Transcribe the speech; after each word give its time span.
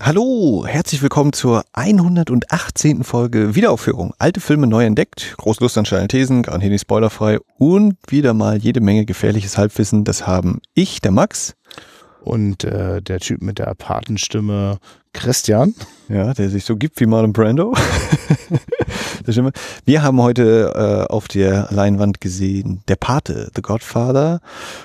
Hallo, 0.00 0.64
herzlich 0.66 1.02
willkommen 1.02 1.34
zur 1.34 1.64
118. 1.74 3.04
Folge 3.04 3.54
Wiederaufführung. 3.54 4.14
Alte 4.18 4.40
Filme 4.40 4.66
neu 4.66 4.86
entdeckt, 4.86 5.34
große 5.36 5.62
Lust 5.62 5.76
an 5.76 5.84
steilen 5.84 6.08
Thesen, 6.08 6.42
garantiert 6.42 6.72
nicht 6.72 6.80
spoilerfrei 6.80 7.38
und 7.58 7.96
wieder 8.08 8.32
mal 8.32 8.56
jede 8.56 8.80
Menge 8.80 9.04
gefährliches 9.04 9.58
Halbwissen. 9.58 10.04
Das 10.04 10.26
haben 10.26 10.60
ich, 10.72 11.02
der 11.02 11.12
Max. 11.12 11.54
Und 12.24 12.64
äh, 12.64 13.02
der 13.02 13.20
Typ 13.20 13.42
mit 13.42 13.58
der 13.58 13.74
Patenstimme 13.74 14.78
Christian. 15.12 15.74
Ja, 16.08 16.32
der 16.34 16.48
sich 16.48 16.64
so 16.64 16.76
gibt 16.76 17.00
wie 17.00 17.06
Marlon 17.06 17.32
Brando. 17.32 17.74
Wir 19.84 20.02
haben 20.02 20.20
heute 20.20 20.72
äh, 20.74 21.12
auf 21.12 21.28
der 21.28 21.68
Leinwand 21.70 22.20
gesehen 22.20 22.82
Der 22.88 22.96
Pate, 22.96 23.50
The 23.54 23.62
Godfather 23.62 24.40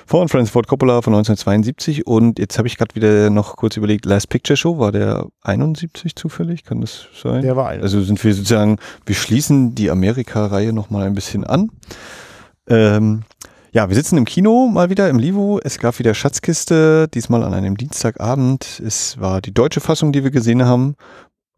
von 0.06 0.28
Francis 0.28 0.52
Ford 0.52 0.68
Coppola 0.68 1.02
von 1.02 1.14
1972 1.14 2.06
und 2.06 2.38
jetzt 2.38 2.56
habe 2.58 2.68
ich 2.68 2.76
gerade 2.76 2.94
wieder 2.94 3.30
noch 3.30 3.56
kurz 3.56 3.76
überlegt, 3.76 4.06
Last 4.06 4.28
Picture 4.28 4.56
Show, 4.56 4.78
war 4.78 4.92
der 4.92 5.26
71 5.42 6.14
zufällig? 6.14 6.64
Kann 6.64 6.80
das 6.82 7.06
sein? 7.20 7.42
Der 7.42 7.56
war 7.56 7.68
71. 7.68 7.82
Also 7.82 8.06
sind 8.06 8.22
wir 8.22 8.34
sozusagen, 8.34 8.78
wir 9.06 9.14
schließen 9.14 9.74
die 9.74 9.90
Amerika-Reihe 9.90 10.72
nochmal 10.72 11.06
ein 11.06 11.14
bisschen 11.14 11.44
an. 11.44 11.70
Ähm, 12.68 13.22
ja, 13.78 13.88
wir 13.88 13.94
sitzen 13.94 14.16
im 14.16 14.24
Kino 14.24 14.66
mal 14.66 14.90
wieder 14.90 15.08
im 15.08 15.20
Livo. 15.20 15.60
Es 15.62 15.78
gab 15.78 16.00
wieder 16.00 16.12
Schatzkiste, 16.12 17.06
diesmal 17.14 17.44
an 17.44 17.54
einem 17.54 17.76
Dienstagabend. 17.76 18.82
Es 18.84 19.20
war 19.20 19.40
die 19.40 19.54
deutsche 19.54 19.78
Fassung, 19.78 20.10
die 20.10 20.24
wir 20.24 20.32
gesehen 20.32 20.64
haben. 20.64 20.96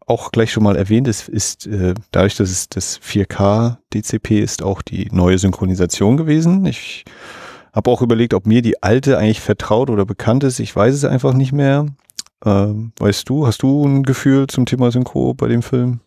Auch 0.06 0.30
gleich 0.30 0.52
schon 0.52 0.62
mal 0.62 0.77
erwähnt, 0.77 1.09
es 1.09 1.30
ist 1.30 1.66
äh, 1.66 1.95
dadurch, 2.10 2.37
dass 2.37 2.51
es 2.51 2.69
das 2.69 3.01
4K 3.01 3.79
DCP 3.95 4.38
ist, 4.38 4.62
auch 4.62 4.83
die 4.83 5.09
neue 5.10 5.38
Synchronisation 5.38 6.19
gewesen. 6.19 6.66
Ich 6.66 7.06
habe 7.73 7.91
auch 7.91 8.02
überlegt, 8.02 8.34
ob 8.34 8.46
mir 8.46 8.60
die 8.60 8.82
alte 8.82 9.16
eigentlich 9.16 9.41
vertraut 9.41 9.88
oder 9.88 10.05
bekannt 10.05 10.45
ist. 10.45 10.60
Ich 10.60 10.77
weiß 10.77 10.95
es 10.95 11.07
einfach 11.07 11.32
nicht 11.32 11.52
mehr. 11.52 11.87
Ähm, 12.45 12.93
weißt 12.98 13.30
du, 13.30 13.46
hast 13.46 13.62
du 13.62 13.82
ein 13.87 14.02
Gefühl 14.02 14.46
zum 14.46 14.66
Thema 14.66 14.91
Synchro 14.91 15.32
bei 15.32 15.48
dem 15.48 15.62
Film? 15.62 16.01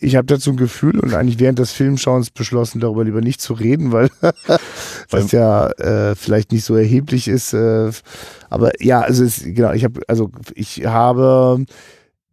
Ich 0.00 0.16
habe 0.16 0.26
dazu 0.26 0.50
ein 0.50 0.56
Gefühl 0.56 1.00
und 1.00 1.14
eigentlich 1.14 1.38
während 1.38 1.58
des 1.58 1.72
Filmschauens 1.72 2.30
beschlossen, 2.30 2.80
darüber 2.80 3.04
lieber 3.04 3.20
nicht 3.20 3.40
zu 3.40 3.52
reden, 3.54 3.92
weil 3.92 4.10
das 5.10 5.32
ja 5.32 5.68
äh, 5.72 6.14
vielleicht 6.14 6.52
nicht 6.52 6.64
so 6.64 6.76
erheblich 6.76 7.28
ist. 7.28 7.52
Äh, 7.52 7.90
aber 8.50 8.82
ja, 8.82 9.00
also 9.00 9.24
es, 9.24 9.42
genau, 9.42 9.72
ich 9.72 9.84
habe, 9.84 10.00
also 10.08 10.30
ich 10.54 10.84
habe 10.86 11.64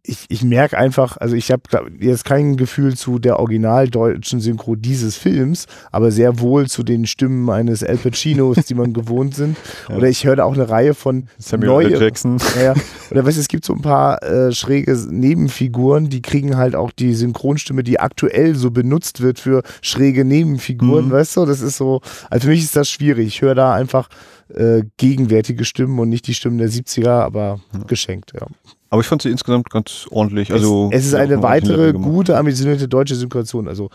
ich, 0.06 0.26
ich 0.28 0.44
merke 0.44 0.76
einfach, 0.76 1.16
also 1.16 1.34
ich 1.34 1.50
habe 1.50 1.62
jetzt 1.98 2.26
kein 2.26 2.58
Gefühl 2.58 2.94
zu 2.94 3.18
der 3.18 3.38
originaldeutschen 3.40 4.38
Synchro 4.38 4.76
dieses 4.76 5.16
Films, 5.16 5.66
aber 5.92 6.10
sehr 6.10 6.40
wohl 6.40 6.68
zu 6.68 6.82
den 6.82 7.06
Stimmen 7.06 7.48
eines 7.48 7.82
Al 7.82 7.96
Pacinos, 7.96 8.58
die 8.66 8.74
man 8.74 8.92
gewohnt 8.92 9.34
sind. 9.34 9.56
Ja. 9.88 9.96
Oder 9.96 10.08
ich 10.10 10.24
höre 10.26 10.36
da 10.36 10.44
auch 10.44 10.52
eine 10.52 10.68
Reihe 10.68 10.92
von 10.92 11.28
Samuel 11.38 11.68
neue, 11.68 12.00
Jackson. 12.00 12.36
Ja, 12.62 12.74
oder 13.10 13.24
weißt 13.24 13.38
du, 13.38 13.40
es 13.40 13.48
gibt 13.48 13.64
so 13.64 13.72
ein 13.72 13.80
paar 13.80 14.22
äh, 14.22 14.52
schräge 14.52 14.94
Nebenfiguren, 15.08 16.10
die 16.10 16.20
kriegen 16.20 16.58
halt 16.58 16.76
auch 16.76 16.92
die 16.92 17.14
Synchronstimme, 17.14 17.82
die 17.82 17.98
aktuell 17.98 18.54
so 18.56 18.70
benutzt 18.70 19.22
wird 19.22 19.38
für 19.38 19.62
schräge 19.80 20.26
Nebenfiguren, 20.26 21.06
mhm. 21.06 21.12
weißt 21.12 21.38
du? 21.38 21.46
Das 21.46 21.62
ist 21.62 21.78
so, 21.78 22.02
also 22.28 22.44
für 22.44 22.50
mich 22.50 22.62
ist 22.62 22.76
das 22.76 22.90
schwierig. 22.90 23.26
Ich 23.26 23.40
höre 23.40 23.54
da 23.54 23.72
einfach 23.72 24.10
äh, 24.54 24.82
gegenwärtige 24.98 25.64
Stimmen 25.64 25.98
und 25.98 26.10
nicht 26.10 26.26
die 26.26 26.34
Stimmen 26.34 26.58
der 26.58 26.68
70er, 26.68 27.08
aber 27.08 27.60
ja. 27.72 27.84
geschenkt, 27.86 28.32
ja. 28.34 28.46
Aber 28.90 29.00
ich 29.00 29.06
fand 29.06 29.22
sie 29.22 29.30
insgesamt 29.30 29.70
ganz 29.70 30.06
ordentlich. 30.10 30.52
Also 30.52 30.90
es, 30.92 31.00
es 31.00 31.06
ist 31.08 31.14
eine 31.14 31.42
weitere 31.42 31.92
gute, 31.92 32.36
ambitionierte 32.36 32.86
deutsche 32.86 33.16
Synchronisation. 33.16 33.68
Also 33.68 33.90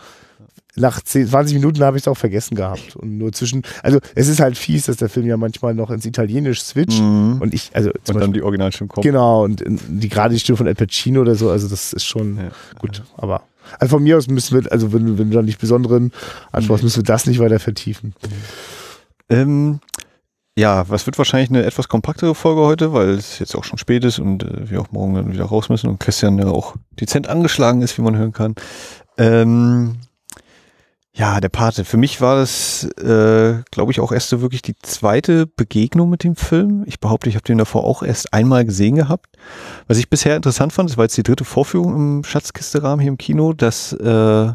nach 0.76 1.00
10, 1.00 1.28
20 1.28 1.54
Minuten 1.54 1.82
habe 1.82 1.96
ich 1.96 2.04
es 2.04 2.08
auch 2.08 2.16
vergessen 2.16 2.54
gehabt. 2.54 2.96
Und 2.96 3.18
nur 3.18 3.32
zwischen, 3.32 3.62
also 3.82 3.98
es 4.14 4.28
ist 4.28 4.40
halt 4.40 4.56
fies, 4.56 4.86
dass 4.86 4.96
der 4.96 5.08
Film 5.08 5.26
ja 5.26 5.36
manchmal 5.36 5.74
noch 5.74 5.90
ins 5.90 6.04
Italienisch 6.04 6.62
switcht. 6.62 7.00
Mhm. 7.00 7.38
Und 7.40 7.54
ich, 7.54 7.70
also. 7.72 7.90
Und 7.90 8.04
Beispiel, 8.04 8.20
dann 8.20 8.32
die 8.32 8.42
Originalstimme 8.42 8.88
kommt. 8.88 9.04
Genau, 9.04 9.44
und 9.44 9.64
die 9.66 10.08
gerade 10.08 10.34
die 10.34 10.40
Stimme 10.40 10.56
von 10.56 10.66
Al 10.66 10.74
Pacino 10.74 11.20
oder 11.20 11.34
so, 11.34 11.50
also 11.50 11.68
das 11.68 11.92
ist 11.92 12.04
schon 12.04 12.36
ja. 12.36 12.50
gut. 12.78 13.02
Aber 13.16 13.42
also 13.78 13.96
von 13.96 14.02
mir 14.02 14.16
aus 14.16 14.28
müssen 14.28 14.62
wir, 14.62 14.72
also 14.72 14.92
wenn, 14.92 15.18
wenn 15.18 15.30
du 15.30 15.36
da 15.36 15.42
nicht 15.42 15.60
besonderen 15.60 16.12
anschaust, 16.52 16.82
nee. 16.82 16.86
müssen 16.86 16.98
wir 16.98 17.04
das 17.04 17.26
nicht 17.26 17.38
weiter 17.38 17.58
vertiefen. 17.58 18.14
Ähm, 19.28 19.80
ja, 20.58 20.88
was 20.88 21.06
wird 21.06 21.16
wahrscheinlich 21.18 21.50
eine 21.50 21.64
etwas 21.64 21.88
kompaktere 21.88 22.34
Folge 22.34 22.62
heute, 22.62 22.92
weil 22.92 23.10
es 23.10 23.38
jetzt 23.38 23.54
auch 23.54 23.64
schon 23.64 23.78
spät 23.78 24.04
ist 24.04 24.18
und 24.18 24.42
äh, 24.42 24.70
wir 24.70 24.80
auch 24.80 24.90
morgen 24.90 25.14
dann 25.14 25.32
wieder 25.32 25.44
raus 25.44 25.68
müssen 25.68 25.88
und 25.88 26.00
Christian 26.00 26.38
ja 26.38 26.48
auch 26.48 26.76
dezent 27.00 27.28
angeschlagen 27.28 27.82
ist, 27.82 27.96
wie 27.98 28.02
man 28.02 28.16
hören 28.16 28.32
kann. 28.32 28.54
Ähm, 29.16 29.96
ja, 31.12 31.40
der 31.40 31.48
Pate. 31.48 31.84
Für 31.84 31.96
mich 31.96 32.20
war 32.20 32.36
das, 32.36 32.84
äh, 32.98 33.62
glaube 33.70 33.90
ich, 33.92 34.00
auch 34.00 34.12
erst 34.12 34.28
so 34.28 34.40
wirklich 34.40 34.62
die 34.62 34.76
zweite 34.78 35.46
Begegnung 35.46 36.08
mit 36.08 36.22
dem 36.22 36.36
Film. 36.36 36.84
Ich 36.86 37.00
behaupte, 37.00 37.28
ich 37.28 37.34
habe 37.34 37.44
den 37.44 37.58
davor 37.58 37.84
auch 37.84 38.02
erst 38.02 38.32
einmal 38.32 38.64
gesehen 38.64 38.94
gehabt. 38.94 39.36
Was 39.88 39.98
ich 39.98 40.08
bisher 40.08 40.36
interessant 40.36 40.72
fand, 40.72 40.88
das 40.88 40.96
war 40.96 41.04
jetzt 41.04 41.16
die 41.16 41.24
dritte 41.24 41.44
Vorführung 41.44 41.94
im 41.94 42.24
Schatzkiste-Rahmen 42.24 43.00
hier 43.00 43.10
im 43.10 43.18
Kino, 43.18 43.52
dass 43.52 43.92
äh, 43.92 44.52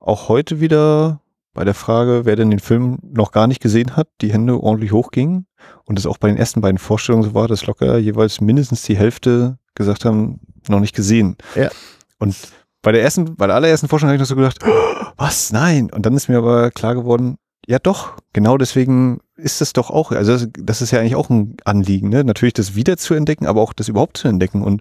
auch 0.00 0.28
heute 0.28 0.60
wieder 0.60 1.20
bei 1.54 1.64
der 1.64 1.74
Frage, 1.74 2.24
wer 2.24 2.36
denn 2.36 2.50
den 2.50 2.60
Film 2.60 2.98
noch 3.02 3.32
gar 3.32 3.46
nicht 3.46 3.60
gesehen 3.60 3.96
hat, 3.96 4.08
die 4.20 4.32
Hände 4.32 4.62
ordentlich 4.62 4.92
hochgingen 4.92 5.46
und 5.84 5.98
es 5.98 6.06
auch 6.06 6.18
bei 6.18 6.28
den 6.28 6.36
ersten 6.36 6.60
beiden 6.60 6.78
Vorstellungen 6.78 7.24
so 7.24 7.34
war, 7.34 7.48
dass 7.48 7.66
locker 7.66 7.98
jeweils 7.98 8.40
mindestens 8.40 8.82
die 8.82 8.96
Hälfte 8.96 9.58
gesagt 9.74 10.04
haben, 10.04 10.40
noch 10.68 10.80
nicht 10.80 10.94
gesehen. 10.94 11.36
Ja. 11.54 11.70
Und 12.18 12.36
bei 12.82 12.92
der 12.92 13.02
ersten, 13.02 13.36
bei 13.36 13.46
der 13.46 13.56
allerersten 13.56 13.88
Vorstellung 13.88 14.10
habe 14.10 14.16
ich 14.16 14.28
noch 14.28 14.28
so 14.28 14.36
gedacht, 14.36 14.58
oh, 14.64 15.06
was? 15.16 15.52
Nein. 15.52 15.90
Und 15.90 16.06
dann 16.06 16.14
ist 16.14 16.28
mir 16.28 16.38
aber 16.38 16.70
klar 16.70 16.94
geworden, 16.94 17.38
ja 17.66 17.78
doch, 17.78 18.16
genau 18.32 18.56
deswegen 18.56 19.20
ist 19.36 19.60
das 19.60 19.72
doch 19.72 19.90
auch, 19.90 20.10
also 20.12 20.32
das, 20.32 20.48
das 20.58 20.82
ist 20.82 20.90
ja 20.90 21.00
eigentlich 21.00 21.16
auch 21.16 21.28
ein 21.28 21.56
Anliegen, 21.64 22.08
ne? 22.08 22.24
Natürlich 22.24 22.54
das 22.54 22.74
wieder 22.74 22.96
zu 22.96 23.14
entdecken, 23.14 23.46
aber 23.46 23.60
auch 23.60 23.72
das 23.72 23.88
überhaupt 23.88 24.16
zu 24.16 24.26
entdecken. 24.26 24.62
Und 24.62 24.80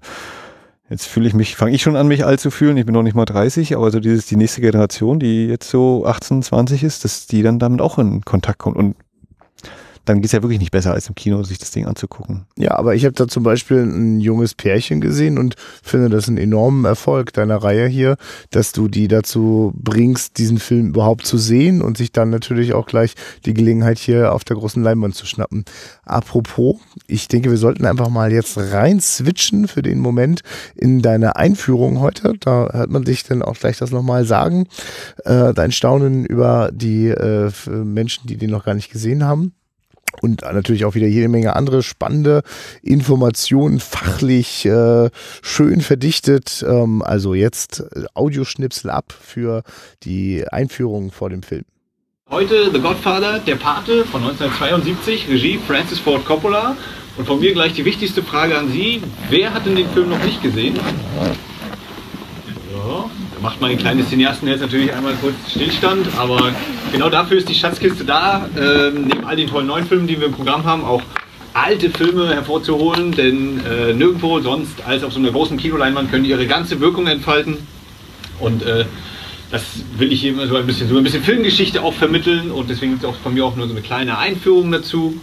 Jetzt 0.89 1.05
fühle 1.05 1.27
ich 1.27 1.33
mich, 1.33 1.55
fange 1.57 1.75
ich 1.75 1.81
schon 1.81 1.97
an, 1.97 2.07
mich 2.07 2.25
alt 2.25 2.39
zu 2.39 2.49
fühlen. 2.49 2.77
Ich 2.77 2.85
bin 2.85 2.93
noch 2.93 3.03
nicht 3.03 3.15
mal 3.15 3.25
30, 3.25 3.75
aber 3.75 3.91
so 3.91 3.99
dieses, 3.99 4.25
die 4.25 4.37
nächste 4.37 4.61
Generation, 4.61 5.19
die 5.19 5.47
jetzt 5.47 5.69
so 5.69 6.05
18, 6.05 6.43
20 6.43 6.83
ist, 6.83 7.03
dass 7.03 7.27
die 7.27 7.43
dann 7.43 7.59
damit 7.59 7.81
auch 7.81 7.99
in 7.99 8.23
Kontakt 8.23 8.59
kommt. 8.59 8.77
Und 8.77 8.95
dann 10.07 10.17
geht 10.17 10.27
es 10.27 10.31
ja 10.31 10.41
wirklich 10.41 10.59
nicht 10.59 10.71
besser, 10.71 10.93
als 10.93 11.09
im 11.09 11.15
Kino 11.15 11.43
sich 11.43 11.57
das 11.57 11.71
Ding 11.71 11.85
anzugucken. 11.85 12.45
Ja, 12.57 12.77
aber 12.77 12.95
ich 12.95 13.03
habe 13.03 13.13
da 13.13 13.27
zum 13.27 13.43
Beispiel 13.43 13.79
ein 13.79 14.21
junges 14.21 14.55
Pärchen 14.55 15.01
gesehen 15.01 15.37
und 15.37 15.55
finde 15.83 16.09
das 16.09 16.29
einen 16.29 16.37
enormen 16.37 16.85
Erfolg 16.85 17.33
deiner 17.33 17.57
Reihe 17.57 17.87
hier, 17.87 18.15
dass 18.51 18.71
du 18.71 18.87
die 18.87 19.09
dazu 19.09 19.73
bringst, 19.75 20.37
diesen 20.37 20.59
Film 20.59 20.87
überhaupt 20.87 21.25
zu 21.25 21.37
sehen 21.37 21.81
und 21.81 21.97
sich 21.97 22.13
dann 22.13 22.29
natürlich 22.29 22.73
auch 22.73 22.85
gleich 22.85 23.15
die 23.45 23.53
Gelegenheit 23.53 23.99
hier 23.99 24.33
auf 24.33 24.45
der 24.45 24.55
großen 24.55 24.81
Leinwand 24.81 25.13
zu 25.13 25.25
schnappen. 25.25 25.65
Apropos, 26.05 26.77
ich 27.07 27.27
denke, 27.27 27.49
wir 27.49 27.57
sollten 27.57 27.85
einfach 27.85 28.09
mal 28.09 28.31
jetzt 28.31 28.57
rein 28.57 29.01
switchen 29.01 29.67
für 29.67 29.81
den 29.81 29.99
Moment 29.99 30.41
in 30.75 31.01
deine 31.01 31.35
Einführung 31.35 31.99
heute. 31.99 32.33
Da 32.39 32.69
hört 32.71 32.89
man 32.89 33.03
dich 33.03 33.23
dann 33.23 33.41
auch 33.41 33.57
gleich 33.57 33.77
das 33.77 33.91
nochmal 33.91 34.23
sagen. 34.23 34.67
Äh, 35.25 35.53
dein 35.53 35.73
Staunen 35.73 36.25
über 36.25 36.69
die 36.73 37.09
äh, 37.09 37.51
Menschen, 37.67 38.27
die 38.27 38.37
den 38.37 38.51
noch 38.51 38.63
gar 38.63 38.73
nicht 38.73 38.89
gesehen 38.89 39.25
haben 39.25 39.51
und 40.21 40.41
natürlich 40.41 40.85
auch 40.85 40.95
wieder 40.95 41.07
jede 41.07 41.27
Menge 41.27 41.55
andere 41.55 41.83
spannende 41.83 42.43
Informationen, 42.81 43.79
fachlich 43.79 44.65
äh, 44.65 45.09
schön 45.41 45.81
verdichtet. 45.81 46.65
Ähm, 46.67 47.01
also 47.01 47.33
jetzt 47.33 47.83
äh, 47.95 48.05
Audioschnipsel 48.13 48.89
ab 48.89 49.13
für 49.19 49.63
die 50.03 50.45
Einführung 50.47 51.11
vor 51.11 51.29
dem 51.29 51.43
Film. 51.43 51.63
Heute 52.29 52.71
The 52.73 52.79
Godfather, 52.79 53.39
der 53.39 53.55
Pate 53.55 54.03
von 54.03 54.21
1972, 54.21 55.29
Regie 55.29 55.59
Francis 55.65 55.99
Ford 55.99 56.25
Coppola. 56.25 56.75
Und 57.17 57.25
von 57.25 57.39
mir 57.39 57.53
gleich 57.53 57.73
die 57.73 57.85
wichtigste 57.85 58.21
Frage 58.21 58.57
an 58.57 58.71
Sie. 58.71 59.01
Wer 59.29 59.53
hat 59.53 59.65
denn 59.65 59.75
den 59.75 59.89
Film 59.89 60.09
noch 60.09 60.23
nicht 60.23 60.43
gesehen? 60.43 60.77
Macht 63.47 63.61
man 63.61 63.69
den 63.69 63.79
kleinen 63.79 64.05
Cineasten 64.05 64.49
jetzt 64.49 64.59
natürlich 64.59 64.91
einmal 64.93 65.13
kurz 65.21 65.33
Stillstand, 65.49 66.05
aber 66.17 66.51
genau 66.91 67.09
dafür 67.09 67.37
ist 67.37 67.47
die 67.47 67.55
Schatzkiste 67.55 68.03
da. 68.03 68.49
Ähm, 68.59 69.05
neben 69.07 69.23
all 69.23 69.37
den 69.37 69.47
tollen 69.47 69.67
neuen 69.67 69.87
Filmen, 69.87 70.05
die 70.05 70.19
wir 70.19 70.27
im 70.27 70.33
Programm 70.33 70.65
haben, 70.65 70.83
auch 70.83 71.01
alte 71.53 71.89
Filme 71.89 72.27
hervorzuholen, 72.27 73.13
denn 73.13 73.61
äh, 73.65 73.93
nirgendwo 73.93 74.41
sonst 74.41 74.85
als 74.85 75.01
auf 75.05 75.13
so 75.13 75.19
einer 75.19 75.31
großen 75.31 75.55
Kinoleinwand 75.55 76.11
können 76.11 76.25
die 76.25 76.31
ihre 76.31 76.45
ganze 76.45 76.81
Wirkung 76.81 77.07
entfalten. 77.07 77.59
Und 78.41 78.63
äh, 78.63 78.83
das 79.49 79.63
will 79.97 80.11
ich 80.11 80.19
hier 80.19 80.31
immer 80.33 80.47
so 80.47 80.57
ein 80.57 80.67
bisschen, 80.67 80.89
so 80.89 80.97
ein 80.97 81.05
bisschen 81.05 81.23
Filmgeschichte 81.23 81.81
auch 81.83 81.93
vermitteln 81.93 82.51
und 82.51 82.69
deswegen 82.69 82.91
gibt 82.91 83.05
es 83.05 83.09
auch 83.09 83.15
von 83.15 83.33
mir 83.33 83.45
auch 83.45 83.55
nur 83.55 83.67
so 83.67 83.71
eine 83.71 83.81
kleine 83.81 84.17
Einführung 84.17 84.73
dazu. 84.73 85.21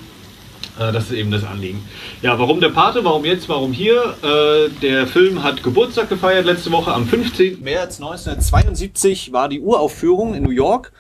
Äh, 0.79 0.93
das 0.93 1.05
ist 1.05 1.13
eben 1.13 1.31
das 1.31 1.45
Anliegen. 1.45 1.83
Ja, 2.23 2.39
warum 2.39 2.61
der 2.61 2.71
Pate? 2.71 3.05
Warum 3.05 3.25
jetzt? 3.25 3.49
Warum 3.49 3.73
hier? 3.73 4.15
Äh, 4.23 4.71
der 4.83 5.07
Film 5.07 5.43
hat 5.43 5.63
Geburtstag 5.63 6.09
gefeiert 6.09 6.47
letzte 6.47 6.73
Woche. 6.73 6.93
Am 6.93 7.07
15. 7.07 7.63
März 7.63 8.01
1972 8.01 9.33
war 9.33 9.49
die 9.49 9.61
Uraufführung 9.61 10.35
in 10.35 10.43
New 10.43 10.51
York. 10.51 10.93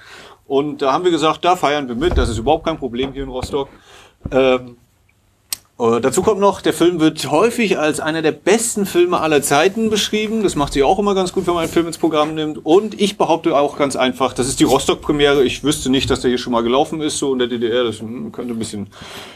Und 0.46 0.82
da 0.82 0.92
haben 0.92 1.04
wir 1.04 1.10
gesagt, 1.10 1.44
da 1.44 1.56
feiern 1.56 1.88
wir 1.88 1.94
mit. 1.94 2.18
Das 2.18 2.28
ist 2.28 2.38
überhaupt 2.38 2.66
kein 2.66 2.78
Problem 2.78 3.12
hier 3.12 3.22
in 3.22 3.28
Rostock. 3.30 3.68
Ähm, 4.30 4.76
äh, 5.76 6.00
dazu 6.00 6.22
kommt 6.22 6.40
noch, 6.40 6.60
der 6.60 6.72
Film 6.72 7.00
wird 7.00 7.30
häufig 7.30 7.78
als 7.78 7.98
einer 7.98 8.22
der 8.22 8.30
besten 8.30 8.86
Filme 8.86 9.20
aller 9.20 9.42
Zeiten 9.42 9.90
beschrieben. 9.90 10.44
Das 10.44 10.54
macht 10.54 10.72
sich 10.72 10.84
auch 10.84 11.00
immer 11.00 11.14
ganz 11.14 11.32
gut, 11.32 11.46
wenn 11.46 11.54
man 11.54 11.64
einen 11.64 11.72
Film 11.72 11.88
ins 11.88 11.98
Programm 11.98 12.34
nimmt. 12.34 12.64
Und 12.64 13.00
ich 13.00 13.18
behaupte 13.18 13.56
auch 13.56 13.76
ganz 13.76 13.96
einfach, 13.96 14.34
das 14.34 14.46
ist 14.46 14.60
die 14.60 14.64
Rostock-Premiere. 14.64 15.42
Ich 15.42 15.64
wüsste 15.64 15.90
nicht, 15.90 16.10
dass 16.10 16.20
der 16.20 16.30
hier 16.30 16.38
schon 16.38 16.52
mal 16.52 16.62
gelaufen 16.62 17.00
ist, 17.00 17.18
so 17.18 17.32
in 17.32 17.40
der 17.40 17.48
DDR. 17.48 17.82
Das 17.82 17.98
hm, 17.98 18.30
könnte 18.30 18.54
ein 18.54 18.58
bisschen 18.58 18.86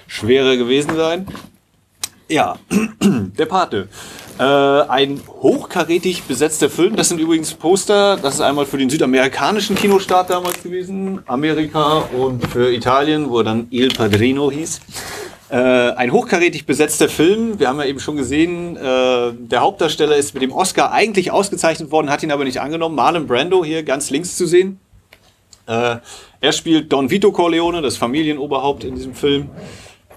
schwerer 0.07 0.57
gewesen 0.57 0.95
sein. 0.97 1.27
Ja, 2.29 2.57
der 3.01 3.47
Pate. 3.47 3.89
Äh, 4.39 4.45
ein 4.45 5.21
hochkarätig 5.43 6.23
besetzter 6.25 6.71
Film. 6.71 6.95
Das 6.95 7.09
sind 7.09 7.19
übrigens 7.19 7.55
Poster. 7.55 8.17
Das 8.17 8.35
ist 8.35 8.41
einmal 8.43 8.67
für 8.67 8.79
den 8.79 8.91
südamerikanischen 8.91 9.75
Kinostart 9.75 10.31
damals 10.31 10.63
gewesen, 10.63 11.21
Amerika 11.27 12.05
und 12.17 12.47
für 12.47 12.73
Italien, 12.73 13.29
wo 13.29 13.39
er 13.39 13.45
dann 13.45 13.67
Il 13.71 13.89
Padrino 13.89 14.53
hieß. 14.53 14.81
Äh, 15.51 15.57
ein 15.57 16.13
hochkarätig 16.13 16.67
besetzter 16.67 17.09
Film. 17.09 17.59
Wir 17.59 17.69
haben 17.69 17.79
ja 17.81 17.87
eben 17.87 18.01
schon 18.01 18.17
gesehen, 18.17 18.77
äh, 18.77 19.33
der 19.33 19.61
Hauptdarsteller 19.61 20.17
ist 20.17 20.35
mit 20.35 20.43
dem 20.43 20.53
Oscar 20.53 20.93
eigentlich 20.93 21.31
ausgezeichnet 21.31 21.91
worden, 21.91 22.11
hat 22.11 22.23
ihn 22.23 22.31
aber 22.31 22.45
nicht 22.45 22.61
angenommen. 22.61 22.95
Marlon 22.95 23.27
Brando 23.27 23.65
hier 23.65 23.83
ganz 23.83 24.11
links 24.11 24.37
zu 24.37 24.47
sehen. 24.47 24.79
Äh, 25.67 25.97
er 26.41 26.53
spielt 26.53 26.93
Don 26.93 27.11
Vito 27.11 27.33
Corleone, 27.33 27.81
das 27.81 27.97
Familienoberhaupt 27.97 28.85
in 28.85 28.95
diesem 28.95 29.15
Film. 29.15 29.49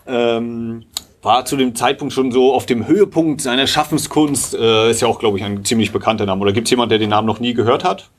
Ähm, 0.06 0.84
war 1.22 1.46
zu 1.46 1.56
dem 1.56 1.76
Zeitpunkt 1.76 2.14
schon 2.14 2.32
so 2.32 2.54
auf 2.54 2.66
dem 2.66 2.88
Höhepunkt 2.88 3.42
seiner 3.42 3.68
Schaffenskunst. 3.68 4.54
Äh, 4.54 4.92
ist 4.92 5.02
ja 5.02 5.08
auch, 5.08 5.20
glaube 5.20 5.38
ich, 5.38 5.44
ein 5.46 5.64
ziemlich 5.64 5.94
bekannter 5.94 6.26
Name. 6.26 6.42
Oder 6.42 6.52
gibt 6.52 6.68
es 6.68 6.72
jemanden, 6.72 6.90
der 6.90 7.00
den 7.00 7.10
Namen 7.10 7.28
noch 7.28 7.40
nie 7.40 7.54
gehört 7.54 7.86
hat? 7.86 8.10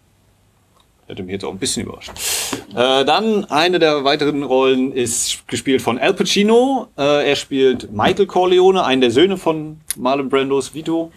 Hätte 1.13 1.25
mich 1.25 1.35
jetzt 1.35 1.45
auch 1.45 1.51
ein 1.51 1.59
bisschen 1.59 1.83
überrascht. 1.83 2.11
Äh, 2.75 3.05
dann 3.05 3.45
eine 3.45 3.79
der 3.79 4.03
weiteren 4.03 4.43
Rollen 4.45 4.93
ist 4.93 5.47
gespielt 5.47 5.83
von 5.83 5.99
Al 5.99 6.15
Pacino. 6.15 6.89
Äh, 6.97 7.29
er 7.29 7.37
spielt 7.37 7.93
Michael 7.93 8.25
Corleone, 8.25 8.83
einen 8.83 9.03
der 9.03 9.11
Söhne 9.11 9.37
von 9.37 9.79
Marlon 9.99 10.31
Brandos 10.31 10.73
Vito. 10.73 11.13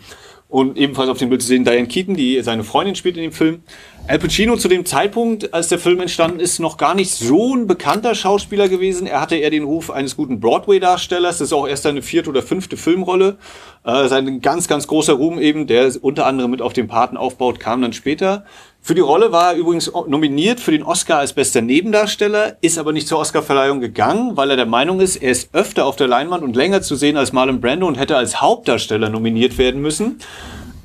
Und 0.50 0.78
ebenfalls 0.78 1.08
auf 1.08 1.18
dem 1.18 1.30
Bild 1.30 1.42
zu 1.42 1.48
sehen 1.48 1.64
Diane 1.64 1.88
Keaton, 1.88 2.14
die 2.14 2.42
seine 2.42 2.66
Freundin 2.66 2.96
spielt 2.96 3.16
in 3.16 3.24
dem 3.24 3.32
Film. 3.32 3.64
Al 4.08 4.20
Pacino 4.20 4.56
zu 4.56 4.68
dem 4.68 4.86
Zeitpunkt, 4.86 5.52
als 5.52 5.70
der 5.70 5.80
Film 5.80 6.00
entstanden 6.00 6.40
ist, 6.40 6.60
noch 6.60 6.78
gar 6.78 6.94
nicht 6.94 7.12
so 7.12 7.56
ein 7.56 7.66
bekannter 7.66 8.14
Schauspieler 8.14 8.70
gewesen. 8.70 9.08
Er 9.08 9.20
hatte 9.20 9.36
eher 9.36 9.50
den 9.50 9.64
Ruf 9.64 9.90
eines 9.90 10.16
guten 10.16 10.40
Broadway-Darstellers. 10.40 11.40
Das 11.40 11.48
ist 11.48 11.54
auch 11.54 11.68
erst 11.68 11.84
seine 11.84 12.04
vierte 12.04 12.30
oder 12.30 12.44
fünfte 12.44 12.78
Filmrolle. 12.78 13.38
Äh, 13.84 14.08
sein 14.08 14.42
ganz, 14.42 14.68
ganz 14.68 14.86
großer 14.86 15.14
Ruhm 15.14 15.40
eben, 15.40 15.66
der 15.66 15.92
unter 16.02 16.28
anderem 16.28 16.52
mit 16.52 16.62
auf 16.62 16.74
dem 16.74 16.88
Paten 16.88 17.18
aufbaut, 17.18 17.60
kam 17.60 17.82
dann 17.82 17.94
später. 17.94 18.46
Für 18.80 18.94
die 18.94 19.02
Rolle 19.02 19.32
war 19.32 19.54
er 19.54 19.58
übrigens 19.58 19.92
nominiert 20.08 20.60
für 20.60 20.72
den 20.72 20.84
Oscar 20.84 21.18
als 21.18 21.34
bester 21.34 21.64
Nebendarsteller, 21.64 22.58
ist 22.62 22.78
aber 22.78 22.94
nicht 22.94 23.08
zur 23.08 23.18
Oscarverleihung 23.18 23.80
gegangen, 23.80 24.38
weil 24.38 24.52
er 24.52 24.56
der 24.56 24.68
Meinung 24.68 25.00
ist, 25.00 25.16
er 25.16 25.32
ist 25.32 25.50
öfter 25.56 25.88
auf 25.88 25.96
der 25.96 26.08
Leinwand 26.08 26.44
und 26.44 26.56
länger 26.56 26.84
zu 26.84 26.96
sehen 26.96 27.18
als 27.18 27.34
Marlon 27.34 27.60
Brando 27.60 27.88
und 27.88 27.98
hätte 27.98 28.18
als 28.18 28.40
Hauptdarsteller 28.40 29.10
nominiert 29.10 29.58
werden 29.58 29.82
müssen. 29.82 30.20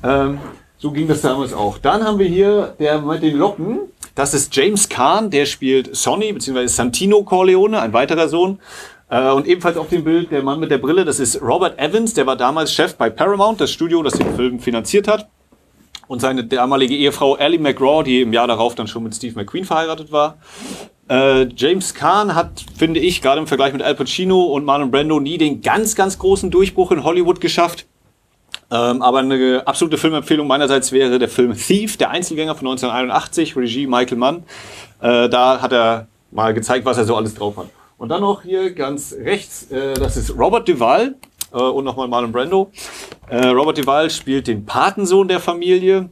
Ähm, 0.03 0.39
so 0.81 0.89
ging 0.91 1.07
das 1.07 1.21
damals 1.21 1.53
auch. 1.53 1.77
Dann 1.77 2.03
haben 2.03 2.17
wir 2.17 2.25
hier 2.25 2.75
der 2.79 2.99
mit 3.01 3.21
den 3.21 3.37
Locken. 3.37 3.81
Das 4.15 4.33
ist 4.33 4.53
James 4.55 4.89
Kahn, 4.89 5.29
der 5.29 5.45
spielt 5.45 5.95
Sonny 5.95 6.33
bzw. 6.33 6.65
Santino 6.65 7.23
Corleone, 7.23 7.79
ein 7.79 7.93
weiterer 7.93 8.27
Sohn. 8.27 8.59
Äh, 9.07 9.29
und 9.29 9.47
ebenfalls 9.47 9.77
auf 9.77 9.89
dem 9.89 10.03
Bild 10.03 10.31
der 10.31 10.41
Mann 10.41 10.59
mit 10.59 10.71
der 10.71 10.79
Brille, 10.79 11.05
das 11.05 11.19
ist 11.19 11.39
Robert 11.39 11.77
Evans, 11.77 12.15
der 12.15 12.25
war 12.25 12.35
damals 12.35 12.73
Chef 12.73 12.95
bei 12.95 13.11
Paramount, 13.11 13.61
das 13.61 13.71
Studio, 13.71 14.01
das 14.01 14.13
den 14.13 14.35
Film 14.35 14.59
finanziert 14.59 15.07
hat. 15.07 15.29
Und 16.07 16.19
seine 16.19 16.45
damalige 16.45 16.95
Ehefrau 16.95 17.37
Ellie 17.37 17.59
McGraw, 17.59 18.03
die 18.03 18.21
im 18.21 18.33
Jahr 18.33 18.47
darauf 18.47 18.73
dann 18.73 18.87
schon 18.87 19.03
mit 19.03 19.13
Steve 19.13 19.35
McQueen 19.35 19.65
verheiratet 19.65 20.11
war. 20.11 20.39
Äh, 21.07 21.47
James 21.55 21.93
Kahn 21.93 22.33
hat, 22.33 22.65
finde 22.75 22.99
ich, 22.99 23.21
gerade 23.21 23.39
im 23.39 23.45
Vergleich 23.45 23.71
mit 23.71 23.83
Al 23.83 23.93
Pacino 23.93 24.45
und 24.45 24.65
Marlon 24.65 24.89
Brando 24.89 25.19
nie 25.19 25.37
den 25.37 25.61
ganz, 25.61 25.95
ganz 25.95 26.17
großen 26.17 26.49
Durchbruch 26.49 26.91
in 26.91 27.03
Hollywood 27.03 27.39
geschafft. 27.39 27.85
Ähm, 28.71 29.01
aber 29.01 29.19
eine 29.19 29.63
absolute 29.65 29.97
Filmempfehlung 29.97 30.47
meinerseits 30.47 30.93
wäre 30.93 31.19
der 31.19 31.27
Film 31.27 31.53
Thief, 31.55 31.97
der 31.97 32.09
Einzelgänger 32.09 32.55
von 32.55 32.67
1981, 32.67 33.57
Regie 33.57 33.85
Michael 33.85 34.17
Mann. 34.17 34.43
Äh, 35.01 35.27
da 35.27 35.61
hat 35.61 35.73
er 35.73 36.07
mal 36.31 36.53
gezeigt, 36.53 36.85
was 36.85 36.97
er 36.97 37.03
so 37.03 37.15
alles 37.15 37.35
drauf 37.35 37.57
hat. 37.57 37.67
Und 37.97 38.09
dann 38.09 38.21
noch 38.21 38.43
hier 38.43 38.73
ganz 38.73 39.13
rechts, 39.13 39.69
äh, 39.71 39.93
das 39.93 40.15
ist 40.15 40.35
Robert 40.37 40.67
Duvall 40.69 41.15
äh, 41.53 41.57
und 41.57 41.83
nochmal 41.83 42.07
Marlon 42.07 42.31
Brando. 42.31 42.71
Äh, 43.29 43.47
Robert 43.47 43.77
Duvall 43.77 44.09
spielt 44.09 44.47
den 44.47 44.65
Patensohn 44.65 45.27
der 45.27 45.41
Familie. 45.41 46.09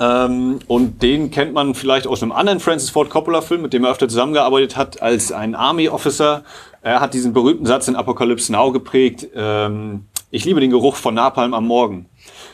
Ähm, 0.00 0.58
und 0.66 1.02
den 1.02 1.30
kennt 1.30 1.52
man 1.52 1.74
vielleicht 1.74 2.06
aus 2.06 2.22
einem 2.22 2.32
anderen 2.32 2.58
Francis 2.58 2.90
Ford 2.90 3.10
Coppola 3.10 3.42
Film, 3.42 3.62
mit 3.62 3.72
dem 3.72 3.84
er 3.84 3.92
öfter 3.92 4.08
zusammengearbeitet 4.08 4.76
hat, 4.76 5.02
als 5.02 5.30
ein 5.30 5.54
Army 5.54 5.88
Officer. 5.88 6.42
Er 6.82 7.00
hat 7.00 7.14
diesen 7.14 7.32
berühmten 7.32 7.66
Satz 7.66 7.86
in 7.86 7.96
Apocalypse 7.96 8.50
Now 8.50 8.72
geprägt. 8.72 9.28
Ähm, 9.34 10.06
ich 10.30 10.44
liebe 10.44 10.60
den 10.60 10.70
Geruch 10.70 10.94
von 10.94 11.14
Napalm 11.14 11.54
am 11.54 11.66
Morgen. 11.66 12.06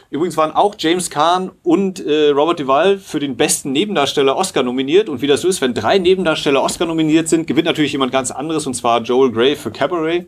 Übrigens 0.09 0.37
waren 0.37 0.53
auch 0.53 0.75
James 0.79 1.11
Caan 1.11 1.51
und 1.63 2.01
äh, 2.01 2.31
Robert 2.31 2.61
Duvall 2.61 2.99
für 2.99 3.21
den 3.21 3.37
besten 3.37 3.73
Nebendarsteller 3.73 4.37
Oscar 4.37 4.63
nominiert. 4.63 5.09
Und 5.09 5.21
wie 5.21 5.27
das 5.27 5.43
so 5.43 5.49
ist, 5.49 5.61
wenn 5.61 5.75
drei 5.75 5.99
Nebendarsteller 5.99 6.63
Oscar 6.63 6.87
nominiert 6.87 7.29
sind, 7.29 7.47
gewinnt 7.47 7.67
natürlich 7.67 7.93
jemand 7.93 8.13
ganz 8.13 8.31
anderes, 8.31 8.67
und 8.67 8.75
zwar 8.75 9.03
Joel 9.03 9.31
Grey 9.31 9.57
für 9.57 9.71
Cabaret. 9.71 10.27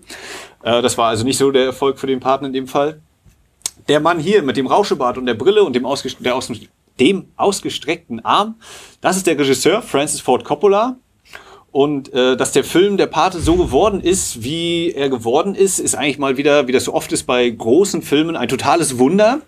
Äh, 0.62 0.82
das 0.82 0.98
war 0.98 1.08
also 1.08 1.24
nicht 1.24 1.38
so 1.38 1.50
der 1.50 1.64
Erfolg 1.64 1.98
für 1.98 2.06
den 2.06 2.20
Partner 2.20 2.48
in 2.48 2.52
dem 2.52 2.66
Fall. 2.66 3.00
Der 3.88 4.00
Mann 4.00 4.18
hier 4.18 4.42
mit 4.42 4.56
dem 4.58 4.66
Rauschebart 4.66 5.16
und 5.16 5.24
der 5.24 5.34
Brille 5.34 5.62
und 5.64 5.74
dem, 5.74 5.86
ausgest 5.86 6.26
aus 6.28 6.52
dem 7.00 7.28
ausgestreckten 7.36 8.24
Arm, 8.24 8.56
das 9.00 9.16
ist 9.16 9.26
der 9.26 9.38
Regisseur 9.38 9.80
Francis 9.80 10.20
Ford 10.20 10.44
Coppola. 10.44 10.96
Und 11.70 12.12
äh, 12.14 12.36
dass 12.36 12.52
der 12.52 12.64
Film 12.64 12.96
Der 12.96 13.06
Pate 13.06 13.40
so 13.40 13.56
geworden 13.56 14.00
ist, 14.00 14.42
wie 14.42 14.92
er 14.92 15.10
geworden 15.10 15.54
ist, 15.54 15.78
ist 15.78 15.94
eigentlich 15.94 16.18
mal 16.18 16.36
wieder, 16.36 16.66
wie 16.66 16.72
das 16.72 16.84
so 16.84 16.94
oft 16.94 17.12
ist 17.12 17.24
bei 17.24 17.48
großen 17.48 18.02
Filmen, 18.02 18.36
ein 18.36 18.48
totales 18.48 18.98
Wunder. 18.98 19.40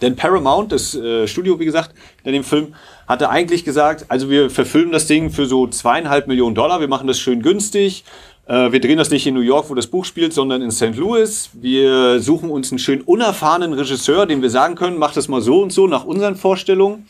Denn 0.00 0.16
Paramount, 0.16 0.72
das 0.72 0.94
äh, 0.94 1.26
Studio, 1.28 1.60
wie 1.60 1.64
gesagt, 1.64 1.94
in 2.24 2.32
dem 2.32 2.44
Film, 2.44 2.74
hatte 3.06 3.28
eigentlich 3.28 3.64
gesagt, 3.64 4.06
also 4.08 4.30
wir 4.30 4.50
verfilmen 4.50 4.92
das 4.92 5.06
Ding 5.06 5.30
für 5.30 5.46
so 5.46 5.66
zweieinhalb 5.66 6.26
Millionen 6.26 6.54
Dollar, 6.54 6.80
wir 6.80 6.88
machen 6.88 7.06
das 7.06 7.18
schön 7.18 7.42
günstig, 7.42 8.04
äh, 8.46 8.72
wir 8.72 8.80
drehen 8.80 8.98
das 8.98 9.10
nicht 9.10 9.26
in 9.26 9.34
New 9.34 9.40
York, 9.40 9.70
wo 9.70 9.74
das 9.74 9.86
Buch 9.86 10.04
spielt, 10.04 10.32
sondern 10.32 10.62
in 10.62 10.70
St. 10.70 10.96
Louis. 10.96 11.50
Wir 11.54 12.20
suchen 12.20 12.50
uns 12.50 12.70
einen 12.70 12.78
schön 12.78 13.00
unerfahrenen 13.00 13.72
Regisseur, 13.72 14.26
dem 14.26 14.42
wir 14.42 14.50
sagen 14.50 14.74
können, 14.74 14.98
mach 14.98 15.14
das 15.14 15.28
mal 15.28 15.40
so 15.40 15.62
und 15.62 15.72
so 15.72 15.86
nach 15.86 16.04
unseren 16.04 16.36
Vorstellungen. 16.36 17.06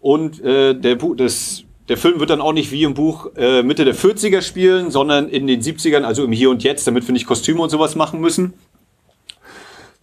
Und 0.00 0.40
äh, 0.44 0.74
der, 0.74 0.96
das 1.16 1.64
der 1.88 1.96
Film 1.96 2.20
wird 2.20 2.30
dann 2.30 2.40
auch 2.40 2.52
nicht 2.52 2.72
wie 2.72 2.82
im 2.82 2.94
Buch 2.94 3.30
äh, 3.36 3.62
Mitte 3.62 3.84
der 3.84 3.94
40er 3.94 4.42
spielen, 4.42 4.90
sondern 4.90 5.28
in 5.28 5.46
den 5.46 5.62
70ern, 5.62 6.02
also 6.02 6.24
im 6.24 6.32
Hier 6.32 6.50
und 6.50 6.62
Jetzt, 6.62 6.86
damit 6.86 7.06
wir 7.06 7.12
nicht 7.12 7.26
Kostüme 7.26 7.62
und 7.62 7.70
sowas 7.70 7.94
machen 7.94 8.20
müssen. 8.20 8.54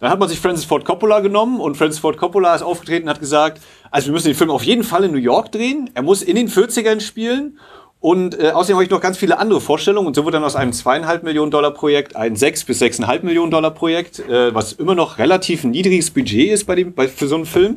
Dann 0.00 0.10
hat 0.10 0.18
man 0.18 0.28
sich 0.28 0.38
Francis 0.38 0.64
Ford 0.64 0.84
Coppola 0.84 1.20
genommen 1.20 1.60
und 1.60 1.76
Francis 1.76 1.98
Ford 1.98 2.16
Coppola 2.16 2.54
ist 2.54 2.62
aufgetreten 2.62 3.04
und 3.04 3.10
hat 3.10 3.20
gesagt, 3.20 3.60
also 3.90 4.08
wir 4.08 4.12
müssen 4.12 4.28
den 4.28 4.34
Film 4.34 4.50
auf 4.50 4.64
jeden 4.64 4.82
Fall 4.82 5.04
in 5.04 5.12
New 5.12 5.18
York 5.18 5.52
drehen. 5.52 5.88
Er 5.94 6.02
muss 6.02 6.22
in 6.22 6.36
den 6.36 6.48
40ern 6.48 7.00
spielen 7.00 7.58
und 8.00 8.38
äh, 8.38 8.50
außerdem 8.50 8.76
habe 8.76 8.84
ich 8.84 8.90
noch 8.90 9.00
ganz 9.00 9.16
viele 9.16 9.38
andere 9.38 9.62
Vorstellungen 9.62 10.06
und 10.06 10.14
so 10.14 10.24
wird 10.26 10.34
dann 10.34 10.44
aus 10.44 10.56
einem 10.56 10.74
zweieinhalb 10.74 11.22
Millionen 11.22 11.50
Dollar 11.50 11.70
Projekt 11.70 12.16
ein 12.16 12.36
sechs 12.36 12.64
bis 12.64 12.80
sechseinhalb 12.80 13.22
Millionen 13.22 13.50
Dollar 13.50 13.70
Projekt, 13.70 14.18
äh, 14.18 14.54
was 14.54 14.74
immer 14.74 14.94
noch 14.94 15.16
relativ 15.16 15.64
niedriges 15.64 16.10
Budget 16.10 16.50
ist 16.50 16.66
bei 16.66 16.74
dem, 16.74 16.92
bei, 16.92 17.08
für 17.08 17.28
so 17.28 17.36
einen 17.36 17.46
Film. 17.46 17.76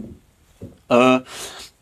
Äh, 0.89 1.19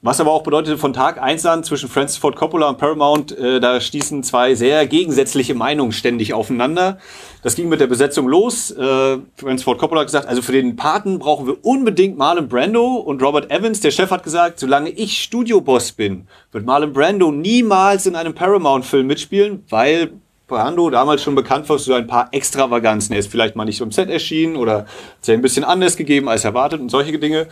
was 0.05 0.21
aber 0.21 0.31
auch 0.31 0.43
bedeutet, 0.43 0.79
von 0.79 0.93
Tag 0.93 1.19
1 1.19 1.47
an 1.47 1.63
zwischen 1.63 1.89
Francis 1.89 2.19
Ford 2.19 2.35
Coppola 2.35 2.69
und 2.69 2.77
Paramount, 2.77 3.35
äh, 3.35 3.59
da 3.59 3.81
stießen 3.81 4.21
zwei 4.21 4.53
sehr 4.53 4.85
gegensätzliche 4.85 5.55
Meinungen 5.55 5.91
ständig 5.91 6.31
aufeinander. 6.31 7.00
Das 7.41 7.55
ging 7.55 7.69
mit 7.69 7.79
der 7.79 7.88
Besetzung 7.88 8.27
los. 8.27 8.69
Äh, 8.69 9.17
Francis 9.35 9.63
Ford 9.63 9.79
Coppola 9.79 10.01
hat 10.01 10.07
gesagt, 10.07 10.27
also 10.27 10.43
für 10.43 10.51
den 10.51 10.75
Paten 10.75 11.17
brauchen 11.17 11.47
wir 11.47 11.65
unbedingt 11.65 12.19
Marlon 12.19 12.47
Brando. 12.47 12.97
Und 12.97 13.24
Robert 13.24 13.50
Evans, 13.50 13.79
der 13.79 13.89
Chef, 13.89 14.12
hat 14.12 14.21
gesagt, 14.21 14.59
solange 14.59 14.91
ich 14.91 15.24
Studioboss 15.24 15.93
bin, 15.93 16.27
wird 16.51 16.67
Marlon 16.67 16.93
Brando 16.93 17.31
niemals 17.31 18.05
in 18.05 18.15
einem 18.15 18.35
Paramount-Film 18.35 19.07
mitspielen, 19.07 19.63
weil 19.69 20.12
Brando 20.45 20.91
damals 20.91 21.24
schon 21.24 21.33
bekannt 21.33 21.67
war 21.67 21.79
für 21.79 21.83
so 21.83 21.93
ein 21.95 22.05
paar 22.05 22.29
Extravaganzen. 22.31 23.13
Er 23.13 23.19
ist 23.19 23.31
vielleicht 23.31 23.55
mal 23.55 23.65
nicht 23.65 23.77
so 23.77 23.83
im 23.83 23.91
Set 23.91 24.12
erschienen 24.12 24.55
oder 24.55 24.81
hat 24.81 24.88
sich 25.21 25.33
ein 25.33 25.41
bisschen 25.41 25.63
anders 25.63 25.97
gegeben 25.97 26.29
als 26.29 26.43
erwartet 26.43 26.79
und 26.79 26.89
solche 26.89 27.17
Dinge. 27.17 27.47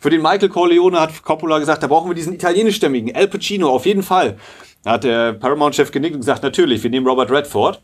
Für 0.00 0.10
den 0.10 0.22
Michael 0.22 0.48
Corleone 0.48 1.00
hat 1.00 1.22
Coppola 1.22 1.58
gesagt, 1.58 1.82
da 1.82 1.86
brauchen 1.86 2.08
wir 2.10 2.14
diesen 2.14 2.32
italienischstämmigen, 2.32 3.14
Al 3.14 3.28
Pacino, 3.28 3.68
auf 3.68 3.86
jeden 3.86 4.02
Fall. 4.02 4.36
Da 4.84 4.92
hat 4.92 5.04
der 5.04 5.32
Paramount-Chef 5.32 5.90
genickt 5.90 6.14
und 6.14 6.20
gesagt, 6.20 6.42
natürlich, 6.42 6.82
wir 6.82 6.90
nehmen 6.90 7.06
Robert 7.06 7.30
Redford. 7.30 7.82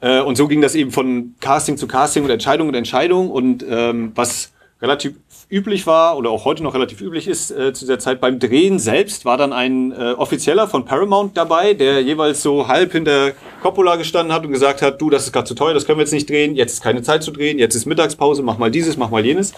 Äh, 0.00 0.20
und 0.20 0.36
so 0.36 0.46
ging 0.46 0.60
das 0.60 0.74
eben 0.74 0.90
von 0.90 1.34
Casting 1.40 1.76
zu 1.76 1.88
Casting 1.88 2.24
und 2.24 2.30
Entscheidung 2.30 2.68
und 2.68 2.74
Entscheidung. 2.74 3.30
Und 3.30 3.64
ähm, 3.68 4.12
was 4.14 4.52
relativ 4.80 5.14
üblich 5.50 5.86
war 5.86 6.16
oder 6.16 6.30
auch 6.30 6.44
heute 6.44 6.62
noch 6.62 6.74
relativ 6.74 7.00
üblich 7.00 7.26
ist 7.26 7.50
äh, 7.50 7.72
zu 7.72 7.86
der 7.86 7.98
Zeit 7.98 8.20
beim 8.20 8.38
Drehen 8.38 8.78
selbst, 8.78 9.24
war 9.24 9.36
dann 9.36 9.52
ein 9.52 9.92
äh, 9.92 10.12
Offizieller 10.12 10.68
von 10.68 10.84
Paramount 10.84 11.36
dabei, 11.36 11.74
der 11.74 12.00
jeweils 12.02 12.42
so 12.42 12.68
halb 12.68 12.92
hinter 12.92 13.32
Coppola 13.62 13.96
gestanden 13.96 14.32
hat 14.32 14.44
und 14.44 14.52
gesagt 14.52 14.82
hat, 14.82 15.00
du, 15.00 15.10
das 15.10 15.24
ist 15.24 15.32
gerade 15.32 15.46
zu 15.46 15.54
teuer, 15.54 15.74
das 15.74 15.84
können 15.84 15.98
wir 15.98 16.04
jetzt 16.04 16.12
nicht 16.12 16.30
drehen, 16.30 16.54
jetzt 16.54 16.74
ist 16.74 16.82
keine 16.82 17.02
Zeit 17.02 17.24
zu 17.24 17.32
drehen, 17.32 17.58
jetzt 17.58 17.74
ist 17.74 17.86
Mittagspause, 17.86 18.42
mach 18.42 18.58
mal 18.58 18.70
dieses, 18.70 18.96
mach 18.96 19.10
mal 19.10 19.24
jenes. 19.24 19.52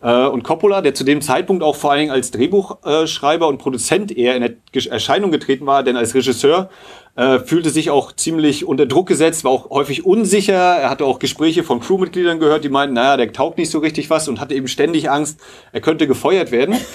Äh, 0.00 0.26
und 0.26 0.44
Coppola, 0.44 0.80
der 0.80 0.94
zu 0.94 1.02
dem 1.02 1.22
Zeitpunkt 1.22 1.64
auch 1.64 1.74
vor 1.74 1.90
allen 1.90 2.00
Dingen 2.00 2.12
als 2.12 2.30
Drehbuchschreiber 2.30 3.48
und 3.48 3.58
Produzent 3.58 4.16
eher 4.16 4.36
in 4.36 4.56
Erscheinung 4.90 5.32
getreten 5.32 5.66
war, 5.66 5.82
denn 5.82 5.96
als 5.96 6.14
Regisseur 6.14 6.70
äh, 7.14 7.40
fühlte 7.40 7.70
sich 7.70 7.90
auch 7.90 8.12
ziemlich 8.12 8.64
unter 8.64 8.86
Druck 8.86 9.06
gesetzt, 9.06 9.44
war 9.44 9.52
auch 9.52 9.70
häufig 9.70 10.06
unsicher. 10.06 10.54
Er 10.54 10.90
hatte 10.90 11.04
auch 11.04 11.18
Gespräche 11.18 11.62
von 11.62 11.80
Crewmitgliedern 11.80 12.38
gehört, 12.38 12.64
die 12.64 12.68
meinten, 12.68 12.94
naja, 12.94 13.16
der 13.16 13.32
taugt 13.32 13.58
nicht 13.58 13.70
so 13.70 13.78
richtig 13.80 14.08
was 14.10 14.28
und 14.28 14.40
hatte 14.40 14.54
eben 14.54 14.68
ständig 14.68 15.10
Angst, 15.10 15.38
er 15.72 15.80
könnte 15.80 16.06
gefeuert 16.06 16.50
werden. 16.50 16.76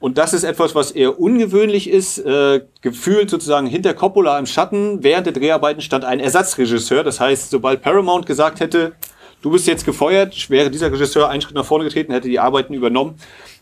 Und 0.00 0.18
das 0.18 0.34
ist 0.34 0.44
etwas, 0.44 0.74
was 0.74 0.90
eher 0.90 1.18
ungewöhnlich 1.18 1.88
ist. 1.88 2.18
Äh, 2.18 2.60
gefühlt 2.82 3.30
sozusagen 3.30 3.66
hinter 3.66 3.94
Coppola 3.94 4.38
im 4.38 4.44
Schatten 4.44 5.02
während 5.02 5.24
der 5.24 5.32
Dreharbeiten 5.32 5.80
stand 5.80 6.04
ein 6.04 6.20
Ersatzregisseur. 6.20 7.04
Das 7.04 7.20
heißt, 7.20 7.48
sobald 7.48 7.80
Paramount 7.80 8.26
gesagt 8.26 8.60
hätte, 8.60 8.92
du 9.40 9.50
bist 9.50 9.66
jetzt 9.66 9.86
gefeuert, 9.86 10.50
wäre 10.50 10.70
dieser 10.70 10.92
Regisseur 10.92 11.30
einen 11.30 11.40
Schritt 11.40 11.54
nach 11.54 11.64
vorne 11.64 11.84
getreten, 11.84 12.12
hätte 12.12 12.28
die 12.28 12.38
Arbeiten 12.38 12.74
übernommen 12.74 13.14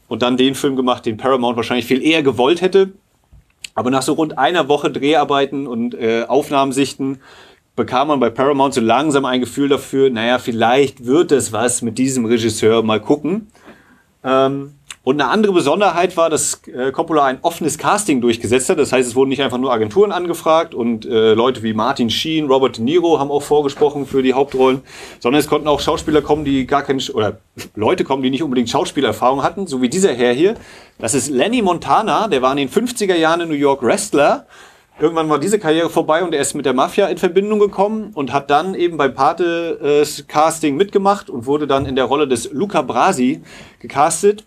und 0.08 0.22
dann 0.22 0.36
den 0.36 0.56
Film 0.56 0.74
gemacht, 0.74 1.06
den 1.06 1.16
Paramount 1.16 1.56
wahrscheinlich 1.56 1.86
viel 1.86 2.02
eher 2.02 2.24
gewollt 2.24 2.60
hätte. 2.60 2.90
Aber 3.74 3.90
nach 3.90 4.02
so 4.02 4.14
rund 4.14 4.38
einer 4.38 4.68
Woche 4.68 4.90
Dreharbeiten 4.90 5.66
und 5.66 5.94
äh, 5.94 6.24
Aufnahmensichten 6.28 7.20
bekam 7.74 8.08
man 8.08 8.20
bei 8.20 8.30
Paramount 8.30 8.74
so 8.74 8.80
langsam 8.80 9.24
ein 9.24 9.40
Gefühl 9.40 9.68
dafür, 9.68 10.10
naja, 10.10 10.38
vielleicht 10.38 11.06
wird 11.06 11.32
es 11.32 11.52
was 11.52 11.82
mit 11.82 11.98
diesem 11.98 12.26
Regisseur, 12.26 12.82
mal 12.82 13.00
gucken. 13.00 13.48
Ähm, 14.24 14.74
und 15.04 15.20
eine 15.20 15.30
andere 15.30 15.52
Besonderheit 15.52 16.16
war, 16.16 16.30
dass 16.30 16.60
äh, 16.68 16.92
Coppola 16.92 17.24
ein 17.24 17.38
offenes 17.42 17.76
Casting 17.76 18.20
durchgesetzt 18.20 18.68
hat. 18.68 18.78
Das 18.78 18.92
heißt, 18.92 19.08
es 19.08 19.16
wurden 19.16 19.30
nicht 19.30 19.42
einfach 19.42 19.58
nur 19.58 19.72
Agenturen 19.72 20.12
angefragt 20.12 20.74
und 20.74 21.04
äh, 21.04 21.34
Leute 21.34 21.62
wie 21.64 21.74
Martin 21.74 22.08
Sheen, 22.08 22.46
Robert 22.46 22.76
De 22.76 22.84
Niro 22.84 23.18
haben 23.18 23.30
auch 23.30 23.42
vorgesprochen 23.42 24.06
für 24.06 24.22
die 24.22 24.34
Hauptrollen, 24.34 24.82
sondern 25.18 25.40
es 25.40 25.48
konnten 25.48 25.66
auch 25.66 25.80
Schauspieler 25.80 26.22
kommen, 26.22 26.44
die 26.44 26.66
gar 26.66 26.82
keinen, 26.82 27.00
oder 27.14 27.38
Leute 27.74 28.04
kommen, 28.04 28.22
die 28.22 28.30
nicht 28.30 28.44
unbedingt 28.44 28.70
Schauspielerfahrung 28.70 29.42
hatten, 29.42 29.66
so 29.66 29.82
wie 29.82 29.88
dieser 29.88 30.12
Herr 30.12 30.32
hier. 30.32 30.54
Das 30.98 31.14
ist 31.14 31.30
Lenny 31.30 31.62
Montana, 31.62 32.28
der 32.28 32.42
war 32.42 32.52
in 32.52 32.58
den 32.58 32.70
50er 32.70 33.16
Jahren 33.16 33.40
in 33.40 33.48
New 33.48 33.54
York 33.54 33.82
Wrestler. 33.82 34.46
Irgendwann 35.00 35.28
war 35.28 35.40
diese 35.40 35.58
Karriere 35.58 35.90
vorbei 35.90 36.22
und 36.22 36.32
er 36.32 36.42
ist 36.42 36.54
mit 36.54 36.64
der 36.64 36.74
Mafia 36.74 37.06
in 37.06 37.18
Verbindung 37.18 37.58
gekommen 37.58 38.12
und 38.14 38.32
hat 38.32 38.50
dann 38.50 38.76
eben 38.76 38.98
beim 38.98 39.14
Pate-Casting 39.14 40.74
äh, 40.74 40.76
mitgemacht 40.76 41.28
und 41.28 41.46
wurde 41.46 41.66
dann 41.66 41.86
in 41.86 41.96
der 41.96 42.04
Rolle 42.04 42.28
des 42.28 42.52
Luca 42.52 42.82
Brasi 42.82 43.42
gecastet. 43.80 44.44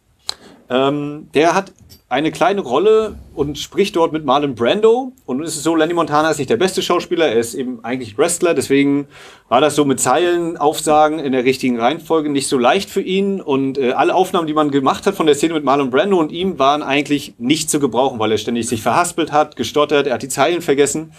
Ähm, 0.70 1.28
der 1.34 1.54
hat 1.54 1.74
eine 2.08 2.32
kleine 2.32 2.62
Rolle 2.62 3.16
und 3.34 3.58
spricht 3.58 3.96
dort 3.96 4.14
mit 4.14 4.26
Marlon 4.26 4.54
Brando. 4.54 5.12
Und 5.26 5.42
es 5.42 5.56
ist 5.56 5.64
so, 5.64 5.76
Lenny 5.76 5.94
Montana 5.94 6.30
ist 6.30 6.38
nicht 6.38 6.52
der 6.52 6.58
beste 6.58 6.84
Schauspieler, 6.84 7.28
er 7.28 7.40
ist 7.40 7.56
eben 7.56 7.84
eigentlich 7.84 8.18
Wrestler. 8.18 8.54
Deswegen 8.54 9.08
war 9.50 9.60
das 9.60 9.76
so 9.76 9.86
mit 9.86 10.00
Zeilen 10.00 10.56
aufsagen 10.56 11.18
in 11.18 11.32
der 11.32 11.44
richtigen 11.44 11.80
Reihenfolge 11.80 12.30
nicht 12.30 12.48
so 12.48 12.60
leicht 12.60 12.90
für 12.90 13.02
ihn. 13.02 13.42
Und 13.42 13.78
äh, 13.80 13.94
alle 13.94 14.14
Aufnahmen, 14.14 14.46
die 14.46 14.54
man 14.54 14.70
gemacht 14.70 15.08
hat 15.08 15.16
von 15.16 15.26
der 15.26 15.36
Szene 15.36 15.56
mit 15.56 15.64
Marlon 15.64 15.90
Brando 15.90 16.20
und 16.20 16.32
ihm, 16.32 16.60
waren 16.60 16.84
eigentlich 16.84 17.34
nicht 17.40 17.72
zu 17.72 17.80
gebrauchen, 17.80 18.20
weil 18.20 18.32
er 18.32 18.38
ständig 18.38 18.68
sich 18.68 18.84
verhaspelt 18.84 19.32
hat, 19.32 19.56
gestottert, 19.56 20.08
er 20.08 20.14
hat 20.14 20.24
die 20.24 20.30
Zeilen 20.30 20.62
vergessen. 20.62 21.12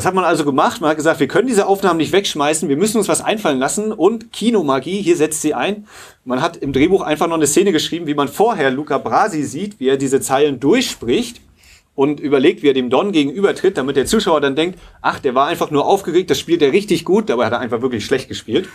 Was 0.00 0.06
hat 0.06 0.14
man 0.14 0.24
also 0.24 0.46
gemacht? 0.46 0.80
Man 0.80 0.88
hat 0.88 0.96
gesagt, 0.96 1.20
wir 1.20 1.28
können 1.28 1.46
diese 1.46 1.66
Aufnahmen 1.66 1.98
nicht 1.98 2.10
wegschmeißen, 2.10 2.70
wir 2.70 2.78
müssen 2.78 2.96
uns 2.96 3.08
was 3.08 3.20
einfallen 3.20 3.58
lassen 3.58 3.92
und 3.92 4.32
Kinomagie, 4.32 5.02
hier 5.02 5.14
setzt 5.14 5.42
sie 5.42 5.52
ein. 5.52 5.86
Man 6.24 6.40
hat 6.40 6.56
im 6.56 6.72
Drehbuch 6.72 7.02
einfach 7.02 7.26
noch 7.26 7.34
eine 7.34 7.46
Szene 7.46 7.70
geschrieben, 7.70 8.06
wie 8.06 8.14
man 8.14 8.28
vorher 8.28 8.70
Luca 8.70 8.96
Brasi 8.96 9.42
sieht, 9.42 9.78
wie 9.78 9.88
er 9.88 9.98
diese 9.98 10.22
Zeilen 10.22 10.58
durchspricht 10.58 11.42
und 11.94 12.18
überlegt, 12.18 12.62
wie 12.62 12.68
er 12.68 12.72
dem 12.72 12.88
Don 12.88 13.12
gegenübertritt, 13.12 13.76
damit 13.76 13.96
der 13.96 14.06
Zuschauer 14.06 14.40
dann 14.40 14.56
denkt, 14.56 14.78
ach, 15.02 15.18
der 15.18 15.34
war 15.34 15.48
einfach 15.48 15.70
nur 15.70 15.84
aufgeregt, 15.84 16.30
das 16.30 16.38
spielt 16.38 16.62
er 16.62 16.72
richtig 16.72 17.04
gut, 17.04 17.28
dabei 17.28 17.44
hat 17.44 17.52
er 17.52 17.58
einfach 17.58 17.82
wirklich 17.82 18.06
schlecht 18.06 18.26
gespielt. 18.26 18.70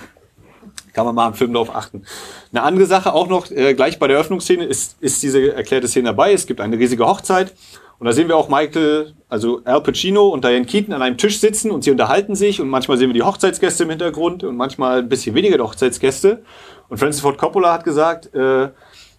Kann 0.94 1.08
man 1.08 1.15
mal 1.15 1.29
im 1.29 1.34
Film 1.34 1.53
darauf 1.53 1.75
achten. 1.75 2.03
Eine 2.51 2.62
andere 2.62 2.86
Sache 2.86 3.13
auch 3.13 3.27
noch, 3.27 3.50
äh, 3.50 3.74
gleich 3.74 3.98
bei 3.98 4.08
der 4.08 4.20
Öffnungsszene 4.20 4.63
ist, 4.63 4.98
ist 5.00 5.24
diese 5.24 5.55
erklärte 5.55 5.88
Szene 5.88 6.10
dabei. 6.10 6.34
Es 6.34 6.46
gibt 6.46 6.62
eine 6.62 6.77
riesige 6.77 7.08
Hochzeit 7.08 7.51
und 7.98 8.06
da 8.06 8.14
sehen 8.14 8.28
wir 8.28 8.36
auch 8.36 8.50
Michael, 8.50 9.14
also 9.30 9.62
Al 9.64 9.82
Pacino 9.82 10.28
und 10.28 10.44
Diane 10.44 10.66
Keaton 10.66 10.94
an 10.94 11.02
einem 11.02 11.18
Tisch 11.18 11.40
sitzen 11.40 11.72
und 11.72 11.84
sie 11.84 11.92
unterhalten 11.92 12.36
sich 12.36 12.60
und 12.60 12.68
manchmal 12.68 12.98
sehen 12.98 13.10
wir 13.10 13.14
die 13.14 13.24
Hochzeitsgäste 13.24 13.84
im 13.84 13.90
Hintergrund 13.90 14.44
und 14.44 14.58
manchmal 14.58 15.00
ein 15.00 15.10
bisschen 15.10 15.36
weniger 15.36 15.58
die 15.58 15.64
Hochzeitsgäste. 15.64 16.44
Und 16.90 16.98
Francis 16.98 17.22
Ford 17.22 17.38
Coppola 17.38 17.74
hat 17.74 17.84
gesagt, 17.84 18.34
äh, 18.36 18.70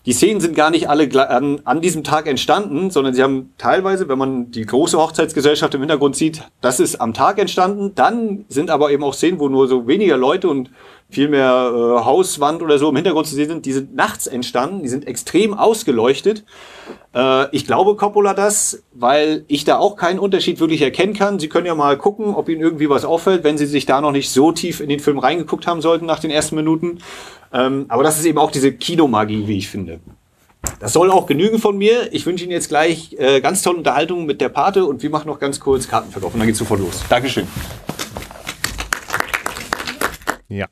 die 0.06 0.12
Szenen 0.12 0.40
sind 0.40 0.54
gar 0.54 0.70
nicht 0.70 0.88
alle 0.88 1.28
an, 1.28 1.60
an 1.64 1.80
diesem 1.80 2.04
Tag 2.04 2.28
entstanden, 2.28 2.90
sondern 2.90 3.12
sie 3.12 3.24
haben 3.24 3.52
teilweise, 3.58 4.08
wenn 4.08 4.18
man 4.18 4.52
die 4.52 4.64
große 4.64 4.96
Hochzeitsgesellschaft 4.96 5.74
im 5.74 5.80
Hintergrund 5.80 6.14
sieht, 6.14 6.44
das 6.60 6.78
ist 6.78 7.00
am 7.00 7.12
Tag 7.12 7.40
entstanden. 7.40 7.92
Dann 7.96 8.44
sind 8.48 8.70
aber 8.70 8.92
eben 8.92 9.02
auch 9.02 9.14
Szenen, 9.14 9.40
wo 9.40 9.48
nur 9.48 9.66
so 9.66 9.88
weniger 9.88 10.16
Leute 10.16 10.48
und 10.48 10.70
viel 11.08 11.28
mehr 11.28 11.70
äh, 11.72 12.04
Hauswand 12.04 12.62
oder 12.62 12.78
so 12.78 12.88
im 12.88 12.96
Hintergrund 12.96 13.26
zu 13.26 13.34
sehen 13.34 13.48
sind. 13.48 13.66
Die 13.66 13.72
sind 13.72 13.94
nachts 13.94 14.26
entstanden, 14.26 14.82
die 14.82 14.88
sind 14.88 15.06
extrem 15.06 15.54
ausgeleuchtet. 15.54 16.44
Äh, 17.14 17.54
ich 17.54 17.66
glaube 17.66 17.96
Coppola 17.96 18.34
das, 18.34 18.82
weil 18.92 19.44
ich 19.48 19.64
da 19.64 19.78
auch 19.78 19.96
keinen 19.96 20.18
Unterschied 20.18 20.58
wirklich 20.58 20.82
erkennen 20.82 21.14
kann. 21.14 21.38
Sie 21.38 21.48
können 21.48 21.66
ja 21.66 21.74
mal 21.74 21.96
gucken, 21.96 22.34
ob 22.34 22.48
Ihnen 22.48 22.60
irgendwie 22.60 22.90
was 22.90 23.04
auffällt, 23.04 23.44
wenn 23.44 23.58
Sie 23.58 23.66
sich 23.66 23.86
da 23.86 24.00
noch 24.00 24.12
nicht 24.12 24.30
so 24.30 24.50
tief 24.52 24.80
in 24.80 24.88
den 24.88 25.00
Film 25.00 25.18
reingeguckt 25.18 25.66
haben 25.66 25.80
sollten 25.80 26.06
nach 26.06 26.20
den 26.20 26.30
ersten 26.30 26.56
Minuten. 26.56 26.98
Ähm, 27.56 27.86
aber 27.88 28.02
das 28.02 28.18
ist 28.18 28.26
eben 28.26 28.38
auch 28.38 28.50
diese 28.50 28.72
Kinomagie, 28.72 29.46
wie 29.46 29.56
ich 29.56 29.68
finde. 29.68 30.00
Das 30.78 30.92
soll 30.92 31.10
auch 31.10 31.26
genügen 31.26 31.58
von 31.58 31.78
mir. 31.78 32.12
Ich 32.12 32.26
wünsche 32.26 32.44
Ihnen 32.44 32.52
jetzt 32.52 32.68
gleich 32.68 33.14
äh, 33.18 33.40
ganz 33.40 33.62
tolle 33.62 33.78
Unterhaltung 33.78 34.26
mit 34.26 34.40
der 34.40 34.50
Pate 34.50 34.84
und 34.84 35.02
wir 35.02 35.10
machen 35.10 35.28
noch 35.28 35.38
ganz 35.38 35.58
kurz 35.58 35.88
Kartenverkauf 35.88 36.34
und 36.34 36.40
dann 36.40 36.46
geht's 36.46 36.58
sofort 36.58 36.80
los. 36.80 37.02
Dankeschön. 37.08 37.46
Ja, 40.48 40.66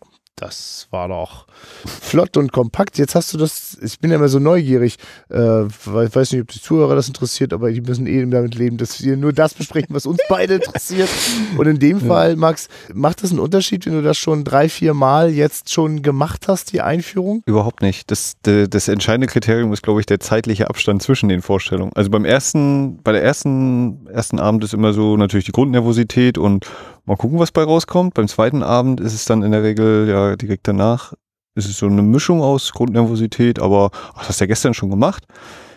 das 0.45 0.89
war 0.91 1.09
doch 1.09 1.47
flott 1.87 2.37
und 2.37 2.53
kompakt. 2.53 2.99
Jetzt 2.99 3.15
hast 3.15 3.33
du 3.33 3.39
das, 3.39 3.79
ich 3.81 3.99
bin 3.99 4.11
ja 4.11 4.17
immer 4.17 4.29
so 4.29 4.39
neugierig, 4.39 4.97
äh, 5.31 5.65
ich 5.65 5.87
weiß 5.87 6.33
nicht, 6.33 6.43
ob 6.43 6.49
die 6.49 6.61
Zuhörer 6.61 6.95
das 6.95 7.09
interessiert, 7.09 7.55
aber 7.55 7.73
die 7.73 7.81
müssen 7.81 8.07
eh 8.07 8.27
damit 8.27 8.55
leben, 8.55 8.77
dass 8.77 9.03
wir 9.03 9.17
nur 9.17 9.33
das 9.33 9.55
besprechen, 9.55 9.95
was 9.95 10.05
uns 10.05 10.21
beide 10.29 10.57
interessiert. 10.57 11.09
Und 11.57 11.67
in 11.67 11.79
dem 11.79 11.99
Fall, 12.01 12.37
Max, 12.37 12.69
macht 12.93 13.23
das 13.23 13.31
einen 13.31 13.41
Unterschied, 13.41 13.87
wenn 13.87 13.95
du 13.95 14.03
das 14.03 14.19
schon 14.19 14.45
drei, 14.45 14.69
vier 14.69 14.93
Mal 14.93 15.31
jetzt 15.31 15.73
schon 15.73 16.03
gemacht 16.03 16.47
hast, 16.47 16.73
die 16.73 16.83
Einführung? 16.83 17.43
Überhaupt 17.47 17.81
nicht. 17.81 18.11
Das, 18.11 18.35
das 18.43 18.89
entscheidende 18.89 19.29
Kriterium 19.29 19.73
ist, 19.73 19.83
glaube 19.83 20.01
ich, 20.01 20.07
der 20.07 20.21
zeitliche 20.21 20.69
Abstand 20.69 21.03
zwischen 21.03 21.31
den 21.31 21.41
Vorstellungen. 21.41 21.93
Also 21.95 22.11
beim 22.11 22.27
ersten, 22.27 23.03
bei 23.03 23.13
der 23.13 23.23
ersten, 23.23 24.07
ersten 24.09 24.39
Abend 24.39 24.63
ist 24.63 24.75
immer 24.75 24.93
so 24.93 25.17
natürlich 25.17 25.47
die 25.47 25.53
Grundnervosität 25.53 26.37
und 26.37 26.67
Mal 27.07 27.17
gucken, 27.17 27.39
was 27.39 27.53
bei 27.53 27.63
rauskommt. 27.63 28.15
Beim 28.15 28.29
zweiten 28.29 28.63
Abend 28.63 29.01
ist 29.01 29.15
es 29.15 29.25
dann 29.27 29.43
in 29.43 29.53
der 29.53 29.63
Regel 29.63 30.09
ja 30.09 30.37
direkt 30.37 30.67
danach. 30.67 31.13
Ist 31.55 31.69
es 31.69 31.79
so 31.79 31.87
eine 31.87 32.03
Mischung 32.03 32.41
aus 32.41 32.73
Grundnervosität, 32.73 33.61
aber 33.61 33.91
ach, 34.15 34.21
das 34.21 34.31
hast 34.31 34.41
du 34.41 34.45
ja 34.45 34.49
gestern 34.49 34.75
schon 34.75 34.91
gemacht. 34.91 35.25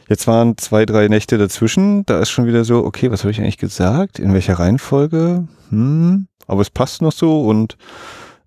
Jetzt 0.07 0.25
waren 0.25 0.57
zwei, 0.57 0.85
drei 0.85 1.07
Nächte 1.09 1.37
dazwischen. 1.37 2.05
Da 2.05 2.19
ist 2.19 2.29
schon 2.29 2.47
wieder 2.47 2.63
so, 2.63 2.85
okay, 2.85 3.11
was 3.11 3.23
habe 3.23 3.31
ich 3.31 3.41
eigentlich 3.41 3.57
gesagt? 3.57 4.19
In 4.19 4.33
welcher 4.33 4.57
Reihenfolge? 4.57 5.47
Hm, 5.69 6.27
aber 6.47 6.61
es 6.61 6.69
passt 6.69 7.01
noch 7.01 7.11
so 7.11 7.41
und 7.45 7.77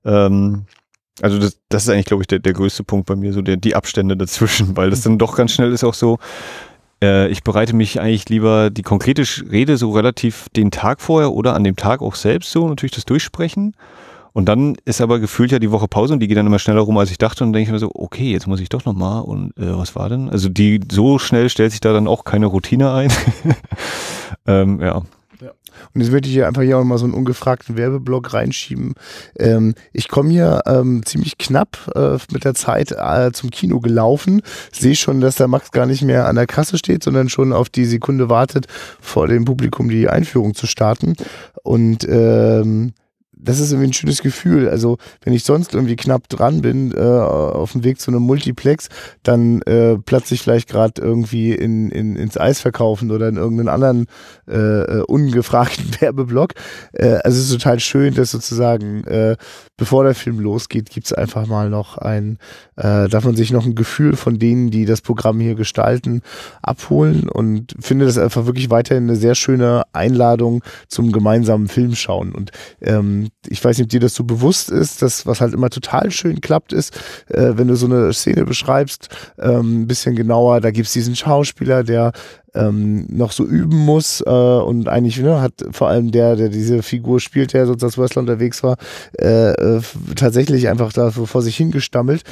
ähm, 0.05 0.65
also 1.23 1.39
das, 1.39 1.59
das 1.69 1.83
ist 1.83 1.91
eigentlich, 1.91 2.07
glaube 2.07 2.23
ich, 2.23 2.29
der, 2.29 2.39
der 2.39 2.55
größte 2.55 2.83
Punkt 2.83 3.07
bei 3.07 3.15
mir, 3.15 3.35
so 3.35 3.43
der, 3.43 3.59
die 3.59 3.77
Abstände 3.77 4.17
dazwischen, 4.17 4.77
weil 4.77 4.89
das 4.89 5.03
dann 5.03 5.19
doch 5.19 5.37
ganz 5.37 5.53
schnell 5.53 5.73
ist 5.73 5.85
auch 5.85 5.95
so, 5.95 6.19
äh, 7.03 7.29
ich 7.29 7.43
bereite 7.43 7.75
mich 7.75 8.01
eigentlich 8.01 8.29
lieber 8.29 8.71
die 8.71 8.83
konkrete 8.83 9.25
Rede 9.51 9.77
so 9.77 9.91
relativ 9.93 10.49
den 10.57 10.71
Tag 10.71 11.01
vorher 11.01 11.33
oder 11.33 11.55
an 11.55 11.65
dem 11.65 11.77
Tag 11.77 12.03
auch 12.03 12.15
selbst 12.15 12.53
so 12.53 12.69
natürlich 12.69 12.93
das 12.93 13.05
durchsprechen. 13.05 13.75
Und 14.33 14.49
dann 14.49 14.77
ist 14.85 15.01
aber 15.01 15.19
gefühlt 15.19 15.51
ja 15.51 15.59
die 15.59 15.73
Woche 15.73 15.89
Pause 15.89 16.13
und 16.13 16.21
die 16.21 16.29
geht 16.29 16.37
dann 16.37 16.47
immer 16.47 16.61
schneller 16.61 16.83
rum, 16.83 16.97
als 16.99 17.11
ich 17.11 17.19
dachte. 17.19 17.43
Und 17.43 17.49
dann 17.49 17.55
denke 17.55 17.69
ich 17.69 17.73
mir 17.73 17.81
so, 17.81 17.91
okay, 17.95 18.31
jetzt 18.31 18.47
muss 18.47 18.61
ich 18.61 18.69
doch 18.69 18.85
nochmal. 18.85 19.23
Und 19.23 19.57
äh, 19.57 19.77
was 19.77 19.97
war 19.97 20.09
denn? 20.09 20.31
Also 20.31 20.49
die 20.49 20.81
so 20.91 21.19
schnell 21.19 21.49
stellt 21.49 21.73
sich 21.73 21.81
da 21.81 21.93
dann 21.93 22.07
auch 22.07 22.25
keine 22.25 22.47
Routine 22.47 22.93
ein. 22.93 23.13
ähm, 24.47 24.81
ja. 24.81 25.03
Und 25.95 26.01
jetzt 26.01 26.11
möchte 26.11 26.29
ich 26.29 26.35
hier 26.35 26.47
einfach 26.47 26.63
hier 26.63 26.79
auch 26.79 26.85
mal 26.85 26.99
so 26.99 27.05
einen 27.05 27.15
ungefragten 27.15 27.77
Werbeblock 27.77 28.33
reinschieben. 28.33 28.95
Ähm, 29.39 29.75
ich 29.93 30.09
komme 30.09 30.31
hier 30.31 30.63
ähm, 30.67 31.03
ziemlich 31.05 31.39
knapp 31.39 31.91
äh, 31.95 32.19
mit 32.33 32.45
der 32.45 32.55
Zeit 32.55 32.93
äh, 32.93 33.33
zum 33.33 33.51
Kino 33.51 33.81
gelaufen. 33.81 34.43
Sehe 34.73 34.97
schon, 34.97 35.21
dass 35.21 35.37
der 35.37 35.49
Max 35.49 35.71
gar 35.71 35.87
nicht 35.87 36.03
mehr 36.03 36.27
an 36.27 36.37
der 36.37 36.47
Kasse 36.47 36.79
steht, 36.79 37.03
sondern 37.03 37.29
schon 37.29 37.53
auf 37.53 37.69
die 37.69 37.85
Sekunde 37.85 38.29
wartet, 38.29 38.67
vor 39.01 39.29
dem 39.29 39.45
Publikum 39.45 39.89
die 39.89 40.09
Einführung 40.09 40.55
zu 40.55 40.67
starten. 40.67 41.15
Und 41.63 42.07
ähm, 42.09 42.93
das 43.43 43.61
ist 43.61 43.73
irgendwie 43.73 43.89
ein 43.89 43.93
schönes 43.93 44.23
Gefühl. 44.23 44.69
Also 44.69 44.99
wenn 45.23 45.33
ich 45.33 45.45
sonst 45.45 45.75
irgendwie 45.75 45.97
knapp 45.97 46.29
dran 46.29 46.63
bin, 46.63 46.93
äh, 46.93 47.01
auf 47.01 47.73
dem 47.73 47.85
Weg 47.85 48.01
zu 48.01 48.11
einem 48.11 48.23
Multiplex, 48.23 48.89
dann 49.23 49.63
äh, 49.63 49.97
platze 49.99 50.35
ich 50.35 50.43
vielleicht 50.43 50.69
gerade 50.69 51.01
irgendwie 51.01 51.53
in, 51.53 51.91
in, 51.91 52.17
ins 52.17 52.39
Eis 52.39 52.61
verkaufen 52.61 53.11
oder 53.11 53.29
in 53.29 53.37
irgendeinen 53.37 53.69
anderen 53.69 54.07
äh, 54.49 54.57
äh 54.57 55.03
ungefragten 55.03 55.87
Werbeblock. 56.01 56.55
Äh, 56.93 57.19
also 57.25 57.39
es 57.39 57.47
ist 57.47 57.53
total 57.53 57.81
schön, 57.81 58.15
dass 58.15 58.31
sozusagen, 58.31 59.05
äh, 59.05 59.37
bevor 59.77 60.05
der 60.05 60.15
Film 60.15 60.41
losgeht, 60.41 60.91
gibt's 60.91 61.13
einfach 61.13 61.47
mal 61.47 61.71
noch 61.71 61.99
ein, 61.99 62.39
äh, 62.77 63.09
darf 63.09 63.25
man 63.25 63.37
sich 63.37 63.51
noch 63.51 63.65
ein 63.65 63.75
Gefühl 63.75 64.17
von 64.17 64.39
denen, 64.39 64.71
die 64.71 64.85
das 64.85 65.01
Programm 65.01 65.41
hier 65.41 65.55
gestalten, 65.55 66.23
abholen 66.63 67.29
und 67.29 67.75
finde 67.81 68.05
das 68.05 68.19
einfach 68.19 68.47
wirklich 68.47 68.71
weiterhin 68.71 69.05
eine 69.05 69.17
sehr 69.17 69.35
schöne 69.35 69.83
Einladung 69.93 70.63
zum 70.89 71.13
gemeinsamen 71.13 71.69
Filmschauen. 71.69 72.33
Und 72.33 72.51
ähm, 72.81 73.30
ich 73.49 73.65
weiß 73.65 73.79
nicht, 73.79 73.87
ob 73.87 73.91
dir 73.91 74.01
das 74.01 74.15
so 74.15 74.25
bewusst 74.25 74.71
ist, 74.71 75.03
dass 75.03 75.27
was 75.27 75.41
halt 75.41 75.55
immer 75.55 75.71
total 75.71 76.11
schön 76.11 76.41
klappt 76.41 76.73
ist, 76.73 76.97
äh, 77.29 77.53
wenn 77.55 77.69
du 77.69 77.77
so 77.77 77.87
eine 77.87 78.13
Szene 78.13 78.45
beschreibst, 78.45 79.09
ähm, 79.39 79.83
ein 79.83 79.87
bisschen 79.87 80.17
genauer, 80.17 80.61
da 80.61 80.71
gibt's 80.71 80.93
diesen 80.93 81.17
Schauspieler, 81.17 81.85
der 81.85 82.13
ähm, 82.55 83.07
noch 83.09 83.33
so 83.33 83.45
üben 83.45 83.77
muss 83.77 84.23
äh, 84.27 84.31
und 84.31 84.89
eigentlich 84.89 85.19
ne, 85.21 85.41
hat 85.41 85.53
vor 85.71 85.89
allem 85.89 86.11
der, 86.11 86.37
der 86.37 86.49
diese 86.49 86.83
Figur 86.83 87.21
spielt, 87.21 87.53
der 87.53 87.67
sonst 87.67 87.85
als 87.85 87.99
Wrestler 87.99 88.21
unterwegs 88.21 88.63
war, 88.63 88.77
äh, 89.19 89.51
äh, 89.53 89.81
tatsächlich 90.17 90.69
einfach 90.69 90.93
da 90.93 91.11
vor 91.11 91.43
sich 91.43 91.57
hingestammelt. 91.57 92.23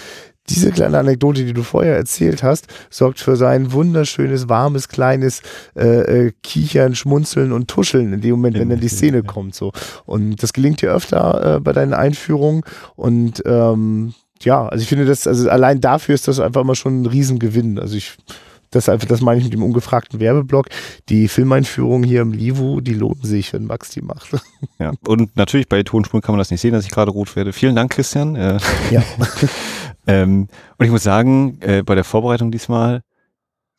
Diese 0.49 0.71
kleine 0.71 0.99
Anekdote, 0.99 1.45
die 1.45 1.53
du 1.53 1.63
vorher 1.63 1.97
erzählt 1.97 2.43
hast, 2.43 2.67
sorgt 2.91 3.21
für 3.21 3.37
sein 3.37 3.73
wunderschönes, 3.73 4.49
warmes, 4.49 4.89
kleines 4.89 5.43
äh, 5.77 6.27
äh, 6.27 6.33
Kichern, 6.43 6.95
Schmunzeln 6.95 7.53
und 7.53 7.69
Tuscheln 7.69 8.13
in 8.13 8.21
dem 8.21 8.33
Moment, 8.33 8.59
wenn 8.59 8.69
dann 8.71 8.81
die 8.81 8.89
Szene 8.89 9.23
kommt. 9.23 9.55
So. 9.55 9.73
Und 10.07 10.43
das 10.43 10.53
gelingt 10.53 10.83
dir 10.83 10.93
öfter 10.93 11.57
äh, 11.57 11.61
bei 11.61 11.73
deinen 11.73 11.95
Einführungen 11.95 12.63
und 12.97 13.43
ähm, 13.47 14.15
ja, 14.43 14.67
also 14.69 14.83
ich 14.83 14.89
finde 14.89 15.05
das, 15.05 15.27
also 15.27 15.49
allein 15.51 15.81
dafür 15.81 16.15
ist 16.15 16.29
das 16.29 16.41
einfach 16.41 16.61
immer 16.61 16.77
schon 16.77 17.03
ein 17.03 17.07
Riesengewinn. 17.07 17.79
Also 17.79 17.97
ich, 17.97 18.17
das 18.71 18.89
einfach, 18.89 19.09
das 19.09 19.21
meine 19.21 19.39
ich 19.39 19.45
mit 19.45 19.53
dem 19.53 19.63
ungefragten 19.63 20.21
Werbeblock. 20.21 20.67
Die 21.09 21.29
Filmeinführungen 21.29 22.05
hier 22.05 22.21
im 22.21 22.33
Livo, 22.33 22.81
die 22.81 22.95
lohnen 22.95 23.23
sich, 23.23 23.53
wenn 23.53 23.65
Max 23.65 23.91
die 23.91 24.03
macht. 24.03 24.29
Ja, 24.79 24.93
und 25.07 25.37
natürlich 25.37 25.69
bei 25.69 25.83
Tonspuren 25.83 26.23
kann 26.23 26.35
man 26.35 26.39
das 26.39 26.51
nicht 26.51 26.61
sehen, 26.61 26.73
dass 26.73 26.85
ich 26.85 26.91
gerade 26.91 27.11
rot 27.11 27.35
werde. 27.35 27.53
Vielen 27.53 27.75
Dank, 27.75 27.91
Christian. 27.91 28.37
Äh, 28.37 28.59
Ja. 28.91 29.03
ähm, 30.09 30.49
und 30.79 30.85
ich 30.87 30.91
muss 30.91 31.05
sagen, 31.05 31.59
äh, 31.61 31.83
bei 31.85 31.95
der 31.95 32.05
Vorbereitung 32.05 32.51
diesmal, 32.51 33.03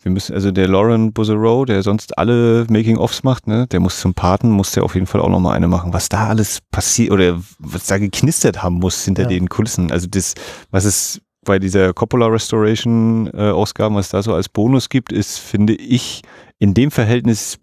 wir 0.01 0.11
müssen, 0.11 0.33
also 0.33 0.51
der 0.51 0.69
Lauren 0.69 1.11
Buzzerow, 1.11 1.65
der 1.65 1.83
sonst 1.83 2.17
alle 2.17 2.65
Making-ofs 2.69 3.23
macht, 3.23 3.47
ne, 3.47 3.67
der 3.67 3.81
muss 3.81 3.99
zum 3.99 4.13
Paten, 4.13 4.49
muss 4.49 4.71
der 4.71 4.83
auf 4.83 4.95
jeden 4.95 5.07
Fall 5.07 5.19
auch 5.19 5.27
nochmal 5.27 5.57
eine 5.57 5.67
machen. 5.67 5.91
Was 5.91 6.07
da 6.07 6.27
alles 6.27 6.59
passiert 6.71 7.11
oder 7.11 7.41
was 7.59 7.87
da 7.87 7.97
geknistert 7.97 8.63
haben 8.63 8.75
muss 8.75 9.03
hinter 9.03 9.23
Ja. 9.23 9.27
den 9.27 9.49
Kulissen. 9.49 9.91
Also 9.91 10.07
das, 10.07 10.35
was 10.71 10.85
es 10.85 11.21
bei 11.43 11.59
dieser 11.59 11.93
Coppola 11.93 12.27
Restoration 12.27 13.29
äh, 13.33 13.49
Ausgaben, 13.49 13.95
was 13.95 14.09
da 14.09 14.23
so 14.23 14.33
als 14.33 14.47
Bonus 14.47 14.87
gibt, 14.87 15.11
ist, 15.11 15.37
finde 15.39 15.73
ich, 15.73 16.21
in 16.59 16.73
dem 16.73 16.91
Verhältnis 16.91 17.57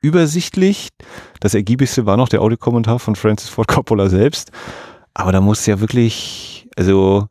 übersichtlich. 0.00 0.88
Das 1.40 1.54
ergiebigste 1.54 2.06
war 2.06 2.16
noch 2.16 2.28
der 2.28 2.40
Audiokommentar 2.40 2.98
von 2.98 3.16
Francis 3.16 3.48
Ford 3.50 3.68
Coppola 3.68 4.08
selbst. 4.08 4.50
Aber 5.14 5.32
da 5.32 5.40
muss 5.40 5.66
ja 5.66 5.80
wirklich, 5.80 6.68
also 6.76 7.28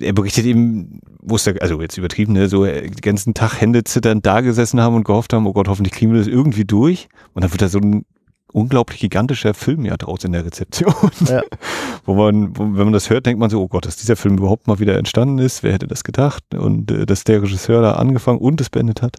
er 0.00 0.12
berichtet 0.12 0.44
eben, 0.44 1.00
muss 1.22 1.46
er, 1.46 1.60
also 1.62 1.80
jetzt 1.80 1.96
übertrieben, 1.98 2.32
ne, 2.32 2.48
so 2.48 2.64
äh, 2.64 2.82
den 2.82 3.00
ganzen 3.00 3.34
Tag 3.34 3.60
Hände 3.60 3.84
zitternd 3.84 4.26
da 4.26 4.40
gesessen 4.40 4.80
haben 4.80 4.96
und 4.96 5.04
gehofft 5.04 5.32
haben, 5.32 5.46
oh 5.46 5.52
Gott, 5.52 5.68
hoffentlich 5.68 5.94
kriegen 5.94 6.12
wir 6.12 6.18
das 6.18 6.28
irgendwie 6.28 6.64
durch. 6.64 7.08
Und 7.34 7.42
dann 7.42 7.52
wird 7.52 7.62
da 7.62 7.68
so 7.68 7.78
ein 7.78 8.04
unglaublich 8.52 9.00
gigantischer 9.00 9.54
Film 9.54 9.84
ja 9.84 9.96
draus 9.96 10.24
in 10.24 10.32
der 10.32 10.44
Rezeption. 10.44 10.94
Ja. 11.26 11.42
Wo 12.04 12.14
man, 12.14 12.56
wo, 12.56 12.62
wenn 12.62 12.84
man 12.84 12.92
das 12.92 13.10
hört, 13.10 13.26
denkt 13.26 13.38
man 13.38 13.50
so, 13.50 13.60
oh 13.60 13.68
Gott, 13.68 13.84
dass 13.84 13.96
dieser 13.96 14.16
Film 14.16 14.38
überhaupt 14.38 14.66
mal 14.66 14.78
wieder 14.78 14.96
entstanden 14.96 15.38
ist. 15.38 15.62
Wer 15.62 15.74
hätte 15.74 15.86
das 15.86 16.04
gedacht? 16.04 16.42
Und 16.54 16.90
äh, 16.90 17.04
dass 17.04 17.24
der 17.24 17.42
Regisseur 17.42 17.82
da 17.82 17.92
angefangen 17.92 18.38
und 18.38 18.60
es 18.62 18.70
beendet 18.70 19.02
hat. 19.02 19.16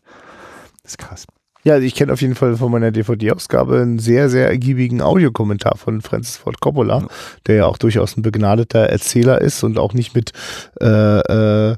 Das 0.82 0.94
ist 0.94 0.98
krass. 0.98 1.28
Ja, 1.64 1.74
also 1.74 1.86
ich 1.86 1.96
kenne 1.96 2.14
auf 2.14 2.22
jeden 2.22 2.36
Fall 2.36 2.56
von 2.56 2.72
meiner 2.72 2.92
DVD-Ausgabe 2.92 3.82
einen 3.82 4.00
sehr, 4.00 4.30
sehr 4.30 4.48
ergiebigen 4.48 5.02
Audiokommentar 5.02 5.78
von 5.78 6.02
Francis 6.02 6.38
Ford 6.38 6.62
Coppola, 6.62 7.08
der 7.48 7.56
ja 7.56 7.66
auch 7.66 7.78
durchaus 7.78 8.16
ein 8.16 8.22
begnadeter 8.22 8.88
Erzähler 8.90 9.42
ist 9.42 9.64
und 9.64 9.78
auch 9.78 9.94
nicht 9.94 10.16
mit 10.16 10.32
äh, 10.80 11.20
äh, 11.20 11.76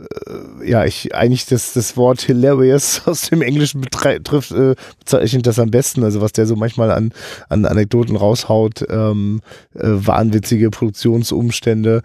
äh, 0.00 0.68
ja, 0.68 0.84
ich 0.84 1.14
eigentlich 1.14 1.46
das, 1.46 1.72
das 1.72 1.96
Wort 1.96 2.20
hilarious 2.20 3.02
aus 3.06 3.30
dem 3.30 3.42
Englischen 3.42 3.80
betrifft, 3.80 4.52
äh, 4.52 4.74
bezeichnet 4.98 5.46
das 5.46 5.58
am 5.58 5.70
besten. 5.70 6.04
Also 6.04 6.20
was 6.20 6.32
der 6.32 6.46
so 6.46 6.56
manchmal 6.56 6.90
an, 6.90 7.12
an 7.48 7.64
Anekdoten 7.64 8.16
raushaut, 8.16 8.84
ähm, 8.88 9.40
äh, 9.74 9.80
wahnwitzige 9.82 10.70
Produktionsumstände. 10.70 12.02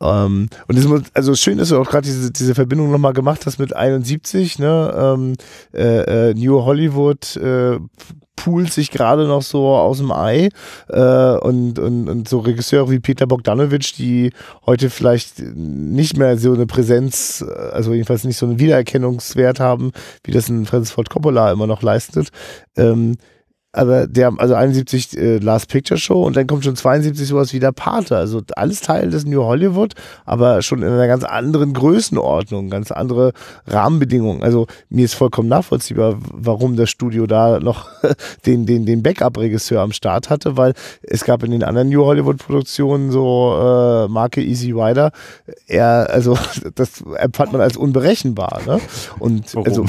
Ähm, 0.00 0.48
und 0.66 0.78
das, 0.78 1.02
also 1.14 1.34
schön, 1.34 1.58
dass 1.58 1.70
du 1.70 1.78
auch 1.78 1.88
gerade 1.88 2.06
diese, 2.06 2.30
diese 2.30 2.54
Verbindung 2.54 2.90
nochmal 2.90 3.12
gemacht 3.12 3.46
hast 3.46 3.58
mit 3.58 3.74
71, 3.74 4.58
ne? 4.58 4.94
Ähm, 4.96 5.34
äh, 5.72 6.30
äh, 6.30 6.34
New 6.34 6.62
Hollywood 6.64 7.36
äh, 7.36 7.78
poolt 8.36 8.72
sich 8.72 8.92
gerade 8.92 9.26
noch 9.26 9.42
so 9.42 9.66
aus 9.66 9.98
dem 9.98 10.12
Ei 10.12 10.50
äh, 10.88 11.36
und, 11.38 11.78
und, 11.78 12.08
und 12.08 12.28
so 12.28 12.38
Regisseure 12.38 12.90
wie 12.90 13.00
Peter 13.00 13.26
Bogdanovich, 13.26 13.94
die 13.94 14.32
heute 14.64 14.90
vielleicht 14.90 15.40
nicht 15.40 16.16
mehr 16.16 16.38
so 16.38 16.52
eine 16.52 16.66
Präsenz, 16.66 17.44
also 17.72 17.92
jedenfalls 17.92 18.22
nicht 18.22 18.36
so 18.36 18.46
einen 18.46 18.60
Wiedererkennungswert 18.60 19.58
haben, 19.58 19.90
wie 20.22 20.30
das 20.30 20.48
ein 20.48 20.66
Francis 20.66 20.92
Ford 20.92 21.10
Coppola 21.10 21.50
immer 21.50 21.66
noch 21.66 21.82
leistet. 21.82 22.28
Ähm, 22.76 23.16
aber 23.72 24.06
der, 24.06 24.32
also 24.38 24.54
71 24.54 25.18
äh, 25.18 25.38
Last 25.38 25.68
Picture 25.68 25.98
Show 25.98 26.24
und 26.24 26.36
dann 26.36 26.46
kommt 26.46 26.64
schon 26.64 26.74
72 26.74 27.28
sowas 27.28 27.52
wie 27.52 27.60
der 27.60 27.72
Pate. 27.72 28.16
Also 28.16 28.40
alles 28.56 28.80
Teil 28.80 29.10
des 29.10 29.26
New 29.26 29.42
Hollywood, 29.42 29.94
aber 30.24 30.62
schon 30.62 30.82
in 30.82 30.88
einer 30.88 31.06
ganz 31.06 31.22
anderen 31.22 31.74
Größenordnung, 31.74 32.70
ganz 32.70 32.90
andere 32.90 33.32
Rahmenbedingungen. 33.66 34.42
Also 34.42 34.66
mir 34.88 35.04
ist 35.04 35.14
vollkommen 35.14 35.48
nachvollziehbar, 35.48 36.16
warum 36.32 36.76
das 36.76 36.88
Studio 36.88 37.26
da 37.26 37.60
noch 37.60 37.90
den, 38.46 38.64
den, 38.64 38.86
den 38.86 39.02
Backup-Regisseur 39.02 39.82
am 39.82 39.92
Start 39.92 40.30
hatte, 40.30 40.56
weil 40.56 40.72
es 41.02 41.24
gab 41.24 41.42
in 41.42 41.50
den 41.50 41.62
anderen 41.62 41.90
New 41.90 42.04
Hollywood-Produktionen 42.04 43.10
so 43.10 43.54
äh, 43.60 44.08
Marke 44.08 44.42
Easy 44.42 44.72
Rider, 44.72 45.12
er, 45.66 46.08
also 46.10 46.38
das 46.74 47.04
empfand 47.18 47.52
man 47.52 47.60
als 47.60 47.76
unberechenbar. 47.76 48.60
Ne? 48.66 48.80
Und 49.18 49.54
Warum? 49.54 49.66
also 49.66 49.84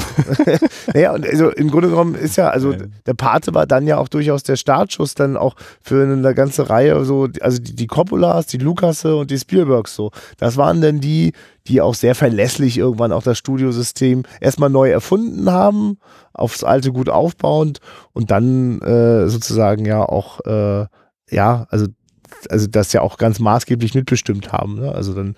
naja, 0.92 1.14
und 1.14 1.26
also 1.26 1.48
im 1.48 1.70
Grunde 1.70 1.88
genommen 1.88 2.14
ist 2.14 2.36
ja, 2.36 2.50
also 2.50 2.74
der 3.06 3.14
Pate 3.14 3.54
war 3.54 3.66
dann 3.70 3.79
ja 3.86 3.98
auch 3.98 4.08
durchaus 4.08 4.42
der 4.42 4.56
Startschuss 4.56 5.14
dann 5.14 5.36
auch 5.36 5.54
für 5.82 6.02
eine 6.02 6.34
ganze 6.34 6.70
Reihe 6.70 7.04
so, 7.04 7.28
also 7.40 7.58
die, 7.60 7.74
die 7.74 7.86
Coppolas, 7.86 8.46
die 8.46 8.58
Lucasse 8.58 9.16
und 9.16 9.30
die 9.30 9.38
Spielbergs 9.38 9.94
so. 9.94 10.10
Das 10.38 10.56
waren 10.56 10.80
dann 10.80 11.00
die, 11.00 11.32
die 11.66 11.80
auch 11.80 11.94
sehr 11.94 12.14
verlässlich 12.14 12.78
irgendwann 12.78 13.12
auch 13.12 13.22
das 13.22 13.38
Studiosystem 13.38 14.24
erstmal 14.40 14.70
neu 14.70 14.90
erfunden 14.90 15.50
haben, 15.50 15.98
aufs 16.32 16.64
alte 16.64 16.92
gut 16.92 17.08
aufbauend 17.08 17.80
und 18.12 18.30
dann 18.30 18.80
äh, 18.80 19.28
sozusagen 19.28 19.84
ja 19.84 20.02
auch, 20.02 20.40
äh, 20.46 20.86
ja, 21.30 21.66
also 21.70 21.86
also 22.48 22.66
das 22.66 22.92
ja 22.92 23.00
auch 23.00 23.18
ganz 23.18 23.38
maßgeblich 23.40 23.94
mitbestimmt 23.94 24.52
haben. 24.52 24.76
Ne? 24.76 24.92
Also 24.92 25.14
dann 25.14 25.34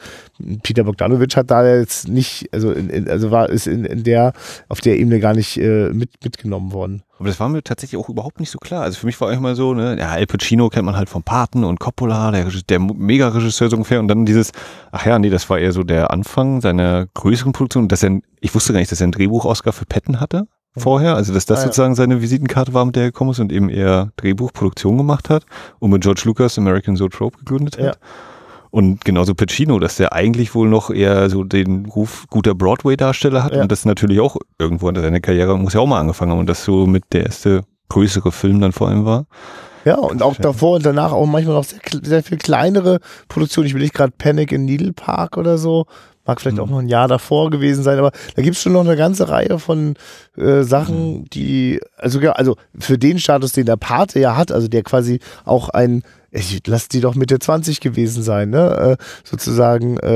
Peter 0.62 0.84
Bogdanovich 0.84 1.36
hat 1.36 1.50
da 1.50 1.66
jetzt 1.66 2.08
nicht, 2.08 2.48
also 2.52 2.72
in, 2.72 2.90
in, 2.90 3.08
also 3.08 3.30
war 3.30 3.48
ist 3.48 3.66
in, 3.66 3.84
in 3.84 4.04
der 4.04 4.32
auf 4.68 4.80
der 4.80 4.98
Ebene 4.98 5.20
gar 5.20 5.34
nicht 5.34 5.58
äh, 5.58 5.88
mit 5.88 6.10
mitgenommen 6.22 6.72
worden. 6.72 7.02
Aber 7.18 7.28
das 7.28 7.38
war 7.38 7.48
mir 7.48 7.62
tatsächlich 7.62 8.00
auch 8.00 8.08
überhaupt 8.08 8.40
nicht 8.40 8.50
so 8.50 8.58
klar. 8.58 8.82
Also 8.82 8.98
für 8.98 9.06
mich 9.06 9.20
war 9.20 9.28
eigentlich 9.28 9.40
mal 9.40 9.54
so, 9.54 9.74
ne, 9.74 9.96
ja, 9.98 10.10
Al 10.10 10.26
Pacino 10.26 10.68
kennt 10.70 10.86
man 10.86 10.96
halt 10.96 11.08
vom 11.08 11.22
Paten 11.22 11.62
und 11.62 11.78
Coppola, 11.78 12.32
der, 12.32 12.48
der 12.68 12.80
Mega-Regisseur 12.80 13.70
so 13.70 13.76
ungefähr. 13.76 14.00
Und 14.00 14.08
dann 14.08 14.26
dieses, 14.26 14.50
ach 14.90 15.06
ja, 15.06 15.18
nee, 15.20 15.30
das 15.30 15.48
war 15.48 15.60
eher 15.60 15.70
so 15.70 15.84
der 15.84 16.10
Anfang 16.10 16.60
seiner 16.60 17.06
größeren 17.14 17.52
Produktion. 17.52 17.86
Dass 17.86 18.02
er, 18.02 18.18
ich 18.40 18.52
wusste 18.54 18.72
gar 18.72 18.80
nicht, 18.80 18.90
dass 18.90 19.00
er 19.00 19.04
einen 19.04 19.12
Drehbuch-Oscar 19.12 19.72
für 19.72 19.86
Patton 19.86 20.18
hatte 20.18 20.48
vorher. 20.76 21.14
Also 21.16 21.32
dass 21.34 21.46
das 21.46 21.58
Ah, 21.58 21.62
ja. 21.62 21.66
sozusagen 21.66 21.94
seine 21.94 22.22
Visitenkarte 22.22 22.72
war, 22.74 22.84
mit 22.84 22.96
der 22.96 23.04
er 23.04 23.08
gekommen 23.10 23.30
ist 23.32 23.40
und 23.40 23.52
eben 23.52 23.68
eher 23.68 24.10
Drehbuchproduktion 24.16 24.96
gemacht 24.96 25.30
hat 25.30 25.44
und 25.78 25.90
mit 25.90 26.02
George 26.02 26.22
Lucas 26.24 26.58
American 26.58 26.96
Zoetrope 26.96 27.38
gegründet 27.38 27.78
hat. 27.78 27.84
Ja. 27.84 27.92
Und 28.70 29.04
genauso 29.04 29.34
Pacino, 29.34 29.78
dass 29.78 29.96
der 29.96 30.14
eigentlich 30.14 30.54
wohl 30.54 30.66
noch 30.66 30.88
eher 30.90 31.28
so 31.28 31.44
den 31.44 31.84
Ruf 31.86 32.24
guter 32.30 32.54
Broadway-Darsteller 32.54 33.44
hat 33.44 33.54
Ja. 33.54 33.62
und 33.62 33.70
das 33.70 33.84
natürlich 33.84 34.18
auch 34.20 34.36
irgendwo 34.58 34.88
in 34.88 34.94
seiner 34.96 35.20
Karriere 35.20 35.58
muss 35.58 35.74
ja 35.74 35.80
auch 35.80 35.86
mal 35.86 36.00
angefangen 36.00 36.32
haben 36.32 36.38
und 36.38 36.48
das 36.48 36.64
so 36.64 36.86
mit 36.86 37.04
der 37.12 37.26
erste 37.26 37.64
größere 37.90 38.32
Film 38.32 38.60
dann 38.62 38.72
vor 38.72 38.88
allem 38.88 39.04
war. 39.04 39.26
Ja, 39.84 39.96
und 39.96 40.22
auch 40.22 40.36
davor 40.36 40.76
und 40.76 40.86
danach 40.86 41.12
auch 41.12 41.26
manchmal 41.26 41.56
noch 41.56 41.64
sehr, 41.64 41.80
sehr 42.02 42.22
viel 42.22 42.38
kleinere 42.38 43.00
Produktionen. 43.28 43.66
Ich 43.66 43.74
will 43.74 43.82
nicht 43.82 43.94
gerade 43.94 44.12
Panic 44.16 44.52
in 44.52 44.64
Needle 44.64 44.92
Park 44.92 45.36
oder 45.36 45.58
so. 45.58 45.86
Mag 46.24 46.40
vielleicht 46.40 46.56
Mhm. 46.56 46.62
auch 46.62 46.68
noch 46.70 46.78
ein 46.78 46.88
Jahr 46.88 47.08
davor 47.08 47.50
gewesen 47.50 47.82
sein, 47.82 47.98
aber 47.98 48.12
da 48.36 48.42
gibt's 48.42 48.62
schon 48.62 48.72
noch 48.72 48.80
eine 48.84 48.96
ganze 48.96 49.28
Reihe 49.28 49.58
von 49.58 49.94
äh, 50.36 50.62
Sachen, 50.62 51.24
die, 51.30 51.80
also, 51.96 52.20
ja, 52.20 52.32
also 52.32 52.56
für 52.78 52.96
den 52.98 53.18
Status, 53.18 53.52
den 53.52 53.66
der 53.66 53.76
Pate 53.76 54.20
ja 54.20 54.36
hat, 54.36 54.52
also 54.52 54.68
der 54.68 54.82
quasi 54.82 55.18
auch 55.44 55.68
ein, 55.68 56.02
ich 56.30 56.62
lass 56.66 56.88
die 56.88 57.00
doch 57.00 57.14
Mitte 57.14 57.38
20 57.38 57.80
gewesen 57.80 58.22
sein, 58.22 58.50
ne? 58.50 58.96
Äh, 58.98 59.04
sozusagen 59.22 59.98
äh, 59.98 60.08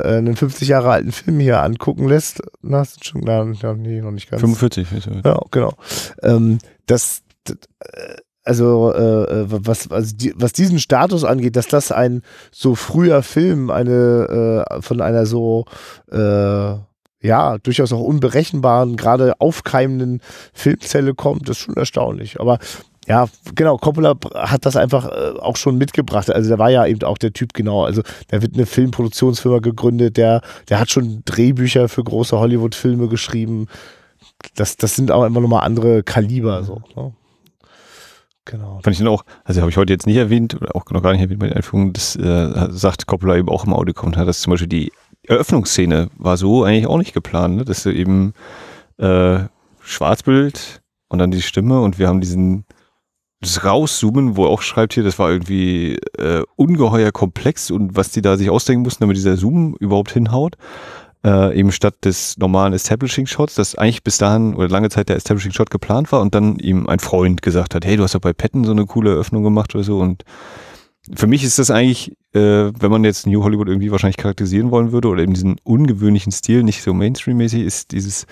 äh, 0.00 0.18
einen 0.18 0.34
50 0.36 0.66
Jahre 0.68 0.90
alten 0.90 1.12
Film 1.12 1.38
hier 1.38 1.62
angucken 1.62 2.08
lässt. 2.08 2.42
Na, 2.62 2.84
sind 2.84 3.04
schon, 3.04 3.20
na, 3.24 3.44
nee, 3.44 4.00
noch 4.00 4.10
nicht 4.10 4.28
ganz. 4.30 4.40
45. 4.40 4.90
ist 4.90 5.06
er. 5.06 5.20
Ja, 5.24 5.40
genau. 5.52 5.74
Ähm, 6.22 6.58
das, 6.86 7.22
d- 7.46 7.52
äh, 7.80 8.16
also 8.44 8.92
äh, 8.92 9.42
äh, 9.42 9.46
was, 9.48 9.90
also 9.90 10.14
was 10.34 10.52
diesen 10.52 10.78
Status 10.78 11.24
angeht, 11.24 11.56
dass 11.56 11.68
das 11.68 11.92
ein 11.92 12.22
so 12.50 12.74
früher 12.74 13.22
Film 13.22 13.70
eine 13.70 14.66
äh, 14.68 14.82
von 14.82 15.00
einer 15.00 15.26
so 15.26 15.66
äh, 16.10 16.74
ja 17.20 17.58
durchaus 17.62 17.92
auch 17.92 18.00
unberechenbaren, 18.00 18.96
gerade 18.96 19.40
aufkeimenden 19.40 20.20
Filmzelle 20.52 21.14
kommt, 21.14 21.48
das 21.48 21.58
ist 21.58 21.62
schon 21.62 21.76
erstaunlich. 21.76 22.40
Aber 22.40 22.58
ja, 23.06 23.26
genau, 23.54 23.78
Coppola 23.78 24.14
hat 24.34 24.64
das 24.64 24.76
einfach 24.76 25.08
äh, 25.08 25.38
auch 25.38 25.56
schon 25.56 25.76
mitgebracht. 25.76 26.30
Also 26.30 26.48
der 26.48 26.58
war 26.58 26.70
ja 26.70 26.86
eben 26.86 27.02
auch 27.02 27.18
der 27.18 27.32
Typ, 27.32 27.52
genau. 27.52 27.84
Also 27.84 28.02
da 28.28 28.42
wird 28.42 28.54
eine 28.54 28.66
Filmproduktionsfirma 28.66 29.58
gegründet, 29.58 30.16
der, 30.16 30.40
der 30.68 30.78
hat 30.78 30.90
schon 30.90 31.22
Drehbücher 31.24 31.88
für 31.88 32.04
große 32.04 32.38
Hollywood-Filme 32.38 33.08
geschrieben. 33.08 33.66
Das, 34.54 34.76
das 34.76 34.94
sind 34.94 35.10
auch 35.10 35.24
immer 35.24 35.40
nochmal 35.40 35.64
andere 35.64 36.02
Kaliber, 36.02 36.62
so. 36.62 36.82
Ne? 36.96 37.12
Genau. 38.44 38.80
Fand 38.82 38.94
ich 38.94 38.98
dann 38.98 39.08
auch, 39.08 39.24
also 39.44 39.60
habe 39.60 39.70
ich 39.70 39.76
heute 39.76 39.92
jetzt 39.92 40.06
nicht 40.06 40.16
erwähnt, 40.16 40.60
oder 40.60 40.74
auch 40.74 40.84
noch 40.90 41.02
gar 41.02 41.12
nicht 41.12 41.20
erwähnt 41.20 41.38
bei 41.38 41.46
der 41.46 41.56
Einführung, 41.56 41.92
das 41.92 42.16
äh, 42.16 42.68
sagt 42.70 43.06
Coppola 43.06 43.36
eben 43.36 43.48
auch 43.48 43.64
im 43.64 43.72
Audiokommentar, 43.72 44.24
dass 44.24 44.40
zum 44.40 44.50
Beispiel 44.50 44.68
die 44.68 44.92
Eröffnungsszene 45.28 46.10
war 46.16 46.36
so 46.36 46.64
eigentlich 46.64 46.88
auch 46.88 46.98
nicht 46.98 47.14
geplant, 47.14 47.56
ne? 47.56 47.64
dass 47.64 47.84
du 47.84 47.90
eben 47.90 48.32
äh, 48.98 49.40
Schwarzbild 49.80 50.82
und 51.08 51.18
dann 51.20 51.30
die 51.30 51.42
Stimme 51.42 51.80
und 51.80 51.98
wir 51.98 52.08
haben 52.08 52.20
diesen 52.20 52.64
das 53.40 53.64
Rauszoomen, 53.64 54.36
wo 54.36 54.44
er 54.44 54.50
auch 54.50 54.62
schreibt 54.62 54.94
hier, 54.94 55.02
das 55.02 55.18
war 55.18 55.30
irgendwie 55.30 55.96
äh, 56.16 56.44
ungeheuer 56.54 57.10
komplex 57.10 57.72
und 57.72 57.96
was 57.96 58.10
die 58.10 58.22
da 58.22 58.36
sich 58.36 58.48
ausdenken 58.50 58.82
mussten, 58.82 59.02
damit 59.02 59.16
dieser 59.16 59.36
Zoom 59.36 59.74
überhaupt 59.80 60.12
hinhaut. 60.12 60.56
Äh, 61.24 61.56
eben 61.56 61.70
statt 61.70 61.94
des 62.04 62.36
normalen 62.38 62.72
Establishing 62.72 63.26
Shots, 63.26 63.54
das 63.54 63.76
eigentlich 63.76 64.02
bis 64.02 64.18
dahin 64.18 64.56
oder 64.56 64.68
lange 64.68 64.90
Zeit 64.90 65.08
der 65.08 65.16
Establishing 65.16 65.52
Shot 65.52 65.70
geplant 65.70 66.10
war 66.10 66.20
und 66.20 66.34
dann 66.34 66.56
ihm 66.56 66.88
ein 66.88 66.98
Freund 66.98 67.42
gesagt 67.42 67.76
hat, 67.76 67.84
hey, 67.84 67.96
du 67.96 68.02
hast 68.02 68.16
doch 68.16 68.20
bei 68.20 68.32
Patton 68.32 68.64
so 68.64 68.72
eine 68.72 68.86
coole 68.86 69.12
Eröffnung 69.12 69.44
gemacht 69.44 69.72
oder 69.74 69.84
so 69.84 70.00
und 70.00 70.24
für 71.14 71.26
mich 71.26 71.42
ist 71.42 71.58
das 71.58 71.70
eigentlich, 71.70 72.16
äh, 72.32 72.70
wenn 72.78 72.90
man 72.90 73.02
jetzt 73.02 73.26
New 73.26 73.42
Hollywood 73.42 73.66
irgendwie 73.66 73.90
wahrscheinlich 73.90 74.16
charakterisieren 74.16 74.70
wollen 74.70 74.92
würde 74.92 75.08
oder 75.08 75.22
eben 75.22 75.34
diesen 75.34 75.56
ungewöhnlichen 75.64 76.30
Stil, 76.30 76.62
nicht 76.62 76.82
so 76.82 76.94
Mainstream-mäßig, 76.94 77.62
ist 77.62 77.90
dieses, 77.90 78.26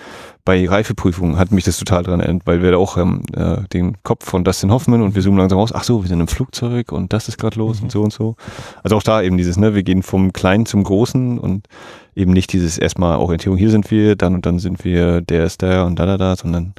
bei 0.45 0.67
Reifeprüfungen 0.67 1.37
hat 1.37 1.51
mich 1.51 1.65
das 1.65 1.77
total 1.77 2.03
dran 2.03 2.21
erinnert, 2.21 2.47
weil 2.47 2.61
wir 2.61 2.71
da 2.71 2.77
auch 2.77 2.97
ähm, 2.97 3.23
äh, 3.35 3.67
den 3.73 4.01
Kopf 4.03 4.25
von 4.25 4.45
Dustin 4.45 4.71
Hoffman 4.71 5.01
und 5.01 5.15
wir 5.15 5.21
zoomen 5.21 5.37
langsam 5.37 5.59
raus, 5.59 5.71
ach 5.73 5.83
so, 5.83 6.01
wir 6.01 6.07
sind 6.07 6.21
im 6.21 6.29
Flugzeug 6.29 6.93
und 6.93 7.11
das 7.11 7.27
ist 7.27 7.37
gerade 7.37 7.59
los 7.59 7.79
mhm. 7.79 7.83
und 7.83 7.91
so 7.91 8.03
und 8.03 8.13
so. 8.13 8.35
Also 8.83 8.95
auch 8.95 9.03
da 9.03 9.21
eben 9.21 9.35
dieses, 9.35 9.57
ne, 9.57 9.75
wir 9.75 9.83
gehen 9.83 10.01
vom 10.01 10.31
Kleinen 10.31 10.65
zum 10.65 10.85
Großen 10.85 11.39
und 11.39 11.67
eben 12.15 12.31
nicht 12.31 12.53
dieses 12.53 12.77
erstmal 12.77 13.17
Orientierung, 13.17 13.57
hier 13.57 13.69
sind 13.69 13.89
wir, 13.91 14.15
dann 14.15 14.35
und 14.35 14.45
dann 14.45 14.59
sind 14.59 14.83
wir, 14.83 15.21
der 15.21 15.45
ist 15.45 15.61
der 15.61 15.85
und 15.85 15.97
da, 15.97 16.05
da, 16.05 16.17
da, 16.17 16.35
sondern 16.35 16.73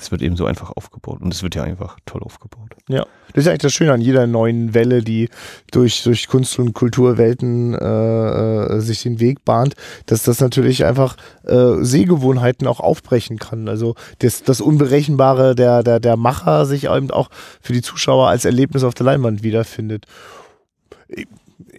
es 0.00 0.10
wird 0.10 0.22
eben 0.22 0.36
so 0.36 0.46
einfach 0.46 0.72
aufgebaut 0.74 1.20
und 1.20 1.32
es 1.32 1.42
wird 1.42 1.54
ja 1.54 1.62
einfach 1.62 1.98
toll 2.06 2.22
aufgebaut. 2.22 2.70
Ja, 2.88 3.04
das 3.34 3.44
ist 3.44 3.48
eigentlich 3.48 3.60
das 3.60 3.72
Schöne 3.72 3.92
an 3.92 4.00
jeder 4.00 4.26
neuen 4.26 4.72
Welle, 4.72 5.02
die 5.02 5.28
durch, 5.70 6.02
durch 6.02 6.26
Kunst- 6.26 6.58
und 6.58 6.72
Kulturwelten 6.72 7.74
äh, 7.74 8.76
äh, 8.76 8.80
sich 8.80 9.02
den 9.02 9.20
Weg 9.20 9.44
bahnt, 9.44 9.74
dass 10.06 10.22
das 10.22 10.40
natürlich 10.40 10.84
einfach 10.84 11.16
äh, 11.44 11.82
Sehgewohnheiten 11.82 12.66
auch 12.66 12.80
aufbrechen 12.80 13.38
kann. 13.38 13.68
Also 13.68 13.94
das, 14.20 14.42
das 14.42 14.60
Unberechenbare 14.60 15.54
der, 15.54 15.82
der, 15.82 16.00
der 16.00 16.16
Macher 16.16 16.64
sich 16.64 16.84
eben 16.84 17.10
auch 17.10 17.28
für 17.60 17.74
die 17.74 17.82
Zuschauer 17.82 18.28
als 18.28 18.46
Erlebnis 18.46 18.84
auf 18.84 18.94
der 18.94 19.06
Leinwand 19.06 19.42
wiederfindet 19.42 20.06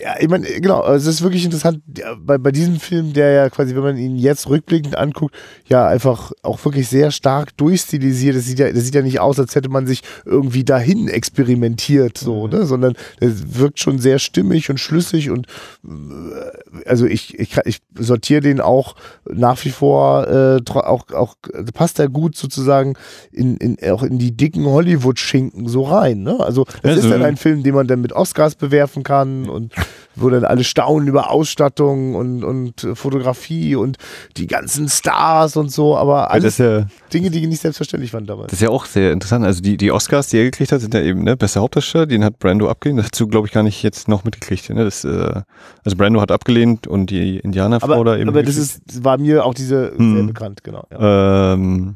ja, 0.02 0.16
ich 0.20 0.28
meine, 0.28 0.48
genau, 0.48 0.80
also 0.80 1.10
es 1.10 1.18
ist 1.18 1.22
wirklich 1.22 1.46
interessant, 1.46 1.82
bei, 2.26 2.40
bei 2.40 2.52
diesem 2.52 2.80
Film, 2.80 3.14
der 3.14 3.32
ja 3.32 3.50
quasi, 3.50 3.76
wenn 3.76 3.84
man 3.84 3.98
ihn 3.98 4.16
jetzt 4.16 4.50
rückblickend 4.50 4.98
anguckt, 4.98 5.36
ja 5.68 5.88
einfach 5.88 6.32
auch 6.42 6.64
wirklich 6.66 6.88
sehr 6.88 7.12
stark 7.12 7.56
durchstilisiert. 7.58 8.36
Das 8.36 8.46
sieht 8.46 8.58
ja, 8.58 8.72
das 8.72 8.84
sieht 8.84 8.96
ja 8.96 9.04
nicht 9.04 9.20
aus, 9.20 9.40
als 9.40 9.54
hätte 9.54 9.70
man 9.70 9.86
sich 9.86 10.02
irgendwie 10.26 10.64
dahin 10.64 11.08
experimentiert, 11.08 12.18
so, 12.18 12.48
mhm. 12.48 12.54
ne? 12.54 12.66
Sondern 12.66 12.96
es 13.20 13.60
wirkt 13.60 13.80
schon 13.80 14.00
sehr 14.00 14.18
stimmig 14.18 14.72
und 14.72 14.80
schlüssig 14.80 15.30
und 15.30 15.46
äh, 15.86 16.88
also 16.88 17.06
ich, 17.06 17.38
ich, 17.38 17.56
ich 17.66 17.80
sortiere 17.98 18.42
den 18.42 18.60
auch 18.60 18.96
nach 19.32 19.64
wie 19.66 19.70
vor 19.70 20.28
äh, 20.28 20.60
auch, 20.72 21.12
auch 21.12 21.36
passt 21.76 22.00
er 22.00 22.10
gut 22.10 22.36
sozusagen 22.36 22.96
in, 23.32 23.58
in, 23.58 23.78
auch 23.92 24.02
in 24.02 24.18
die 24.18 24.36
dicken 24.36 24.66
Hollywood-Schinken 24.66 25.68
so 25.68 25.84
rein. 25.84 26.24
Ne? 26.24 26.40
Also 26.40 26.66
das 26.82 26.96
also, 26.96 27.08
ist 27.08 27.14
dann 27.14 27.24
ein 27.24 27.38
Film, 27.38 27.62
den 27.62 27.76
man 27.76 27.86
dann 27.86 28.02
mit 28.02 28.14
Oscars 28.14 28.56
bewerfen 28.56 29.04
kann 29.04 29.48
und 29.48 29.74
wo 30.15 30.30
dann 30.30 30.43
alle 30.43 30.63
staunen 30.63 31.08
über 31.08 31.30
Ausstattung 31.32 32.15
und, 32.15 32.43
und 32.43 32.88
Fotografie 32.93 33.76
und 33.76 33.97
die 34.38 34.47
ganzen 34.47 34.89
Stars 34.89 35.58
und 35.58 35.71
so, 35.71 35.97
aber 35.97 36.32
alles 36.32 36.58
ja, 36.58 36.86
Dinge, 37.13 37.30
die 37.30 37.45
nicht 37.47 37.62
selbstverständlich 37.62 38.13
waren 38.13 38.26
damals. 38.26 38.47
Das 38.47 38.60
ist 38.60 38.62
ja 38.62 38.69
auch 38.69 38.86
sehr 38.86 39.12
interessant. 39.12 39.45
Also 39.45 39.62
die, 39.62 39.78
die 39.78 39.91
Oscars, 39.91 40.28
die 40.28 40.38
er 40.38 40.43
gekriegt 40.43 40.71
hat, 40.71 40.82
sind 40.82 40.93
ja 40.93 41.02
eben 41.02 41.24
ne, 41.24 41.38
bester 41.38 41.62
Hauptdarsteller, 41.62 42.06
den 42.06 42.24
hat 42.24 42.39
Brando 42.39 42.69
abgelehnt. 42.69 43.19
Du, 43.19 43.28
glaube 43.28 43.47
ich, 43.47 43.54
gar 43.54 43.63
nicht 43.63 43.84
jetzt 43.84 44.08
noch 44.08 44.24
mitgekriegt. 44.24 44.69
Ne? 44.69 44.84
Das, 44.84 45.04
äh, 45.04 45.41
also 45.84 45.97
Brando 45.97 46.21
hat 46.21 46.32
abgelehnt 46.32 46.88
und 46.88 47.10
die 47.10 47.39
Indianerfrau 47.39 47.93
aber, 47.93 48.06
da 48.06 48.17
eben. 48.17 48.30
Aber 48.30 48.43
das 48.43 48.58
ist, 48.58 49.04
war 49.04 49.17
mir 49.17 49.45
auch 49.45 49.54
diese 49.54 49.93
hm. 49.95 50.15
sehr 50.15 50.24
bekannt, 50.24 50.63
genau. 50.63 50.86
Ja. 50.91 51.54
Ähm, 51.54 51.95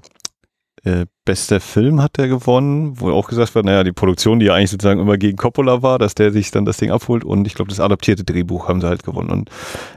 äh, 0.86 1.06
bester 1.26 1.60
Film 1.60 2.02
hat 2.02 2.20
er 2.20 2.28
gewonnen, 2.28 3.00
wo 3.00 3.12
auch 3.12 3.28
gesagt 3.28 3.56
wird, 3.56 3.66
naja, 3.66 3.84
die 3.84 3.92
Produktion, 3.92 4.40
die 4.40 4.46
ja 4.46 4.54
eigentlich 4.54 4.70
sozusagen 4.70 5.00
immer 5.00 5.18
gegen 5.18 5.36
Coppola 5.36 5.82
war, 5.82 5.98
dass 5.98 6.14
der 6.14 6.32
sich 6.32 6.52
dann 6.52 6.66
das 6.66 6.78
Ding 6.78 6.92
abholt 6.92 7.24
und 7.24 7.48
ich 7.48 7.56
glaube, 7.56 7.70
das 7.70 7.80
adaptierte 7.80 8.24
Drehbuch 8.24 8.68
haben 8.68 8.82
sie 8.82 8.88
halt 8.88 9.04
gewonnen. 9.04 9.32
Und 9.32 9.50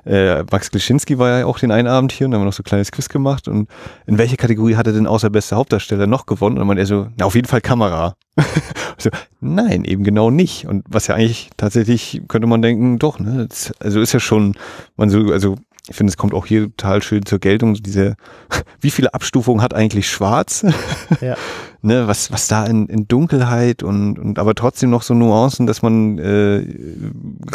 äh, 0.07 0.43
Max 0.51 0.71
Klischinski 0.71 1.19
war 1.19 1.41
ja 1.41 1.47
auch 1.47 1.59
den 1.59 1.71
einen 1.71 1.89
Abend 1.89 2.13
hier 2.13 2.27
und 2.27 2.35
haben 2.35 2.41
wir 2.41 2.47
noch 2.47 2.55
so 2.55 2.63
ein 2.63 2.65
kleines 2.65 2.91
Quiz 2.91 3.11
gemacht 3.11 3.49
und 3.49 3.69
in 4.07 4.17
welche 4.17 4.39
Kategorie 4.39 4.77
hat 4.77 4.87
er 4.87 4.95
denn 4.95 5.07
außer 5.07 5.29
bester 5.29 5.57
Hauptdarsteller 5.57 6.07
noch 6.07 6.25
gewonnen? 6.25 6.57
Und 6.57 6.61
dann 6.61 6.67
meinte 6.67 6.83
er 6.83 6.87
so, 6.87 7.09
na, 7.19 7.27
auf 7.27 7.35
jeden 7.35 7.47
Fall 7.47 7.61
Kamera. 7.61 8.15
so, 8.99 9.11
nein, 9.41 9.85
eben 9.85 10.05
genau 10.05 10.31
nicht. 10.31 10.67
Und 10.67 10.85
was 10.89 11.07
ja 11.09 11.15
eigentlich 11.15 11.51
tatsächlich, 11.59 12.23
könnte 12.29 12.47
man 12.47 12.63
denken, 12.63 12.99
doch, 12.99 13.19
ne, 13.19 13.47
das, 13.49 13.73
also 13.81 14.01
ist 14.01 14.13
ja 14.13 14.21
schon, 14.21 14.55
man 14.97 15.11
so, 15.11 15.33
also 15.33 15.57
ich 15.89 15.97
finde, 15.97 16.11
es 16.11 16.17
kommt 16.17 16.35
auch 16.35 16.47
hier 16.47 16.65
total 16.65 17.03
schön 17.03 17.25
zur 17.25 17.39
Geltung, 17.39 17.75
diese, 17.75 18.15
wie 18.81 18.91
viele 18.91 19.15
Abstufungen 19.15 19.63
hat 19.63 19.75
eigentlich 19.75 20.09
Schwarz? 20.09 20.65
Ja. 21.21 21.37
ne, 21.83 22.07
was, 22.07 22.31
was 22.31 22.49
da 22.49 22.67
in, 22.67 22.87
in 22.87 23.09
Dunkelheit 23.09 23.83
und, 23.83 24.19
und 24.19 24.39
aber 24.39 24.55
trotzdem 24.55 24.91
noch 24.91 25.03
so 25.03 25.15
Nuancen, 25.15 25.67
dass 25.67 25.83
man 25.83 26.19
äh, 26.19 26.65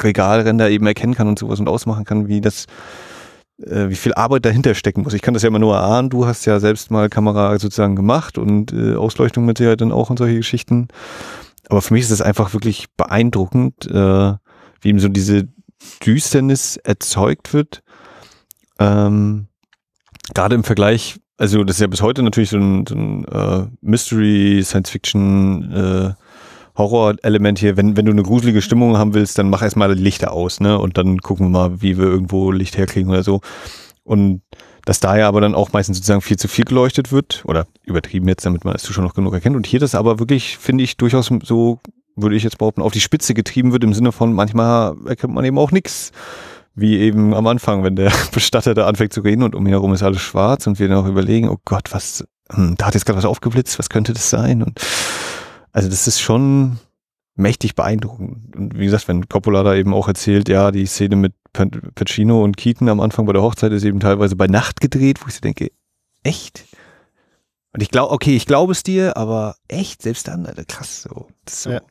Regalränder 0.01 0.69
eben 0.69 0.85
erkennen 0.87 1.13
kann 1.13 1.27
und 1.27 1.39
sowas 1.39 1.59
und 1.59 1.69
ausmachen 1.69 2.03
kann, 2.03 2.27
wie 2.27 2.41
das, 2.41 2.65
äh, 3.61 3.89
wie 3.89 3.95
viel 3.95 4.13
Arbeit 4.15 4.45
dahinter 4.45 4.73
stecken 4.73 5.03
muss. 5.03 5.13
Ich 5.13 5.21
kann 5.21 5.33
das 5.33 5.43
ja 5.43 5.47
immer 5.47 5.59
nur 5.59 5.75
erahnen, 5.75 6.09
du 6.09 6.25
hast 6.25 6.45
ja 6.45 6.59
selbst 6.59 6.91
mal 6.91 7.09
Kamera 7.09 7.57
sozusagen 7.59 7.95
gemacht 7.95 8.37
und 8.37 8.73
äh, 8.73 8.95
Ausleuchtung 8.95 9.45
mit 9.45 9.59
Sicherheit 9.59 9.81
dann 9.81 9.91
auch 9.91 10.09
und 10.09 10.17
solche 10.17 10.37
Geschichten. 10.37 10.87
Aber 11.69 11.81
für 11.81 11.93
mich 11.93 12.03
ist 12.03 12.11
es 12.11 12.21
einfach 12.21 12.53
wirklich 12.53 12.87
beeindruckend, 12.97 13.85
äh, 13.85 14.33
wie 14.81 14.89
eben 14.89 14.99
so 14.99 15.07
diese 15.07 15.47
Düsternis 16.03 16.77
erzeugt 16.77 17.53
wird 17.53 17.83
ähm, 18.79 19.47
Gerade 20.33 20.55
im 20.55 20.63
Vergleich, 20.63 21.19
also 21.37 21.63
das 21.63 21.77
ist 21.77 21.81
ja 21.81 21.87
bis 21.87 22.01
heute 22.01 22.23
natürlich 22.23 22.49
so 22.49 22.57
ein, 22.57 22.85
so 22.87 22.95
ein 22.95 23.25
äh, 23.25 23.67
Mystery, 23.81 24.61
Science-Fiction, 24.63 25.71
äh, 25.71 26.13
Horror-Element 26.77 27.59
hier. 27.59 27.77
Wenn, 27.77 27.97
wenn 27.97 28.05
du 28.05 28.11
eine 28.11 28.23
gruselige 28.23 28.61
Stimmung 28.61 28.97
haben 28.97 29.13
willst, 29.13 29.37
dann 29.37 29.49
mach 29.49 29.61
erstmal 29.61 29.93
Lichter 29.93 30.31
aus, 30.31 30.59
ne? 30.59 30.79
Und 30.79 30.97
dann 30.97 31.19
gucken 31.19 31.47
wir 31.47 31.49
mal, 31.51 31.81
wie 31.81 31.97
wir 31.97 32.05
irgendwo 32.05 32.51
Licht 32.51 32.77
herkriegen 32.77 33.11
oder 33.11 33.23
so. 33.23 33.41
Und 34.03 34.41
dass 34.85 34.99
da 34.99 35.17
ja 35.17 35.27
aber 35.27 35.41
dann 35.41 35.55
auch 35.55 35.71
meistens 35.71 35.97
sozusagen 35.97 36.21
viel 36.21 36.37
zu 36.37 36.47
viel 36.47 36.65
geleuchtet 36.65 37.11
wird 37.11 37.43
oder 37.45 37.67
übertrieben 37.83 38.27
jetzt, 38.27 38.45
damit 38.45 38.65
man 38.65 38.75
es 38.75 38.87
schon 38.87 39.03
noch 39.03 39.13
genug 39.13 39.33
erkennt. 39.33 39.55
Und 39.55 39.67
hier 39.67 39.79
das 39.79 39.95
aber 39.95 40.19
wirklich, 40.19 40.57
finde 40.57 40.83
ich, 40.83 40.97
durchaus 40.97 41.31
so, 41.43 41.79
würde 42.15 42.35
ich 42.35 42.43
jetzt 42.43 42.57
behaupten, 42.57 42.81
auf 42.81 42.91
die 42.91 42.99
Spitze 43.01 43.33
getrieben 43.33 43.71
wird 43.71 43.83
im 43.83 43.93
Sinne 43.93 44.11
von 44.11 44.33
manchmal 44.33 44.95
erkennt 45.05 45.33
man 45.33 45.45
eben 45.45 45.57
auch 45.57 45.71
nichts 45.71 46.11
wie 46.75 46.97
eben 46.99 47.33
am 47.33 47.47
Anfang, 47.47 47.83
wenn 47.83 47.95
der 47.95 48.11
Bestatter 48.31 48.73
da 48.73 48.87
anfängt 48.87 49.13
zu 49.13 49.21
reden 49.21 49.43
und 49.43 49.55
um 49.55 49.65
ihn 49.65 49.71
herum 49.71 49.93
ist 49.93 50.03
alles 50.03 50.21
schwarz 50.21 50.67
und 50.67 50.79
wir 50.79 50.87
dann 50.87 50.97
auch 50.97 51.07
überlegen, 51.07 51.49
oh 51.49 51.59
Gott, 51.65 51.93
was, 51.93 52.25
hm, 52.51 52.75
da 52.77 52.87
hat 52.87 52.93
jetzt 52.93 53.05
gerade 53.05 53.17
was 53.17 53.25
aufgeblitzt, 53.25 53.79
was 53.79 53.89
könnte 53.89 54.13
das 54.13 54.29
sein? 54.29 54.63
Und 54.63 54.79
also 55.71 55.89
das 55.89 56.07
ist 56.07 56.19
schon 56.19 56.77
mächtig 57.35 57.75
beeindruckend. 57.75 58.55
Und 58.55 58.77
wie 58.77 58.85
gesagt, 58.85 59.07
wenn 59.07 59.27
Coppola 59.27 59.63
da 59.63 59.75
eben 59.75 59.93
auch 59.93 60.07
erzählt, 60.07 60.49
ja, 60.49 60.71
die 60.71 60.85
Szene 60.85 61.15
mit 61.15 61.33
Pacino 61.51 62.43
und 62.43 62.57
Keaton 62.57 62.89
am 62.89 62.99
Anfang 62.99 63.25
bei 63.25 63.33
der 63.33 63.41
Hochzeit 63.41 63.71
ist 63.71 63.83
eben 63.83 63.99
teilweise 63.99 64.35
bei 64.35 64.47
Nacht 64.47 64.81
gedreht, 64.81 65.21
wo 65.21 65.27
ich 65.27 65.35
so 65.35 65.41
denke, 65.41 65.71
echt? 66.23 66.65
Und 67.73 67.81
ich 67.81 67.89
glaube, 67.89 68.11
okay, 68.11 68.35
ich 68.35 68.45
glaube 68.45 68.71
es 68.71 68.83
dir, 68.83 69.17
aber 69.17 69.55
echt, 69.67 70.01
selbst 70.01 70.27
dann, 70.27 70.45
Alter, 70.45 70.65
krass, 70.65 71.03
so. 71.03 71.27
So. 71.49 71.71
Ja. 71.71 71.81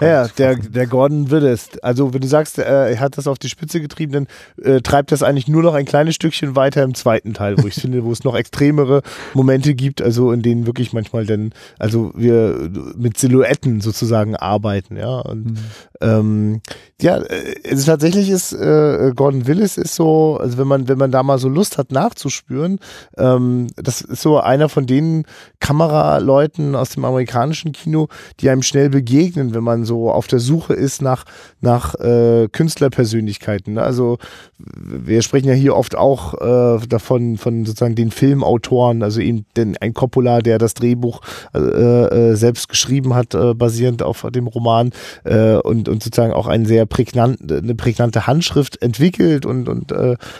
Ja, 0.00 0.28
der, 0.28 0.54
der 0.56 0.86
Gordon 0.86 1.30
Willis. 1.30 1.70
Also, 1.82 2.14
wenn 2.14 2.20
du 2.20 2.28
sagst, 2.28 2.58
äh, 2.58 2.62
er 2.92 3.00
hat 3.00 3.18
das 3.18 3.26
auf 3.26 3.38
die 3.38 3.48
Spitze 3.48 3.80
getrieben, 3.80 4.12
dann 4.12 4.26
äh, 4.64 4.80
treibt 4.80 5.10
das 5.10 5.22
eigentlich 5.22 5.48
nur 5.48 5.62
noch 5.62 5.74
ein 5.74 5.84
kleines 5.84 6.14
Stückchen 6.14 6.54
weiter 6.54 6.84
im 6.84 6.94
zweiten 6.94 7.34
Teil, 7.34 7.56
wo 7.58 7.66
ich 7.66 7.74
finde, 7.74 8.04
wo 8.04 8.12
es 8.12 8.22
noch 8.22 8.36
extremere 8.36 9.02
Momente 9.34 9.74
gibt, 9.74 10.00
also 10.00 10.30
in 10.30 10.42
denen 10.42 10.66
wirklich 10.66 10.92
manchmal 10.92 11.26
dann, 11.26 11.52
also 11.78 12.12
wir 12.14 12.70
mit 12.96 13.18
Silhouetten 13.18 13.80
sozusagen 13.80 14.36
arbeiten, 14.36 14.96
ja. 14.96 15.18
Und 15.20 15.44
mhm. 15.44 15.58
ähm, 16.00 16.60
ja, 17.00 17.20
also 17.68 17.86
tatsächlich 17.86 18.30
ist 18.30 18.52
äh, 18.52 19.12
Gordon 19.14 19.46
Willis 19.46 19.76
ist 19.76 19.94
so, 19.94 20.38
also 20.40 20.56
wenn 20.56 20.68
man, 20.68 20.88
wenn 20.88 20.98
man 20.98 21.10
da 21.10 21.22
mal 21.22 21.38
so 21.38 21.48
Lust 21.48 21.78
hat 21.78 21.90
nachzuspüren, 21.90 22.78
ähm, 23.18 23.66
das 23.76 24.02
ist 24.02 24.22
so 24.22 24.38
einer 24.38 24.68
von 24.68 24.86
den 24.86 25.24
Kameraleuten 25.58 26.74
aus 26.76 26.90
dem 26.90 27.04
amerikanischen 27.04 27.72
Kino, 27.72 28.08
die 28.38 28.50
einem 28.50 28.62
schnell 28.62 28.88
begegnen, 28.88 29.52
wenn 29.52 29.64
man 29.64 29.79
so 29.84 30.10
auf 30.10 30.26
der 30.26 30.40
Suche 30.40 30.74
ist 30.74 31.02
nach, 31.02 31.24
nach 31.60 31.94
äh, 31.96 32.48
Künstlerpersönlichkeiten. 32.48 33.74
Ne? 33.74 33.82
Also 33.82 34.18
wir 34.58 35.22
sprechen 35.22 35.48
ja 35.48 35.54
hier 35.54 35.76
oft 35.76 35.96
auch 35.96 36.34
äh, 36.34 36.86
davon, 36.86 37.36
von 37.36 37.64
sozusagen 37.64 37.94
den 37.94 38.10
Filmautoren, 38.10 39.02
also 39.02 39.20
eben 39.20 39.46
den, 39.56 39.76
ein 39.78 39.94
Coppola, 39.94 40.40
der 40.40 40.58
das 40.58 40.74
Drehbuch 40.74 41.20
äh, 41.54 41.58
äh, 41.58 42.34
selbst 42.34 42.68
geschrieben 42.68 43.14
hat, 43.14 43.34
äh, 43.34 43.54
basierend 43.54 44.02
auf 44.02 44.26
dem 44.30 44.46
Roman 44.46 44.90
äh, 45.24 45.56
und, 45.56 45.88
und 45.88 46.02
sozusagen 46.02 46.32
auch 46.32 46.46
ein 46.46 46.66
sehr 46.66 46.86
prägnant, 46.86 47.50
eine 47.50 47.74
prägnante 47.74 48.26
Handschrift 48.26 48.80
entwickelt 48.82 49.46
und, 49.46 49.68
und 49.68 49.92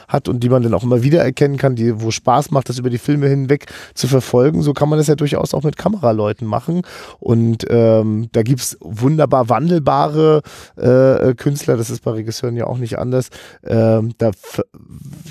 hat 0.09 0.29
und 0.29 0.40
die 0.42 0.48
man 0.48 0.62
dann 0.62 0.74
auch 0.74 0.83
immer 0.83 1.03
wieder 1.03 1.22
erkennen 1.22 1.57
kann, 1.57 1.74
die, 1.74 2.03
wo 2.03 2.11
Spaß 2.11 2.50
macht, 2.50 2.68
das 2.68 2.79
über 2.79 2.90
die 2.90 2.98
Filme 2.98 3.29
hinweg 3.29 3.66
zu 3.94 4.09
verfolgen. 4.09 4.62
So 4.62 4.72
kann 4.72 4.88
man 4.88 4.98
das 4.98 5.07
ja 5.07 5.14
durchaus 5.14 5.55
auch 5.55 5.62
mit 5.62 5.76
Kameraleuten 5.76 6.46
machen. 6.46 6.83
Und 7.18 7.66
ähm, 7.68 8.29
da 8.33 8.42
gibt's 8.42 8.76
wunderbar 8.81 9.30
wandelbare 9.31 10.43
äh, 10.77 11.35
Künstler, 11.35 11.77
das 11.77 11.90
ist 11.90 12.03
bei 12.03 12.12
Regisseuren 12.12 12.57
ja 12.57 12.66
auch 12.66 12.79
nicht 12.79 12.99
anders. 12.99 13.29
Ähm, 13.64 14.12
da, 14.19 14.31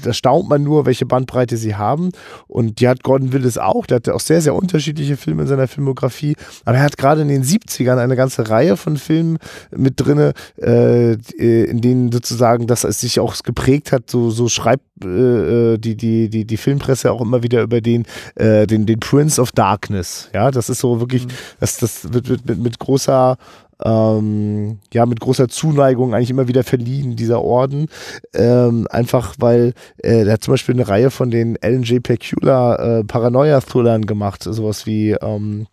da 0.04 0.14
staunt 0.14 0.50
man 0.50 0.64
nur, 0.64 0.86
welche 0.86 1.06
Bandbreite 1.06 1.58
sie 1.58 1.76
haben. 1.76 2.12
Und 2.48 2.80
die 2.80 2.88
hat 2.88 3.04
Gordon 3.04 3.34
Willis 3.34 3.58
auch. 3.58 3.86
Der 3.86 3.96
hatte 3.96 4.16
auch 4.16 4.20
sehr, 4.20 4.42
sehr 4.42 4.56
unterschiedliche 4.56 5.18
Filme 5.18 5.44
in 5.44 5.48
seiner 5.48 5.68
Filmografie. 5.68 6.36
Aber 6.66 6.78
er 6.78 6.84
hat 6.84 6.98
gerade 6.98 7.22
in 7.22 7.28
den 7.28 7.44
70ern 7.44 7.98
eine 7.98 8.16
ganze 8.16 8.50
Reihe 8.50 8.78
von 8.78 8.98
Filmen 8.98 9.38
mit 9.76 9.94
drinne, 9.98 10.34
äh, 10.62 11.14
in 11.14 11.82
denen 11.82 12.12
sozusagen 12.12 12.68
das 12.68 12.82
sich 12.82 13.20
auch 13.20 13.36
geprägt 13.44 13.92
hat, 13.92 14.10
so, 14.10 14.32
so 14.32 14.50
schreibt 14.50 14.84
äh, 15.04 15.78
die, 15.78 15.96
die, 15.96 16.30
die, 16.30 16.46
die 16.46 16.58
Filmpresse 16.58 17.12
auch 17.12 17.22
immer 17.22 17.44
wieder 17.44 17.62
über 17.62 17.82
den, 17.82 18.06
äh, 18.36 18.68
den, 18.68 18.86
den 18.86 19.00
Prince 19.00 19.42
of 19.42 19.52
Darkness. 19.52 20.30
Ja, 20.34 20.52
das 20.52 20.70
ist 20.70 20.80
so 20.80 21.00
wirklich, 21.00 21.26
mhm. 21.26 21.32
das, 21.60 21.78
das 21.78 22.14
wird, 22.14 22.30
wird 22.30 22.46
mit, 22.46 22.60
mit 22.60 22.80
großer 22.80 23.38
ähm, 23.84 24.80
ja 24.94 25.06
mit 25.06 25.20
großer 25.20 25.48
Zuneigung 25.48 26.14
eigentlich 26.14 26.30
immer 26.30 26.48
wieder 26.48 26.64
verliehen, 26.64 27.16
dieser 27.16 27.42
Orden. 27.42 27.88
Ähm, 28.34 28.88
einfach 28.90 29.36
weil 29.40 29.74
äh, 29.98 30.26
der 30.26 30.34
hat 30.34 30.44
zum 30.44 30.54
Beispiel 30.54 30.76
eine 30.76 30.88
Reihe 30.88 31.12
von 31.12 31.32
den 31.32 31.58
Alan 31.62 31.84
J. 31.84 32.02
Pecula 32.02 33.00
äh, 33.00 33.04
Paranoia-Thrillern 33.04 34.06
gemacht, 34.06 34.44
sowas 34.44 34.86
wie 34.86 35.12
ähm, 35.12 35.68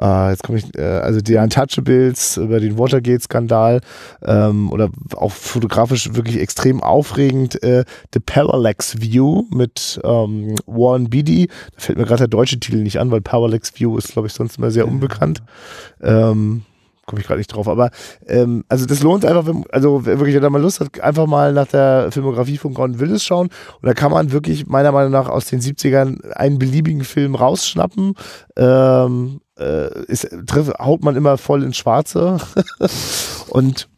äh, 0.00 0.30
jetzt 0.30 0.42
komme 0.42 0.58
ich, 0.58 0.76
äh, 0.76 0.82
also 0.82 1.20
die 1.20 1.36
Untouchables 1.36 2.36
über 2.36 2.60
den 2.60 2.78
Watergate-Skandal 2.78 3.80
ähm, 4.24 4.70
oder 4.70 4.90
auch 5.14 5.32
fotografisch 5.32 6.14
wirklich 6.14 6.40
extrem 6.40 6.82
aufregend 6.82 7.62
äh, 7.62 7.84
The 8.12 8.20
Parallax 8.20 9.00
View 9.00 9.44
mit 9.50 10.00
ähm, 10.04 10.56
Warren 10.66 11.08
Beatty. 11.10 11.46
Da 11.46 11.80
fällt 11.80 11.98
mir 11.98 12.04
gerade 12.04 12.18
der 12.18 12.28
deutsche 12.28 12.60
Titel 12.60 12.78
nicht 12.78 12.98
an, 12.98 13.10
weil 13.10 13.20
Parallax 13.20 13.78
View 13.78 13.96
ist, 13.96 14.12
glaube 14.12 14.28
ich, 14.28 14.34
sonst 14.34 14.58
immer 14.58 14.70
sehr 14.70 14.88
unbekannt. 14.88 15.42
Ähm, 16.02 16.62
komme 17.06 17.20
ich 17.20 17.26
gerade 17.26 17.38
nicht 17.38 17.54
drauf. 17.54 17.68
Aber 17.68 17.90
ähm, 18.26 18.64
also 18.68 18.86
das 18.86 19.02
lohnt 19.02 19.24
einfach, 19.24 19.46
wenn, 19.46 19.64
also 19.70 20.04
wirklich, 20.04 20.40
wenn 20.40 20.52
man 20.52 20.62
Lust 20.62 20.80
hat, 20.80 21.00
einfach 21.00 21.26
mal 21.26 21.52
nach 21.52 21.68
der 21.68 22.10
Filmografie 22.10 22.58
von 22.58 22.74
Gordon 22.74 22.98
Willis 22.98 23.24
schauen. 23.24 23.48
Und 23.80 23.86
da 23.86 23.94
kann 23.94 24.12
man 24.12 24.32
wirklich 24.32 24.66
meiner 24.66 24.92
Meinung 24.92 25.12
nach 25.12 25.28
aus 25.28 25.46
den 25.46 25.60
70ern 25.60 26.30
einen 26.32 26.58
beliebigen 26.58 27.04
Film 27.04 27.34
rausschnappen. 27.34 28.14
Ähm, 28.56 29.40
äh, 29.58 30.04
ist, 30.04 30.28
triff, 30.46 30.72
haut 30.78 31.02
man 31.02 31.16
immer 31.16 31.38
voll 31.38 31.62
ins 31.62 31.76
Schwarze. 31.76 32.38
und 33.48 33.88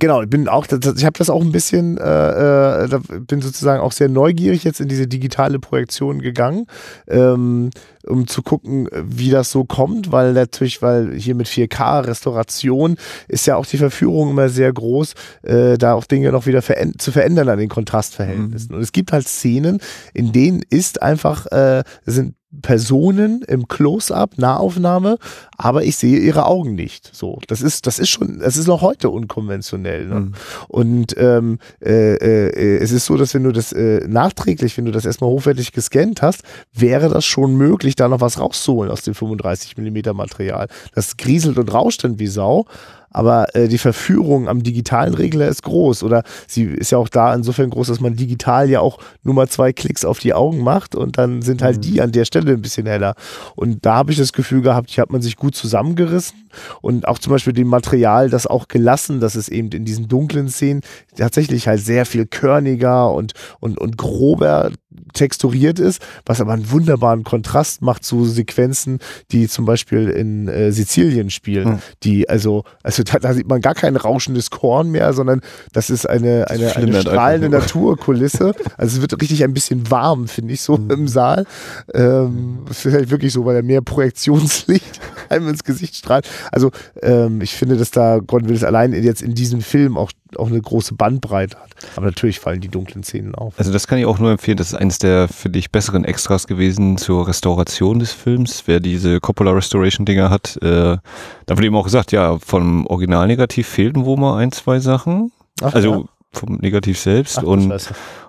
genau, 0.00 0.22
ich 0.22 0.28
bin 0.28 0.48
auch, 0.48 0.66
ich 0.66 1.04
habe 1.04 1.18
das 1.18 1.30
auch 1.30 1.40
ein 1.40 1.52
bisschen, 1.52 1.96
äh, 1.98 2.84
äh, 2.84 3.00
bin 3.20 3.40
sozusagen 3.40 3.80
auch 3.80 3.92
sehr 3.92 4.08
neugierig 4.08 4.64
jetzt 4.64 4.80
in 4.80 4.88
diese 4.88 5.06
digitale 5.06 5.60
Projektion 5.60 6.20
gegangen, 6.20 6.66
ähm, 7.06 7.70
um 8.06 8.26
zu 8.26 8.42
gucken, 8.42 8.88
wie 8.92 9.30
das 9.30 9.52
so 9.52 9.64
kommt, 9.64 10.10
weil 10.10 10.32
natürlich, 10.32 10.82
weil 10.82 11.14
hier 11.14 11.36
mit 11.36 11.46
4K 11.46 12.06
Restauration 12.06 12.96
ist 13.28 13.46
ja 13.46 13.56
auch 13.56 13.66
die 13.66 13.78
Verführung 13.78 14.30
immer 14.30 14.48
sehr 14.48 14.72
groß, 14.72 15.14
äh, 15.42 15.78
da 15.78 15.94
auch 15.94 16.06
Dinge 16.06 16.32
noch 16.32 16.46
wieder 16.46 16.62
veränd 16.62 17.00
zu 17.00 17.12
verändern 17.12 17.48
an 17.48 17.58
den 17.58 17.68
Kontrastverhältnissen. 17.68 18.70
Mhm. 18.70 18.76
Und 18.76 18.82
es 18.82 18.92
gibt 18.92 19.12
halt 19.12 19.28
Szenen, 19.28 19.78
in 20.14 20.32
denen 20.32 20.62
ist 20.68 21.02
einfach, 21.02 21.46
äh, 21.46 21.84
sind 22.06 22.34
Personen 22.62 23.42
im 23.42 23.68
Close-up, 23.68 24.36
Nahaufnahme, 24.36 25.18
aber 25.56 25.84
ich 25.84 25.96
sehe 25.96 26.18
ihre 26.18 26.46
Augen 26.46 26.74
nicht. 26.74 27.10
So, 27.14 27.38
das 27.46 27.62
ist, 27.62 27.86
das 27.86 27.98
ist 28.00 28.08
schon, 28.08 28.40
das 28.40 28.56
ist 28.56 28.66
noch 28.66 28.82
heute 28.82 29.08
unkonventionell. 29.08 30.06
Ne? 30.06 30.20
Mhm. 30.20 30.32
Und 30.66 31.14
ähm, 31.16 31.58
äh, 31.80 32.14
äh, 32.14 32.78
es 32.78 32.90
ist 32.90 33.06
so, 33.06 33.16
dass 33.16 33.34
wenn 33.34 33.44
du 33.44 33.52
das 33.52 33.72
äh, 33.72 34.06
nachträglich, 34.08 34.76
wenn 34.76 34.84
du 34.84 34.90
das 34.90 35.04
erstmal 35.04 35.30
hochwertig 35.30 35.72
gescannt 35.72 36.22
hast, 36.22 36.42
wäre 36.72 37.08
das 37.08 37.24
schon 37.24 37.54
möglich, 37.54 37.94
da 37.94 38.08
noch 38.08 38.20
was 38.20 38.40
rauszuholen 38.40 38.90
aus 38.90 39.02
dem 39.02 39.14
35 39.14 39.76
mm 39.76 40.14
Material. 40.14 40.66
Das 40.94 41.16
grieselt 41.16 41.56
und 41.56 41.72
rauscht 41.72 42.02
dann 42.02 42.18
wie 42.18 42.26
Sau 42.26 42.66
aber 43.10 43.54
äh, 43.54 43.68
die 43.68 43.78
Verführung 43.78 44.48
am 44.48 44.62
digitalen 44.62 45.14
Regler 45.14 45.48
ist 45.48 45.62
groß 45.62 46.02
oder 46.02 46.22
sie 46.46 46.64
ist 46.64 46.90
ja 46.90 46.98
auch 46.98 47.08
da 47.08 47.34
insofern 47.34 47.70
groß, 47.70 47.88
dass 47.88 48.00
man 48.00 48.16
digital 48.16 48.70
ja 48.70 48.80
auch 48.80 48.98
nur 49.22 49.34
mal 49.34 49.48
zwei 49.48 49.72
Klicks 49.72 50.04
auf 50.04 50.18
die 50.18 50.34
Augen 50.34 50.62
macht 50.62 50.94
und 50.94 51.18
dann 51.18 51.42
sind 51.42 51.62
halt 51.62 51.78
mhm. 51.78 51.80
die 51.82 52.02
an 52.02 52.12
der 52.12 52.24
Stelle 52.24 52.52
ein 52.52 52.62
bisschen 52.62 52.86
heller. 52.86 53.14
Und 53.56 53.84
da 53.84 53.96
habe 53.96 54.12
ich 54.12 54.18
das 54.18 54.32
Gefühl 54.32 54.62
gehabt, 54.62 54.90
hier 54.90 55.02
hat 55.02 55.12
man 55.12 55.22
sich 55.22 55.36
gut 55.36 55.54
zusammengerissen 55.54 56.49
und 56.80 57.06
auch 57.08 57.18
zum 57.18 57.32
Beispiel 57.32 57.52
dem 57.52 57.68
Material 57.68 58.30
das 58.30 58.46
auch 58.46 58.68
gelassen, 58.68 59.20
dass 59.20 59.34
es 59.34 59.48
eben 59.48 59.70
in 59.70 59.84
diesen 59.84 60.08
dunklen 60.08 60.48
Szenen 60.48 60.82
tatsächlich 61.16 61.68
halt 61.68 61.80
sehr 61.80 62.06
viel 62.06 62.26
körniger 62.26 63.12
und, 63.12 63.32
und, 63.60 63.78
und 63.78 63.96
grober 63.96 64.70
texturiert 65.12 65.78
ist, 65.78 66.02
was 66.26 66.40
aber 66.40 66.52
einen 66.52 66.70
wunderbaren 66.70 67.24
Kontrast 67.24 67.82
macht 67.82 68.04
zu 68.04 68.24
Sequenzen, 68.24 68.98
die 69.30 69.48
zum 69.48 69.64
Beispiel 69.64 70.08
in 70.08 70.48
äh, 70.48 70.72
Sizilien 70.72 71.30
spielen, 71.30 71.68
mhm. 71.68 71.78
die 72.02 72.28
also, 72.28 72.64
also 72.82 73.02
da, 73.02 73.18
da, 73.18 73.34
sieht 73.34 73.48
man 73.48 73.60
gar 73.60 73.74
kein 73.74 73.96
rauschendes 73.96 74.50
Korn 74.50 74.90
mehr, 74.90 75.12
sondern 75.12 75.40
das 75.72 75.90
ist 75.90 76.08
eine, 76.08 76.48
eine, 76.48 76.76
eine 76.76 77.00
strahlende 77.00 77.48
Naturkulisse. 77.48 78.54
Also 78.76 78.96
es 78.96 79.00
wird 79.00 79.20
richtig 79.20 79.44
ein 79.44 79.54
bisschen 79.54 79.90
warm, 79.90 80.28
finde 80.28 80.54
ich, 80.54 80.60
so 80.60 80.76
mhm. 80.76 80.90
im 80.90 81.08
Saal. 81.08 81.46
Ähm, 81.94 82.64
ist 82.70 82.84
halt 82.86 83.10
wirklich 83.10 83.32
so, 83.32 83.44
weil 83.44 83.56
er 83.56 83.62
mehr 83.62 83.82
Projektionslicht 83.82 85.00
einem 85.30 85.48
ins 85.48 85.64
Gesicht 85.64 85.96
strahlt. 85.96 86.28
Also 86.52 86.70
ähm, 87.02 87.40
ich 87.40 87.54
finde, 87.54 87.76
dass 87.76 87.90
da 87.90 88.18
Gordon 88.18 88.48
Willis 88.48 88.64
allein 88.64 88.92
jetzt 88.92 89.22
in 89.22 89.34
diesem 89.34 89.60
Film 89.60 89.96
auch 89.96 90.12
auch 90.36 90.48
eine 90.48 90.60
große 90.60 90.94
Bandbreite 90.94 91.58
hat. 91.58 91.70
Aber 91.96 92.06
natürlich 92.06 92.40
fallen 92.40 92.60
die 92.60 92.68
dunklen 92.68 93.02
Szenen 93.02 93.34
auf. 93.34 93.54
Also 93.58 93.72
das 93.72 93.86
kann 93.86 93.98
ich 93.98 94.06
auch 94.06 94.18
nur 94.18 94.30
empfehlen. 94.30 94.56
Das 94.56 94.68
ist 94.68 94.74
eines 94.74 94.98
der 94.98 95.28
für 95.28 95.50
dich 95.50 95.70
besseren 95.70 96.04
Extras 96.04 96.46
gewesen 96.46 96.98
zur 96.98 97.26
Restauration 97.26 97.98
des 97.98 98.12
Films. 98.12 98.64
Wer 98.66 98.80
diese 98.80 99.20
Coppola 99.20 99.52
Restoration 99.52 100.06
Dinger 100.06 100.30
hat, 100.30 100.56
äh, 100.62 100.96
da 101.46 101.56
wurde 101.56 101.66
eben 101.66 101.76
auch 101.76 101.84
gesagt, 101.84 102.12
ja, 102.12 102.38
vom 102.38 102.86
Originalnegativ 102.86 103.66
fehlten 103.66 104.04
wohl 104.04 104.16
mal 104.16 104.38
ein, 104.38 104.52
zwei 104.52 104.78
Sachen. 104.78 105.32
Ach, 105.62 105.74
also 105.74 106.02
ja? 106.02 106.04
vom 106.32 106.56
Negativ 106.56 106.98
selbst 106.98 107.38
Ach, 107.38 107.42
und 107.42 107.72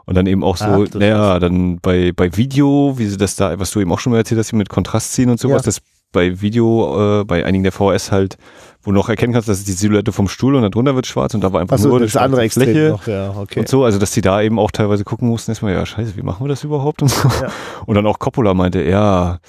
und 0.05 0.15
dann 0.15 0.25
eben 0.25 0.43
auch 0.43 0.57
so, 0.57 0.65
Ach, 0.65 0.93
naja, 0.95 1.39
dann 1.39 1.79
bei 1.79 2.11
bei 2.11 2.35
Video, 2.35 2.95
wie 2.97 3.05
sie 3.05 3.17
das 3.17 3.35
da, 3.35 3.59
was 3.59 3.71
du 3.71 3.79
eben 3.79 3.91
auch 3.91 3.99
schon 3.99 4.11
mal 4.11 4.17
erzählt 4.17 4.39
hast, 4.39 4.51
mit 4.53 4.69
Kontrastziehen 4.69 5.29
und 5.29 5.39
sowas, 5.39 5.61
ja. 5.61 5.65
das 5.65 5.81
bei 6.11 6.41
Video, 6.41 7.21
äh, 7.21 7.23
bei 7.25 7.45
einigen 7.45 7.63
der 7.63 7.71
VS 7.71 8.11
halt 8.11 8.37
wo 8.83 8.91
du 8.91 8.95
noch 8.95 9.09
erkennen 9.09 9.33
kannst, 9.33 9.47
das 9.47 9.59
ist 9.59 9.67
die 9.67 9.73
Silhouette 9.73 10.11
vom 10.11 10.27
Stuhl 10.27 10.55
und 10.55 10.63
darunter 10.63 10.95
wird 10.95 11.05
schwarz 11.05 11.33
und 11.33 11.41
da 11.41 11.53
war 11.53 11.61
einfach 11.61 11.77
so, 11.77 11.89
nur 11.89 11.99
das 11.99 12.15
eine 12.15 12.25
andere 12.25 12.49
Fläche 12.49 12.89
noch, 12.89 13.05
ja, 13.07 13.31
okay. 13.37 13.59
und 13.59 13.67
so, 13.67 13.83
also 13.83 13.99
dass 13.99 14.11
die 14.11 14.21
da 14.21 14.41
eben 14.41 14.57
auch 14.57 14.71
teilweise 14.71 15.03
gucken 15.03 15.27
mussten, 15.27 15.51
erstmal, 15.51 15.73
ja 15.73 15.85
scheiße, 15.85 16.17
wie 16.17 16.23
machen 16.23 16.43
wir 16.43 16.49
das 16.49 16.63
überhaupt 16.63 17.01
und 17.01 17.09
so. 17.09 17.29
Ja. 17.41 17.49
Und 17.85 17.95
dann 17.95 18.07
auch 18.07 18.19
Coppola 18.19 18.53
meinte, 18.53 18.83
ja, 18.83 19.39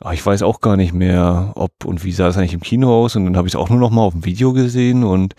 ah, 0.00 0.12
ich 0.12 0.24
weiß 0.24 0.42
auch 0.42 0.60
gar 0.60 0.76
nicht 0.76 0.94
mehr, 0.94 1.52
ob 1.54 1.84
und 1.84 2.04
wie 2.04 2.12
sah 2.12 2.28
es 2.28 2.36
eigentlich 2.36 2.54
im 2.54 2.60
Kino 2.60 3.04
aus 3.04 3.16
und 3.16 3.26
dann 3.26 3.36
habe 3.36 3.46
ich 3.46 3.54
es 3.54 3.60
auch 3.60 3.68
nur 3.68 3.78
noch 3.78 3.90
mal 3.90 4.02
auf 4.02 4.14
dem 4.14 4.24
Video 4.24 4.52
gesehen 4.52 5.04
und 5.04 5.34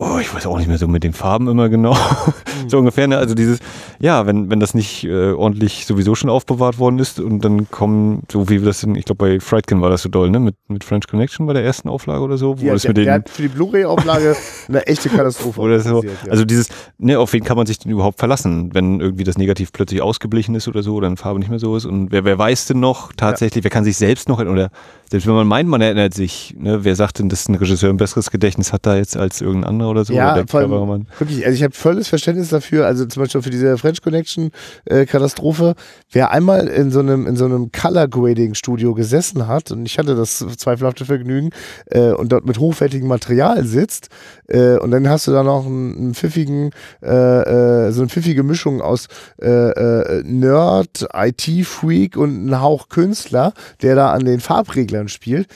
oh, 0.00 0.18
ich 0.18 0.34
weiß 0.34 0.46
auch 0.46 0.56
nicht 0.56 0.66
mehr 0.66 0.78
so 0.78 0.88
mit 0.88 1.04
den 1.04 1.12
Farben 1.12 1.46
immer 1.46 1.68
genau. 1.68 1.92
Mhm. 1.92 2.68
so 2.68 2.78
ungefähr, 2.78 3.06
ne? 3.06 3.18
Also 3.18 3.34
dieses, 3.34 3.58
ja, 4.00 4.26
wenn, 4.26 4.50
wenn 4.50 4.58
das 4.58 4.72
nicht 4.72 5.04
äh, 5.04 5.32
ordentlich 5.32 5.84
sowieso 5.84 6.14
schon 6.14 6.30
aufbewahrt 6.30 6.78
worden 6.78 6.98
ist 6.98 7.20
und 7.20 7.44
dann 7.44 7.70
kommen, 7.70 8.22
so 8.32 8.48
wie 8.48 8.60
wir 8.60 8.66
das 8.66 8.82
in, 8.82 8.94
ich 8.94 9.04
glaube 9.04 9.18
bei 9.18 9.40
Friedkin 9.40 9.82
war 9.82 9.90
das 9.90 10.02
so 10.02 10.08
doll, 10.08 10.30
ne? 10.30 10.40
Mit, 10.40 10.56
mit 10.68 10.84
French 10.84 11.06
Connection 11.06 11.46
bei 11.46 11.52
der 11.52 11.64
ersten 11.64 11.88
Auflage 11.88 12.22
oder 12.22 12.38
so. 12.38 12.58
Wo 12.58 12.64
ja, 12.64 12.72
das 12.72 12.82
der, 12.82 12.90
mit 12.90 12.96
den, 12.96 13.04
der 13.04 13.14
hat 13.14 13.28
für 13.28 13.42
die 13.42 13.48
Blu-ray-Auflage 13.48 14.36
eine 14.68 14.86
echte 14.86 15.10
Katastrophe. 15.10 15.60
oder 15.60 15.80
so. 15.80 16.02
Ja. 16.02 16.10
Also 16.30 16.46
dieses, 16.46 16.68
ne, 16.98 17.18
auf 17.18 17.32
wen 17.34 17.44
kann 17.44 17.58
man 17.58 17.66
sich 17.66 17.78
denn 17.78 17.92
überhaupt 17.92 18.18
verlassen, 18.18 18.70
wenn 18.72 19.00
irgendwie 19.00 19.24
das 19.24 19.36
Negativ 19.36 19.70
plötzlich 19.72 20.00
ausgeblichen 20.00 20.54
ist 20.54 20.66
oder 20.66 20.82
so 20.82 20.94
oder 20.94 21.08
eine 21.08 21.18
Farbe 21.18 21.38
nicht 21.38 21.50
mehr 21.50 21.58
so 21.58 21.76
ist 21.76 21.84
und 21.84 22.10
wer, 22.10 22.24
wer 22.24 22.38
weiß 22.38 22.66
denn 22.66 22.80
noch 22.80 23.12
tatsächlich, 23.12 23.62
ja. 23.62 23.64
wer 23.64 23.70
kann 23.70 23.84
sich 23.84 23.98
selbst 23.98 24.30
noch, 24.30 24.40
oder 24.40 24.70
selbst 25.10 25.26
wenn 25.26 25.34
man 25.34 25.46
meint, 25.46 25.68
man 25.68 25.80
erinnert 25.80 26.14
sich, 26.14 26.54
ne, 26.58 26.84
wer 26.84 26.96
sagt 26.96 27.18
denn, 27.18 27.28
dass 27.28 27.48
ein 27.48 27.56
Regisseur 27.56 27.90
ein 27.90 27.96
besseres 27.96 28.30
Gedächtnis 28.30 28.72
hat 28.72 28.86
da 28.86 28.96
jetzt 28.96 29.16
als 29.16 29.40
irgendein 29.40 29.70
anderer 29.70 29.89
oder 29.90 30.04
so? 30.04 30.12
Ja, 30.12 30.34
oder 30.34 30.46
vor 30.46 30.60
allem, 30.60 31.06
wirklich, 31.18 31.44
also 31.44 31.54
ich 31.54 31.62
habe 31.62 31.74
volles 31.74 32.08
Verständnis 32.08 32.48
dafür, 32.48 32.86
also 32.86 33.04
zum 33.06 33.22
Beispiel 33.22 33.42
für 33.42 33.50
diese 33.50 33.76
French 33.78 34.02
Connection 34.02 34.50
äh, 34.86 35.06
Katastrophe, 35.06 35.74
wer 36.10 36.30
einmal 36.30 36.66
in 36.68 36.90
so 36.90 37.00
einem 37.00 37.26
in 37.26 37.36
so 37.36 37.44
einem 37.44 37.70
Color 37.72 38.08
Grading 38.08 38.54
Studio 38.54 38.94
gesessen 38.94 39.46
hat 39.46 39.70
und 39.70 39.86
ich 39.86 39.98
hatte 39.98 40.14
das 40.14 40.38
zweifelhafte 40.56 41.04
Vergnügen 41.04 41.50
äh, 41.86 42.12
und 42.12 42.32
dort 42.32 42.46
mit 42.46 42.58
hochwertigem 42.58 43.08
Material 43.08 43.64
sitzt 43.64 44.08
äh, 44.48 44.76
und 44.76 44.90
dann 44.90 45.08
hast 45.08 45.26
du 45.26 45.32
da 45.32 45.42
noch 45.42 45.66
einen, 45.66 45.96
einen 45.96 46.14
pfiffigen 46.14 46.70
äh, 47.02 47.86
äh, 47.88 47.92
so 47.92 48.02
eine 48.02 48.08
pfiffige 48.08 48.42
Mischung 48.42 48.80
aus 48.80 49.08
äh, 49.40 50.22
Nerd, 50.22 51.06
IT 51.14 51.66
Freak 51.66 52.16
und 52.16 52.46
ein 52.46 52.60
Hauch 52.60 52.88
Künstler, 52.88 53.52
der 53.82 53.94
da 53.94 54.12
an 54.12 54.24
den 54.24 54.40
Farbreglern 54.40 55.08
spielt, 55.08 55.48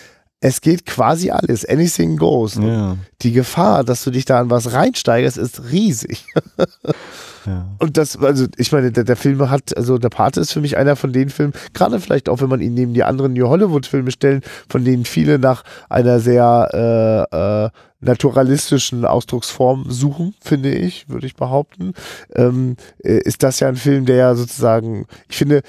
es 0.44 0.60
geht 0.60 0.84
quasi 0.84 1.30
alles. 1.30 1.66
Anything 1.66 2.18
goes. 2.18 2.56
Ja. 2.56 2.98
Die 3.22 3.32
Gefahr, 3.32 3.82
dass 3.82 4.04
du 4.04 4.10
dich 4.10 4.26
da 4.26 4.40
an 4.40 4.50
was 4.50 4.74
reinsteigerst, 4.74 5.38
ist 5.38 5.72
riesig. 5.72 6.26
ja. 7.46 7.66
Und 7.78 7.96
das, 7.96 8.18
also 8.18 8.44
ich 8.58 8.70
meine, 8.70 8.92
der, 8.92 9.04
der, 9.04 9.16
Film 9.16 9.48
hat, 9.48 9.74
also 9.74 9.96
der 9.96 10.10
Pate 10.10 10.42
ist 10.42 10.52
für 10.52 10.60
mich 10.60 10.76
einer 10.76 10.96
von 10.96 11.14
den 11.14 11.30
Filmen, 11.30 11.54
gerade 11.72 11.98
vielleicht 11.98 12.28
auch, 12.28 12.42
wenn 12.42 12.50
man 12.50 12.60
ihn 12.60 12.74
neben 12.74 12.92
die 12.92 13.04
anderen 13.04 13.32
New 13.32 13.48
Hollywood-Filme 13.48 14.10
stellen, 14.10 14.42
von 14.68 14.84
denen 14.84 15.06
viele 15.06 15.38
nach 15.38 15.64
einer 15.88 16.20
sehr 16.20 17.26
äh, 17.32 17.64
äh, 17.64 17.70
naturalistischen 18.00 19.06
Ausdrucksform 19.06 19.86
suchen, 19.88 20.34
finde 20.42 20.74
ich, 20.74 21.08
würde 21.08 21.26
ich 21.26 21.36
behaupten, 21.36 21.94
ähm, 22.34 22.76
äh, 23.02 23.16
ist 23.16 23.42
das 23.42 23.60
ja 23.60 23.68
ein 23.68 23.76
Film, 23.76 24.04
der 24.04 24.16
ja 24.16 24.34
sozusagen, 24.34 25.06
ich 25.26 25.38
finde 25.38 25.62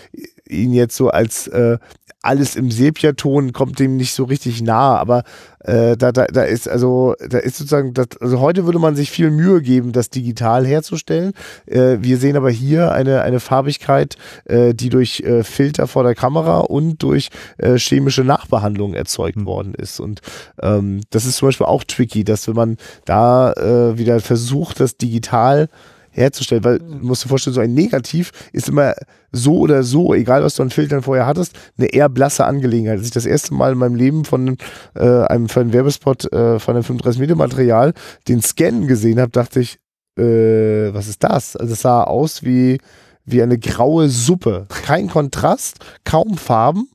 ihn 0.50 0.74
jetzt 0.74 0.98
so 0.98 1.10
als 1.10 1.48
äh, 1.48 1.78
alles 2.26 2.56
im 2.56 2.72
Sepiaton 2.72 3.54
kommt 3.54 3.80
dem 3.80 3.98
nicht 3.98 4.14
so 4.14 4.24
richtig 4.24 4.62
nah, 4.62 4.98
aber 4.98 5.24
äh, 5.60 5.98
da, 5.98 6.12
da, 6.12 6.26
da 6.26 6.44
ist 6.44 6.68
also, 6.68 7.16
da 7.28 7.38
ist 7.40 7.58
sozusagen, 7.58 7.94
das, 7.94 8.08
also 8.20 8.40
heute 8.40 8.66
würde 8.66 8.80
man 8.80 8.96
sich 8.96 9.12
viel 9.12 9.32
Mühe 9.32 9.62
geben, 9.62 9.92
das 9.92 10.10
digital 10.10 10.66
herzustellen. 10.66 11.34
Äh, 11.66 11.98
wir 12.02 12.18
sehen 12.18 12.36
aber 12.36 12.52
hier 12.52 12.92
eine, 12.92 13.22
eine 13.22 13.40
Farbigkeit, 13.40 14.16
äh, 14.46 14.74
die 14.74 14.90
durch 14.90 15.22
äh, 15.22 15.44
Filter 15.44 15.88
vor 15.88 16.04
der 16.04 16.16
Kamera 16.16 16.60
und 16.60 17.02
durch 17.02 17.30
äh, 17.58 17.78
chemische 17.78 18.24
Nachbehandlung 18.24 18.94
erzeugt 18.94 19.38
mhm. 19.38 19.46
worden 19.46 19.74
ist. 19.74 20.00
Und 20.00 20.22
ähm, 20.62 21.02
das 21.10 21.26
ist 21.26 21.38
zum 21.38 21.48
Beispiel 21.48 21.68
auch 21.68 21.84
tricky, 21.84 22.24
dass 22.24 22.48
wenn 22.48 22.56
man 22.56 22.78
da 23.06 23.54
äh, 23.54 23.98
wieder 23.98 24.20
versucht, 24.20 24.80
das 24.80 24.98
digital 24.98 25.70
herzustellen, 26.15 26.63
weil 26.63 26.80
du 26.80 26.86
musst 27.01 27.23
dir 27.23 27.30
vorstellen, 27.30 27.54
so 27.54 27.62
ein 27.62 27.73
Negativ 27.73 28.32
ist 28.54 28.69
immer 28.69 28.93
so 29.32 29.60
oder 29.60 29.84
so, 29.84 30.13
egal 30.13 30.43
was 30.43 30.56
du 30.56 30.63
an 30.63 30.69
Filtern 30.69 31.01
vorher 31.04 31.25
hattest, 31.25 31.54
eine 31.78 31.88
eher 31.88 32.10
blasse 32.10 32.45
Angelegenheit. 32.45 32.97
Als 32.97 33.08
ich 33.08 33.12
das 33.13 33.25
erste 33.25 33.54
Mal 33.54 33.73
in 33.73 33.78
meinem 33.78 33.95
Leben 33.95 34.25
von 34.25 34.58
äh, 34.95 35.04
einem, 35.25 35.49
von 35.49 35.63
einem 35.63 35.73
Werbespot 35.73 36.32
äh, 36.32 36.58
von 36.60 36.75
einem 36.75 36.84
35 36.84 37.21
mm 37.30 37.38
Material 37.38 37.93
den 38.28 38.41
Scan 38.41 38.88
gesehen 38.88 39.19
habe, 39.19 39.32
dachte 39.32 39.60
ich, 39.60 39.78
äh, 40.17 40.93
was 40.93 41.08
ist 41.08 41.23
das? 41.23 41.56
Also 41.58 41.73
es 41.73 41.82
sah 41.82 42.04
aus 42.04 42.43
wie, 42.43 42.80
wie 43.25 43.43
eine 43.43 43.60
graue 43.60 44.08
Suppe. 44.10 44.67
Kein 44.69 45.10
Kontrast, 45.10 45.80
kaum 46.06 46.38
Farben. 46.38 46.88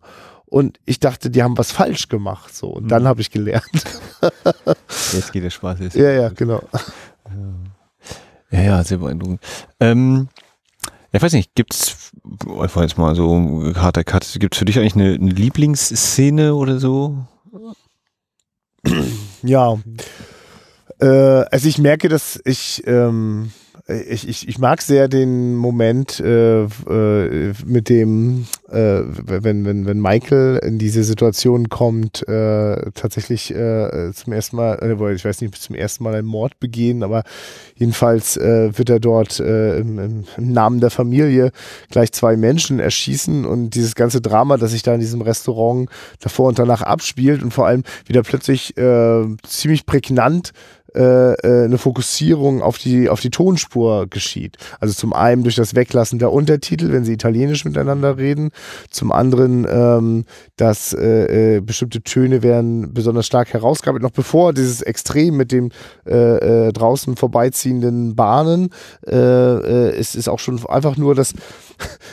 Und 0.46 0.78
ich 0.84 0.98
dachte, 0.98 1.30
die 1.30 1.44
haben 1.44 1.56
was 1.58 1.70
falsch 1.70 2.08
gemacht. 2.08 2.56
So. 2.56 2.68
Und 2.70 2.88
dann 2.88 3.02
Mhm. 3.04 3.08
habe 3.08 3.20
ich 3.20 3.30
gelernt. 3.30 3.84
Jetzt 5.12 5.32
geht 5.32 5.44
der 5.44 5.50
Spaß. 5.50 5.78
Jetzt. 5.80 5.94
ja, 5.96 6.10
ja, 6.10 6.28
genau. 6.30 6.62
Ja, 8.50 8.60
ja, 8.60 8.84
sehr 8.84 8.98
beeindruckend. 8.98 9.40
Ähm, 9.78 10.28
ja, 11.12 11.16
ich 11.16 11.22
weiß 11.22 11.32
nicht, 11.32 11.54
gibt's, 11.54 12.12
einfach 12.60 12.82
jetzt 12.82 12.98
mal 12.98 13.14
so 13.14 13.72
harter 13.76 14.04
Cut, 14.04 14.36
gibt's 14.38 14.58
für 14.58 14.64
dich 14.64 14.78
eigentlich 14.78 14.94
eine, 14.94 15.14
eine 15.14 15.30
Lieblingsszene 15.30 16.54
oder 16.54 16.78
so? 16.78 17.26
Ja. 19.42 19.78
Äh, 21.00 21.06
also 21.06 21.68
ich 21.68 21.78
merke, 21.78 22.08
dass 22.08 22.40
ich, 22.44 22.86
ähm, 22.86 23.52
ich, 23.90 24.28
ich, 24.28 24.48
ich 24.48 24.58
mag 24.58 24.82
sehr 24.82 25.08
den 25.08 25.54
Moment 25.54 26.20
äh, 26.20 26.64
äh, 26.64 27.52
mit 27.64 27.88
dem, 27.88 28.46
äh, 28.68 29.02
wenn, 29.04 29.64
wenn, 29.64 29.86
wenn 29.86 30.00
Michael 30.00 30.60
in 30.62 30.78
diese 30.78 31.04
Situation 31.04 31.68
kommt, 31.68 32.26
äh, 32.28 32.90
tatsächlich 32.92 33.54
äh, 33.54 34.12
zum 34.12 34.32
ersten 34.32 34.56
Mal, 34.56 34.78
äh, 34.82 35.14
ich 35.14 35.24
weiß 35.24 35.40
nicht, 35.40 35.56
zum 35.56 35.74
ersten 35.74 36.04
Mal 36.04 36.14
einen 36.14 36.26
Mord 36.26 36.58
begehen, 36.60 37.02
aber 37.02 37.24
jedenfalls 37.74 38.36
wird 38.36 38.90
er 38.90 39.00
dort 39.00 39.40
im, 39.40 39.98
im, 39.98 40.24
Namen 40.36 40.80
der 40.80 40.90
Familie 40.90 41.50
gleich 41.90 42.12
zwei 42.12 42.36
Menschen 42.36 42.78
erschießen 42.78 43.44
und 43.44 43.74
dieses 43.74 43.94
ganze 43.94 44.20
Drama, 44.20 44.56
das 44.56 44.72
sich 44.72 44.82
da 44.82 44.94
in 44.94 45.00
diesem 45.00 45.22
Restaurant 45.22 45.88
davor 46.20 46.48
und 46.48 46.58
danach 46.58 46.82
abspielt 46.82 47.42
und 47.42 47.52
vor 47.52 47.66
allem 47.66 47.82
wieder 48.06 48.22
plötzlich 48.22 48.74
ziemlich 49.46 49.86
prägnant 49.86 50.52
eine 50.92 51.78
Fokussierung 51.78 52.62
auf 52.62 52.78
die, 52.78 53.08
auf 53.08 53.20
die 53.20 53.30
Tonspur 53.30 54.06
geschieht. 54.08 54.56
Also 54.80 54.94
zum 54.94 55.12
einen 55.12 55.42
durch 55.42 55.54
das 55.56 55.74
Weglassen 55.74 56.18
der 56.18 56.32
Untertitel, 56.32 56.92
wenn 56.92 57.04
sie 57.04 57.12
italienisch 57.12 57.64
miteinander 57.64 58.18
reden, 58.18 58.50
zum 58.90 59.12
anderen, 59.12 59.66
ähm, 59.68 60.24
dass 60.56 60.92
äh, 60.92 61.56
äh, 61.56 61.60
bestimmte 61.60 62.02
Töne 62.02 62.42
werden 62.42 62.92
besonders 62.92 63.26
stark 63.26 63.52
herausgearbeitet, 63.52 64.02
noch 64.02 64.10
bevor 64.10 64.52
dieses 64.52 64.82
Extrem 64.82 65.36
mit 65.36 65.52
dem 65.52 65.70
äh, 66.06 66.68
äh, 66.68 66.72
draußen 66.72 67.16
vorbeiziehenden 67.16 68.16
Bahnen, 68.16 68.70
äh, 69.06 69.16
äh, 69.16 69.96
es 69.96 70.14
ist 70.14 70.28
auch 70.28 70.38
schon 70.38 70.64
einfach 70.66 70.96
nur 70.96 71.14
das, 71.14 71.34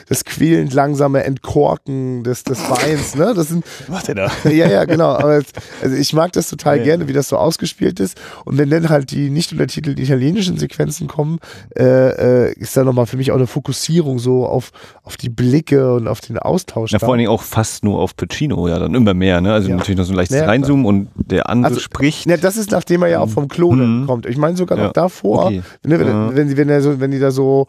das 0.10 0.24
quälend 0.26 0.74
langsame 0.74 1.24
Entkorken 1.24 2.24
des, 2.24 2.44
des 2.44 2.60
Weins, 2.70 3.16
ne? 3.16 3.34
Das 3.36 3.48
sind, 3.50 3.66
Was 3.82 3.90
macht 3.90 4.10
er 4.10 4.16
da? 4.16 4.32
ja, 4.50 4.68
ja, 4.68 4.86
genau. 4.86 5.10
Aber 5.10 5.38
es, 5.38 5.46
also 5.82 5.96
ich 5.96 6.14
mag 6.14 6.32
das 6.34 6.50
total 6.50 6.78
Ja, 6.80 6.84
gerne, 6.84 7.08
wie 7.08 7.14
das 7.14 7.30
so 7.30 7.38
ausgespielt 7.38 8.00
ist. 8.00 8.20
Und 8.46 8.58
wenn 8.58 8.70
dann 8.70 8.90
halt 8.90 9.12
die 9.12 9.30
nicht 9.30 9.52
untertitelten 9.52 10.04
italienischen 10.04 10.58
Sequenzen 10.58 11.08
kommen, 11.08 11.40
äh, 11.78 12.48
äh, 12.50 12.54
ist 12.54 12.76
da 12.78 12.84
nochmal 12.84 13.06
für 13.06 13.18
mich 13.18 13.32
auch 13.32 13.36
eine 13.36 13.48
Fokussierung 13.48 14.20
so 14.20 14.46
auf, 14.46 14.72
auf 15.04 15.18
die 15.18 15.30
Blicke 15.30 15.94
und 15.96 16.08
auf 16.08 16.22
den 16.22 16.38
Austausch. 16.38 16.92
Ja, 16.92 17.00
vor 17.00 17.10
allen 17.10 17.20
Dingen 17.20 17.30
auch 17.32 17.44
fast 17.44 17.84
nur 17.84 18.00
auf 18.00 18.16
Pacino, 18.16 18.68
ja, 18.68 18.80
dann 18.80 18.94
immer 18.96 19.14
mehr, 19.14 19.42
ne? 19.42 19.54
Also 19.54 19.70
Ja. 19.70 19.76
natürlich 19.76 19.98
noch 19.98 20.06
so 20.06 20.14
ein 20.14 20.18
leichtes 20.18 20.38
Ja. 20.38 20.46
Reinzoomen 20.46 20.86
und 20.86 21.10
der 21.16 21.50
andere 21.50 21.70
Also, 21.72 21.80
spricht. 21.80 22.26
Ja, 22.28 22.38
das 22.38 22.58
ist, 22.58 22.72
nachdem 22.72 23.02
er 23.04 23.10
ja 23.10 23.20
auch 23.20 23.30
vom 23.30 23.48
Klonen 23.48 24.02
Mhm. 24.02 24.06
kommt. 24.08 24.26
Ich 24.26 24.38
meine 24.38 24.56
sogar 24.58 24.78
noch 24.78 24.94
davor, 24.94 25.46
Okay. 25.48 25.62
ne, 25.86 26.00
wenn, 26.00 26.36
wenn, 26.36 26.58
wenn, 26.58 26.70
er 26.70 26.82
so, 26.82 27.00
wenn 27.00 27.12
die 27.12 27.20
da 27.20 27.32
so 27.32 27.68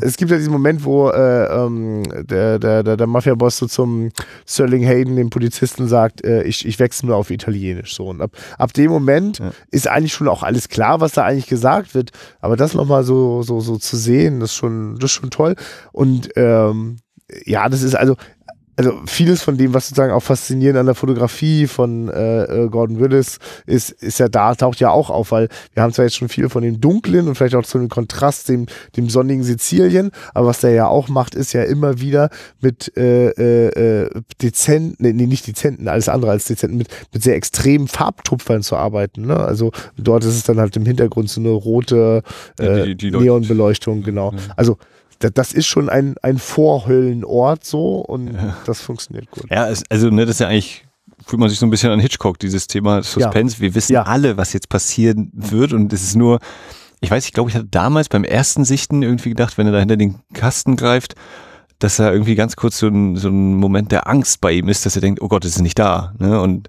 es 0.00 0.16
gibt 0.16 0.30
ja 0.30 0.36
diesen 0.36 0.52
Moment, 0.52 0.84
wo 0.84 1.08
äh, 1.10 1.29
ähm, 1.30 2.02
der, 2.28 2.58
der, 2.58 2.82
der, 2.82 2.96
der 2.96 3.06
Mafia-Boss 3.06 3.58
so 3.58 3.66
zum 3.66 4.10
Sterling 4.46 4.84
Hayden, 4.84 5.16
dem 5.16 5.30
Polizisten, 5.30 5.88
sagt, 5.88 6.24
äh, 6.24 6.42
ich, 6.42 6.66
ich 6.66 6.78
wechsle 6.78 7.08
nur 7.08 7.16
auf 7.16 7.30
Italienisch. 7.30 7.94
So. 7.94 8.06
Und 8.08 8.20
ab, 8.20 8.32
ab 8.58 8.72
dem 8.72 8.90
Moment 8.90 9.38
Ja. 9.38 9.52
ist 9.70 9.88
eigentlich 9.88 10.12
schon 10.12 10.28
auch 10.28 10.42
alles 10.42 10.68
klar, 10.68 11.00
was 11.00 11.12
da 11.12 11.24
eigentlich 11.24 11.46
gesagt 11.48 11.94
wird. 11.94 12.10
Aber 12.40 12.56
das 12.56 12.74
nochmal 12.74 13.04
so, 13.04 13.42
so, 13.42 13.60
so 13.60 13.76
zu 13.76 13.96
sehen, 13.96 14.40
das 14.40 14.50
ist 14.50 14.56
schon, 14.56 14.94
das 14.96 15.10
ist 15.10 15.16
schon 15.16 15.30
toll. 15.30 15.54
Und 15.92 16.30
ähm, 16.36 16.96
ja, 17.44 17.68
das 17.68 17.82
ist 17.82 17.94
also. 17.94 18.16
Also 18.76 18.92
vieles 19.06 19.42
von 19.42 19.58
dem, 19.58 19.74
was 19.74 19.88
sozusagen 19.88 20.12
auch 20.12 20.22
faszinierend 20.22 20.78
an 20.78 20.86
der 20.86 20.94
Fotografie 20.94 21.66
von 21.66 22.08
äh, 22.08 22.44
äh, 22.44 22.68
Gordon 22.68 22.98
Willis 22.98 23.38
ist, 23.66 23.90
ist 23.90 24.18
ja 24.20 24.28
da, 24.28 24.54
taucht 24.54 24.80
ja 24.80 24.90
auch 24.90 25.10
auf, 25.10 25.32
weil 25.32 25.48
wir 25.74 25.82
haben 25.82 25.92
zwar 25.92 26.06
jetzt 26.06 26.16
schon 26.16 26.30
viel 26.30 26.48
von 26.48 26.62
dem 26.62 26.80
Dunklen 26.80 27.28
und 27.28 27.34
vielleicht 27.34 27.54
auch 27.56 27.64
zu 27.66 27.78
dem 27.78 27.90
Kontrast, 27.90 28.48
dem, 28.48 28.66
dem 28.96 29.10
sonnigen 29.10 29.42
Sizilien, 29.42 30.12
aber 30.32 30.46
was 30.46 30.60
der 30.60 30.70
ja 30.70 30.86
auch 30.86 31.08
macht, 31.08 31.34
ist 31.34 31.52
ja 31.52 31.62
immer 31.64 32.00
wieder 32.00 32.30
mit 32.62 32.96
äh, 32.96 33.28
äh, 33.30 34.04
äh, 34.04 34.10
dezenten, 34.40 34.96
nee, 34.98 35.26
nicht 35.26 35.46
dezenten, 35.46 35.86
alles 35.88 36.08
andere 36.08 36.30
als 36.30 36.46
dezenten, 36.46 36.78
mit, 36.78 36.88
mit 37.12 37.22
sehr 37.22 37.34
extremen 37.36 37.86
Farbtupfern 37.86 38.62
zu 38.62 38.76
arbeiten. 38.76 39.26
Ne? 39.26 39.36
Also 39.36 39.72
dort 39.98 40.24
ist 40.24 40.36
es 40.36 40.44
dann 40.44 40.58
halt 40.58 40.74
im 40.76 40.86
Hintergrund 40.86 41.28
so 41.28 41.40
eine 41.40 41.50
rote 41.50 42.22
Ja, 42.58 42.64
äh, 42.66 42.86
die- 42.86 42.94
die 42.94 43.10
leuchtet. 43.10 43.26
Neonbeleuchtung, 43.26 44.02
genau. 44.02 44.32
Ja. 44.32 44.38
Also 44.56 44.76
da- 44.76 44.84
das 45.20 45.52
ist 45.52 45.66
schon 45.66 45.88
ein, 45.90 46.14
ein 46.22 46.38
Vorhöllenort 46.38 47.64
so 47.64 47.96
und 47.96 48.32
Ja. 48.34 48.56
das 48.66 48.80
funktioniert 48.80 49.30
gut. 49.30 49.44
Ja, 49.50 49.68
es, 49.68 49.82
also 49.90 50.08
ne, 50.10 50.24
das 50.24 50.36
ist 50.36 50.40
ja 50.40 50.48
eigentlich, 50.48 50.86
fühlt 51.26 51.40
man 51.40 51.48
sich 51.50 51.58
so 51.58 51.66
ein 51.66 51.70
bisschen 51.70 51.90
an 51.90 52.00
Hitchcock, 52.00 52.38
dieses 52.38 52.66
Thema 52.66 53.02
Suspense. 53.02 53.60
Wir 53.60 53.74
wissen 53.74 53.92
Ja. 53.92 54.04
alle, 54.04 54.36
was 54.36 54.52
jetzt 54.52 54.68
passieren 54.68 55.30
wird 55.34 55.72
und 55.72 55.92
es 55.92 56.02
ist 56.02 56.16
nur, 56.16 56.38
ich 57.00 57.10
weiß, 57.10 57.26
ich 57.26 57.32
glaube, 57.32 57.50
ich 57.50 57.56
hatte 57.56 57.66
damals 57.66 58.08
beim 58.08 58.24
ersten 58.24 58.64
Sichten 58.64 59.02
irgendwie 59.02 59.30
gedacht, 59.30 59.58
wenn 59.58 59.66
er 59.66 59.72
da 59.72 59.78
hinter 59.80 59.96
den 59.96 60.20
Kasten 60.32 60.76
greift, 60.76 61.14
dass 61.78 61.98
er 61.98 62.12
irgendwie 62.12 62.34
ganz 62.34 62.56
kurz 62.56 62.78
so 62.78 62.88
ein, 62.88 63.16
so 63.16 63.28
ein 63.28 63.54
Moment 63.56 63.90
der 63.92 64.06
Angst 64.06 64.40
bei 64.40 64.52
ihm 64.52 64.68
ist, 64.68 64.84
dass 64.84 64.96
er 64.96 65.00
denkt, 65.02 65.22
oh 65.22 65.28
Gott, 65.28 65.44
es 65.44 65.56
ist 65.56 65.62
nicht 65.62 65.78
da. 65.78 66.12
Ne? 66.18 66.40
Und 66.40 66.68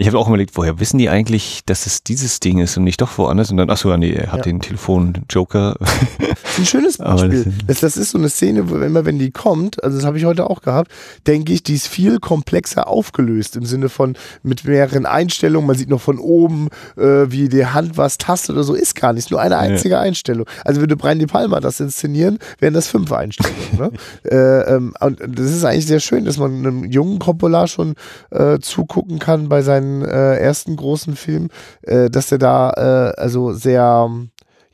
ich 0.00 0.06
habe 0.06 0.16
auch 0.18 0.28
überlegt, 0.28 0.56
woher 0.56 0.78
wissen 0.78 0.96
die 0.98 1.08
eigentlich, 1.10 1.62
dass 1.66 1.84
es 1.86 2.04
dieses 2.04 2.38
Ding 2.38 2.58
ist 2.60 2.76
und 2.76 2.84
nicht 2.84 3.00
doch 3.00 3.18
woanders? 3.18 3.50
Und 3.50 3.56
dann, 3.56 3.68
ach 3.68 3.76
so, 3.76 3.94
nee, 3.96 4.12
er 4.12 4.30
hat 4.30 4.38
Ja. 4.38 4.42
den 4.44 4.60
Telefon-Joker. 4.60 5.76
Ein 6.58 6.64
schönes 6.64 6.98
Beispiel. 6.98 7.52
Das, 7.66 7.80
das 7.80 7.96
ist 7.96 8.12
so 8.12 8.18
eine 8.18 8.28
Szene, 8.28 8.70
wo 8.70 8.76
immer 8.76 9.04
wenn 9.04 9.18
die 9.18 9.32
kommt, 9.32 9.82
also 9.82 9.96
das 9.96 10.06
habe 10.06 10.16
ich 10.18 10.24
heute 10.24 10.48
auch 10.48 10.62
gehabt, 10.62 10.90
denke 11.26 11.52
ich, 11.52 11.62
die 11.64 11.74
ist 11.74 11.88
viel 11.88 12.20
komplexer 12.20 12.86
aufgelöst 12.86 13.56
im 13.56 13.64
Sinne 13.64 13.88
von 13.88 14.16
mit 14.44 14.64
mehreren 14.64 15.04
Einstellungen. 15.04 15.66
Man 15.66 15.76
sieht 15.76 15.88
noch 15.88 16.00
von 16.00 16.18
oben, 16.18 16.68
äh, 16.96 17.26
wie 17.28 17.48
die 17.48 17.66
Hand 17.66 17.96
was 17.96 18.18
tastet 18.18 18.54
oder 18.54 18.64
so, 18.64 18.74
ist 18.74 18.94
gar 18.94 19.12
nicht. 19.12 19.30
Nur 19.32 19.40
eine 19.40 19.58
einzige 19.58 19.98
Einstellung. 19.98 20.46
Also 20.64 20.80
würde 20.80 20.96
Brian 20.96 21.18
De 21.18 21.26
Palma 21.26 21.58
das 21.60 21.80
inszenieren, 21.80 22.38
wären 22.60 22.74
das 22.74 22.86
fünf 22.88 23.10
Einstellungen. 23.12 23.56
ne? 23.76 23.90
äh, 24.30 24.74
ähm, 24.76 24.94
und 25.00 25.20
das 25.26 25.50
ist 25.50 25.64
eigentlich 25.64 25.86
sehr 25.86 26.00
schön, 26.00 26.24
dass 26.24 26.38
man 26.38 26.52
einem 26.54 26.84
jungen 26.84 27.18
Coppola 27.18 27.66
schon 27.66 27.94
äh, 28.30 28.58
zugucken 28.60 29.18
kann 29.18 29.48
bei 29.48 29.62
seinen 29.62 29.87
äh, 30.02 30.36
ersten 30.38 30.76
großen 30.76 31.16
Filmen, 31.16 31.50
äh, 31.82 32.10
dass 32.10 32.32
er 32.32 32.38
da 32.38 32.70
äh, 33.16 33.20
also 33.20 33.52
sehr 33.52 34.10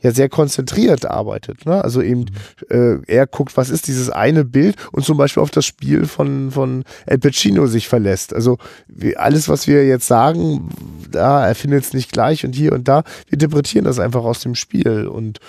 ja 0.04 0.12
sehr 0.12 0.28
konzentriert 0.28 1.06
arbeitet. 1.06 1.64
Ne? 1.64 1.82
Also 1.82 2.02
eben, 2.02 2.26
äh, 2.68 2.98
er 3.06 3.26
guckt, 3.26 3.56
was 3.56 3.70
ist 3.70 3.88
dieses 3.88 4.10
eine 4.10 4.44
Bild 4.44 4.76
und 4.92 5.04
zum 5.04 5.16
Beispiel 5.16 5.42
auf 5.42 5.50
das 5.50 5.64
Spiel 5.64 6.04
von, 6.06 6.50
von 6.50 6.84
El 7.06 7.18
Pacino 7.18 7.66
sich 7.66 7.88
verlässt. 7.88 8.34
Also 8.34 8.58
wie, 8.86 9.16
alles, 9.16 9.48
was 9.48 9.66
wir 9.66 9.86
jetzt 9.86 10.06
sagen, 10.06 10.68
da, 11.10 11.46
er 11.46 11.54
findet 11.54 11.84
es 11.84 11.94
nicht 11.94 12.12
gleich 12.12 12.44
und 12.44 12.54
hier 12.54 12.72
und 12.72 12.86
da, 12.86 13.02
wir 13.28 13.32
interpretieren 13.32 13.86
das 13.86 13.98
einfach 13.98 14.24
aus 14.24 14.40
dem 14.40 14.54
Spiel 14.54 15.08
und 15.08 15.40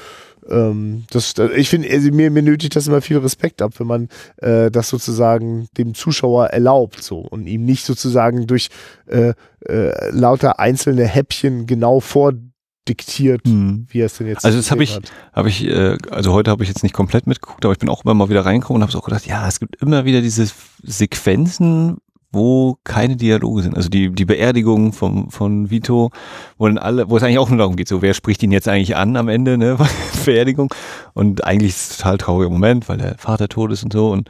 ähm, 0.50 1.06
das, 1.10 1.34
ich 1.56 1.70
finde, 1.70 1.90
also 1.90 2.12
mir, 2.12 2.30
mir 2.30 2.42
nötigt 2.42 2.76
das 2.76 2.88
immer 2.88 3.02
viel 3.02 3.18
Respekt 3.18 3.62
ab, 3.62 3.74
wenn 3.78 3.88
man 3.88 4.10
äh, 4.38 4.70
das 4.70 4.90
sozusagen 4.90 5.68
dem 5.78 5.94
Zuschauer 5.94 6.48
erlaubt 6.48 7.02
so 7.02 7.20
und 7.20 7.48
ihm 7.48 7.66
nicht 7.66 7.86
sozusagen 7.86 8.48
durch 8.48 8.70
äh, 9.08 9.34
äh, 9.68 10.10
lauter 10.12 10.60
einzelne 10.60 11.06
Häppchen 11.06 11.66
genau 11.66 12.00
vordiktiert, 12.00 13.42
wie 13.46 14.00
er 14.00 14.06
es 14.06 14.18
denn 14.18 14.28
jetzt 14.28 14.46
Also 14.46 14.58
das 14.58 14.72
habe 14.72 14.84
ich, 14.84 15.00
habe 15.34 15.50
ich, 15.50 15.66
äh, 15.66 15.98
also 16.12 16.34
heute 16.34 16.52
habe 16.52 16.64
ich 16.64 16.70
jetzt 16.70 16.84
nicht 16.84 16.94
komplett 16.94 17.26
mitgeguckt, 17.26 17.66
aber 17.66 17.74
ich 17.74 17.80
bin 17.80 17.90
auch 17.90 18.04
immer 18.04 18.14
mal 18.14 18.30
wieder 18.30 18.46
reingekommen 18.46 18.82
und 18.82 18.88
habe 18.88 18.98
auch 18.98 19.06
gedacht, 19.06 19.26
ja, 19.26 19.48
es 19.48 19.60
gibt 19.60 19.82
immer 19.82 20.06
wieder 20.06 20.22
diese 20.22 20.48
Sequenzen, 20.84 21.98
wo 22.36 22.78
keine 22.84 23.16
Dialoge 23.16 23.64
sind. 23.64 23.76
Also 23.76 23.90
die, 23.90 24.12
die 24.12 24.26
Beerdigung 24.26 24.94
vom, 24.94 25.32
von 25.32 25.72
Vito, 25.72 26.12
wo 26.58 26.68
dann 26.68 26.78
alle, 26.78 27.10
wo 27.10 27.18
es 27.18 27.24
eigentlich 27.24 27.40
auch 27.40 27.50
nur 27.50 27.58
darum 27.58 27.76
geht, 27.76 27.88
so 27.88 28.02
wer 28.02 28.14
spricht 28.14 28.44
ihn 28.44 28.52
jetzt 28.52 28.68
eigentlich 28.68 28.96
an 28.96 29.18
am 29.18 29.28
Ende, 29.28 29.58
ne, 29.58 29.78
Beerdigung. 30.26 30.72
Und 31.14 31.44
eigentlich 31.44 31.72
ist 31.72 31.92
es 31.92 31.98
total 31.98 32.18
trauriger 32.20 32.50
Moment, 32.52 32.88
weil 32.88 32.98
der 32.98 33.18
Vater 33.18 33.48
tot 33.48 33.72
ist 33.72 33.84
und 33.84 33.94
so. 33.94 34.12
Und 34.12 34.30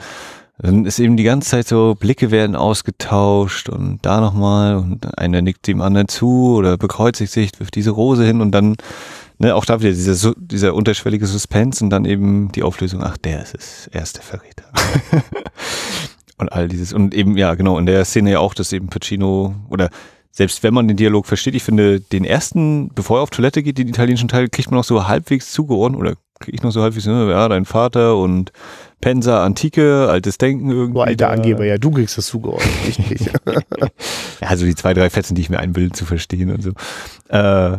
dann 0.57 0.85
ist 0.85 0.99
eben 0.99 1.17
die 1.17 1.23
ganze 1.23 1.49
Zeit 1.49 1.67
so, 1.67 1.95
Blicke 1.99 2.31
werden 2.31 2.55
ausgetauscht 2.55 3.67
und 3.67 3.99
da 4.03 4.21
nochmal 4.21 4.77
und 4.77 5.17
einer 5.17 5.41
nickt 5.41 5.67
dem 5.67 5.81
anderen 5.81 6.07
zu 6.07 6.55
oder 6.55 6.77
bekreuzigt 6.77 7.31
sich, 7.31 7.51
wirft 7.59 7.75
diese 7.75 7.91
Rose 7.91 8.25
hin 8.25 8.39
und 8.39 8.51
dann, 8.51 8.77
ne, 9.37 9.53
auch 9.53 9.65
da 9.65 9.81
wieder 9.81 9.91
dieser, 9.91 10.33
dieser 10.37 10.73
unterschwellige 10.73 11.25
Suspense 11.25 11.83
und 11.83 11.89
dann 11.89 12.05
eben 12.05 12.51
die 12.53 12.63
Auflösung, 12.63 13.03
ach, 13.03 13.17
der 13.17 13.43
ist 13.43 13.55
es, 13.55 13.89
er 13.91 14.03
ist 14.03 14.15
der 14.15 14.23
Verräter. 14.23 14.65
und 16.37 16.51
all 16.51 16.67
dieses, 16.67 16.93
und 16.93 17.13
eben, 17.13 17.37
ja, 17.37 17.55
genau, 17.55 17.77
in 17.77 17.85
der 17.85 18.03
Szene 18.05 18.31
ja 18.31 18.39
auch, 18.39 18.53
dass 18.53 18.73
eben 18.73 18.87
Pacino 18.87 19.55
oder 19.69 19.89
selbst 20.31 20.63
wenn 20.63 20.73
man 20.73 20.87
den 20.87 20.97
Dialog 20.97 21.25
versteht, 21.25 21.55
ich 21.55 21.63
finde, 21.63 22.01
den 22.01 22.25
ersten, 22.25 22.89
bevor 22.93 23.19
er 23.19 23.23
auf 23.23 23.29
Toilette 23.29 23.63
geht, 23.63 23.77
den 23.77 23.87
italienischen 23.87 24.27
Teil, 24.27 24.49
kriegt 24.49 24.69
man 24.69 24.79
auch 24.79 24.83
so 24.83 25.07
halbwegs 25.07 25.51
zugeordnet 25.53 26.01
oder 26.01 26.15
kriege 26.39 26.55
ich 26.55 26.63
noch 26.63 26.71
so 26.71 26.81
halbwegs, 26.81 27.05
ne, 27.05 27.29
ja, 27.29 27.47
dein 27.47 27.63
Vater 27.63 28.17
und 28.17 28.51
Pensa, 28.99 29.45
Antike, 29.45 30.09
altes 30.09 30.37
Denken 30.37 30.71
irgendwie. 30.71 30.93
Du 30.93 31.01
alter. 31.01 31.29
Angeber, 31.29 31.65
ja, 31.65 31.77
du 31.77 31.91
kriegst 31.91 32.17
das 32.17 32.27
zugeordnet, 32.27 32.69
ich 32.87 32.99
nicht. 32.99 33.31
Ja, 34.41 34.49
also 34.49 34.65
die 34.65 34.75
zwei, 34.75 34.93
drei 34.93 35.09
Fetzen, 35.09 35.35
die 35.35 35.41
ich 35.41 35.49
mir 35.49 35.59
einbilde 35.59 35.93
zu 35.93 36.05
verstehen 36.05 36.51
und 36.51 36.61
so. 36.61 36.71
Äh, 37.29 37.77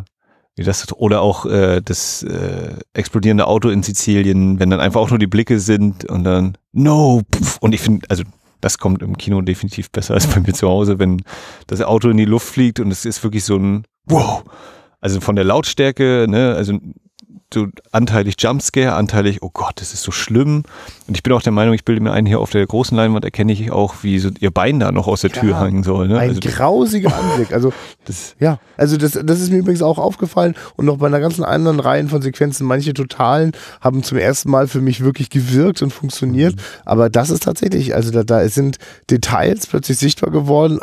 wie 0.56 0.64
das, 0.64 0.90
oder 0.94 1.20
auch 1.20 1.44
äh, 1.44 1.82
das 1.84 2.22
äh, 2.22 2.76
explodierende 2.94 3.46
Auto 3.46 3.68
in 3.68 3.82
Sizilien, 3.82 4.58
wenn 4.58 4.70
dann 4.70 4.80
einfach 4.80 5.02
auch 5.02 5.10
nur 5.10 5.18
die 5.18 5.26
Blicke 5.26 5.60
sind 5.60 6.06
und 6.06 6.24
dann 6.24 6.56
no, 6.72 7.20
puff, 7.30 7.58
und 7.60 7.74
ich 7.74 7.82
finde, 7.82 8.06
also 8.08 8.24
das 8.60 8.78
kommt 8.78 9.02
im 9.02 9.16
Kino 9.16 9.40
definitiv 9.40 9.90
besser 9.90 10.14
als 10.14 10.26
bei 10.26 10.40
mir 10.40 10.52
zu 10.52 10.68
Hause, 10.68 10.98
wenn 10.98 11.22
das 11.66 11.82
Auto 11.82 12.08
in 12.08 12.16
die 12.16 12.24
Luft 12.24 12.48
fliegt 12.48 12.80
und 12.80 12.90
es 12.90 13.04
ist 13.04 13.22
wirklich 13.22 13.44
so 13.44 13.56
ein 13.56 13.84
wow. 14.06 14.44
Also 15.00 15.20
von 15.20 15.36
der 15.36 15.44
Lautstärke, 15.44 16.26
ne, 16.28 16.54
also 16.54 16.78
so 17.52 17.68
anteilig 17.92 18.34
Jumpscare, 18.38 18.94
anteilig, 18.94 19.42
oh 19.42 19.50
Gott, 19.52 19.74
das 19.76 19.94
ist 19.94 20.02
so 20.02 20.10
schlimm. 20.10 20.64
Und 21.06 21.16
ich 21.16 21.22
bin 21.22 21.32
auch 21.32 21.42
der 21.42 21.52
Meinung, 21.52 21.74
ich 21.74 21.84
bilde 21.84 22.02
mir 22.02 22.12
ein, 22.12 22.26
hier 22.26 22.40
auf 22.40 22.50
der 22.50 22.66
großen 22.66 22.96
Leinwand 22.96 23.24
erkenne 23.24 23.52
ich 23.52 23.70
auch, 23.70 23.96
wie 24.02 24.18
so 24.18 24.30
ihr 24.40 24.50
Bein 24.50 24.80
da 24.80 24.90
noch 24.92 25.06
aus 25.06 25.20
der 25.20 25.30
Tür 25.30 25.50
Ja, 25.50 25.62
hängen 25.62 25.82
soll. 25.84 26.08
Ne? 26.08 26.18
Ein 26.18 26.30
Also, 26.30 26.40
grausiger 26.42 27.16
Anblick. 27.30 27.52
Also, 27.52 27.72
das, 28.04 28.34
ja, 28.40 28.58
also 28.76 28.96
das, 28.96 29.12
das 29.12 29.40
ist 29.40 29.50
mir 29.50 29.58
übrigens 29.58 29.82
auch 29.82 29.98
aufgefallen 29.98 30.54
und 30.76 30.86
noch 30.86 30.98
bei 30.98 31.06
einer 31.06 31.20
ganzen 31.20 31.44
anderen 31.44 31.80
Reihen 31.80 32.08
von 32.08 32.20
Sequenzen. 32.20 32.66
Manche 32.66 32.94
Totalen 32.94 33.52
haben 33.80 34.02
zum 34.02 34.18
ersten 34.18 34.50
Mal 34.50 34.66
für 34.66 34.80
mich 34.80 35.02
wirklich 35.02 35.30
gewirkt 35.30 35.82
und 35.82 35.92
funktioniert. 35.92 36.56
Aber 36.84 37.10
das 37.10 37.30
ist 37.30 37.44
tatsächlich, 37.44 37.94
also 37.94 38.10
da, 38.10 38.24
da 38.24 38.48
sind 38.48 38.78
Details 39.10 39.66
plötzlich 39.66 39.98
sichtbar 39.98 40.30
geworden. 40.30 40.80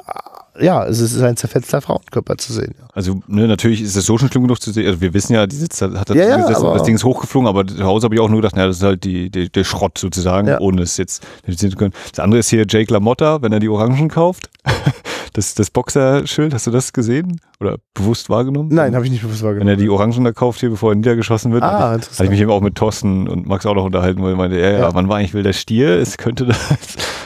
Ja, 0.60 0.86
es 0.86 1.00
ist 1.00 1.20
ein 1.22 1.36
zerfetzter 1.36 1.82
Frauenkörper 1.82 2.38
zu 2.38 2.54
sehen. 2.54 2.76
Ja. 2.80 2.88
Also, 2.94 3.22
ne, 3.28 3.48
natürlich 3.48 3.82
ist 3.82 3.96
es 3.96 4.06
so 4.06 4.18
schon 4.18 4.30
schlimm 4.30 4.44
genug 4.44 4.62
zu 4.62 4.72
sehen. 4.72 4.86
Also, 4.86 5.02
wir 5.02 5.14
wissen 5.14 5.34
ja, 5.34 5.48
die 5.48 5.56
sitzt, 5.56 5.82
hat 5.82 6.10
da 6.10 6.14
Ja, 6.14 6.38
gesessen, 6.38 6.66
das 6.74 6.84
Ding 6.84 6.96
ist 6.96 7.04
hochgeflogen, 7.04 7.48
aber 7.48 7.66
zu 7.66 7.84
Hause 7.84 8.06
habe 8.06 8.16
ich 8.16 8.22
auch 8.22 8.30
nur 8.30 8.42
gedacht, 8.42 8.56
naja, 8.56 8.68
das 8.68 8.78
ist 8.78 8.84
halt 8.84 9.04
die, 9.04 9.30
die, 9.30 9.50
der 9.50 9.64
Schrott 9.64 9.98
sozusagen, 9.98 10.56
ohne 10.58 10.84
es 10.84 10.98
jetzt 10.98 11.24
identifizieren 11.44 11.72
zu 11.72 11.78
können. 11.78 11.94
Das 12.12 12.20
andere 12.20 12.40
ist 12.40 12.50
hier 12.50 12.66
Jake 12.70 12.94
LaMotta, 12.94 13.42
wenn 13.42 13.52
er 13.52 13.60
die 13.60 13.70
Orangen 13.70 14.10
kauft. 14.10 14.50
Das, 15.34 15.56
das 15.56 15.72
Boxerschild, 15.72 16.54
hast 16.54 16.68
du 16.68 16.72
das 16.72 16.94
gesehen? 16.94 17.42
Oder 17.60 17.78
bewusst 17.96 18.30
wahrgenommen? 18.30 18.70
Nein, 18.72 18.94
habe 18.96 19.04
ich 19.06 19.12
nicht 19.12 19.24
bewusst 19.24 19.42
Wenn 19.42 19.50
er 19.50 19.54
wahrgenommen. 19.56 19.80
die 19.80 19.90
Orangen 19.90 20.24
da 20.24 20.32
kauft, 20.32 20.60
hier, 20.60 20.70
bevor 20.70 20.92
er 20.92 20.96
niedergeschossen 20.96 21.52
wird. 21.52 21.64
Ah, 21.64 21.90
hatte 21.92 22.08
ich, 22.12 22.14
hatte 22.20 22.24
ich 22.26 22.30
mich 22.30 22.40
eben 22.42 22.52
auch 22.52 22.62
mit 22.62 22.76
Thorsten 22.76 23.28
und 23.28 23.48
Max 23.48 23.66
auch 23.66 23.74
noch 23.74 23.84
unterhalten, 23.86 24.22
wo 24.22 24.28
er 24.28 24.36
meinte, 24.36 24.60
ja, 24.60 24.70
ja, 24.70 24.80
Ja. 24.80 24.94
wann 24.94 25.10
war 25.10 25.18
eigentlich 25.18 25.34
will 25.34 25.42
der 25.44 25.54
Stier? 25.54 25.90
Es 26.00 26.18
könnte 26.18 26.46
das. 26.46 26.58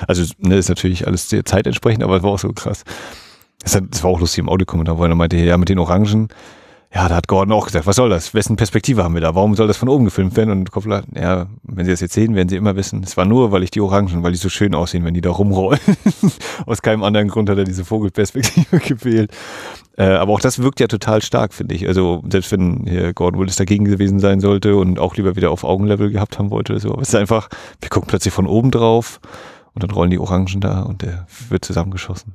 Also, 0.08 0.24
ne, 0.40 0.56
ist 0.56 0.70
natürlich 0.70 1.06
alles 1.08 1.28
sehr 1.30 1.44
zeitentsprechend, 1.44 2.04
aber 2.04 2.18
es 2.18 2.24
war 2.24 2.32
auch 2.32 2.40
so 2.40 2.54
krass. 2.54 2.84
Das 3.64 4.04
war 4.04 4.12
auch 4.12 4.20
lustig 4.20 4.40
im 4.40 4.48
Audiokommentar, 4.50 4.98
wo 4.98 5.04
er 5.04 5.14
meinte, 5.16 5.36
ja, 5.38 5.58
mit 5.58 5.68
den 5.70 5.80
Orangen, 5.80 6.30
ja, 6.94 7.10
da 7.10 7.16
hat 7.16 7.28
Gordon 7.28 7.52
auch 7.52 7.66
gesagt, 7.66 7.86
was 7.86 7.98
soll 7.98 8.10
das? 8.10 8.34
Wessen 8.34 8.56
Perspektive 8.56 9.04
haben 9.04 9.14
wir 9.14 9.22
da? 9.22 9.36
Warum 9.36 9.56
soll 9.56 9.68
das 9.68 9.76
von 9.76 9.90
oben 9.90 10.06
gefilmt 10.06 10.38
werden? 10.38 10.52
Und 10.52 10.72
Koppler, 10.72 11.04
ja, 11.14 11.48
wenn 11.64 11.86
Sie 11.86 11.92
das 11.92 12.00
jetzt 12.00 12.14
sehen, 12.14 12.34
werden 12.34 12.48
Sie 12.48 12.56
immer 12.56 12.78
wissen, 12.78 13.04
es 13.04 13.18
war 13.18 13.26
nur, 13.26 13.52
weil 13.52 13.64
ich 13.64 13.72
die 13.72 13.82
Orangen, 13.82 14.24
weil 14.24 14.32
die 14.32 14.38
so 14.38 14.48
schön 14.48 14.74
aussehen, 14.74 15.04
wenn 15.04 15.14
die 15.14 15.22
da 15.22 15.30
rumrollen. 15.30 15.80
Aus 16.66 16.82
keinem 16.82 17.04
anderen 17.04 17.28
Grund 17.28 17.50
hat 17.50 17.58
er 17.58 17.66
diese 17.66 17.84
Vogelperspektive 17.84 18.80
gewählt. 18.88 19.32
Äh, 19.98 20.06
aber 20.06 20.32
auch 20.32 20.40
das 20.40 20.60
wirkt 20.60 20.80
ja 20.80 20.88
total 20.88 21.22
stark, 21.22 21.54
finde 21.54 21.76
ich. 21.76 21.88
Also, 21.88 22.24
selbst 22.30 22.54
wenn 22.54 22.86
hier 22.88 23.14
Gordon 23.14 23.42
Willis 23.42 23.58
dagegen 23.58 23.84
gewesen 23.84 24.20
sein 24.20 24.40
sollte 24.40 24.78
und 24.78 24.98
auch 24.98 25.16
lieber 25.16 25.36
wieder 25.36 25.52
auf 25.52 25.66
Augenlevel 25.66 26.10
gehabt 26.12 26.40
haben 26.40 26.52
wollte, 26.52 26.80
so. 26.80 26.94
Aber 26.94 27.02
es 27.02 27.10
ist 27.10 27.16
einfach, 27.16 27.50
wir 27.82 27.90
gucken 27.90 28.08
plötzlich 28.08 28.34
von 28.34 28.48
oben 28.48 28.72
drauf 28.72 29.20
und 29.74 29.84
dann 29.84 29.92
rollen 29.92 30.10
die 30.10 30.20
Orangen 30.20 30.62
da 30.62 30.84
und 30.84 31.02
der 31.02 31.28
wird 31.50 31.66
zusammengeschossen. 31.66 32.34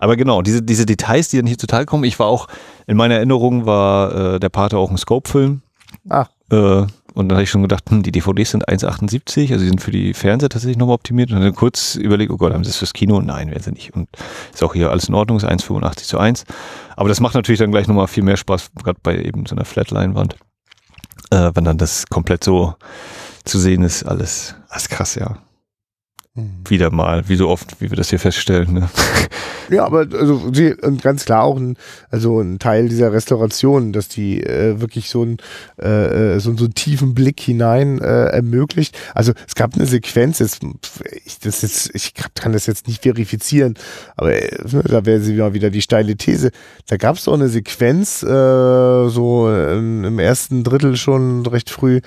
Aber 0.00 0.16
genau, 0.16 0.42
diese, 0.42 0.62
diese 0.62 0.86
Details, 0.86 1.28
die 1.28 1.36
dann 1.36 1.46
hier 1.46 1.58
total 1.58 1.86
kommen. 1.86 2.04
Ich 2.04 2.18
war 2.18 2.26
auch, 2.26 2.48
in 2.86 2.96
meiner 2.96 3.16
Erinnerung 3.16 3.66
war 3.66 4.34
äh, 4.34 4.40
der 4.40 4.48
Pate 4.48 4.78
auch 4.78 4.90
ein 4.90 4.96
Scope-Film. 4.96 5.60
Ah. 6.08 6.26
Äh, 6.50 6.86
und 7.14 7.28
dann 7.28 7.36
habe 7.36 7.42
ich 7.42 7.50
schon 7.50 7.62
gedacht, 7.62 7.90
hm, 7.90 8.02
die 8.02 8.12
DVDs 8.12 8.52
sind 8.52 8.68
1,78, 8.68 9.52
also 9.52 9.62
die 9.62 9.68
sind 9.68 9.80
für 9.80 9.90
die 9.90 10.14
Fernseher 10.14 10.48
tatsächlich 10.48 10.78
nochmal 10.78 10.94
optimiert. 10.94 11.30
Und 11.30 11.40
dann 11.40 11.54
kurz 11.54 11.96
überlegt, 11.96 12.30
oh 12.32 12.38
Gott, 12.38 12.52
haben 12.52 12.64
sie 12.64 12.70
das 12.70 12.78
fürs 12.78 12.94
Kino? 12.94 13.20
Nein, 13.20 13.50
werden 13.50 13.62
sie 13.62 13.72
nicht. 13.72 13.94
Und 13.94 14.08
ist 14.52 14.62
auch 14.62 14.72
hier 14.72 14.90
alles 14.90 15.08
in 15.08 15.14
Ordnung, 15.14 15.36
ist 15.36 15.46
1,85 15.46 15.96
zu 16.04 16.18
1. 16.18 16.44
Aber 16.96 17.08
das 17.08 17.20
macht 17.20 17.34
natürlich 17.34 17.58
dann 17.58 17.70
gleich 17.70 17.86
nochmal 17.86 18.06
viel 18.06 18.22
mehr 18.22 18.36
Spaß, 18.36 18.70
gerade 18.82 18.98
bei 19.02 19.18
eben 19.18 19.44
so 19.44 19.54
einer 19.54 19.64
Flatleinwand. 19.64 20.36
Äh, 21.30 21.50
wenn 21.54 21.64
dann 21.64 21.78
das 21.78 22.06
komplett 22.06 22.42
so 22.42 22.74
zu 23.44 23.58
sehen 23.58 23.82
ist, 23.82 24.04
alles, 24.04 24.54
alles 24.68 24.88
krass, 24.88 25.14
ja. 25.14 25.36
Hm. 26.36 26.62
Wieder 26.68 26.90
mal, 26.92 27.28
wie 27.28 27.34
so 27.34 27.48
oft, 27.48 27.80
wie 27.80 27.90
wir 27.90 27.96
das 27.96 28.10
hier 28.10 28.20
feststellen. 28.20 28.72
Ne? 28.74 28.90
Ja, 29.70 29.84
aber 29.84 30.06
also 30.12 30.52
sie- 30.52 30.74
und 30.74 31.00
ganz 31.00 31.24
klar 31.24 31.44
auch 31.44 31.56
ein, 31.56 31.76
also 32.10 32.40
ein 32.40 32.58
Teil 32.58 32.88
dieser 32.88 33.12
Restauration, 33.12 33.92
dass 33.92 34.08
die 34.08 34.42
äh, 34.42 34.80
wirklich 34.80 35.08
so 35.08 35.22
einen 35.22 35.36
äh, 35.80 36.34
äh, 36.34 36.40
so, 36.40 36.56
so 36.56 36.64
einen 36.64 36.74
tiefen 36.74 37.14
Blick 37.14 37.38
hinein 37.38 38.00
äh, 38.00 38.26
ermöglicht. 38.30 38.98
Also 39.14 39.32
es 39.46 39.54
gab 39.54 39.76
eine 39.76 39.86
Sequenz, 39.86 40.40
jetzt, 40.40 40.62
ich, 41.24 41.38
das 41.38 41.62
jetzt, 41.62 41.94
ich 41.94 42.14
kann 42.14 42.52
das 42.52 42.66
jetzt 42.66 42.88
nicht 42.88 43.02
verifizieren, 43.02 43.74
aber 44.16 44.34
äh, 44.34 44.50
da 44.88 45.06
wäre 45.06 45.20
sie 45.20 45.34
wieder, 45.34 45.54
wieder 45.54 45.70
die 45.70 45.82
steile 45.82 46.16
These. 46.16 46.50
Da 46.88 46.96
gab 46.96 47.14
es 47.14 47.24
doch 47.24 47.34
eine 47.34 47.48
Sequenz, 47.48 48.24
äh, 48.24 48.26
so 49.08 49.48
im, 49.48 50.02
im 50.02 50.18
ersten 50.18 50.64
Drittel 50.64 50.96
schon 50.96 51.46
recht 51.46 51.70
früh, 51.70 52.00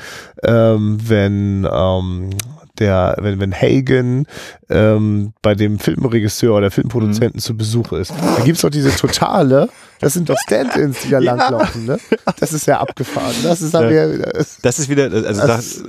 ähm, 0.43 0.97
wenn 1.01 1.65
ähm, 1.71 2.31
der, 2.79 3.15
wenn, 3.19 3.39
wenn 3.39 3.53
Hagen 3.53 4.25
ähm, 4.69 5.33
bei 5.41 5.53
dem 5.55 5.77
Filmregisseur 5.79 6.55
oder 6.57 6.71
Filmproduzenten 6.71 7.39
zu 7.39 7.55
Besuch 7.55 7.91
ist. 7.93 8.11
Da 8.37 8.43
gibt's 8.43 8.61
doch 8.61 8.69
diese 8.71 8.95
totale, 8.95 9.69
das 9.99 10.13
sind 10.13 10.29
doch 10.29 10.37
Stand-ins, 10.39 11.01
die 11.01 11.09
da 11.09 11.19
Ja. 11.23 11.35
langlaufen, 11.35 11.85
ne? 11.85 11.99
Das 12.39 12.51
ist 12.53 12.65
ja 12.65 12.79
abgefahren. 12.79 13.35
Das 13.43 13.61
ist 13.61 13.73
Ja. 13.73 13.89
wieder, 13.89 14.17
das, 14.17 14.57
Das 14.61 14.79
ist 14.79 14.89
wieder, 14.89 15.03
also 15.03 15.23
Das- 15.23 15.47
das, 15.47 15.83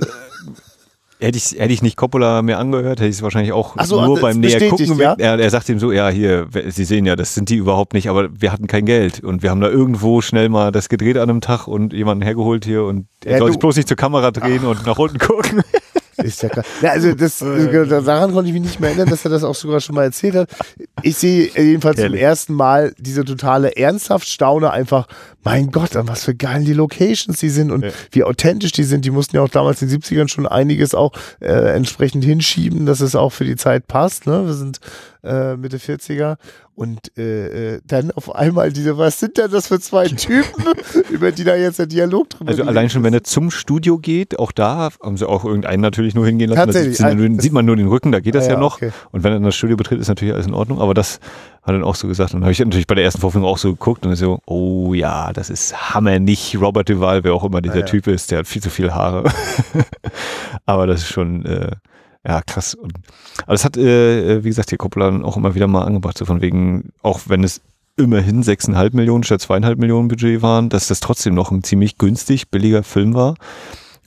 hätte 1.20 1.38
ich, 1.38 1.52
hätte 1.58 1.72
ich 1.72 1.80
nicht 1.80 1.96
Coppola 1.96 2.42
mehr 2.42 2.58
angehört, 2.58 2.98
hätte 3.00 3.08
ich 3.08 3.16
es 3.16 3.22
wahrscheinlich 3.22 3.52
auch 3.52 3.76
Ach 3.78 3.86
so, 3.86 4.04
nur 4.04 4.20
beim 4.20 4.40
näher 4.40 4.68
gucken. 4.68 4.98
ja? 4.98 5.14
Er, 5.16 5.38
er 5.38 5.48
sagt 5.50 5.68
ihm 5.70 5.78
so, 5.78 5.90
ja, 5.90 6.10
hier, 6.10 6.48
Sie 6.68 6.84
sehen 6.84 7.06
ja, 7.06 7.16
das 7.16 7.34
sind 7.34 7.48
die 7.48 7.56
überhaupt 7.56 7.94
nicht, 7.94 8.10
aber 8.10 8.28
wir 8.38 8.52
hatten 8.52 8.66
kein 8.66 8.84
Geld 8.84 9.20
und 9.24 9.42
wir 9.42 9.48
haben 9.50 9.60
da 9.62 9.68
irgendwo 9.70 10.20
schnell 10.20 10.50
mal 10.50 10.70
das 10.70 10.90
gedreht 10.90 11.16
an 11.16 11.30
einem 11.30 11.40
Tag 11.40 11.66
und 11.66 11.94
jemanden 11.94 12.22
hergeholt 12.22 12.66
hier 12.66 12.84
und 12.84 13.06
er 13.24 13.32
Ja, 13.32 13.38
soll 13.38 13.52
sich 13.52 13.58
bloß 13.58 13.76
nicht 13.76 13.88
zur 13.88 13.96
Kamera 13.96 14.32
drehen 14.32 14.66
und 14.66 14.84
nach 14.84 14.98
unten 14.98 15.18
gucken. 15.18 15.62
ist 16.18 16.42
ja 16.42 16.48
klar. 16.48 16.64
Ja, 16.82 16.90
also 16.90 17.14
das, 17.14 17.38
daran 18.04 18.32
konnte 18.32 18.48
ich 18.48 18.52
mich 18.54 18.62
nicht 18.62 18.80
mehr 18.80 18.90
erinnern, 18.90 19.10
dass 19.10 19.24
er 19.24 19.30
das 19.30 19.44
auch 19.44 19.54
sogar 19.54 19.80
schon 19.80 19.94
mal 19.94 20.04
erzählt 20.04 20.34
hat. 20.34 20.48
Ich 21.02 21.16
sehe 21.16 21.50
jedenfalls 21.56 21.96
zum 21.96 22.04
Herrlich. 22.04 22.22
ersten 22.22 22.54
Mal 22.54 22.92
diese 22.98 23.24
totale 23.24 23.76
ernsthaft 23.76 24.28
staune 24.28 24.70
einfach, 24.70 25.06
mein 25.42 25.70
Gott, 25.70 25.96
an 25.96 26.08
was 26.08 26.24
für 26.24 26.34
geilen 26.34 26.64
die 26.64 26.72
Locations 26.72 27.38
die 27.38 27.50
sind 27.50 27.70
und 27.70 27.84
Ja. 27.84 27.90
wie 28.12 28.24
authentisch 28.24 28.72
die 28.72 28.84
sind. 28.84 29.04
Die 29.04 29.10
mussten 29.10 29.36
ja 29.36 29.42
auch 29.42 29.48
damals 29.48 29.82
in 29.82 29.88
den 29.88 30.00
70ern 30.00 30.28
schon 30.28 30.46
einiges 30.46 30.94
auch 30.94 31.12
äh, 31.40 31.74
entsprechend 31.74 32.24
hinschieben, 32.24 32.86
dass 32.86 33.00
es 33.00 33.14
auch 33.14 33.30
für 33.30 33.44
die 33.44 33.56
Zeit 33.56 33.86
passt. 33.86 34.26
Ne? 34.26 34.46
Wir 34.46 34.54
sind 34.54 34.80
äh, 35.24 35.56
Mitte 35.56 35.78
40er 35.78 36.36
und 36.76 37.16
äh, 37.16 37.74
äh, 37.76 37.80
dann 37.86 38.10
auf 38.10 38.34
einmal 38.34 38.72
diese, 38.72 38.98
was 38.98 39.20
sind 39.20 39.38
denn 39.38 39.50
das 39.50 39.68
für 39.68 39.78
zwei 39.80 40.06
Typen, 40.08 40.44
über 41.10 41.32
die 41.32 41.44
da 41.44 41.54
jetzt 41.56 41.78
der 41.78 41.86
Dialog 41.86 42.30
drüber 42.30 42.50
Also 42.50 42.64
allein 42.64 42.90
schon, 42.90 43.02
ist? 43.02 43.06
wenn 43.06 43.14
er 43.14 43.24
zum 43.24 43.50
Studio 43.50 43.98
geht, 43.98 44.38
auch 44.38 44.52
da 44.52 44.90
haben 45.02 45.16
sie 45.16 45.28
auch 45.28 45.44
irgendeinen 45.44 45.80
natürlich 45.82 46.14
nur 46.14 46.26
hingehen 46.26 46.50
lassen. 46.50 46.58
Da 46.60 46.64
Tatsächlich, 46.66 46.96
sieht, 46.98 47.06
ein- 47.06 47.16
nur, 47.16 47.40
sieht 47.40 47.52
man 47.52 47.64
nur 47.64 47.76
den 47.76 47.88
Rücken, 47.88 48.12
da 48.12 48.20
geht 48.20 48.34
das 48.34 48.44
Ah, 48.44 48.48
ja, 48.48 48.54
ja, 48.54 48.60
noch. 48.60 48.76
okay. 48.76 48.90
Und 49.12 49.22
wenn 49.24 49.32
er 49.32 49.40
das 49.40 49.54
Studio 49.56 49.76
betritt, 49.76 50.00
ist 50.00 50.08
natürlich 50.08 50.34
alles 50.34 50.46
in 50.46 50.54
Ordnung. 50.54 50.80
Aber 50.80 50.94
das 50.94 51.20
hat 51.62 51.68
er 51.70 51.72
dann 51.74 51.84
auch 51.84 51.94
so 51.94 52.08
gesagt. 52.08 52.34
Und 52.34 52.40
dann 52.40 52.44
habe 52.44 52.52
ich 52.52 52.58
natürlich 52.60 52.86
bei 52.86 52.94
der 52.96 53.04
ersten 53.04 53.20
Vorführung 53.20 53.46
auch 53.48 53.56
so 53.58 53.70
geguckt 53.72 54.04
und 54.04 54.14
so, 54.16 54.40
oh 54.46 54.92
ja, 54.94 55.32
das 55.32 55.48
ist 55.50 55.94
Hammer, 55.94 56.18
nicht 56.18 56.60
Robert 56.60 56.88
Duval, 56.88 57.24
wer 57.24 57.32
auch 57.34 57.44
immer 57.44 57.62
dieser 57.62 57.76
Ah, 57.76 57.78
ja. 57.78 57.84
Typ 57.86 58.06
ist, 58.08 58.30
der 58.30 58.40
hat 58.40 58.46
viel 58.46 58.60
zu 58.62 58.68
viel 58.68 58.92
Haare. 58.92 59.24
aber 60.66 60.86
das 60.86 61.00
ist 61.02 61.08
schon, 61.08 61.44
äh, 61.46 61.70
ja, 62.26 62.40
krass. 62.42 62.74
Und, 62.74 62.92
aber 63.42 63.52
das 63.52 63.64
hat, 63.64 63.76
äh, 63.76 64.42
wie 64.44 64.48
gesagt, 64.48 64.70
hier 64.70 64.78
Coppola 64.78 65.10
dann 65.10 65.24
auch 65.24 65.36
immer 65.36 65.54
wieder 65.54 65.66
mal 65.66 65.82
angebracht, 65.84 66.18
so 66.18 66.24
von 66.24 66.40
wegen, 66.40 66.90
auch 67.02 67.20
wenn 67.26 67.44
es 67.44 67.60
immerhin 67.96 68.42
6,5 68.42 68.94
Millionen 68.96 69.22
statt 69.24 69.40
2,5 69.40 69.76
Millionen 69.76 70.08
Budget 70.08 70.42
waren, 70.42 70.68
dass 70.68 70.88
das 70.88 71.00
trotzdem 71.00 71.34
noch 71.34 71.50
ein 71.52 71.62
ziemlich 71.62 71.96
günstig, 71.98 72.50
billiger 72.50 72.82
Film 72.82 73.14
war. 73.14 73.34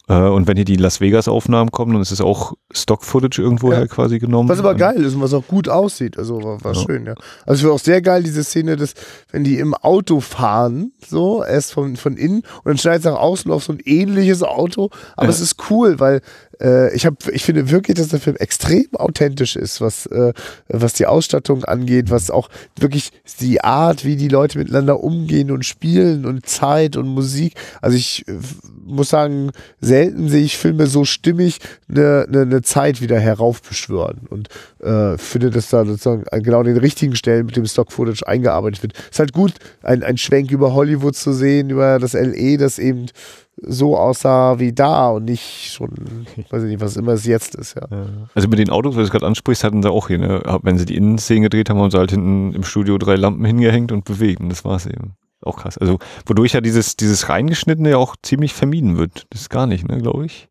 Äh, 0.09 0.13
Und 0.27 0.47
wenn 0.47 0.55
hier 0.55 0.65
die 0.65 0.75
Las 0.77 0.99
Vegas 1.01 1.27
Aufnahmen 1.27 1.69
kommen, 1.71 1.91
dann 1.93 2.01
ist 2.01 2.11
es 2.11 2.21
auch 2.21 2.53
Stock-Footage 2.73 3.41
irgendwoher 3.41 3.79
Ja. 3.81 3.87
quasi 3.87 4.19
genommen. 4.19 4.47
Was 4.49 4.59
aber 4.59 4.71
Ähm, 4.71 4.77
geil 4.77 5.03
ist 5.03 5.15
und 5.15 5.21
was 5.21 5.33
auch 5.33 5.45
gut 5.47 5.67
aussieht. 5.69 6.17
Also 6.17 6.41
war, 6.43 6.63
war 6.63 6.73
Ja. 6.75 6.81
schön, 6.81 7.05
ja. 7.05 7.13
Also 7.45 7.55
ich 7.55 7.59
finde 7.61 7.73
auch 7.73 7.79
sehr 7.79 8.01
geil 8.01 8.23
diese 8.23 8.43
Szene, 8.43 8.77
dass 8.77 8.93
wenn 9.31 9.43
die 9.43 9.57
im 9.59 9.73
Auto 9.73 10.21
fahren, 10.21 10.91
so, 11.05 11.43
erst 11.43 11.73
von, 11.73 11.97
von 11.97 12.15
innen 12.17 12.37
und 12.39 12.65
dann 12.65 12.77
schneidet 12.77 13.05
es 13.05 13.11
nach 13.11 13.19
außen 13.19 13.51
auf 13.51 13.63
so 13.65 13.73
ein 13.73 13.79
ähnliches 13.83 14.43
Auto. 14.43 14.89
Aber 15.17 15.27
Ja. 15.27 15.31
es 15.31 15.41
ist 15.41 15.69
cool, 15.69 15.99
weil 15.99 16.21
äh, 16.61 16.93
ich 16.95 17.05
habe, 17.05 17.17
ich 17.31 17.43
finde 17.43 17.69
wirklich, 17.69 17.97
dass 17.97 18.09
der 18.09 18.19
Film 18.19 18.35
extrem 18.37 18.87
authentisch 18.93 19.55
ist, 19.55 19.81
was, 19.81 20.05
äh, 20.07 20.33
was 20.67 20.93
die 20.93 21.05
Ausstattung 21.05 21.63
angeht, 21.63 22.09
was 22.09 22.31
auch 22.31 22.49
wirklich 22.79 23.11
die 23.39 23.61
Art, 23.63 24.05
wie 24.05 24.15
die 24.15 24.27
Leute 24.27 24.57
miteinander 24.57 25.03
umgehen 25.03 25.51
und 25.51 25.65
spielen 25.65 26.25
und 26.25 26.45
Zeit 26.45 26.97
und 26.97 27.07
Musik. 27.07 27.55
Also 27.81 27.97
ich 27.97 28.27
äh, 28.27 28.33
muss 28.85 29.09
sagen, 29.09 29.51
selten 29.81 30.29
sehe 30.29 30.43
ich 30.43 30.57
Filme 30.57 30.87
so 30.87 31.05
stimmig 31.05 31.59
eine, 31.89 32.25
eine, 32.27 32.41
eine 32.41 32.61
Zeit 32.61 33.01
wieder 33.01 33.19
heraufbeschwören 33.19 34.27
und 34.29 34.49
äh, 34.79 35.17
finde, 35.17 35.49
dass 35.49 35.69
da 35.69 35.85
sozusagen 35.85 36.23
an 36.29 36.43
genau 36.43 36.63
den 36.63 36.77
richtigen 36.77 37.15
Stellen 37.15 37.45
mit 37.45 37.55
dem 37.55 37.65
Stock-Footage 37.65 38.27
eingearbeitet 38.27 38.83
wird. 38.83 38.93
Ist 39.09 39.19
halt 39.19 39.33
gut, 39.33 39.53
ein, 39.83 40.03
ein 40.03 40.17
Schwenk 40.17 40.51
über 40.51 40.73
Hollywood 40.73 41.15
zu 41.15 41.33
sehen, 41.33 41.69
über 41.69 41.99
das 41.99 42.13
LE, 42.13 42.57
das 42.57 42.79
eben 42.79 43.07
so 43.59 43.97
aussah 43.97 44.59
wie 44.59 44.71
da 44.71 45.09
und 45.09 45.25
nicht 45.25 45.71
schon, 45.73 45.89
weiß 46.49 46.63
ich 46.63 46.69
nicht, 46.69 46.81
was 46.81 46.95
immer 46.95 47.13
es 47.13 47.25
jetzt 47.25 47.55
ist, 47.55 47.75
ja. 47.75 47.87
Also 48.35 48.47
mit 48.47 48.59
den 48.59 48.69
Autos, 48.69 48.95
weil 48.95 49.01
du 49.01 49.05
es 49.05 49.11
gerade 49.11 49.25
ansprichst, 49.25 49.63
hatten 49.63 49.81
sie 49.81 49.91
auch 49.91 50.07
hier, 50.07 50.19
ne? 50.19 50.59
wenn 50.61 50.77
sie 50.77 50.85
die 50.85 50.95
Innenszenen 50.95 51.43
gedreht 51.43 51.69
haben, 51.69 51.79
haben 51.79 51.91
sie 51.91 51.97
halt 51.97 52.11
hinten 52.11 52.53
im 52.53 52.63
Studio 52.63 52.97
drei 52.97 53.15
Lampen 53.15 53.45
hingehängt 53.45 53.91
und 53.91 54.05
bewegt 54.05 54.41
und 54.41 54.49
das 54.49 54.63
war's 54.63 54.85
eben. 54.85 55.15
Auch 55.41 55.57
krass. 55.57 55.77
Also 55.77 55.99
wodurch 56.25 56.53
ja 56.53 56.61
dieses, 56.61 56.97
dieses 56.97 57.29
Reingeschnittene 57.29 57.91
ja 57.91 57.97
auch 57.97 58.15
ziemlich 58.21 58.53
vermieden 58.53 58.97
wird. 58.97 59.27
Das 59.29 59.41
ist 59.41 59.49
gar 59.49 59.67
nicht, 59.67 59.87
ne, 59.87 59.99
glaube 59.99 60.25
ich. 60.25 60.49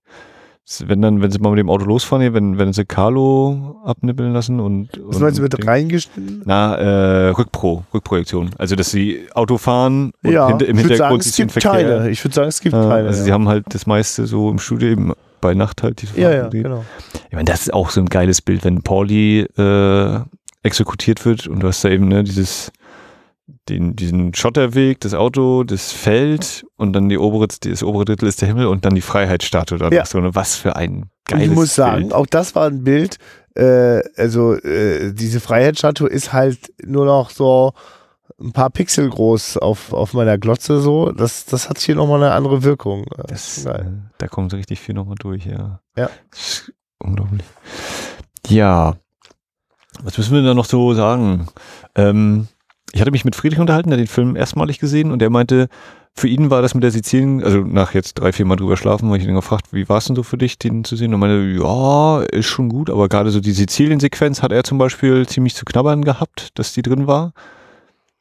Wenn 0.85 1.01
dann, 1.01 1.23
wenn 1.23 1.31
sie 1.31 1.39
mal 1.39 1.51
mit 1.51 1.61
dem 1.61 1.71
Auto 1.71 1.85
losfahren, 1.85 2.23
hier, 2.23 2.35
wenn, 2.35 2.59
wenn 2.59 2.73
sie 2.73 2.85
Carlo 2.85 3.77
abnippeln 3.85 4.33
lassen 4.33 4.59
und. 4.59 4.89
Was 5.05 5.17
und 5.17 5.23
meinst 5.23 5.39
du 5.39 5.43
mit 5.43 5.67
reingeschnitten? 5.67 6.43
Na, 6.45 6.75
äh, 6.75 7.29
Rückpro, 7.29 7.85
Rückprojektion. 7.95 8.51
Also, 8.59 8.75
dass 8.75 8.91
sie 8.91 9.27
Auto 9.33 9.59
fahren 9.59 10.11
und 10.25 10.33
Ja, 10.33 10.49
hinter, 10.49 10.67
im 10.67 10.77
würde 10.77 10.89
sagen, 10.97 11.13
Hintergrund 11.15 11.27
es 11.27 11.37
gibt 11.37 11.53
Verkehr. 11.53 11.71
Teile. 11.71 12.11
Ich 12.11 12.25
würde 12.25 12.35
sagen, 12.35 12.49
es 12.49 12.61
gibt 12.61 12.75
Ja, 12.75 12.89
Teile. 12.89 13.07
also, 13.09 13.21
ja. 13.21 13.25
sie 13.27 13.33
haben 13.33 13.49
halt 13.49 13.65
das 13.69 13.87
meiste 13.87 14.27
so 14.27 14.51
im 14.51 14.59
Studio 14.59 14.89
eben 14.89 15.13
bei 15.41 15.55
Nacht 15.55 15.85
halt 15.85 16.03
diese 16.03 16.19
ja, 16.21 16.33
ja, 16.33 16.45
gedreht. 16.45 16.65
genau. 16.65 16.85
Ich 17.29 17.33
meine, 17.35 17.45
das 17.45 17.61
ist 17.63 17.73
auch 17.73 17.91
so 17.91 18.01
ein 18.01 18.07
geiles 18.07 18.43
Bild, 18.43 18.65
wenn 18.65 18.83
Pauli 18.83 19.43
äh, 19.57 20.21
exekutiert 20.65 21.25
wird 21.25 21.47
und 21.47 21.61
du 21.61 21.69
hast 21.69 21.85
da 21.85 21.91
eben 21.91 22.09
ne, 22.09 22.25
dieses, 22.25 22.73
den, 23.69 23.95
diesen 23.97 24.35
Schotterweg, 24.35 25.01
das 25.01 25.15
Auto, 25.15 25.65
das 25.65 25.93
Feld 25.93 26.67
und 26.77 26.93
dann 26.93 27.09
die 27.09 27.19
obere, 27.19 27.47
das 27.49 27.83
obere 27.83 28.05
Drittel 28.05 28.29
ist 28.29 28.41
der 28.41 28.49
Himmel 28.49 28.67
und 28.67 28.85
dann 28.85 28.95
die 28.95 29.01
Freiheitsstatue 29.01 29.79
danach. 29.79 29.93
Ja. 29.93 30.05
So, 30.07 30.21
ne, 30.21 30.35
was 30.35 30.57
für 30.57 30.77
ein 30.77 31.11
geiles 31.25 31.47
ich 31.47 31.53
muss 31.53 31.75
sagen, 31.75 32.03
Bild. 32.03 32.13
auch 32.13 32.27
das 32.27 32.55
war 32.55 32.67
ein 32.67 32.83
Bild, 32.85 33.19
äh, 33.55 34.03
also 34.17 34.55
äh, 34.55 35.13
diese 35.13 35.41
Freiheitsstatue 35.41 36.09
ist 36.09 36.33
halt 36.33 36.73
nur 36.85 37.07
noch 37.07 37.31
so 37.31 37.73
ein 38.39 38.53
paar 38.53 38.71
Pixel 38.71 39.09
groß 39.09 39.57
auf, 39.59 39.93
auf 39.93 40.13
meiner 40.13 40.37
Glotze 40.39 40.81
so. 40.81 41.11
Das, 41.13 41.47
das 41.47 41.69
hat 41.69 41.79
hier 41.79 41.95
nochmal 41.95 42.23
eine 42.23 42.33
andere 42.33 42.63
Wirkung. 42.63 43.07
Das, 43.29 43.65
geil. 43.65 43.87
äh, 43.87 44.11
da 44.19 44.29
kommt 44.29 44.53
richtig 44.53 44.81
viel 44.81 44.95
nochmal 44.95 45.17
durch, 45.19 45.47
ja. 45.47 45.81
Ja. 45.97 46.11
Das 46.31 46.71
unglaublich. 46.99 47.47
Ja. 48.49 48.97
Was 50.03 50.19
müssen 50.19 50.35
wir 50.35 50.43
da 50.43 50.53
noch 50.53 50.67
so 50.67 50.93
sagen? 50.93 51.47
Ähm, 51.95 52.49
ich 52.97 53.01
hatte 53.03 53.11
mich 53.11 53.25
mit 53.27 53.37
Friedrich 53.37 53.61
unterhalten, 53.61 53.91
der 53.91 53.99
den 53.99 54.07
Film 54.07 54.37
erstmalig 54.37 54.79
gesehen 54.79 55.13
und 55.13 55.21
der 55.21 55.29
meinte, 55.31 55.69
für 56.15 56.29
ihn 56.29 56.49
war 56.49 56.63
das 56.63 56.75
mit 56.75 56.83
der 56.83 56.91
Sizilien, 56.91 57.45
also 57.45 57.59
nach 57.59 57.93
jetzt 57.93 58.15
drei, 58.15 58.33
vier 58.33 58.47
Mal 58.47 58.57
drüber 58.57 58.79
schlafen, 58.79 59.09
habe 59.09 59.19
ich 59.19 59.25
ihn 59.27 59.35
gefragt, 59.35 59.67
wie 59.73 59.87
war 59.89 59.99
es 59.99 60.07
denn 60.07 60.17
so 60.17 60.23
für 60.23 60.39
dich, 60.39 60.59
den 60.59 60.83
zu 60.83 60.97
sehen? 60.97 61.13
Und 61.13 61.21
er 61.23 61.29
meinte, 61.29 61.63
ja, 61.63 62.23
ist 62.23 62.47
schon 62.47 62.71
gut, 62.71 62.89
aber 62.89 63.09
gerade 63.11 63.31
so 63.31 63.41
die 63.41 63.53
Sizilien-Sequenz 63.53 64.43
hat 64.43 64.51
er 64.51 64.65
zum 64.65 64.79
Beispiel 64.79 65.27
ziemlich 65.27 65.55
zu 65.55 65.67
knabbern 65.67 66.05
gehabt, 66.05 66.59
dass 66.59 66.73
die 66.73 66.81
drin 66.81 67.07
war. 67.07 67.33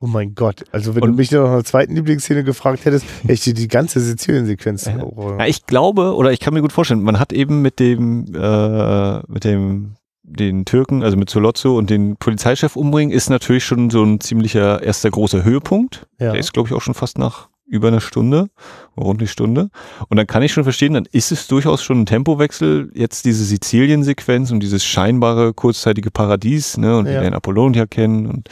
Oh 0.01 0.07
mein 0.07 0.35
Gott. 0.35 0.65
Also 0.73 0.93
wenn 0.93 1.03
Und- 1.03 1.11
du 1.11 1.15
mich 1.15 1.31
noch 1.31 1.43
nach 1.43 1.51
einer 1.53 1.63
zweiten 1.63 1.95
Lieblingsszene 1.95 2.43
gefragt 2.43 2.83
hättest, 2.83 3.05
hätte 3.21 3.31
ich 3.33 3.41
dir 3.41 3.53
die 3.53 3.69
ganze 3.69 4.01
Sizilien-Sequenz. 4.01 4.85
Ja. 4.85 4.97
Ja, 5.39 5.45
ich 5.45 5.65
glaube, 5.65 6.15
oder 6.15 6.33
ich 6.33 6.41
kann 6.41 6.53
mir 6.53 6.61
gut 6.61 6.73
vorstellen, 6.73 7.01
man 7.01 7.17
hat 7.17 7.31
eben 7.31 7.61
mit 7.61 7.79
dem, 7.79 8.25
äh, 8.35 9.19
mit 9.31 9.45
dem, 9.45 9.95
den 10.27 10.65
Türken, 10.65 11.03
also 11.03 11.17
mit 11.17 11.29
Solozzo 11.29 11.77
und 11.77 11.89
den 11.89 12.17
Polizeichef 12.17 12.75
umbringen, 12.75 13.13
ist 13.13 13.29
natürlich 13.29 13.63
schon 13.65 13.89
so 13.89 14.03
ein 14.03 14.19
ziemlicher 14.19 14.81
erster 14.81 15.09
großer 15.11 15.43
Höhepunkt. 15.43 16.07
ja. 16.19 16.31
Der 16.31 16.39
ist, 16.39 16.53
glaube 16.53 16.69
ich, 16.69 16.73
auch 16.75 16.81
schon 16.81 16.93
fast 16.95 17.17
nach 17.17 17.47
über 17.67 17.87
einer 17.87 17.99
Stunde, 18.01 18.49
rund 18.95 19.19
eine 19.19 19.27
Stunde. 19.27 19.69
Und 20.07 20.17
dann 20.17 20.27
kann 20.27 20.43
ich 20.43 20.53
schon 20.53 20.63
verstehen, 20.63 20.93
dann 20.93 21.07
ist 21.11 21.31
es 21.31 21.47
durchaus 21.47 21.83
schon 21.83 22.01
ein 22.01 22.05
Tempowechsel, 22.05 22.91
jetzt 22.93 23.25
diese 23.25 23.43
Sizilien-Sequenz 23.43 24.51
und 24.51 24.59
dieses 24.59 24.85
scheinbare 24.85 25.51
kurzzeitige 25.53 26.11
Paradies, 26.11 26.77
ne, 26.77 26.95
und 26.97 27.05
Ja. 27.07 27.13
wir 27.13 27.19
lernen 27.21 27.35
Apollonia 27.35 27.87
kennen 27.87 28.27
und 28.27 28.49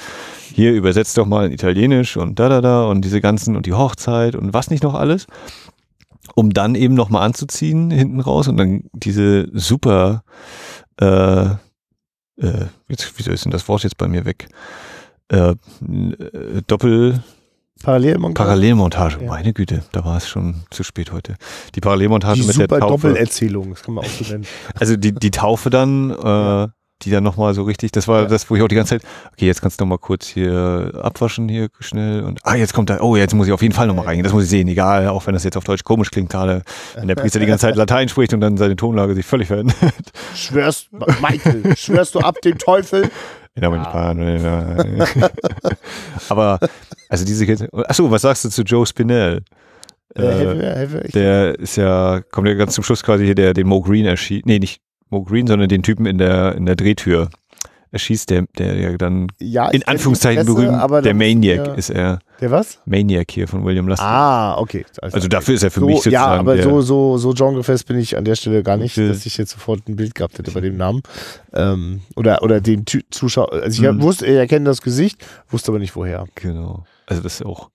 hier 0.52 0.74
übersetzt 0.74 1.16
doch 1.18 1.28
mal 1.28 1.46
in 1.46 1.52
Italienisch 1.52 2.18
und 2.18 2.40
da, 2.40 2.50
da, 2.50 2.62
da 2.62 2.86
und 2.86 3.02
diese 3.06 3.22
ganzen 3.22 3.56
und 3.56 3.68
die 3.68 3.74
Hochzeit 3.74 4.36
und 4.36 4.54
was 4.54 4.72
nicht 4.72 4.84
noch 4.84 4.96
alles. 4.96 5.28
Um 6.36 6.52
dann 6.52 6.74
eben 6.74 6.94
nochmal 6.96 7.24
anzuziehen 7.24 7.92
hinten 7.92 8.20
raus 8.20 8.48
und 8.48 8.58
dann 8.58 8.86
diese 8.94 9.48
super, 9.54 10.24
äh, 11.00 11.46
äh, 12.38 12.66
jetzt, 12.88 13.14
wieso 13.18 13.32
ist 13.32 13.46
denn 13.46 13.52
das 13.52 13.68
Wort 13.68 13.84
jetzt 13.84 13.98
bei 13.98 14.08
mir 14.08 14.26
weg? 14.26 14.48
Äh, 15.30 15.52
äh, 15.52 15.56
Doppel, 16.68 17.24
Parallelmontage. 17.82 18.46
Parallelmontage, 18.46 19.18
Ja. 19.22 19.28
meine 19.28 19.52
Güte, 19.54 19.84
da 19.92 20.06
war 20.06 20.18
es 20.18 20.28
schon 20.28 20.64
zu 20.70 20.84
spät 20.84 21.12
heute. 21.12 21.36
Die 21.76 21.82
Parallelmontage 21.82 22.40
Die 22.42 22.48
mit 22.48 22.58
der 22.58 22.68
Taufe. 22.68 23.08
Doppelerzählung, 23.10 23.72
das 23.72 23.84
kann 23.84 23.96
man 23.96 24.06
auch 24.06 24.10
so 24.10 24.32
nennen. 24.32 24.46
Also 24.80 24.96
die, 24.96 25.12
die 25.12 25.32
Taufe 25.32 25.70
dann, 25.70 26.12
äh, 26.12 26.68
die 27.02 27.10
dann 27.12 27.24
nochmal 27.24 27.54
so 27.54 27.64
richtig, 27.64 27.92
das 27.92 28.08
war 28.08 28.22
Ja. 28.22 28.28
das, 28.28 28.50
wo 28.50 28.56
ich 28.56 28.62
auch 28.62 28.68
die 28.70 28.76
ganze 28.76 29.00
Zeit, 29.00 29.10
okay, 29.34 29.46
jetzt 29.48 29.62
kannst 29.62 29.80
du 29.80 29.84
nochmal 29.84 29.98
kurz 29.98 30.26
hier 30.28 30.92
abwaschen 31.02 31.50
hier 31.50 31.68
schnell 31.80 32.24
und, 32.24 32.40
ah, 32.44 32.56
jetzt 32.56 32.74
kommt 32.74 32.90
da, 32.90 33.02
oh, 33.02 33.18
jetzt 33.18 33.34
muss 33.34 33.48
ich 33.48 33.54
auf 33.54 33.62
jeden 33.62 33.74
Fall 33.74 33.88
nochmal 33.88 34.06
reingehen, 34.06 34.24
das 34.24 34.32
muss 34.32 34.46
ich 34.46 34.50
sehen, 34.50 34.68
egal, 34.70 35.08
auch 35.10 35.26
wenn 35.28 35.34
das 35.34 35.44
jetzt 35.44 35.58
auf 35.58 35.66
Deutsch 35.66 35.84
komisch 35.84 36.12
klingt, 36.12 36.30
gerade 36.30 36.62
wenn 36.96 37.08
der 37.10 37.16
Priester 37.16 37.40
die 37.40 37.46
ganze 37.46 37.68
Zeit 37.68 37.76
Latein 37.76 38.08
spricht 38.08 38.34
und 38.34 38.40
dann 38.40 38.56
seine 38.58 38.76
Tonlage 38.78 39.16
sich 39.16 39.26
völlig 39.26 39.48
verändert. 39.50 39.76
Schwörst, 40.36 40.90
Michael, 41.22 41.76
schwörst 41.76 42.16
du 42.16 42.20
ab 42.20 42.40
dem 42.42 42.58
Teufel? 42.58 43.10
Ja, 43.60 43.68
aber 43.70 44.14
nicht 44.16 44.44
ja. 44.44 45.30
Aber, 46.30 46.60
also 47.10 47.26
diese, 47.26 47.68
achso, 47.88 48.10
was 48.10 48.22
sagst 48.24 48.46
du 48.46 48.50
zu 48.50 48.64
Joe 48.64 48.86
Spinell? 48.86 49.44
Äh, 50.16 50.22
Äh, 50.22 51.08
Der 51.14 51.60
ist 51.60 51.76
ja, 51.76 52.22
kommt 52.32 52.48
ja 52.48 52.54
ganz 52.54 52.74
zum 52.76 52.84
Schluss 52.84 53.04
quasi 53.04 53.26
hier, 53.26 53.36
der 53.36 53.54
den 53.54 53.68
Mo 53.68 53.82
Green 53.82 54.06
erschießt. 54.06 54.46
Nee, 54.46 54.60
nicht 54.60 54.82
Mo 55.14 55.24
Green, 55.24 55.48
sondern 55.48 55.70
den 55.70 55.84
Typen 55.84 56.06
in 56.06 56.18
der, 56.18 56.56
in 56.56 56.66
der 56.66 56.76
Drehtür 56.76 57.30
erschießt, 57.94 58.32
der, 58.32 58.46
der 58.58 58.76
ja 58.76 58.98
dann 58.98 59.28
ja, 59.40 59.70
in 59.70 59.84
Anführungszeichen 59.84 60.46
berühmt, 60.48 60.74
aber 60.74 61.04
der 61.04 61.14
Maniac 61.14 61.68
ja. 61.68 61.74
ist 61.76 61.92
er. 61.92 62.20
Der 62.42 62.50
was? 62.50 62.80
Maniac 62.86 63.30
hier 63.30 63.48
von 63.48 63.64
William 63.64 63.88
Lasseter. 63.88 64.10
Ah, 64.10 64.58
okay. 64.58 64.84
also 65.00 65.28
dafür 65.28 65.54
ist 65.54 65.64
er 65.64 65.70
für 65.70 65.82
so, 65.82 65.86
mich 65.86 65.98
sozusagen 65.98 66.14
Ja, 66.34 66.40
aber 66.40 66.62
so, 66.62 66.82
so, 66.82 67.18
so 67.20 67.34
genrefest 67.34 67.88
bin 67.88 68.00
ich 68.00 68.18
an 68.18 68.26
der 68.26 68.36
Stelle 68.36 68.64
gar 68.64 68.78
nicht, 68.78 68.98
dass 68.98 69.26
ich 69.28 69.38
jetzt 69.38 69.52
sofort 69.52 69.88
ein 69.88 69.96
Bild 69.96 70.16
gehabt 70.16 70.40
hätte 70.40 70.50
bei 70.52 70.62
dem 70.62 70.76
Namen. 70.76 71.04
Ähm, 71.54 72.02
oder, 72.16 72.42
oder 72.42 72.60
den 72.62 72.84
Ty 72.86 73.06
Zuschauer. 73.12 73.54
Also 73.54 73.84
ich 73.84 73.90
Mhm. 73.90 74.02
wusste, 74.02 74.26
ich 74.26 74.36
erkenne 74.36 74.66
das 74.66 74.82
Gesicht, 74.82 75.24
wusste 75.50 75.72
aber 75.72 75.78
nicht 75.80 75.96
woher. 75.96 76.26
Genau. 76.34 76.86
Also 77.06 77.22
das 77.22 77.36
ist 77.36 77.46
auch, 77.46 77.70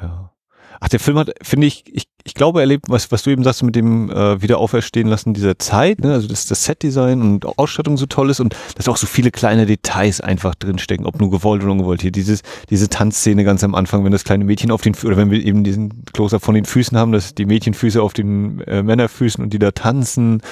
ja. 0.00 0.30
Ach, 0.78 0.88
der 0.88 1.00
Film 1.00 1.18
hat, 1.18 1.32
finde 1.42 1.66
ich, 1.66 1.84
ich, 1.86 2.06
ich 2.24 2.34
glaube, 2.34 2.60
er 2.60 2.66
lebt, 2.66 2.88
was, 2.88 3.10
was 3.10 3.22
du 3.22 3.30
eben 3.30 3.42
sagst, 3.42 3.62
mit 3.62 3.74
dem 3.74 4.10
äh, 4.10 4.40
Wiederauferstehen 4.40 5.08
lassen 5.08 5.34
dieser 5.34 5.58
Zeit, 5.58 6.00
ne? 6.00 6.12
also 6.12 6.28
dass 6.28 6.46
das 6.46 6.64
Setdesign 6.64 7.20
und 7.20 7.58
Ausstattung 7.58 7.96
so 7.96 8.06
toll 8.06 8.30
ist 8.30 8.40
und 8.40 8.56
dass 8.76 8.88
auch 8.88 8.96
so 8.96 9.06
viele 9.06 9.30
kleine 9.30 9.66
Details 9.66 10.20
einfach 10.20 10.54
drinstecken, 10.54 11.06
ob 11.06 11.20
nur 11.20 11.30
gewollt 11.30 11.62
oder 11.62 11.72
ungewollt. 11.72 12.02
Hier 12.02 12.12
dieses, 12.12 12.42
diese 12.70 12.88
Tanzszene 12.88 13.44
ganz 13.44 13.64
am 13.64 13.74
Anfang, 13.74 14.04
wenn 14.04 14.12
das 14.12 14.24
kleine 14.24 14.44
Mädchen 14.44 14.70
auf 14.70 14.82
den, 14.82 14.94
oder 15.04 15.16
wenn 15.16 15.30
wir 15.30 15.44
eben 15.44 15.64
diesen 15.64 16.04
Closer 16.12 16.38
von 16.38 16.54
den 16.54 16.64
Füßen 16.64 16.96
haben, 16.96 17.12
dass 17.12 17.34
die 17.34 17.46
Mädchenfüße 17.46 18.00
auf 18.00 18.12
den 18.12 18.60
äh, 18.62 18.82
Männerfüßen 18.82 19.42
und 19.42 19.52
die 19.52 19.58
da 19.58 19.72
tanzen 19.72 20.42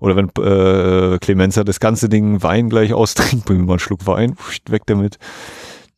oder 0.00 0.16
wenn 0.16 0.28
äh, 0.42 1.18
Clemenza 1.18 1.62
das 1.62 1.78
ganze 1.78 2.08
Ding 2.08 2.42
Wein 2.42 2.68
gleich 2.70 2.92
austrinkt, 2.92 3.44
bringen 3.44 3.60
wir 3.60 3.66
mal 3.66 3.72
einen 3.74 3.80
Schluck 3.80 4.06
Wein, 4.06 4.34
weg 4.68 4.82
damit 4.86 5.18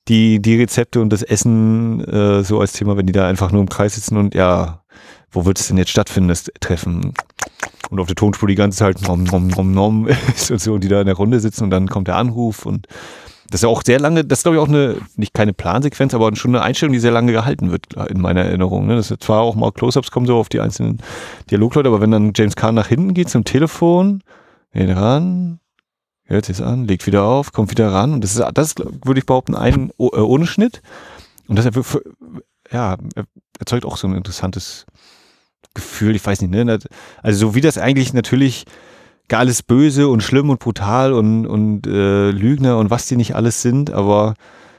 die, 0.09 0.43
die 0.43 0.57
Rezepte 0.57 1.01
und 1.01 1.11
das 1.11 1.23
Essen 1.23 2.05
äh, 2.05 2.43
so 2.43 2.61
als 2.61 2.73
Thema, 2.73 2.97
wenn 2.97 3.07
die 3.07 3.13
da 3.13 3.29
einfach 3.29 3.53
nur 3.53 3.61
im 3.61 3.69
Kreis 3.69 3.95
sitzen 3.95 4.17
und 4.17 4.35
ja, 4.35 4.82
wo 5.33 5.45
wird 5.45 5.59
es 5.59 5.69
denn 5.69 5.79
jetzt 5.79 5.91
stattfinden, 5.91 6.29
das 6.29 6.45
Treffen? 6.61 7.15
Und 7.91 8.01
auf 8.01 8.07
der 8.07 8.17
Tonspur 8.17 8.49
die 8.49 8.55
ganze 8.55 8.79
Zeit 8.79 9.03
nom, 9.03 9.25
nom, 9.25 9.49
nom, 9.49 9.73
nom 9.73 10.09
ist 10.35 10.51
und 10.51 10.61
so, 10.61 10.75
und 10.75 10.85
die 10.85 10.89
da 10.89 11.01
in 11.01 11.07
der 11.07 11.17
Runde 11.17 11.41
sitzen 11.41 11.65
und 11.65 11.71
dann 11.71 11.89
kommt 11.89 12.09
der 12.09 12.17
Anruf 12.17 12.65
und 12.65 12.87
das 13.51 13.59
ist 13.59 13.65
ja 13.65 13.69
auch 13.69 13.83
sehr 13.85 14.01
lange, 14.01 14.25
das 14.25 14.39
ist 14.39 14.43
glaube 14.45 14.57
ich 14.57 14.63
auch 14.63 14.69
eine, 14.69 14.97
nicht 15.17 15.35
keine 15.35 15.53
Plansequenz, 15.53 16.15
aber 16.15 16.35
schon 16.37 16.55
eine 16.55 16.65
Einstellung, 16.65 16.95
die 16.95 16.99
sehr 16.99 17.11
lange 17.11 17.33
gehalten 17.33 17.71
wird 17.71 17.93
in 18.09 18.19
meiner 18.19 18.41
Erinnerung. 18.41 18.87
Ne? 18.87 18.97
Das 18.97 19.11
ist 19.11 19.23
zwar 19.23 19.43
auch 19.43 19.55
mal 19.55 19.73
Close-Ups 19.73 20.11
kommen 20.11 20.25
so 20.25 20.39
auf 20.39 20.49
die 20.49 20.61
einzelnen 20.61 21.03
Dialogleute, 21.51 21.89
aber 21.89 22.01
wenn 22.01 22.11
dann 22.11 22.33
James 22.35 22.57
Kahn 22.57 22.75
nach 22.75 22.87
hinten 22.87 23.13
geht 23.13 23.29
zum 23.29 23.45
Telefon, 23.45 24.23
geht 24.73 24.97
ran, 24.97 25.61
hört 26.25 26.47
sich 26.47 26.63
an, 26.65 26.87
legt 26.87 27.07
wieder 27.07 27.25
auf, 27.25 27.53
kommt 27.53 27.71
wieder 27.71 27.93
ran. 27.93 28.15
Und 28.15 28.25
das 28.25 28.37
ist, 28.37 28.43
das 28.55 28.69
ist, 28.69 28.83
würde 29.05 29.21
ich 29.21 29.27
behaupten, 29.27 29.55
ein 29.55 29.91
äh, 29.99 30.03
ohne 30.03 30.47
Schnitt. 30.47 30.81
Und 31.47 31.57
das 31.57 31.67
ja, 32.71 32.97
er- 33.15 33.27
erzeugt 33.59 33.85
auch 33.85 33.99
so 33.99 34.09
ein 34.09 34.15
interessantes 34.15 34.87
Gefühl, 35.75 36.17
ich 36.17 36.25
weiß 36.25 36.41
nicht, 36.43 36.51
ne? 36.51 36.79
Also 37.23 37.39
so 37.39 37.55
wie 37.55 37.61
das 37.61 37.79
eigentlich 37.79 38.13
natürlich 38.13 38.65
gar 39.29 39.41
alles 39.41 39.63
böse 39.63 40.09
und 40.09 40.23
schlimm 40.23 40.51
und 40.51 40.61
brutal 40.61 41.13
und, 41.13 41.47
und 41.47 41.87
äh, 41.87 42.31
Lügner 42.31 42.79
und 42.79 42.91
was 42.91 43.07
die 43.07 43.17
nicht 43.17 43.35
alles 43.35 43.63
sind, 43.63 43.91
aber 43.91 44.35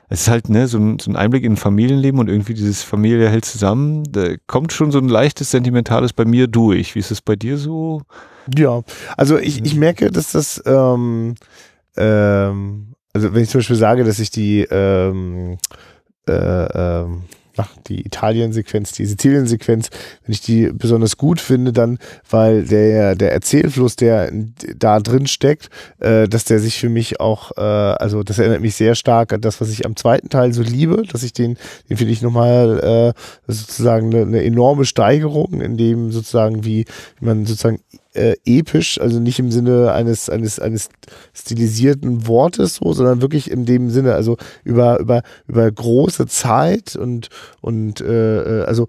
es 0.10 0.22
ist 0.22 0.28
halt 0.28 0.50
ne, 0.50 0.68
so, 0.68 0.78
ein, 0.78 1.00
so 1.00 1.10
ein 1.10 1.16
Einblick 1.16 1.44
in 1.44 1.58
Familienleben 1.58 2.20
und 2.20 2.30
irgendwie 2.30 2.54
dieses 2.54 2.84
Familie 2.84 3.30
hält 3.30 3.46
zusammen. 3.46 4.04
Da 4.12 4.36
kommt 4.46 4.72
schon 4.72 4.92
so 4.92 5.00
ein 5.00 5.10
leichtes 5.10 5.50
Sentimentales 5.50 6.14
bei 6.14 6.24
mir 6.24 6.48
durch. 6.48 6.94
Wie 6.94 7.00
ist 7.00 7.10
es 7.10 7.22
bei 7.22 7.36
dir 7.36 7.58
so? 7.58 8.04
Ja, 8.56 8.84
also 9.18 9.40
ich, 9.40 9.66
ich 9.66 9.76
merke, 9.76 10.12
dass 10.12 10.34
das, 10.34 10.62
ähm, 10.68 11.34
ähm, 11.98 12.94
also 13.14 13.34
wenn 13.34 13.42
ich 13.42 13.50
zum 13.50 13.60
Beispiel 13.60 13.76
sage, 13.76 14.04
dass 14.04 14.20
ich 14.20 14.30
die, 14.30 14.62
ähm, 14.70 15.58
äh, 16.28 16.34
ähm, 16.34 17.24
nach 17.58 17.70
die 17.88 18.06
Italien-Sequenz, 18.06 18.94
die 18.94 19.06
Sizilien-Sequenz, 19.06 19.90
wenn 20.26 20.34
ich 20.34 20.42
die 20.42 20.72
besonders 20.74 21.18
gut 21.18 21.40
finde, 21.40 21.74
dann, 21.74 22.00
weil 22.30 22.64
der, 22.64 23.16
der 23.16 23.32
Erzählfluss, 23.32 23.96
der 23.96 24.32
da 24.76 25.00
drin 25.00 25.28
steckt, 25.28 25.70
äh, 26.00 26.28
dass 26.28 26.46
der 26.46 26.60
sich 26.60 26.80
für 26.80 26.90
mich 26.90 27.20
auch, 27.20 27.52
äh, 27.58 27.62
also 27.62 28.24
das 28.24 28.40
erinnert 28.40 28.62
mich 28.62 28.76
sehr 28.76 28.96
stark 28.96 29.34
an 29.34 29.42
das, 29.42 29.62
was 29.62 29.70
ich 29.70 29.86
am 29.86 29.96
zweiten 29.96 30.30
Teil 30.30 30.54
so 30.54 30.62
liebe, 30.62 31.04
dass 31.04 31.24
ich 31.24 31.34
den, 31.34 31.58
den 31.90 31.98
finde 31.98 32.14
ich 32.14 32.22
nochmal 32.22 33.14
äh, 33.48 33.52
sozusagen 33.52 34.14
eine, 34.14 34.24
eine 34.24 34.44
enorme 34.44 34.86
Steigerung, 34.86 35.62
in 35.62 35.78
dem 35.78 36.12
sozusagen 36.12 36.66
wie 36.66 36.86
man 37.20 37.46
sozusagen 37.46 37.80
äh, 38.14 38.36
episch, 38.46 39.00
also 39.00 39.20
nicht 39.20 39.40
im 39.40 39.52
Sinne 39.52 39.92
eines, 39.92 40.30
eines, 40.30 40.60
eines 40.60 40.90
stilisierten 41.34 42.28
Wortes 42.28 42.76
so, 42.76 42.94
sondern 42.94 43.22
wirklich 43.22 43.50
in 43.50 43.66
dem 43.66 43.90
Sinne, 43.90 44.14
also 44.14 44.38
über, 44.64 45.00
über, 45.00 45.24
über 45.48 45.72
große 45.72 46.28
Zeit 46.28 46.96
und, 46.96 47.30
und 47.62 48.02
äh, 48.02 48.62
äh 48.62 48.64
also 48.66 48.88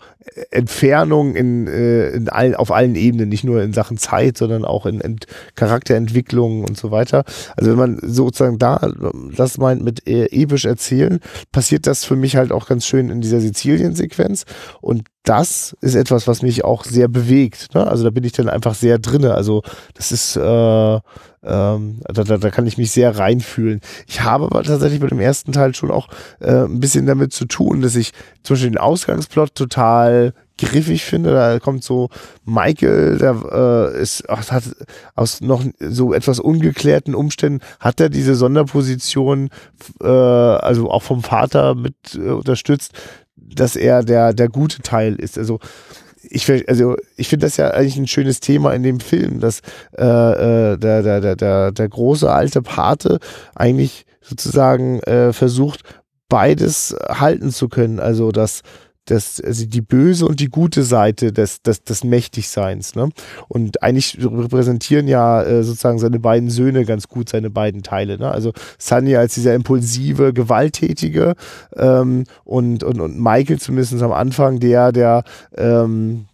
Entfernung 0.50 1.36
in, 1.36 1.66
äh, 1.66 2.10
in 2.10 2.28
allen, 2.28 2.54
auf 2.54 2.70
allen 2.70 2.94
Ebenen, 2.94 3.28
nicht 3.28 3.44
nur 3.44 3.62
in 3.62 3.72
Sachen 3.72 3.98
Zeit, 3.98 4.38
sondern 4.38 4.64
auch 4.64 4.86
in, 4.86 5.00
in 5.00 5.18
Charakterentwicklung 5.54 6.64
und 6.64 6.76
so 6.76 6.90
weiter. 6.90 7.24
Also 7.56 7.70
wenn 7.70 7.78
man 7.78 7.98
sozusagen 8.02 8.58
da 8.58 8.92
das 9.36 9.58
meint 9.58 9.82
mit 9.82 10.06
äh, 10.06 10.26
episch 10.26 10.64
erzählen, 10.64 11.20
passiert 11.52 11.86
das 11.86 12.04
für 12.04 12.16
mich 12.16 12.36
halt 12.36 12.52
auch 12.52 12.66
ganz 12.66 12.86
schön 12.86 13.10
in 13.10 13.20
dieser 13.20 13.40
Sizilien-Sequenz 13.40 14.44
und 14.80 15.04
das 15.24 15.74
ist 15.80 15.94
etwas, 15.94 16.28
was 16.28 16.42
mich 16.42 16.64
auch 16.64 16.84
sehr 16.84 17.08
bewegt. 17.08 17.74
Ne? 17.74 17.86
Also 17.86 18.04
da 18.04 18.10
bin 18.10 18.24
ich 18.24 18.32
dann 18.32 18.48
einfach 18.48 18.74
sehr 18.74 18.98
drinne. 18.98 19.34
Also 19.34 19.62
das 19.94 20.12
ist, 20.12 20.36
äh, 20.36 20.40
ähm, 20.42 21.00
da, 21.42 22.24
da, 22.24 22.36
da 22.36 22.50
kann 22.50 22.66
ich 22.66 22.76
mich 22.76 22.90
sehr 22.90 23.18
reinfühlen. 23.18 23.80
Ich 24.06 24.20
habe 24.20 24.44
aber 24.44 24.62
tatsächlich 24.62 25.00
mit 25.00 25.10
dem 25.10 25.20
ersten 25.20 25.52
Teil 25.52 25.74
schon 25.74 25.90
auch 25.90 26.08
äh, 26.40 26.64
ein 26.64 26.78
bisschen 26.78 27.06
damit 27.06 27.32
zu 27.32 27.46
tun, 27.46 27.80
dass 27.80 27.96
ich 27.96 28.12
zum 28.42 28.54
Beispiel 28.54 28.70
den 28.70 28.78
Ausgangsplot 28.78 29.54
total 29.54 30.34
griffig 30.58 31.04
finde. 31.04 31.32
Da 31.32 31.58
kommt 31.58 31.82
so 31.84 32.10
Michael, 32.44 33.18
der 33.18 33.92
äh, 33.94 34.00
ist, 34.02 34.28
ach, 34.28 34.50
hat 34.50 34.64
aus 35.14 35.40
noch 35.40 35.64
so 35.80 36.12
etwas 36.12 36.38
ungeklärten 36.38 37.14
Umständen 37.14 37.60
hat 37.80 38.00
er 38.00 38.08
diese 38.08 38.34
Sonderposition, 38.34 39.50
äh, 40.00 40.06
also 40.06 40.90
auch 40.90 41.02
vom 41.02 41.22
Vater 41.22 41.74
mit 41.74 41.96
äh, 42.14 42.28
unterstützt, 42.28 42.92
dass 43.54 43.76
er 43.76 44.02
der, 44.02 44.32
der 44.32 44.48
gute 44.48 44.82
Teil 44.82 45.16
ist. 45.16 45.38
Also 45.38 45.58
ich, 46.22 46.50
also 46.68 46.96
ich 47.16 47.28
finde 47.28 47.46
das 47.46 47.56
ja 47.56 47.70
eigentlich 47.70 47.96
ein 47.96 48.06
schönes 48.06 48.40
Thema 48.40 48.72
in 48.72 48.82
dem 48.82 49.00
Film, 49.00 49.40
dass 49.40 49.60
äh, 49.96 50.04
äh, 50.04 50.78
der, 50.78 51.02
der, 51.02 51.20
der, 51.20 51.36
der, 51.36 51.72
der 51.72 51.88
große 51.88 52.30
alte 52.30 52.62
Pate 52.62 53.18
eigentlich 53.54 54.06
sozusagen 54.20 55.00
äh, 55.00 55.32
versucht, 55.32 55.82
beides 56.28 56.96
halten 57.08 57.50
zu 57.50 57.68
können. 57.68 58.00
Also 58.00 58.32
dass 58.32 58.62
das, 59.06 59.40
also 59.40 59.66
die 59.66 59.80
böse 59.80 60.26
und 60.26 60.40
die 60.40 60.48
gute 60.48 60.82
Seite 60.82 61.32
des, 61.32 61.62
des, 61.62 61.84
des 61.84 62.04
Mächtigseins. 62.04 62.94
Ne? 62.94 63.10
Und 63.48 63.82
eigentlich 63.82 64.18
repräsentieren 64.20 65.08
ja 65.08 65.42
äh, 65.42 65.62
sozusagen 65.62 65.98
seine 65.98 66.20
beiden 66.20 66.50
Söhne 66.50 66.84
ganz 66.84 67.08
gut 67.08 67.28
seine 67.28 67.50
beiden 67.50 67.82
Teile. 67.82 68.18
Ne? 68.18 68.30
Also 68.30 68.52
Sunny 68.78 69.16
als 69.16 69.34
dieser 69.34 69.54
impulsive, 69.54 70.32
gewalttätige 70.32 71.34
ähm, 71.76 72.24
und, 72.44 72.82
und, 72.82 73.00
und 73.00 73.20
Michael 73.20 73.58
zumindest 73.58 74.02
am 74.02 74.12
Anfang 74.12 74.60
der, 74.60 74.92
der 74.92 75.24
ähm, 75.56 76.26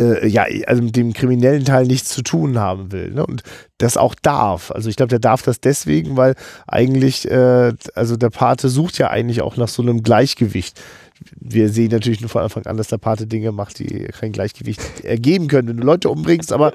äh, 0.00 0.26
ja, 0.26 0.46
also 0.66 0.82
mit 0.82 0.96
dem 0.96 1.12
kriminellen 1.12 1.64
Teil 1.64 1.86
nichts 1.86 2.08
zu 2.08 2.22
tun 2.22 2.58
haben 2.58 2.90
will. 2.92 3.10
Ne? 3.10 3.24
Und 3.26 3.42
das 3.78 3.96
auch 3.96 4.14
darf. 4.14 4.70
Also 4.70 4.88
ich 4.88 4.96
glaube, 4.96 5.10
der 5.10 5.18
darf 5.18 5.42
das 5.42 5.60
deswegen, 5.60 6.16
weil 6.16 6.34
eigentlich, 6.66 7.30
äh, 7.30 7.72
also 7.94 8.16
der 8.16 8.30
Pate 8.30 8.68
sucht 8.68 8.98
ja 8.98 9.10
eigentlich 9.10 9.42
auch 9.42 9.56
nach 9.56 9.68
so 9.68 9.82
einem 9.82 10.02
Gleichgewicht 10.02 10.80
wir 11.38 11.68
sehen 11.68 11.90
natürlich 11.90 12.20
nur 12.20 12.30
von 12.30 12.42
Anfang 12.42 12.66
an, 12.66 12.76
dass 12.76 12.88
der 12.88 12.98
Pate 12.98 13.26
Dinge 13.26 13.52
macht, 13.52 13.78
die 13.78 14.04
kein 14.04 14.32
Gleichgewicht 14.32 15.04
ergeben 15.04 15.48
können, 15.48 15.68
wenn 15.68 15.76
du 15.76 15.84
Leute 15.84 16.10
umbringst, 16.10 16.52
aber 16.52 16.72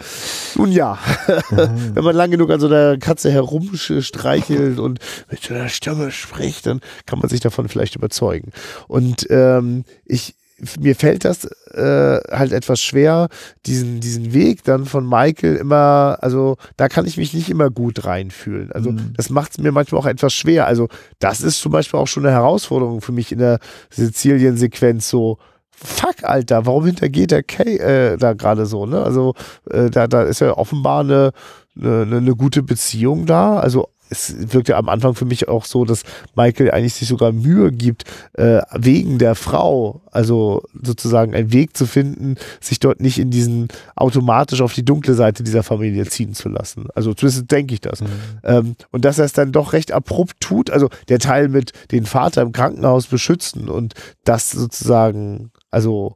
nun 0.56 0.72
ja, 0.72 1.00
wenn 1.50 2.04
man 2.04 2.16
lange 2.16 2.32
genug 2.32 2.52
an 2.52 2.60
so 2.60 2.68
einer 2.68 2.98
Katze 2.98 3.32
herumstreichelt 3.32 4.80
und 4.80 5.00
mit 5.32 5.44
so 5.44 5.54
einer 5.54 5.70
Stimme 5.70 6.12
spricht, 6.12 6.68
dann 6.68 6.82
kann 7.06 7.20
man 7.20 7.30
sich 7.30 7.40
davon 7.40 7.68
vielleicht 7.70 7.96
überzeugen. 7.96 8.52
Und 8.88 9.28
ähm, 9.30 9.84
ich, 10.06 10.36
mir 10.80 10.96
fällt 10.96 11.26
das 11.26 11.46
äh, 11.74 12.20
halt 12.32 12.54
etwas 12.54 12.80
schwer, 12.80 13.28
diesen, 13.66 14.00
diesen 14.00 14.34
Weg 14.34 14.64
dann 14.64 14.86
von 14.86 15.08
Michael 15.08 15.56
immer, 15.56 16.18
also 16.22 16.58
da 16.78 16.88
kann 16.88 17.06
ich 17.06 17.18
mich 17.18 17.34
nicht 17.34 17.50
immer 17.50 17.70
gut 17.70 18.06
reinfühlen. 18.06 18.72
Also 18.72 18.92
mhm. 18.92 19.14
das 19.18 19.30
macht 19.30 19.52
es 19.52 19.58
mir 19.58 19.72
manchmal 19.72 20.02
auch 20.02 20.06
etwas 20.06 20.34
schwer. 20.34 20.66
Also 20.68 20.88
das 21.20 21.42
ist 21.42 21.60
zum 21.60 21.72
Beispiel 21.72 22.00
auch 22.00 22.08
schon 22.08 22.26
eine 22.26 22.34
Herausforderung 22.34 23.02
für 23.02 23.12
mich 23.12 23.32
in 23.32 23.40
der 23.40 23.60
Sizilien-Sequenz 23.90 25.10
so. 25.10 25.38
Fuck, 25.72 26.24
Alter, 26.24 26.66
warum 26.66 26.86
hintergeht 26.86 27.32
der 27.32 27.44
Kay 27.44 27.76
äh, 27.76 28.16
da 28.16 28.32
gerade 28.32 28.66
so, 28.66 28.86
ne? 28.86 29.04
Also 29.04 29.34
äh, 29.70 29.90
da, 29.90 30.08
da 30.08 30.24
ist 30.24 30.40
ja 30.40 30.58
offenbar 30.58 31.02
eine, 31.02 31.32
eine, 31.78 32.16
eine 32.16 32.36
gute 32.38 32.64
Beziehung 32.64 33.26
da. 33.26 33.60
Also 33.60 33.90
es 34.10 34.54
wirkt 34.54 34.70
ja 34.70 34.78
am 34.78 34.90
Anfang 34.90 35.16
für 35.16 35.26
mich 35.26 35.48
auch 35.48 35.66
so, 35.66 35.86
dass 35.86 36.04
Michael 36.36 36.72
eigentlich 36.72 36.94
sich 36.94 37.08
sogar 37.08 37.32
Mühe 37.32 37.72
gibt, 37.72 38.04
äh, 38.34 38.62
wegen 38.74 39.18
der 39.18 39.36
Frau, 39.36 40.02
also 40.12 40.64
sozusagen 40.82 41.34
einen 41.34 41.52
Weg 41.52 41.76
zu 41.76 41.86
finden, 41.86 42.36
sich 42.62 42.80
dort 42.80 43.02
nicht 43.02 43.20
in 43.20 43.32
diesen 43.32 43.68
automatisch 43.96 44.62
auf 44.62 44.74
die 44.74 44.86
dunkle 44.86 45.16
Seite 45.16 45.44
dieser 45.44 45.64
Familie 45.64 46.06
ziehen 46.06 46.34
zu 46.34 46.50
lassen. 46.50 46.88
Also 46.94 47.14
zumindest 47.14 47.52
denke 47.52 47.74
ich 47.74 47.82
das. 47.82 48.02
Mhm. 48.02 48.08
Ähm, 48.44 48.76
und 48.92 49.06
dass 49.06 49.20
er 49.20 49.26
es 49.26 49.34
dann 49.34 49.52
doch 49.52 49.74
recht 49.74 49.92
abrupt 49.92 50.40
tut, 50.40 50.70
also 50.70 50.90
der 51.10 51.20
Teil 51.20 51.48
mit 51.48 51.72
den 51.92 52.06
Vater 52.06 52.42
im 52.42 52.52
Krankenhaus 52.52 53.08
beschützen 53.08 53.70
und 53.70 53.94
das 54.24 54.52
sozusagen, 54.52 55.52
also 55.72 56.16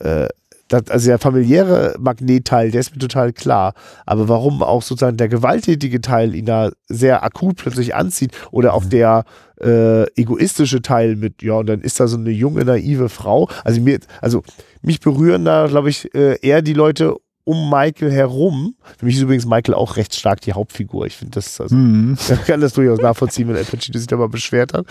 äh, 0.00 0.28
das, 0.70 0.88
also 0.88 1.08
der 1.08 1.18
familiäre 1.18 1.96
Magnetteil, 1.98 2.70
der 2.70 2.80
ist 2.80 2.92
mir 2.92 2.98
total 2.98 3.32
klar. 3.32 3.74
Aber 4.06 4.28
warum 4.28 4.62
auch 4.62 4.82
sozusagen 4.82 5.16
der 5.16 5.28
gewalttätige 5.28 6.00
Teil 6.00 6.34
ihn 6.34 6.46
da 6.46 6.70
sehr 6.88 7.24
akut 7.24 7.56
plötzlich 7.56 7.94
anzieht 7.94 8.32
oder 8.52 8.72
auch 8.72 8.84
mhm. 8.84 8.90
der 8.90 9.24
äh, 9.60 10.04
egoistische 10.14 10.80
Teil 10.80 11.16
mit, 11.16 11.42
ja, 11.42 11.54
und 11.54 11.66
dann 11.66 11.80
ist 11.80 11.98
da 11.98 12.06
so 12.06 12.16
eine 12.16 12.30
junge, 12.30 12.64
naive 12.64 13.08
Frau. 13.08 13.48
Also 13.64 13.80
mir, 13.80 13.98
also 14.20 14.42
mich 14.80 15.00
berühren 15.00 15.44
da, 15.44 15.66
glaube 15.66 15.90
ich, 15.90 16.14
äh, 16.14 16.38
eher 16.40 16.62
die 16.62 16.74
Leute 16.74 17.16
um 17.42 17.68
Michael 17.68 18.12
herum. 18.12 18.76
Für 18.96 19.06
mich 19.06 19.16
ist 19.16 19.22
übrigens 19.22 19.46
Michael 19.46 19.74
auch 19.74 19.96
recht 19.96 20.14
stark 20.14 20.40
die 20.40 20.52
Hauptfigur. 20.52 21.06
Ich 21.06 21.16
finde 21.16 21.32
das, 21.32 21.60
also, 21.60 21.74
mhm. 21.74 22.16
ich 22.28 22.44
kann 22.46 22.60
das 22.60 22.74
durchaus 22.74 23.00
nachvollziehen, 23.00 23.48
wenn 23.48 23.56
Al 23.56 23.64
Pacino 23.64 23.98
sich 23.98 24.06
da 24.06 24.16
mal 24.16 24.28
beschwert 24.28 24.72
hat. 24.72 24.86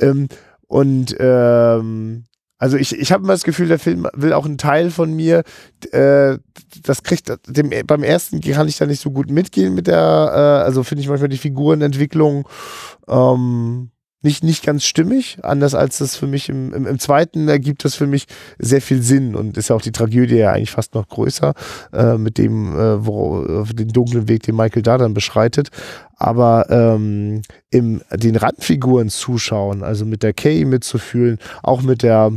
Ähm, 0.00 0.26
und 0.66 1.16
ähm, 1.20 2.24
also 2.60 2.76
ich, 2.76 2.96
ich 2.96 3.10
habe 3.10 3.24
immer 3.24 3.32
das 3.32 3.42
Gefühl, 3.42 3.68
der 3.68 3.78
Film 3.78 4.06
will 4.12 4.34
auch 4.34 4.44
einen 4.44 4.58
Teil 4.58 4.90
von 4.90 5.14
mir, 5.14 5.44
äh, 5.92 6.36
das 6.82 7.02
kriegt, 7.02 7.32
dem, 7.46 7.72
beim 7.86 8.02
ersten 8.02 8.42
kann 8.42 8.68
ich 8.68 8.76
da 8.76 8.84
nicht 8.84 9.00
so 9.00 9.10
gut 9.10 9.30
mitgehen 9.30 9.74
mit 9.74 9.86
der, 9.86 9.96
äh, 9.96 10.64
also 10.66 10.82
finde 10.82 11.02
ich 11.02 11.08
manchmal 11.08 11.30
die 11.30 11.38
Figurenentwicklung 11.38 12.46
ähm, 13.08 13.90
nicht, 14.22 14.44
nicht 14.44 14.64
ganz 14.64 14.84
stimmig, 14.84 15.38
anders 15.42 15.74
als 15.74 15.98
das 15.98 16.16
für 16.16 16.26
mich 16.26 16.48
im, 16.48 16.72
im, 16.74 16.86
im 16.86 16.98
zweiten 16.98 17.48
ergibt 17.48 17.84
das 17.84 17.94
für 17.94 18.06
mich 18.06 18.26
sehr 18.58 18.82
viel 18.82 19.02
Sinn 19.02 19.34
und 19.34 19.56
ist 19.56 19.68
ja 19.68 19.76
auch 19.76 19.82
die 19.82 19.92
Tragödie 19.92 20.36
ja 20.36 20.52
eigentlich 20.52 20.70
fast 20.70 20.94
noch 20.94 21.08
größer, 21.08 21.54
äh, 21.92 22.18
mit 22.18 22.38
dem, 22.38 22.78
äh, 22.78 23.06
wo, 23.06 23.64
den 23.64 23.88
dunklen 23.88 24.28
Weg, 24.28 24.42
den 24.42 24.56
Michael 24.56 24.82
da 24.82 24.98
dann 24.98 25.14
beschreitet. 25.14 25.70
Aber 26.16 26.66
ähm, 26.68 27.40
im 27.70 28.02
den 28.12 28.36
Randfiguren 28.36 29.08
zuschauen, 29.08 29.82
also 29.82 30.04
mit 30.04 30.22
der 30.22 30.34
Kay 30.34 30.66
mitzufühlen, 30.66 31.38
auch 31.62 31.80
mit 31.80 32.02
der 32.02 32.30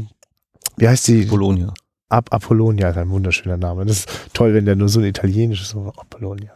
wie 0.78 0.88
heißt 0.88 1.08
die? 1.08 1.26
Apollonia. 1.26 1.74
Ab 2.10 2.30
Apollonia 2.32 2.90
ist 2.90 2.98
ein 2.98 3.10
wunderschöner 3.10 3.58
Name. 3.58 3.86
Das 3.86 4.00
ist 4.00 4.10
toll, 4.34 4.54
wenn 4.54 4.66
der 4.66 4.76
nur 4.76 4.90
so 4.90 5.00
ein 5.00 5.06
italienisches 5.06 5.76
Apollonia. 5.76 6.52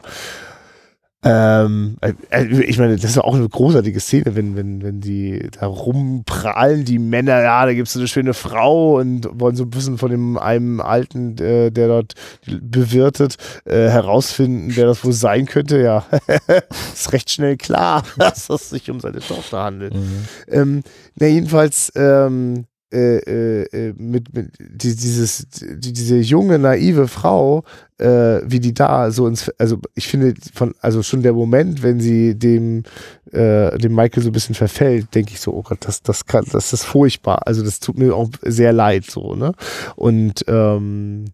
Ähm, 1.23 1.97
äh, 2.01 2.13
ich 2.45 2.77
meine, 2.77 2.95
das 2.95 3.09
ist 3.09 3.17
auch 3.17 3.33
eine 3.33 3.49
großartige 3.49 3.99
Szene, 3.99 4.35
wenn, 4.35 4.55
wenn, 4.55 4.83
wenn 4.83 5.01
die 5.01 5.49
da 5.59 5.65
rumprallen, 5.65 6.85
die 6.85 6.99
Männer, 6.99 7.41
ja, 7.41 7.65
da 7.65 7.73
gibt 7.73 7.87
es 7.87 7.93
so 7.93 7.99
eine 7.99 8.07
schöne 8.07 8.35
Frau 8.35 8.99
und 8.99 9.27
wollen 9.33 9.55
so 9.55 9.63
ein 9.63 9.71
bisschen 9.71 9.97
von 9.97 10.11
dem 10.11 10.37
einem 10.37 10.79
Alten, 10.79 11.35
äh, 11.39 11.71
der 11.71 11.87
dort 11.87 12.13
bewirtet, 12.45 13.37
äh, 13.65 13.89
herausfinden, 13.89 14.75
wer 14.75 14.85
das 14.85 15.03
wohl 15.03 15.13
sein 15.13 15.47
könnte. 15.47 15.81
Ja, 15.81 16.05
ist 16.93 17.11
recht 17.11 17.31
schnell 17.31 17.57
klar, 17.57 18.03
dass 18.17 18.49
es 18.49 18.69
sich 18.69 18.89
um 18.91 18.99
seine 18.99 19.19
Tochter 19.19 19.63
handelt. 19.63 19.95
Mhm. 19.95 20.27
Ähm, 20.47 20.83
na, 21.15 21.25
jedenfalls, 21.25 21.91
ähm, 21.95 22.65
äh, 22.93 23.17
äh, 23.17 23.63
äh, 23.89 23.93
mit, 23.97 24.33
mit 24.33 24.51
die, 24.59 24.95
dieses, 24.95 25.47
die, 25.49 25.91
diese 25.91 26.17
junge, 26.19 26.57
naive 26.57 27.09
Frau, 27.09 27.65
äh, 27.97 28.39
wie 28.45 28.61
die 28.61 28.73
da 28.73 29.11
so 29.11 29.27
ins, 29.27 29.49
also 29.57 29.79
ich 29.93 30.07
finde 30.07 30.33
von, 30.53 30.73
also 30.79 31.03
schon 31.03 31.21
der 31.21 31.33
Moment, 31.33 31.83
wenn 31.83 31.99
sie 31.99 32.35
dem, 32.35 32.83
äh, 33.31 33.77
dem 33.77 33.93
Michael 33.93 34.23
so 34.23 34.29
ein 34.29 34.31
bisschen 34.31 34.55
verfällt, 34.55 35.13
denke 35.13 35.33
ich 35.33 35.41
so, 35.41 35.53
oh 35.53 35.63
Gott, 35.63 35.79
das, 35.81 36.01
das 36.01 36.25
kann, 36.25 36.45
das 36.51 36.71
ist 36.71 36.85
furchtbar. 36.85 37.45
Also 37.45 37.61
das 37.61 37.81
tut 37.81 37.97
mir 37.97 38.15
auch 38.15 38.29
sehr 38.41 38.71
leid, 38.71 39.03
so, 39.03 39.35
ne? 39.35 39.51
Und 39.97 40.45
ähm, 40.47 41.25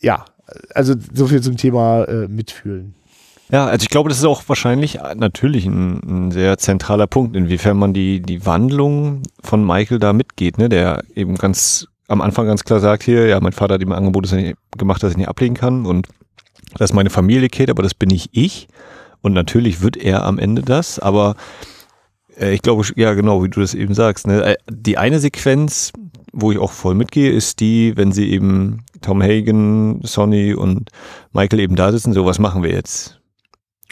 ja, 0.00 0.24
also 0.72 0.94
so 1.12 1.26
viel 1.26 1.40
zum 1.40 1.56
Thema 1.56 2.04
äh, 2.04 2.28
Mitfühlen. 2.28 2.94
Ja, 3.50 3.66
also 3.66 3.82
ich 3.82 3.88
glaube, 3.88 4.10
das 4.10 4.18
ist 4.18 4.24
auch 4.24 4.42
wahrscheinlich 4.46 4.98
natürlich 5.16 5.64
ein, 5.64 6.00
ein, 6.06 6.30
sehr 6.30 6.58
zentraler 6.58 7.06
Punkt, 7.06 7.34
inwiefern 7.34 7.78
man 7.78 7.94
die, 7.94 8.20
die 8.20 8.44
Wandlung 8.44 9.22
von 9.42 9.64
Michael 9.64 9.98
da 9.98 10.12
mitgeht, 10.12 10.58
ne? 10.58 10.68
der 10.68 11.02
eben 11.14 11.36
ganz 11.36 11.86
am 12.08 12.20
Anfang 12.20 12.46
ganz 12.46 12.64
klar 12.64 12.80
sagt 12.80 13.02
hier, 13.02 13.26
ja, 13.26 13.40
mein 13.40 13.52
Vater 13.52 13.74
hat 13.74 13.82
ihm 13.82 13.92
ein 13.92 13.98
Angebot 13.98 14.28
gemacht, 14.76 15.02
das 15.02 15.12
ich 15.12 15.16
nicht 15.16 15.28
ablegen 15.28 15.54
kann 15.54 15.86
und 15.86 16.08
das 16.76 16.90
ist 16.90 16.94
meine 16.94 17.10
Familie, 17.10 17.48
Kate, 17.48 17.70
aber 17.70 17.82
das 17.82 17.94
bin 17.94 18.08
nicht 18.08 18.30
ich. 18.32 18.68
Und 19.20 19.32
natürlich 19.32 19.80
wird 19.80 19.96
er 19.96 20.24
am 20.24 20.38
Ende 20.38 20.62
das, 20.62 20.98
aber 20.98 21.34
äh, 22.38 22.52
ich 22.52 22.62
glaube, 22.62 22.84
ja, 22.96 23.14
genau, 23.14 23.42
wie 23.42 23.48
du 23.48 23.60
das 23.60 23.74
eben 23.74 23.94
sagst. 23.94 24.26
Ne? 24.26 24.44
Äh, 24.44 24.56
die 24.70 24.98
eine 24.98 25.18
Sequenz, 25.18 25.92
wo 26.32 26.52
ich 26.52 26.58
auch 26.58 26.72
voll 26.72 26.94
mitgehe, 26.94 27.32
ist 27.32 27.60
die, 27.60 27.96
wenn 27.96 28.12
sie 28.12 28.30
eben 28.30 28.84
Tom 29.00 29.22
Hagen, 29.22 30.00
Sonny 30.04 30.54
und 30.54 30.90
Michael 31.32 31.60
eben 31.60 31.76
da 31.76 31.90
sitzen, 31.90 32.12
so, 32.12 32.26
was 32.26 32.38
machen 32.38 32.62
wir 32.62 32.70
jetzt? 32.70 33.17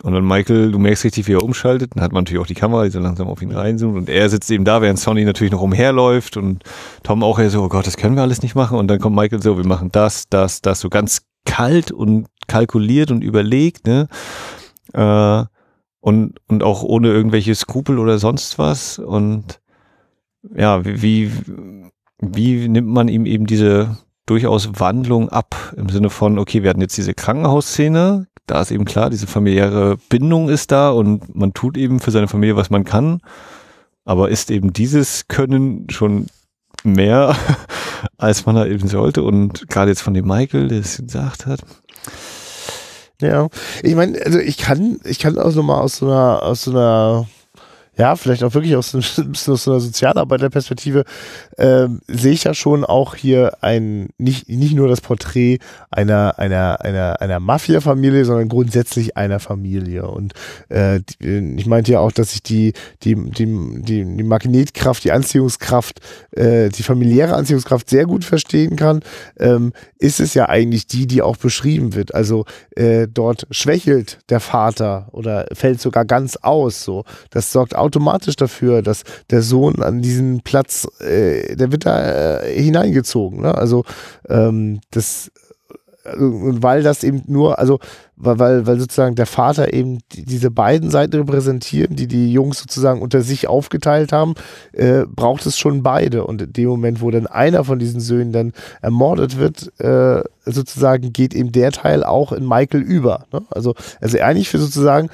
Und 0.03 0.12
dann 0.12 0.26
Michael, 0.26 0.72
du 0.72 0.78
merkst 0.78 1.05
richtig, 1.05 1.26
wie 1.26 1.32
er 1.32 1.42
umschaltet. 1.42 1.92
Dann 1.94 2.03
hat 2.03 2.12
man 2.12 2.24
natürlich 2.24 2.42
auch 2.42 2.47
die 2.47 2.55
Kamera, 2.55 2.84
die 2.84 2.90
so 2.90 3.01
langsam 3.01 3.28
auf 3.28 3.40
ihn 3.40 3.53
reinzoomt. 3.53 3.97
Und 3.97 4.09
er 4.11 4.28
sitzt 4.28 4.51
eben 4.51 4.64
da, 4.64 4.82
während 4.82 4.99
Sonny 4.99 5.24
natürlich 5.24 5.53
noch 5.53 5.62
umherläuft. 5.62 6.36
Und 6.36 6.64
Tom 7.03 7.22
auch 7.22 7.38
eher 7.38 7.49
so, 7.49 7.62
oh 7.62 7.68
Gott, 7.68 7.86
das 7.86 7.97
können 7.97 8.14
wir 8.14 8.22
alles 8.22 8.42
nicht 8.42 8.55
machen. 8.55 8.78
Und 8.78 8.88
dann 8.88 9.01
kommt 9.01 9.16
Michael 9.16 9.42
so, 9.42 9.57
wir 9.57 9.66
machen 9.66 9.90
das, 9.90 10.28
das, 10.28 10.61
das. 10.61 10.80
So 10.80 10.90
ganz 10.90 11.22
kalt 11.47 11.92
und 11.92 12.26
kalkuliert 12.47 13.11
und 13.11 13.24
überlegt. 13.24 13.86
Ne? 13.86 14.09
Äh, 14.92 15.44
und, 16.01 16.40
und 16.47 16.62
auch 16.62 16.82
ohne 16.82 17.09
irgendwelche 17.09 17.55
Skrupel 17.55 17.99
oder 17.99 18.18
sonst 18.18 18.59
was. 18.59 18.99
Und 18.99 19.61
ja, 20.55 20.84
wie, 20.84 21.32
wie 22.18 22.68
nimmt 22.68 22.88
man 22.88 23.09
ihm 23.09 23.24
eben 23.24 23.47
diese 23.47 23.97
durchaus 24.26 24.78
Wandlung 24.78 25.30
ab 25.30 25.74
im 25.76 25.88
Sinne 25.88 26.11
von, 26.11 26.38
okay, 26.38 26.62
wir 26.62 26.70
hatten 26.70 26.80
jetzt 26.80 26.97
diese 26.97 27.14
Krankenhausszene, 27.14 28.26
da 28.47 28.62
ist 28.62 28.70
eben 28.70 28.84
klar, 28.84 29.11
diese 29.11 29.26
familiäre 29.26 29.97
Bindung 30.09 30.49
ist 30.49 30.72
da 30.72 30.90
und 30.90 31.34
man 31.34 31.53
tut 31.53 31.76
eben 31.76 32.01
für 32.01 32.11
seine 32.11 32.28
Familie, 32.28 32.57
was 32.57 32.70
man 32.70 32.84
kann. 32.84 33.20
Aber 34.05 34.28
ist 34.28 34.51
eben 34.51 34.72
dieses 34.72 35.26
Können 35.28 35.88
schon 35.90 36.26
mehr, 36.84 37.36
als 38.18 38.47
man 38.47 38.55
da 38.55 38.66
eben 38.66 38.86
sollte? 38.88 39.22
Und 39.22 39.68
gerade 39.68 39.90
jetzt 39.90 40.03
von 40.03 40.14
dem 40.14 40.26
Michael, 40.26 40.68
der 40.68 40.80
es 40.80 40.99
gesagt 40.99 41.47
hat. 41.47 41.61
Ja, 43.20 43.49
ich 43.82 43.94
meine, 43.94 44.20
also 44.24 44.38
ich 44.38 44.59
kann, 44.59 45.01
ich 45.05 45.18
kann 45.18 45.38
auch 45.38 45.51
so 45.51 45.62
mal 45.62 45.80
aus 45.80 45.97
so 45.97 46.07
einer, 46.07 46.42
aus 46.42 46.64
so 46.64 46.70
einer 46.70 47.26
ja, 47.97 48.14
vielleicht 48.16 48.44
auch 48.44 48.53
wirklich 48.55 48.76
aus, 48.76 48.94
aus 48.94 49.44
so 49.44 49.70
einer 49.70 49.80
Sozialarbeiterperspektive, 49.80 51.05
äh, 51.57 51.88
sehe 52.07 52.32
ich 52.32 52.44
ja 52.44 52.53
schon 52.53 52.84
auch 52.84 53.14
hier 53.14 53.59
ein, 53.62 54.11
nicht, 54.18 54.49
nicht 54.49 54.74
nur 54.74 54.88
das 54.88 55.01
Porträt 55.01 55.59
einer, 55.90 56.38
einer, 56.38 56.80
einer, 56.82 57.20
einer 57.20 57.40
Mafia-Familie, 57.40 58.24
sondern 58.24 58.49
grundsätzlich 58.49 59.16
einer 59.16 59.40
Familie. 59.40 60.09
Und 60.09 60.34
äh, 60.68 61.01
ich 61.20 61.66
meinte 61.66 61.92
ja 61.92 62.01
auch, 62.01 62.12
dass 62.12 62.34
ich 62.34 62.42
die, 62.42 62.74
die, 63.03 63.14
die, 63.14 63.47
die, 63.82 64.05
die 64.05 64.22
Magnetkraft, 64.22 65.03
die 65.05 65.12
Anziehungskraft, 65.12 66.01
äh, 66.32 66.68
die 66.68 66.82
familiäre 66.82 67.34
Anziehungskraft 67.34 67.88
sehr 67.88 68.05
gut 68.05 68.24
verstehen 68.24 68.76
kann, 68.76 69.01
ähm, 69.38 69.72
ist 69.99 70.20
es 70.20 70.34
ja 70.34 70.49
eigentlich 70.49 70.86
die, 70.86 71.07
die 71.07 71.22
auch 71.22 71.36
beschrieben 71.36 71.94
wird. 71.94 72.14
Also 72.14 72.44
äh, 72.76 73.09
dort 73.09 73.47
schwächelt 73.51 74.18
der 74.28 74.40
Vater 74.40 75.09
oder 75.12 75.47
fällt 75.53 75.80
sogar 75.80 76.05
ganz 76.05 76.36
aus. 76.36 76.84
So, 76.84 77.05
das 77.30 77.53
sorgt 77.53 77.74
auch 77.74 77.86
automatisch 77.87 78.37
dafür, 78.37 78.82
dass 78.82 79.03
der 79.30 79.43
Sohn 79.43 79.82
an 79.82 80.03
diesen 80.03 80.43
Platz, 80.43 80.87
äh, 81.01 81.57
der 81.57 81.72
wird 81.72 81.87
da 81.87 82.43
äh, 82.43 82.62
hineingezogen. 82.62 83.43
Ne? 83.43 83.55
Also 83.55 83.84
ähm, 84.28 84.80
das 84.91 85.30
und 86.14 86.62
weil 86.62 86.82
das 86.82 87.03
eben 87.03 87.22
nur, 87.26 87.59
also 87.59 87.78
weil, 88.16 88.66
weil 88.66 88.78
sozusagen 88.78 89.14
der 89.14 89.26
Vater 89.26 89.74
eben 89.74 89.99
die, 90.12 90.24
diese 90.24 90.51
beiden 90.51 90.91
Seiten 90.91 91.16
repräsentieren, 91.16 91.97
die 91.97 92.07
die 92.07 92.32
Jungs 92.32 92.61
sozusagen 92.61 93.03
unter 93.03 93.22
sich 93.22 93.49
aufgeteilt 93.49 94.12
haben, 94.12 94.34
äh, 94.72 95.05
braucht 95.07 95.45
es 95.47 95.59
schon 95.59 95.82
beide. 95.82 96.24
Und 96.24 96.43
in 96.43 96.53
dem 96.53 96.68
Moment, 96.68 97.01
wo 97.01 97.11
dann 97.11 97.26
einer 97.26 97.64
von 97.64 97.78
diesen 97.78 98.01
Söhnen 98.01 98.32
dann 98.32 98.53
ermordet 98.80 99.39
wird, 99.39 99.72
äh, 99.80 100.22
sozusagen 100.45 101.12
geht 101.12 101.34
eben 101.34 101.53
der 101.53 101.72
Teil 101.72 102.05
auch 102.05 102.32
in 102.32 102.47
Michael 102.47 102.82
über. 102.82 103.26
Ne? 103.32 103.43
Also, 103.51 103.74
also 104.01 104.18
eigentlich 104.18 104.49
für 104.49 104.59
sozusagen 104.59 105.09
äh, 105.09 105.11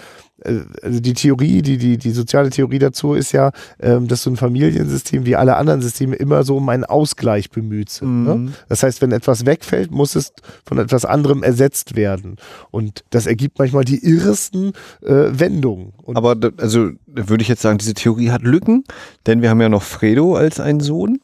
also 0.83 1.01
die 1.01 1.15
Theorie, 1.15 1.63
die, 1.63 1.79
die, 1.79 1.99
die 1.99 2.11
soziale 2.11 2.51
Theorie 2.51 2.79
dazu 2.79 3.15
ist 3.15 3.33
ja, 3.33 3.53
ähm, 3.81 4.09
dass 4.09 4.23
so 4.23 4.31
ein 4.31 4.37
Familiensystem 4.37 5.25
wie 5.27 5.37
alle 5.37 5.57
anderen 5.57 5.81
Systeme 5.81 6.17
immer 6.17 6.45
so 6.45 6.57
um 6.57 6.69
einen 6.69 6.85
Ausgleich 6.85 7.51
bemüht 7.51 7.91
sind. 7.91 8.25
Ne? 8.25 8.35
Mhm. 8.35 8.45
Ne? 8.47 8.53
Das 8.69 8.83
heißt, 8.83 9.03
wenn 9.03 9.13
etwas 9.13 9.47
wegfällt, 9.47 9.91
muss 9.91 10.15
es 10.15 10.33
von 10.65 10.79
etwas 10.79 11.05
anderem 11.05 11.43
ersetzt 11.43 11.97
werden. 11.97 12.37
Und 12.71 13.05
das 13.11 13.27
ergibt 13.27 13.59
manchmal 13.59 13.85
die 13.85 14.05
irresten 14.05 14.73
äh, 15.03 15.31
Wendungen. 15.33 15.93
Und 16.03 16.17
Aber 16.17 16.35
da, 16.35 16.51
also 16.59 16.91
würde 17.07 17.43
ich 17.43 17.49
jetzt 17.49 17.63
sagen, 17.63 17.79
diese 17.79 17.95
Theorie 17.95 18.31
hat 18.31 18.43
Lücken, 18.43 18.85
denn 19.27 19.43
wir 19.43 19.51
haben 19.51 19.61
ja 19.61 19.69
noch 19.69 19.83
Fredo 19.83 20.35
als 20.35 20.61
einen 20.61 20.81
Sohn, 20.81 21.21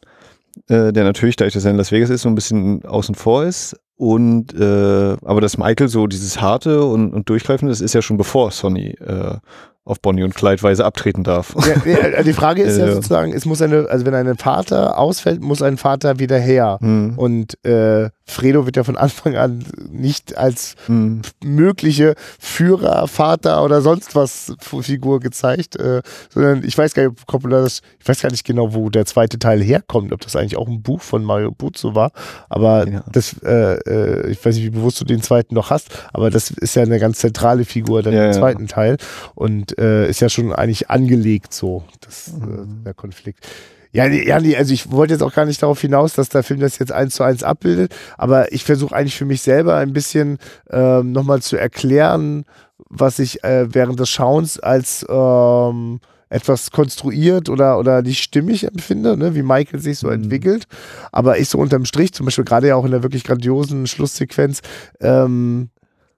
äh, 0.69 0.93
der 0.93 1.05
natürlich, 1.05 1.37
dadurch, 1.37 1.55
dass 1.55 1.65
er 1.65 1.71
in 1.71 1.77
Las 1.77 1.93
Vegas 1.93 2.11
ist, 2.11 2.23
so 2.23 2.29
ein 2.29 2.35
bisschen 2.35 2.85
außen 2.85 3.15
vor 3.15 3.45
ist. 3.45 3.77
Und 3.97 4.55
äh, 4.55 5.17
aber 5.25 5.41
dass 5.41 5.59
Michael 5.59 5.89
so 5.89 6.07
dieses 6.07 6.41
harte 6.41 6.85
und, 6.85 7.13
und 7.13 7.29
durchgreifende, 7.29 7.73
das 7.73 7.81
ist 7.81 7.95
ja 7.95 8.03
schon 8.03 8.17
bevor 8.17 8.53
Sonny 8.53 8.91
äh, 8.91 9.37
auf 9.85 10.01
Bonnie 10.01 10.23
und 10.23 10.35
Clyde 10.35 10.63
Weise 10.63 10.85
abtreten 10.85 11.25
darf. 11.25 11.57
Ja, 11.85 12.11
ja, 12.11 12.23
die 12.23 12.33
Frage 12.33 12.63
ist 12.63 12.79
ja 12.79 12.87
äh. 12.87 12.93
sozusagen, 12.93 13.33
es 13.33 13.45
muss 13.45 13.61
eine, 13.61 13.89
also 13.89 14.07
wenn 14.07 14.15
ein 14.15 14.37
Vater 14.37 14.99
ausfällt, 14.99 15.41
muss 15.41 15.63
ein 15.63 15.79
Vater 15.79 16.19
wieder 16.19 16.39
her. 16.39 16.79
Hm. 16.81 17.15
Und 17.17 17.65
äh, 17.65 18.11
Fredo 18.29 18.67
wird 18.67 18.77
ja 18.77 18.85
von 18.85 18.97
Anfang 18.97 19.37
an 19.37 19.65
nicht 19.91 20.37
als 20.37 20.77
hm. 20.87 21.23
mögliche 21.43 22.15
Führer, 22.39 23.09
Vater 23.09 23.65
oder 23.65 23.81
sonst 23.81 24.15
was 24.15 24.55
Figur 24.61 25.21
gezeigt, 25.21 25.77
äh, 25.77 26.03
sondern 26.29 26.63
ich 26.65 26.77
weiß 26.77 26.95
gar 26.95 27.09
nicht, 27.09 27.25
das, 27.51 27.81
ich 27.99 28.09
weiß 28.09 28.21
gar 28.21 28.31
nicht 28.31 28.45
genau, 28.45 28.75
wo 28.75 28.91
der 28.91 29.07
zweite 29.07 29.39
Teil 29.39 29.63
herkommt, 29.63 30.13
ob 30.13 30.21
das 30.21 30.37
eigentlich 30.37 30.57
auch 30.57 30.69
ein 30.69 30.83
Buch 30.83 31.01
von 31.01 31.25
Mario 31.25 31.51
Buzzo 31.51 31.95
war, 31.95 32.13
aber 32.49 32.89
ja. 32.89 33.05
das, 33.11 33.37
äh, 33.43 33.79
äh, 33.79 34.31
ich 34.31 34.45
weiß 34.45 34.57
nicht, 34.57 34.65
wie 34.65 34.71
bewusst 34.71 35.01
du 35.01 35.05
den 35.05 35.23
zweiten 35.23 35.55
noch 35.55 35.71
hast, 35.71 35.89
aber 36.13 36.31
das 36.31 36.51
ist 36.51 36.77
ja 36.77 36.83
eine 36.83 36.99
ganz 36.99 37.19
zentrale 37.19 37.65
Figur 37.65 38.03
dann 38.03 38.13
ja, 38.13 38.27
im 38.27 38.33
zweiten 38.33 38.63
ja. 38.63 38.69
Teil 38.69 38.97
und 39.35 39.79
äh, 39.79 40.09
ist 40.09 40.21
ja 40.21 40.29
schon 40.29 40.53
eigentlich 40.53 40.91
angelegt 40.91 41.55
so, 41.55 41.85
das, 42.01 42.29
äh, 42.29 42.45
mhm. 42.45 42.85
der 42.85 42.95
Konflikt. 42.95 43.47
Ja, 43.93 44.07
ja, 44.07 44.37
also 44.37 44.75
ich 44.75 44.91
wollte 44.91 45.15
jetzt 45.15 45.23
auch 45.23 45.35
gar 45.35 45.47
nicht 45.47 45.63
darauf 45.63 45.81
hinaus, 45.81 46.13
dass 46.13 46.29
der 46.29 46.43
Film 46.43 46.61
das 46.61 46.79
jetzt 46.79 46.93
eins 46.93 47.15
zu 47.15 47.23
eins 47.23 47.43
abbildet, 47.43 47.95
aber 48.19 48.53
ich 48.53 48.65
versuche 48.65 48.95
eigentlich 48.95 49.17
für 49.17 49.25
mich 49.25 49.41
selber 49.43 49.77
ein 49.77 49.93
bisschen 49.93 50.39
ähm, 50.71 51.13
nochmal 51.13 51.41
zu 51.41 51.57
erklären, 51.57 52.45
was 52.91 53.19
ich 53.19 53.43
äh, 53.45 53.73
während 53.73 53.99
des 53.99 54.11
Schauens 54.11 54.59
als 54.59 55.07
ähm, 55.09 56.01
etwas 56.31 56.71
konstruiert 56.71 57.49
oder, 57.49 57.79
oder 57.79 58.03
nicht 58.03 58.23
stimmig 58.23 58.65
empfinde, 58.65 59.17
ne, 59.17 59.35
wie 59.35 59.43
Michael 59.43 59.81
sich 59.81 59.99
so 59.99 60.09
mhm. 60.09 60.15
entwickelt. 60.15 60.67
Aber 61.11 61.39
ich 61.39 61.49
so 61.49 61.59
unterm 61.59 61.85
Strich, 61.85 62.13
zum 62.13 62.27
Beispiel 62.27 62.45
gerade 62.45 62.69
ja 62.69 62.77
auch 62.77 62.85
in 62.85 62.91
der 62.91 63.03
wirklich 63.03 63.25
grandiosen 63.25 63.87
Schlusssequenz, 63.87 64.61
ähm, 65.01 65.71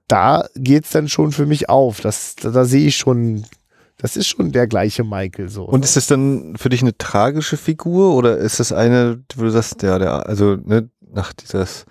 da 0.07 0.45
geht 0.55 0.83
es 0.85 0.91
dann 0.91 1.07
schon 1.07 1.31
für 1.31 1.45
mich 1.45 1.69
auf. 1.69 2.01
Das, 2.01 2.35
da, 2.35 2.49
da 2.49 2.65
sehe 2.65 2.87
ich 2.87 2.97
schon 2.97 3.45
das 4.01 4.17
ist 4.17 4.27
schon 4.27 4.51
der 4.51 4.65
gleiche 4.65 5.03
Michael 5.03 5.47
so. 5.47 5.63
Und 5.63 5.85
ist 5.85 5.95
das 5.95 6.07
dann 6.07 6.55
für 6.57 6.69
dich 6.69 6.81
eine 6.81 6.97
tragische 6.97 7.55
Figur 7.55 8.15
oder 8.15 8.35
ist 8.37 8.59
das 8.59 8.73
eine, 8.73 9.21
wo 9.35 9.43
du 9.43 9.51
sagst, 9.51 9.83
ja, 9.83 9.99
der, 9.99 10.25
also, 10.27 10.55
ne, 10.55 10.89
nach 11.13 11.33
dieses, 11.33 11.85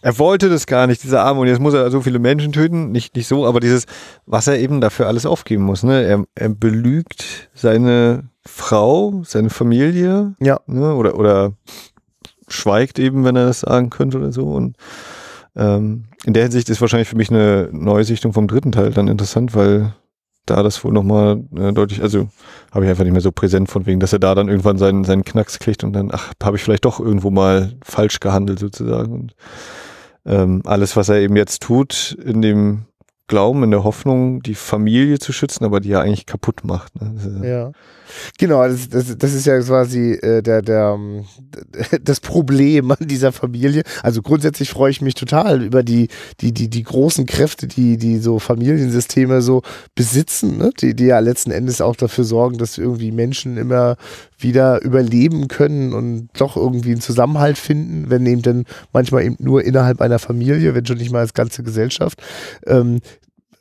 er 0.00 0.18
wollte 0.18 0.48
das 0.48 0.66
gar 0.66 0.86
nicht, 0.86 1.02
dieser 1.02 1.22
Arme, 1.22 1.40
und 1.40 1.46
jetzt 1.46 1.60
muss 1.60 1.74
er 1.74 1.90
so 1.90 2.00
viele 2.00 2.18
Menschen 2.18 2.52
töten, 2.52 2.92
nicht, 2.92 3.14
nicht 3.14 3.28
so, 3.28 3.44
aber 3.46 3.60
dieses, 3.60 3.84
was 4.24 4.46
er 4.46 4.58
eben 4.58 4.80
dafür 4.80 5.06
alles 5.06 5.26
aufgeben 5.26 5.64
muss, 5.64 5.82
ne, 5.82 6.02
er, 6.04 6.24
er 6.34 6.48
belügt 6.48 7.50
seine 7.52 8.30
Frau, 8.46 9.22
seine 9.26 9.50
Familie, 9.50 10.34
ja, 10.40 10.60
ne, 10.66 10.94
oder, 10.94 11.18
oder 11.18 11.52
schweigt 12.48 12.98
eben, 12.98 13.24
wenn 13.24 13.36
er 13.36 13.46
das 13.46 13.60
sagen 13.60 13.90
könnte 13.90 14.16
oder 14.16 14.32
so 14.32 14.46
und, 14.46 14.78
ähm, 15.56 16.04
in 16.24 16.32
der 16.32 16.44
Hinsicht 16.44 16.70
ist 16.70 16.80
wahrscheinlich 16.80 17.08
für 17.08 17.16
mich 17.16 17.28
eine 17.28 17.68
Neusichtung 17.70 18.32
vom 18.32 18.48
dritten 18.48 18.72
Teil 18.72 18.92
dann 18.92 19.08
interessant, 19.08 19.54
weil 19.54 19.92
da 20.46 20.62
das 20.62 20.84
wohl 20.84 20.92
nochmal 20.92 21.42
äh, 21.56 21.72
deutlich, 21.72 22.02
also 22.02 22.28
habe 22.72 22.84
ich 22.84 22.90
einfach 22.90 23.04
nicht 23.04 23.12
mehr 23.12 23.22
so 23.22 23.32
präsent 23.32 23.70
von 23.70 23.86
wegen, 23.86 24.00
dass 24.00 24.12
er 24.12 24.18
da 24.18 24.34
dann 24.34 24.48
irgendwann 24.48 24.78
seinen, 24.78 25.04
seinen 25.04 25.24
Knacks 25.24 25.58
kriegt 25.58 25.84
und 25.84 25.92
dann, 25.92 26.10
ach, 26.12 26.32
habe 26.42 26.56
ich 26.56 26.62
vielleicht 26.62 26.84
doch 26.84 27.00
irgendwo 27.00 27.30
mal 27.30 27.72
falsch 27.82 28.20
gehandelt 28.20 28.58
sozusagen. 28.58 29.12
Und 29.12 29.34
ähm, 30.26 30.62
alles, 30.64 30.96
was 30.96 31.08
er 31.08 31.20
eben 31.20 31.36
jetzt 31.36 31.62
tut, 31.62 32.16
in 32.24 32.42
dem 32.42 32.86
Glauben, 33.26 33.62
in 33.62 33.70
der 33.70 33.84
Hoffnung, 33.84 34.42
die 34.42 34.54
Familie 34.54 35.18
zu 35.18 35.32
schützen, 35.32 35.64
aber 35.64 35.80
die 35.80 35.88
ja 35.88 36.00
eigentlich 36.00 36.26
kaputt 36.26 36.64
macht. 36.64 37.00
Ne? 37.00 37.48
Ja. 37.48 37.72
Genau, 38.38 38.66
das, 38.66 38.88
das, 38.88 39.16
das 39.16 39.34
ist 39.34 39.46
ja 39.46 39.60
quasi 39.60 40.12
äh, 40.12 40.42
der, 40.42 40.62
der, 40.62 40.94
ähm, 40.96 41.24
das 42.02 42.20
Problem 42.20 42.90
an 42.90 43.06
dieser 43.06 43.32
Familie. 43.32 43.82
Also 44.02 44.22
grundsätzlich 44.22 44.70
freue 44.70 44.90
ich 44.90 45.00
mich 45.00 45.14
total 45.14 45.62
über 45.62 45.82
die, 45.82 46.08
die, 46.40 46.52
die, 46.52 46.68
die 46.68 46.82
großen 46.82 47.26
Kräfte, 47.26 47.66
die, 47.66 47.96
die 47.96 48.18
so 48.18 48.38
Familiensysteme 48.38 49.42
so 49.42 49.62
besitzen, 49.94 50.58
ne? 50.58 50.70
die, 50.80 50.94
die 50.94 51.06
ja 51.06 51.18
letzten 51.18 51.50
Endes 51.50 51.80
auch 51.80 51.96
dafür 51.96 52.24
sorgen, 52.24 52.58
dass 52.58 52.78
irgendwie 52.78 53.12
Menschen 53.12 53.56
immer 53.56 53.96
wieder 54.38 54.82
überleben 54.82 55.48
können 55.48 55.92
und 55.92 56.28
doch 56.36 56.56
irgendwie 56.56 56.92
einen 56.92 57.00
Zusammenhalt 57.00 57.58
finden, 57.58 58.10
wenn 58.10 58.26
eben 58.26 58.42
dann 58.42 58.64
manchmal 58.92 59.24
eben 59.24 59.36
nur 59.38 59.64
innerhalb 59.64 60.00
einer 60.00 60.18
Familie, 60.18 60.74
wenn 60.74 60.86
schon 60.86 60.98
nicht 60.98 61.12
mal 61.12 61.20
als 61.20 61.34
ganze 61.34 61.62
Gesellschaft. 61.62 62.22
Ähm, 62.66 63.00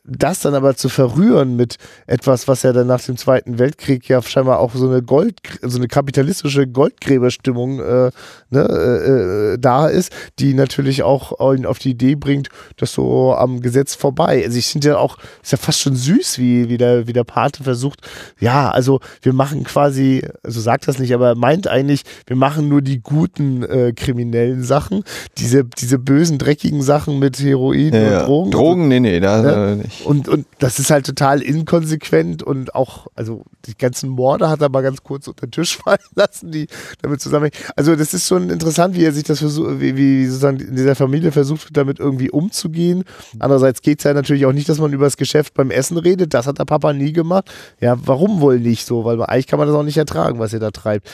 das 0.05 0.41
dann 0.41 0.53
aber 0.53 0.75
zu 0.75 0.89
verrühren 0.89 1.55
mit 1.55 1.77
etwas, 2.07 2.47
was 2.49 2.63
ja 2.63 2.73
dann 2.73 2.87
nach 2.87 3.01
dem 3.01 3.15
Zweiten 3.15 3.57
Weltkrieg 3.57 4.09
ja 4.09 4.21
scheinbar 4.21 4.59
auch 4.59 4.75
so 4.75 4.89
eine 4.89 5.01
Gold, 5.01 5.39
so 5.61 5.77
eine 5.77 5.87
kapitalistische 5.87 6.67
Goldgräberstimmung 6.67 7.79
äh, 7.79 8.11
ne, 8.49 8.61
äh, 8.69 9.53
äh 9.53 9.57
da 9.57 9.87
ist, 9.87 10.11
die 10.39 10.53
natürlich 10.53 11.03
auch 11.03 11.39
auf 11.39 11.79
die 11.79 11.91
Idee 11.91 12.15
bringt, 12.15 12.49
das 12.77 12.93
so 12.93 13.33
am 13.33 13.61
Gesetz 13.61 13.95
vorbei. 13.95 14.43
Also 14.43 14.57
ich 14.57 14.67
finde 14.67 14.89
ja 14.89 14.97
auch, 14.97 15.17
ist 15.41 15.53
ja 15.53 15.57
fast 15.57 15.79
schon 15.79 15.95
süß, 15.95 16.37
wie, 16.37 16.67
wie, 16.67 16.77
der, 16.77 17.07
wie 17.07 17.13
der 17.13 17.23
Pate 17.23 17.63
versucht, 17.63 18.01
ja, 18.39 18.71
also 18.71 18.99
wir 19.21 19.31
machen 19.31 19.63
quasi, 19.63 20.27
also 20.43 20.59
sagt 20.59 20.87
das 20.87 20.99
nicht, 20.99 21.13
aber 21.13 21.35
meint 21.35 21.67
eigentlich, 21.67 22.03
wir 22.27 22.35
machen 22.35 22.67
nur 22.67 22.81
die 22.81 22.99
guten 22.99 23.63
äh, 23.63 23.93
kriminellen 23.93 24.63
Sachen, 24.63 25.03
diese, 25.37 25.63
diese 25.63 25.97
bösen, 25.97 26.39
dreckigen 26.39 26.81
Sachen 26.81 27.19
mit 27.19 27.39
Heroin 27.39 27.93
ja, 27.93 28.21
und 28.21 28.27
Drogen. 28.27 28.51
Drogen, 28.51 28.87
nee, 28.89 28.99
nee, 28.99 29.19
da 29.21 29.43
ja? 29.43 29.83
Und, 30.03 30.27
und 30.27 30.45
das 30.59 30.79
ist 30.79 30.89
halt 30.89 31.05
total 31.05 31.41
inkonsequent 31.41 32.43
und 32.43 32.75
auch, 32.75 33.07
also 33.15 33.43
die 33.65 33.77
ganzen 33.77 34.09
Morde 34.09 34.49
hat 34.49 34.61
er 34.61 34.69
mal 34.69 34.81
ganz 34.81 35.03
kurz 35.03 35.27
unter 35.27 35.47
den 35.47 35.51
Tisch 35.51 35.77
fallen 35.83 35.99
lassen, 36.15 36.51
die 36.51 36.67
damit 37.01 37.21
zusammenhängen. 37.21 37.55
Also 37.75 37.95
das 37.95 38.13
ist 38.13 38.27
schon 38.27 38.49
interessant, 38.49 38.95
wie 38.95 39.03
er 39.03 39.11
sich 39.11 39.23
das 39.23 39.39
versucht, 39.39 39.79
wie, 39.79 39.95
wie 39.95 40.25
sozusagen 40.25 40.59
in 40.59 40.75
dieser 40.75 40.95
Familie 40.95 41.31
versucht 41.31 41.75
damit 41.75 41.99
irgendwie 41.99 42.29
umzugehen. 42.29 43.03
Andererseits 43.39 43.81
geht 43.81 43.99
es 43.99 44.03
ja 44.03 44.13
natürlich 44.13 44.45
auch 44.45 44.53
nicht, 44.53 44.69
dass 44.69 44.79
man 44.79 44.93
über 44.93 45.05
das 45.05 45.17
Geschäft 45.17 45.53
beim 45.53 45.71
Essen 45.71 45.97
redet. 45.97 46.33
Das 46.33 46.47
hat 46.47 46.59
der 46.59 46.65
Papa 46.65 46.93
nie 46.93 47.13
gemacht. 47.13 47.51
Ja, 47.79 47.95
warum 48.05 48.41
wohl 48.41 48.59
nicht 48.59 48.85
so? 48.85 49.05
Weil 49.05 49.21
eigentlich 49.23 49.47
kann 49.47 49.59
man 49.59 49.67
das 49.67 49.77
auch 49.77 49.83
nicht 49.83 49.97
ertragen, 49.97 50.39
was 50.39 50.53
er 50.53 50.59
da 50.59 50.71
treibt. 50.71 51.09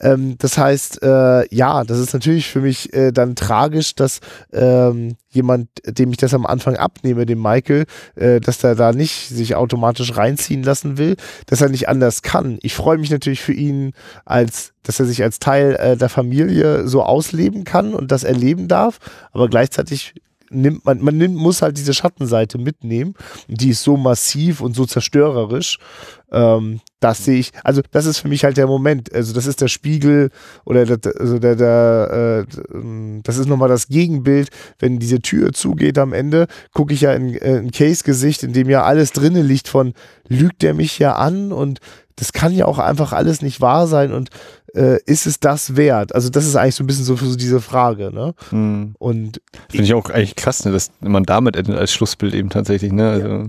Ähm, 0.00 0.36
das 0.38 0.58
heißt, 0.58 1.02
äh, 1.02 1.54
ja, 1.54 1.84
das 1.84 1.98
ist 1.98 2.12
natürlich 2.12 2.48
für 2.48 2.60
mich 2.60 2.92
äh, 2.92 3.12
dann 3.12 3.36
tragisch, 3.36 3.94
dass 3.94 4.20
ähm, 4.52 5.16
jemand, 5.34 5.68
dem 5.84 6.10
ich 6.10 6.16
das 6.16 6.34
am 6.34 6.46
Anfang 6.46 6.76
abnehme, 6.76 7.26
dem 7.26 7.42
Michael, 7.42 7.84
dass 8.40 8.58
der 8.58 8.74
da 8.74 8.92
nicht 8.92 9.28
sich 9.28 9.54
automatisch 9.54 10.16
reinziehen 10.16 10.62
lassen 10.62 10.98
will, 10.98 11.16
dass 11.46 11.60
er 11.60 11.68
nicht 11.68 11.88
anders 11.88 12.22
kann. 12.22 12.58
Ich 12.62 12.74
freue 12.74 12.98
mich 12.98 13.10
natürlich 13.10 13.42
für 13.42 13.52
ihn, 13.52 13.92
als 14.24 14.72
dass 14.82 15.00
er 15.00 15.06
sich 15.06 15.22
als 15.22 15.38
Teil 15.38 15.76
äh, 15.76 15.96
der 15.96 16.08
Familie 16.08 16.86
so 16.86 17.02
ausleben 17.02 17.64
kann 17.64 17.94
und 17.94 18.12
das 18.12 18.24
erleben 18.24 18.68
darf, 18.68 18.98
aber 19.32 19.48
gleichzeitig 19.48 20.14
nimmt 20.50 20.84
man, 20.84 21.00
man 21.02 21.16
nimmt, 21.16 21.36
muss 21.36 21.62
halt 21.62 21.76
diese 21.76 21.94
Schattenseite 21.94 22.58
mitnehmen. 22.58 23.14
Die 23.48 23.70
ist 23.70 23.82
so 23.82 23.96
massiv 23.96 24.60
und 24.60 24.74
so 24.74 24.86
zerstörerisch. 24.86 25.78
Ähm, 26.30 26.80
das 27.04 27.22
sehe 27.22 27.38
ich, 27.38 27.50
also 27.62 27.82
das 27.90 28.06
ist 28.06 28.18
für 28.18 28.28
mich 28.28 28.44
halt 28.44 28.56
der 28.56 28.66
Moment. 28.66 29.12
Also 29.12 29.34
das 29.34 29.46
ist 29.46 29.60
der 29.60 29.68
Spiegel 29.68 30.30
oder 30.64 30.86
der, 30.86 31.12
also 31.20 31.38
der, 31.38 31.54
der 31.54 32.46
äh, 32.48 32.80
das 33.22 33.36
ist 33.36 33.46
nochmal 33.46 33.68
das 33.68 33.88
Gegenbild, 33.88 34.48
wenn 34.78 34.98
diese 34.98 35.20
Tür 35.20 35.52
zugeht 35.52 35.98
am 35.98 36.14
Ende, 36.14 36.46
gucke 36.72 36.94
ich 36.94 37.02
ja 37.02 37.12
in, 37.12 37.34
äh, 37.34 37.58
in 37.58 37.70
Case-Gesicht, 37.72 38.42
in 38.42 38.54
dem 38.54 38.70
ja 38.70 38.84
alles 38.84 39.12
drinnen 39.12 39.46
liegt 39.46 39.68
von, 39.68 39.92
lügt 40.28 40.62
der 40.62 40.72
mich 40.72 40.98
ja 40.98 41.16
an 41.16 41.52
und 41.52 41.80
das 42.16 42.32
kann 42.32 42.52
ja 42.52 42.64
auch 42.64 42.78
einfach 42.78 43.12
alles 43.12 43.42
nicht 43.42 43.60
wahr 43.60 43.86
sein 43.86 44.12
und 44.12 44.30
äh, 44.74 44.98
ist 45.04 45.26
es 45.26 45.40
das 45.40 45.76
wert? 45.76 46.14
Also 46.14 46.30
das 46.30 46.46
ist 46.46 46.56
eigentlich 46.56 46.74
so 46.74 46.84
ein 46.84 46.86
bisschen 46.86 47.04
so 47.04 47.16
so 47.16 47.36
diese 47.36 47.60
Frage, 47.60 48.12
ne? 48.14 48.34
Hm. 48.48 48.94
Und 48.98 49.42
finde 49.68 49.84
ich 49.84 49.92
auch 49.92 50.08
eigentlich 50.08 50.36
krass, 50.36 50.64
ne, 50.64 50.72
dass 50.72 50.90
man 51.00 51.24
damit 51.24 51.68
als 51.68 51.92
Schlussbild 51.92 52.32
eben 52.32 52.48
tatsächlich, 52.48 52.92
ne? 52.92 53.10
Also, 53.10 53.28
ja. 53.28 53.46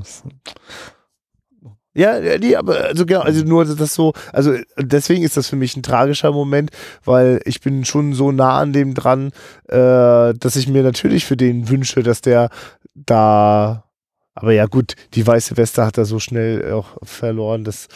Ja, 1.98 2.20
nee, 2.20 2.58
aber 2.58 2.84
also 2.84 3.06
genau, 3.06 3.22
also 3.22 3.46
nur 3.46 3.64
das 3.64 3.94
so, 3.94 4.12
also 4.34 4.54
deswegen 4.78 5.24
ist 5.24 5.38
das 5.38 5.48
für 5.48 5.56
mich 5.56 5.78
ein 5.78 5.84
tragischer 5.84 6.34
Moment, 6.34 6.72
weil 7.06 7.40
ich 7.46 7.62
bin 7.62 7.86
schon 7.86 8.14
so 8.14 8.34
nah 8.34 8.60
an 8.60 8.74
dem 8.74 8.94
dran, 8.94 9.32
äh, 9.70 10.34
dass 10.34 10.58
ich 10.58 10.68
mir 10.68 10.84
natürlich 10.84 11.24
für 11.26 11.38
den 11.38 11.70
wünsche, 11.70 12.04
dass 12.04 12.20
der 12.20 12.50
da, 12.96 13.86
aber 14.34 14.52
ja 14.52 14.66
gut, 14.66 14.96
die 15.14 15.26
weiße 15.26 15.56
Weste 15.56 15.86
hat 15.86 15.98
er 15.98 16.04
so 16.04 16.20
schnell 16.20 16.74
auch 16.74 16.98
verloren, 17.02 17.64
dass 17.64 17.88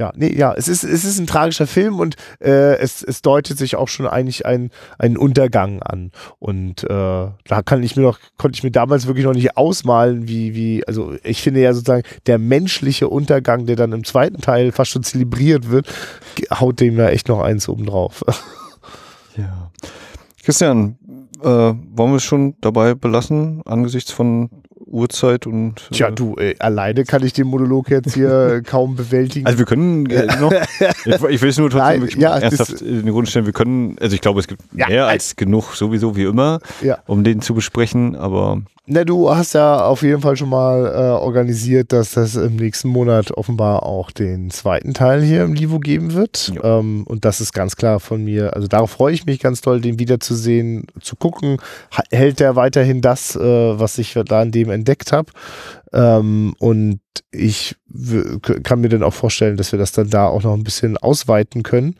ja, 0.00 0.12
nee, 0.16 0.34
ja, 0.34 0.54
es 0.54 0.66
ist, 0.66 0.82
es 0.82 1.04
ist 1.04 1.18
ein 1.18 1.26
tragischer 1.26 1.66
Film 1.66 2.00
und 2.00 2.16
äh, 2.40 2.78
es, 2.78 3.02
es 3.02 3.20
deutet 3.20 3.58
sich 3.58 3.76
auch 3.76 3.88
schon 3.88 4.06
eigentlich 4.06 4.46
ein, 4.46 4.70
einen 4.98 5.18
Untergang 5.18 5.82
an. 5.82 6.10
Und 6.38 6.84
äh, 6.84 6.86
da 6.88 7.62
kann 7.66 7.82
ich 7.82 7.96
mir 7.96 8.02
noch, 8.04 8.18
konnte 8.38 8.56
ich 8.56 8.62
mir 8.62 8.70
damals 8.70 9.06
wirklich 9.06 9.26
noch 9.26 9.34
nicht 9.34 9.58
ausmalen, 9.58 10.26
wie, 10.26 10.54
wie, 10.54 10.88
also 10.88 11.12
ich 11.22 11.42
finde 11.42 11.60
ja 11.60 11.74
sozusagen 11.74 12.04
der 12.26 12.38
menschliche 12.38 13.08
Untergang, 13.08 13.66
der 13.66 13.76
dann 13.76 13.92
im 13.92 14.04
zweiten 14.04 14.40
Teil 14.40 14.72
fast 14.72 14.90
schon 14.90 15.02
zelebriert 15.02 15.70
wird, 15.70 15.86
haut 16.50 16.80
dem 16.80 16.96
ja 16.96 17.08
echt 17.10 17.28
noch 17.28 17.40
eins 17.40 17.68
oben 17.68 17.84
drauf. 17.84 18.24
Ja. 19.36 19.70
Christian, 20.42 20.98
äh, 21.40 21.46
wollen 21.46 22.10
wir 22.10 22.16
es 22.16 22.24
schon 22.24 22.56
dabei 22.60 22.94
belassen, 22.94 23.62
angesichts 23.64 24.10
von 24.10 24.50
Uhrzeit 24.90 25.46
und. 25.46 25.88
Tja, 25.92 26.08
äh, 26.08 26.12
du, 26.12 26.34
ey, 26.36 26.56
alleine 26.58 27.04
kann 27.04 27.24
ich 27.24 27.32
den 27.32 27.46
Monolog 27.46 27.90
jetzt 27.90 28.14
hier 28.14 28.62
kaum 28.66 28.96
bewältigen. 28.96 29.46
Also 29.46 29.58
wir 29.58 29.66
können 29.66 30.06
äh, 30.10 30.26
noch. 30.40 30.52
ich, 31.04 31.22
ich 31.22 31.42
will 31.42 31.48
es 31.48 31.58
nur 31.58 31.70
trotzdem 31.70 32.00
Nein, 32.00 32.10
ja, 32.18 32.38
ernsthaft 32.38 32.82
in 32.82 33.02
den 33.02 33.10
Grund 33.12 33.28
stellen. 33.28 33.46
Wir 33.46 33.52
können, 33.52 33.96
also 34.00 34.14
ich 34.14 34.20
glaube, 34.20 34.40
es 34.40 34.48
gibt 34.48 34.62
ja, 34.74 34.88
mehr 34.88 35.06
als 35.06 35.36
genug, 35.36 35.74
sowieso 35.74 36.16
wie 36.16 36.24
immer, 36.24 36.60
ja. 36.82 36.98
um 37.06 37.24
den 37.24 37.40
zu 37.40 37.54
besprechen, 37.54 38.16
aber 38.16 38.62
na, 38.92 39.04
du 39.04 39.30
hast 39.30 39.52
ja 39.52 39.84
auf 39.84 40.02
jeden 40.02 40.20
Fall 40.20 40.36
schon 40.36 40.48
mal 40.48 40.84
äh, 40.84 41.22
organisiert, 41.22 41.92
dass 41.92 42.10
das 42.10 42.34
im 42.34 42.56
nächsten 42.56 42.88
Monat 42.88 43.30
offenbar 43.30 43.84
auch 43.84 44.10
den 44.10 44.50
zweiten 44.50 44.94
Teil 44.94 45.22
hier 45.22 45.44
im 45.44 45.54
Livo 45.54 45.78
geben 45.78 46.14
wird. 46.14 46.52
Ähm, 46.60 47.04
und 47.06 47.24
das 47.24 47.40
ist 47.40 47.52
ganz 47.52 47.76
klar 47.76 48.00
von 48.00 48.24
mir. 48.24 48.56
Also 48.56 48.66
darauf 48.66 48.90
freue 48.90 49.14
ich 49.14 49.26
mich 49.26 49.38
ganz 49.38 49.60
toll, 49.60 49.80
den 49.80 50.00
wiederzusehen, 50.00 50.88
zu 51.00 51.14
gucken. 51.14 51.58
Hält 52.10 52.40
der 52.40 52.56
weiterhin 52.56 53.00
das, 53.00 53.36
äh, 53.36 53.40
was 53.78 53.96
ich 53.98 54.18
da 54.26 54.42
in 54.42 54.50
dem 54.50 54.70
entdeckt 54.70 55.12
habe? 55.12 55.30
Ähm, 55.92 56.56
und 56.58 56.98
ich 57.30 57.76
kann 58.64 58.80
mir 58.80 58.88
dann 58.88 59.04
auch 59.04 59.14
vorstellen, 59.14 59.56
dass 59.56 59.70
wir 59.70 59.78
das 59.78 59.92
dann 59.92 60.10
da 60.10 60.26
auch 60.26 60.42
noch 60.42 60.54
ein 60.54 60.64
bisschen 60.64 60.96
ausweiten 60.96 61.62
können. 61.62 61.94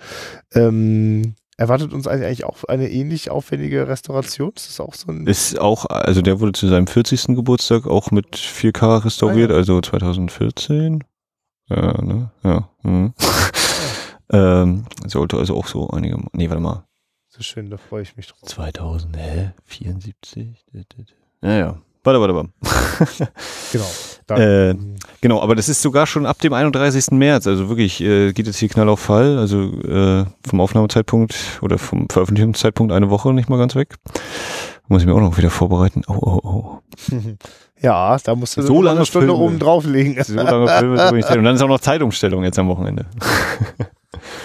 Ähm, 0.55 1.35
Erwartet 1.61 1.93
uns 1.93 2.07
eigentlich 2.07 2.45
auch 2.45 2.65
eine 2.65 2.91
ähnlich 2.91 3.31
aufwendige 3.31 3.87
Restauration? 3.87 4.51
Ist 4.57 4.71
das 4.71 4.81
auch 4.81 4.95
so 4.95 5.13
ein. 5.13 5.27
Ist 5.27 5.61
auch, 5.61 5.85
also 5.85 6.23
der 6.23 6.41
wurde 6.41 6.53
zu 6.53 6.67
seinem 6.67 6.87
40. 6.87 7.37
Geburtstag 7.37 7.87
auch 7.87 8.11
mit 8.11 8.35
4K 8.35 9.05
restauriert, 9.05 9.51
ah, 9.51 9.53
ja. 9.53 9.59
also 9.59 9.79
2014. 9.79 11.05
Ja, 11.69 12.03
ne? 12.03 12.31
Ja. 12.43 12.71
Mhm. 12.83 13.13
ähm, 14.33 14.87
sollte 15.07 15.37
also 15.37 15.55
auch 15.55 15.67
so 15.67 15.91
einige. 15.91 16.17
Nee, 16.33 16.49
warte 16.49 16.63
mal. 16.63 16.85
So 17.29 17.43
schön, 17.43 17.69
da 17.69 17.77
freue 17.77 18.05
ich 18.05 18.17
mich 18.17 18.29
drauf. 18.29 18.41
2000, 18.41 19.19
hä? 19.19 19.51
74? 19.67 20.65
Ja, 21.43 21.53
ja. 21.53 21.83
Warte, 22.03 22.21
warte, 22.21 22.35
warte. 22.35 23.33
genau. 23.73 23.87
Äh, 24.39 24.75
genau, 25.21 25.43
aber 25.43 25.55
das 25.57 25.69
ist 25.69 25.83
sogar 25.83 26.07
schon 26.07 26.25
ab 26.25 26.39
dem 26.39 26.53
31. 26.53 27.11
März. 27.13 27.47
Also 27.47 27.69
wirklich 27.69 28.01
äh, 28.01 28.33
geht 28.33 28.47
jetzt 28.47 28.59
hier 28.59 28.69
knall 28.69 28.89
auf 28.89 29.01
Fall. 29.01 29.39
Also 29.39 29.73
äh, 29.83 30.25
vom 30.47 30.61
Aufnahmezeitpunkt 30.61 31.35
oder 31.63 31.79
vom 31.79 32.09
Veröffentlichungszeitpunkt 32.09 32.93
eine 32.93 33.11
Woche 33.11 33.33
nicht 33.33 33.49
mal 33.49 33.59
ganz 33.59 33.75
weg. 33.75 33.97
Muss 34.89 35.03
ich 35.03 35.07
mir 35.07 35.15
auch 35.15 35.21
noch 35.21 35.37
wieder 35.37 35.51
vorbereiten. 35.51 36.03
Oh, 36.09 36.19
oh, 36.21 36.41
oh. 36.43 36.79
Ja, 37.83 38.19
da 38.19 38.35
musst 38.35 38.59
du 38.59 38.63
so 38.63 38.83
lange 38.83 38.99
eine 38.99 39.07
Stunde 39.07 39.29
Filme. 39.29 39.43
oben 39.43 39.59
drauflegen. 39.59 40.23
So 40.23 40.35
lange 40.35 40.69
Filme 40.69 40.97
Und 41.39 41.45
dann 41.45 41.55
ist 41.55 41.63
auch 41.63 41.69
noch 41.69 41.81
Zeitumstellung 41.81 42.45
jetzt 42.45 42.59
am 42.59 42.69
Wochenende. 42.69 43.07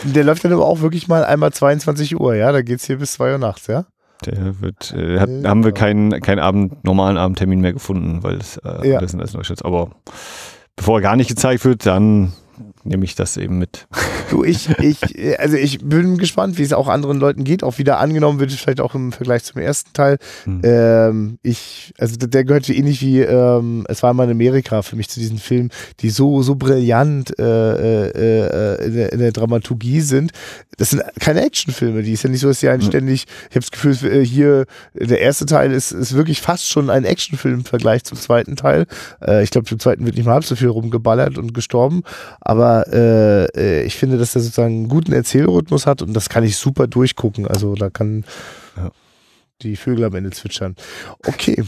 Der 0.03 0.23
läuft 0.23 0.45
dann 0.45 0.53
aber 0.53 0.65
auch 0.65 0.79
wirklich 0.79 1.09
mal 1.09 1.25
einmal 1.25 1.51
22 1.51 2.17
Uhr, 2.17 2.35
ja? 2.35 2.53
Da 2.53 2.61
geht's 2.61 2.85
hier 2.85 2.97
bis 2.97 3.13
2 3.13 3.33
Uhr 3.33 3.37
nachts, 3.37 3.67
ja? 3.67 3.85
Der 4.23 4.61
wird, 4.61 4.93
äh, 4.93 5.19
hat, 5.19 5.29
haben 5.43 5.63
wir 5.63 5.71
keinen, 5.71 6.21
keinen 6.21 6.39
Abend, 6.39 6.83
normalen 6.83 7.17
Abendtermin 7.17 7.61
mehr 7.61 7.73
gefunden, 7.73 8.23
weil 8.23 8.37
es 8.37 8.57
äh, 8.57 8.89
ja. 8.89 8.97
alles 8.97 9.13
in 9.13 9.19
Neustadt. 9.19 9.65
Aber 9.65 9.89
bevor 10.75 10.99
er 10.99 11.01
gar 11.01 11.15
nicht 11.15 11.27
gezeigt 11.27 11.65
wird, 11.65 11.85
dann 11.85 12.33
nehme 12.85 13.03
ich 13.03 13.15
das 13.15 13.35
eben 13.35 13.57
mit. 13.57 13.87
Du, 14.29 14.43
ich, 14.43 14.69
ich, 14.79 14.99
also 15.39 15.57
ich 15.57 15.79
bin 15.79 16.17
gespannt, 16.17 16.57
wie 16.57 16.63
es 16.63 16.71
auch 16.71 16.87
anderen 16.87 17.19
Leuten 17.19 17.43
geht. 17.43 17.63
Auch 17.63 17.77
wieder 17.77 17.99
angenommen 17.99 18.39
wird, 18.39 18.51
vielleicht 18.51 18.79
auch 18.79 18.95
im 18.95 19.11
Vergleich 19.11 19.43
zum 19.43 19.61
ersten 19.61 19.91
Teil. 19.93 20.17
Hm. 20.43 20.61
Ähm, 20.63 21.39
ich, 21.41 21.93
also 21.97 22.15
der 22.15 22.43
gehört 22.43 22.69
ähnlich 22.69 23.01
wie 23.01 23.21
ähm, 23.21 23.85
Es 23.89 24.03
war 24.03 24.13
mal 24.13 24.25
in 24.25 24.31
Amerika 24.31 24.81
für 24.83 24.95
mich 24.95 25.09
zu 25.09 25.19
diesen 25.19 25.39
Filmen, 25.39 25.71
die 25.99 26.09
so, 26.09 26.41
so 26.43 26.55
brillant 26.55 27.37
äh, 27.39 27.43
äh, 27.43 28.09
äh, 28.09 28.85
in, 28.85 28.93
der, 28.95 29.13
in, 29.13 29.19
der, 29.19 29.31
Dramaturgie 29.31 30.01
sind. 30.01 30.31
Das 30.77 30.91
sind 30.91 31.01
keine 31.19 31.43
Actionfilme, 31.43 32.03
die 32.03 32.13
ist 32.13 32.23
ja 32.23 32.29
nicht 32.29 32.41
so, 32.41 32.47
dass 32.47 32.59
sie 32.59 32.69
einen 32.69 32.81
hm. 32.81 32.89
ständig, 32.89 33.25
ich 33.49 33.55
habe 33.55 33.61
das 33.61 33.71
Gefühl, 33.71 34.11
äh, 34.11 34.25
hier, 34.25 34.65
der 34.93 35.19
erste 35.19 35.45
Teil 35.45 35.71
ist, 35.71 35.91
ist 35.91 36.13
wirklich 36.13 36.41
fast 36.41 36.69
schon 36.69 36.89
ein 36.89 37.05
Actionfilm 37.05 37.55
im 37.55 37.65
Vergleich 37.65 38.03
zum 38.03 38.17
zweiten 38.17 38.55
Teil. 38.55 38.85
Äh, 39.21 39.43
ich 39.43 39.51
glaube, 39.51 39.67
im 39.71 39.79
zweiten 39.79 40.05
wird 40.05 40.15
nicht 40.15 40.25
mal 40.25 40.33
halb 40.33 40.45
so 40.45 40.55
viel 40.55 40.67
rumgeballert 40.67 41.37
und 41.37 41.53
gestorben. 41.53 42.03
Aber 42.41 42.74
äh, 42.81 43.45
äh, 43.55 43.83
ich 43.83 43.95
finde, 43.95 44.17
dass 44.17 44.35
er 44.35 44.41
sozusagen 44.41 44.75
einen 44.75 44.89
guten 44.89 45.13
Erzählrhythmus 45.13 45.85
hat 45.85 46.01
und 46.01 46.13
das 46.13 46.29
kann 46.29 46.43
ich 46.43 46.57
super 46.57 46.87
durchgucken. 46.87 47.47
Also 47.47 47.75
da 47.75 47.89
kann 47.89 48.25
ja. 48.77 48.91
die 49.61 49.75
Vögel 49.75 50.05
am 50.05 50.15
Ende 50.15 50.31
zwitschern. 50.31 50.75
Okay. 51.25 51.63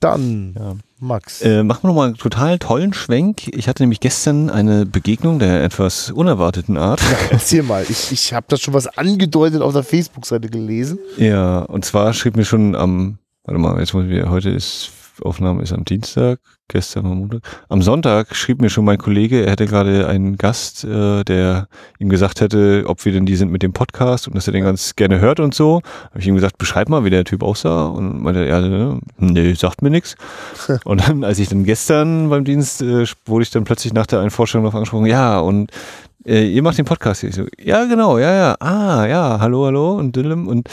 Dann, 0.00 0.54
ja. 0.56 0.76
Max. 1.00 1.42
Äh, 1.42 1.62
machen 1.64 1.82
wir 1.82 1.88
nochmal 1.88 2.06
einen 2.08 2.16
total 2.16 2.58
tollen 2.58 2.92
Schwenk. 2.92 3.48
Ich 3.48 3.68
hatte 3.68 3.82
nämlich 3.82 4.00
gestern 4.00 4.48
eine 4.48 4.86
Begegnung 4.86 5.38
der 5.38 5.64
etwas 5.64 6.10
unerwarteten 6.10 6.76
Art. 6.76 7.00
Ja, 7.00 7.16
erzähl 7.30 7.62
mal. 7.62 7.84
Ich, 7.88 8.12
ich 8.12 8.32
habe 8.32 8.46
das 8.48 8.60
schon 8.60 8.74
was 8.74 8.86
angedeutet 8.86 9.60
auf 9.60 9.72
der 9.72 9.82
Facebook-Seite 9.82 10.48
gelesen. 10.48 10.98
Ja, 11.16 11.60
und 11.60 11.84
zwar 11.84 12.12
schrieb 12.14 12.36
mir 12.36 12.44
schon 12.44 12.76
am, 12.76 13.18
warte 13.44 13.58
mal, 13.58 13.78
jetzt 13.80 13.92
muss 13.92 14.04
ich, 14.08 14.24
heute 14.24 14.50
ist, 14.50 14.90
Aufnahme 15.22 15.62
ist 15.62 15.72
am 15.72 15.84
Dienstag. 15.84 16.40
Gestern 16.68 17.06
am 17.06 17.18
Montag. 17.18 17.40
Am 17.68 17.82
Sonntag 17.82 18.34
schrieb 18.34 18.60
mir 18.60 18.70
schon 18.70 18.84
mein 18.84 18.98
Kollege, 18.98 19.44
er 19.44 19.52
hätte 19.52 19.66
gerade 19.66 20.06
einen 20.06 20.36
Gast, 20.36 20.84
äh, 20.84 21.24
der 21.24 21.68
ihm 21.98 22.08
gesagt 22.08 22.40
hätte, 22.40 22.84
ob 22.86 23.04
wir 23.04 23.12
denn 23.12 23.26
die 23.26 23.36
sind 23.36 23.50
mit 23.50 23.62
dem 23.62 23.72
Podcast 23.72 24.28
und 24.28 24.36
dass 24.36 24.46
er 24.46 24.52
den 24.52 24.64
ganz 24.64 24.94
gerne 24.96 25.20
hört 25.20 25.40
und 25.40 25.54
so. 25.54 25.80
Habe 26.10 26.20
ich 26.20 26.26
ihm 26.26 26.34
gesagt, 26.34 26.58
beschreib 26.58 26.88
mal, 26.88 27.04
wie 27.04 27.10
der 27.10 27.24
Typ 27.24 27.42
aussah 27.42 27.86
und 27.86 28.22
meinte, 28.22 28.46
ja, 28.46 28.60
ne, 28.60 29.00
nee, 29.18 29.54
sagt 29.54 29.82
mir 29.82 29.90
nichts. 29.90 30.16
Und 30.84 31.06
dann, 31.06 31.24
als 31.24 31.38
ich 31.38 31.48
dann 31.48 31.64
gestern 31.64 32.28
beim 32.30 32.44
Dienst, 32.44 32.82
äh, 32.82 33.06
wurde 33.26 33.42
ich 33.42 33.50
dann 33.50 33.64
plötzlich 33.64 33.92
nach 33.92 34.06
der 34.06 34.20
einen 34.20 34.30
Vorstellung 34.30 34.64
noch 34.64 34.74
angesprochen, 34.74 35.06
ja, 35.06 35.38
und 35.40 35.70
äh, 36.24 36.46
ihr 36.46 36.62
macht 36.62 36.78
den 36.78 36.84
Podcast 36.84 37.20
hier. 37.20 37.30
Ich 37.30 37.36
so, 37.36 37.46
ja, 37.58 37.84
genau, 37.84 38.18
ja, 38.18 38.34
ja, 38.34 38.56
ah, 38.60 39.06
ja, 39.06 39.38
hallo, 39.40 39.66
hallo 39.66 39.94
und 39.94 40.14
Dillem 40.14 40.46
und 40.46 40.68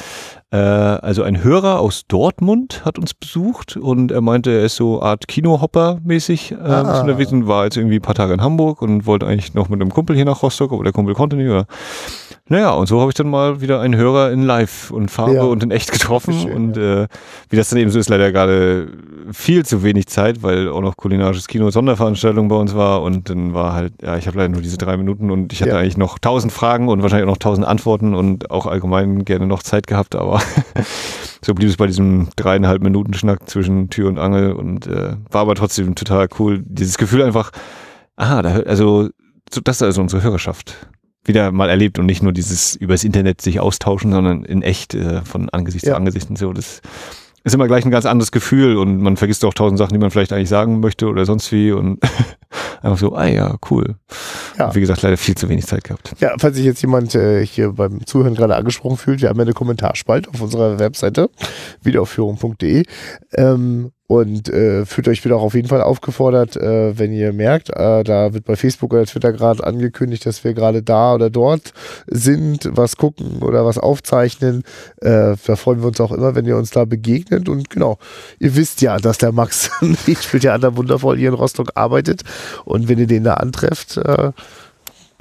äh, 0.51 0.57
also 0.57 1.23
ein 1.23 1.43
Hörer 1.43 1.79
aus 1.79 2.03
Dortmund 2.07 2.83
hat 2.85 2.97
uns 2.99 3.13
besucht 3.13 3.77
und 3.77 4.11
er 4.11 4.21
meinte, 4.21 4.51
er 4.51 4.63
ist 4.65 4.75
so 4.75 5.01
Art 5.01 5.27
Kinohopper-mäßig 5.27 6.51
äh, 6.53 6.55
Ah. 6.57 7.01
unterwegs 7.01 7.31
und 7.31 7.47
war 7.47 7.65
jetzt 7.65 7.77
irgendwie 7.77 7.95
ein 7.97 8.01
paar 8.01 8.15
Tage 8.15 8.33
in 8.33 8.41
Hamburg 8.41 8.81
und 8.81 9.05
wollte 9.05 9.25
eigentlich 9.27 9.53
noch 9.53 9.69
mit 9.69 9.81
einem 9.81 9.91
Kumpel 9.91 10.15
hier 10.15 10.25
nach 10.25 10.43
Rostock, 10.43 10.71
aber 10.71 10.83
der 10.83 10.93
Kumpel 10.93 11.15
konnte 11.15 11.35
nicht. 11.35 11.49
Oder? 11.49 11.65
Naja, 12.47 12.69
und 12.73 12.85
so 12.85 13.01
habe 13.01 13.09
ich 13.09 13.15
dann 13.15 13.27
mal 13.27 13.59
wieder 13.59 13.81
einen 13.81 13.95
Hörer 13.95 14.31
in 14.31 14.43
Live 14.43 14.91
und 14.91 15.09
Farbe 15.09 15.33
Ja. 15.33 15.43
und 15.45 15.63
in 15.63 15.71
echt 15.71 15.91
getroffen 15.91 16.31
Schön, 16.41 16.53
und 16.53 16.77
äh, 16.77 17.07
wie 17.49 17.55
das 17.55 17.69
dann 17.69 17.79
eben 17.79 17.89
so 17.89 17.97
ist, 17.97 18.07
leider 18.07 18.31
gerade 18.31 18.87
viel 19.31 19.65
zu 19.65 19.81
wenig 19.81 20.05
Zeit, 20.05 20.43
weil 20.43 20.69
auch 20.69 20.81
noch 20.81 20.95
kulinarisches 20.95 21.47
Kino 21.47 21.71
Sonderveranstaltung 21.71 22.47
bei 22.47 22.55
uns 22.55 22.75
war 22.75 23.01
und 23.01 23.31
dann 23.31 23.55
war 23.55 23.73
halt, 23.73 23.93
ja, 24.03 24.15
ich 24.17 24.27
habe 24.27 24.37
leider 24.37 24.49
nur 24.49 24.61
diese 24.61 24.77
drei 24.77 24.95
Minuten 24.95 25.31
und 25.31 25.53
ich 25.53 25.61
hatte 25.61 25.71
Ja. 25.71 25.79
eigentlich 25.79 25.97
noch 25.97 26.19
tausend 26.19 26.53
Fragen 26.53 26.87
und 26.87 27.01
wahrscheinlich 27.01 27.25
auch 27.27 27.31
noch 27.33 27.37
tausend 27.39 27.65
Antworten 27.65 28.13
und 28.13 28.51
auch 28.51 28.67
allgemein 28.67 29.25
gerne 29.25 29.47
noch 29.47 29.63
Zeit 29.63 29.87
gehabt, 29.87 30.13
aber 30.13 30.39
so 31.43 31.55
blieb 31.55 31.69
es 31.69 31.77
bei 31.77 31.87
diesem 31.87 32.27
dreieinhalb 32.35 32.83
Minuten 32.83 33.15
Schnack 33.15 33.49
zwischen 33.49 33.89
Tür 33.89 34.07
und 34.07 34.19
Angel 34.19 34.51
und 34.51 34.85
äh, 34.85 35.13
war 35.31 35.41
aber 35.41 35.55
trotzdem 35.55 35.95
total 35.95 36.27
cool. 36.37 36.61
Dieses 36.63 36.99
Gefühl 36.99 37.23
einfach, 37.23 37.49
aha, 38.17 38.43
da, 38.43 38.51
hört- 38.51 38.67
also 38.67 39.09
so, 39.51 39.61
das 39.63 39.77
ist 39.77 39.81
also 39.81 40.01
unsere 40.01 40.21
Hörerschaft 40.21 40.75
wieder 41.27 41.51
mal 41.51 41.69
erlebt 41.69 41.99
und 41.99 42.05
nicht 42.05 42.23
nur 42.23 42.31
dieses 42.33 42.75
übers 42.75 43.03
Internet 43.03 43.41
sich 43.41 43.59
austauschen, 43.59 44.11
sondern 44.11 44.43
in 44.43 44.61
echt 44.61 44.93
äh, 44.93 45.21
von 45.23 45.49
Angesicht 45.49 45.85
Ja. 45.85 45.91
zu 45.93 45.97
Angesicht 45.97 46.29
und 46.29 46.37
so. 46.37 46.53
Das 46.53 46.81
ist 47.43 47.53
immer 47.53 47.67
gleich 47.67 47.85
ein 47.85 47.91
ganz 47.91 48.05
anderes 48.07 48.31
Gefühl 48.31 48.77
und 48.77 48.97
man 49.01 49.17
vergisst 49.17 49.45
auch 49.45 49.53
tausend 49.53 49.77
Sachen, 49.77 49.93
die 49.93 49.99
man 49.99 50.09
vielleicht 50.11 50.33
eigentlich 50.33 50.49
sagen 50.49 50.79
möchte 50.79 51.07
oder 51.07 51.25
sonst 51.25 51.51
wie 51.51 51.71
und 51.71 51.99
einfach 52.81 52.97
so, 52.97 53.15
ah 53.15 53.27
ja, 53.27 53.55
cool. 53.69 53.95
Ja. 54.57 54.67
Und 54.67 54.75
wie 54.75 54.79
gesagt, 54.79 55.01
leider 55.03 55.17
viel 55.17 55.35
zu 55.35 55.47
wenig 55.49 55.65
Zeit 55.67 55.83
gehabt. 55.83 56.13
Ja, 56.19 56.33
falls 56.39 56.55
sich 56.55 56.65
jetzt 56.65 56.81
jemand 56.81 57.13
äh, 57.13 57.45
hier 57.45 57.73
beim 57.73 58.05
Zuhören 58.05 58.33
gerade 58.33 58.55
angesprochen 58.55 58.97
fühlt, 58.97 59.21
wir 59.21 59.29
haben 59.29 59.37
ja 59.37 59.43
eine 59.43 59.53
Kommentarspalte 59.53 60.29
auf 60.31 60.41
unserer 60.41 60.79
Webseite, 60.79 61.29
wiederaufführung.de. 61.83 62.83
Ähm, 63.35 63.91
und 64.07 64.49
äh, 64.49 64.85
fühlt 64.85 65.07
euch 65.07 65.25
wieder 65.25 65.37
auch 65.37 65.41
auf 65.41 65.55
jeden 65.55 65.67
Fall 65.67 65.81
aufgefordert, 65.81 66.55
äh, 66.55 66.97
wenn 66.97 67.11
ihr 67.11 67.33
merkt, 67.33 67.69
äh, 67.69 68.03
da 68.03 68.33
wird 68.33 68.45
bei 68.45 68.55
Facebook 68.55 68.93
oder 68.93 69.05
Twitter 69.05 69.33
gerade 69.33 69.65
angekündigt, 69.65 70.25
dass 70.27 70.43
wir 70.43 70.53
gerade 70.53 70.83
da 70.83 71.15
oder 71.15 71.31
dort 71.31 71.73
sind, 72.05 72.69
was 72.71 72.97
gucken 72.97 73.41
oder 73.41 73.65
was 73.65 73.79
aufzeichnen. 73.79 74.63
Äh, 75.01 75.35
da 75.45 75.55
freuen 75.55 75.81
wir 75.81 75.87
uns 75.87 75.99
auch 75.99 76.11
immer, 76.11 76.35
wenn 76.35 76.45
ihr 76.45 76.57
uns 76.57 76.69
da 76.69 76.85
begegnet. 76.85 77.49
Und 77.49 77.71
genau, 77.71 77.97
ihr 78.39 78.55
wisst 78.55 78.81
ja, 78.81 78.97
dass 78.97 79.17
der 79.17 79.31
Max 79.31 79.71
nicht 80.05 80.23
spielt 80.23 80.43
ja 80.43 80.53
an 80.53 80.61
der 80.61 80.77
wundervoll 80.77 81.17
hier 81.17 81.29
in 81.29 81.35
Rostock 81.35 81.71
arbeitet. 81.73 82.21
Und 82.63 82.87
wenn 82.87 82.99
ihr 82.99 83.07
den 83.07 83.23
da 83.23 83.35
antrefft, 83.35 83.97
äh, 83.97 84.31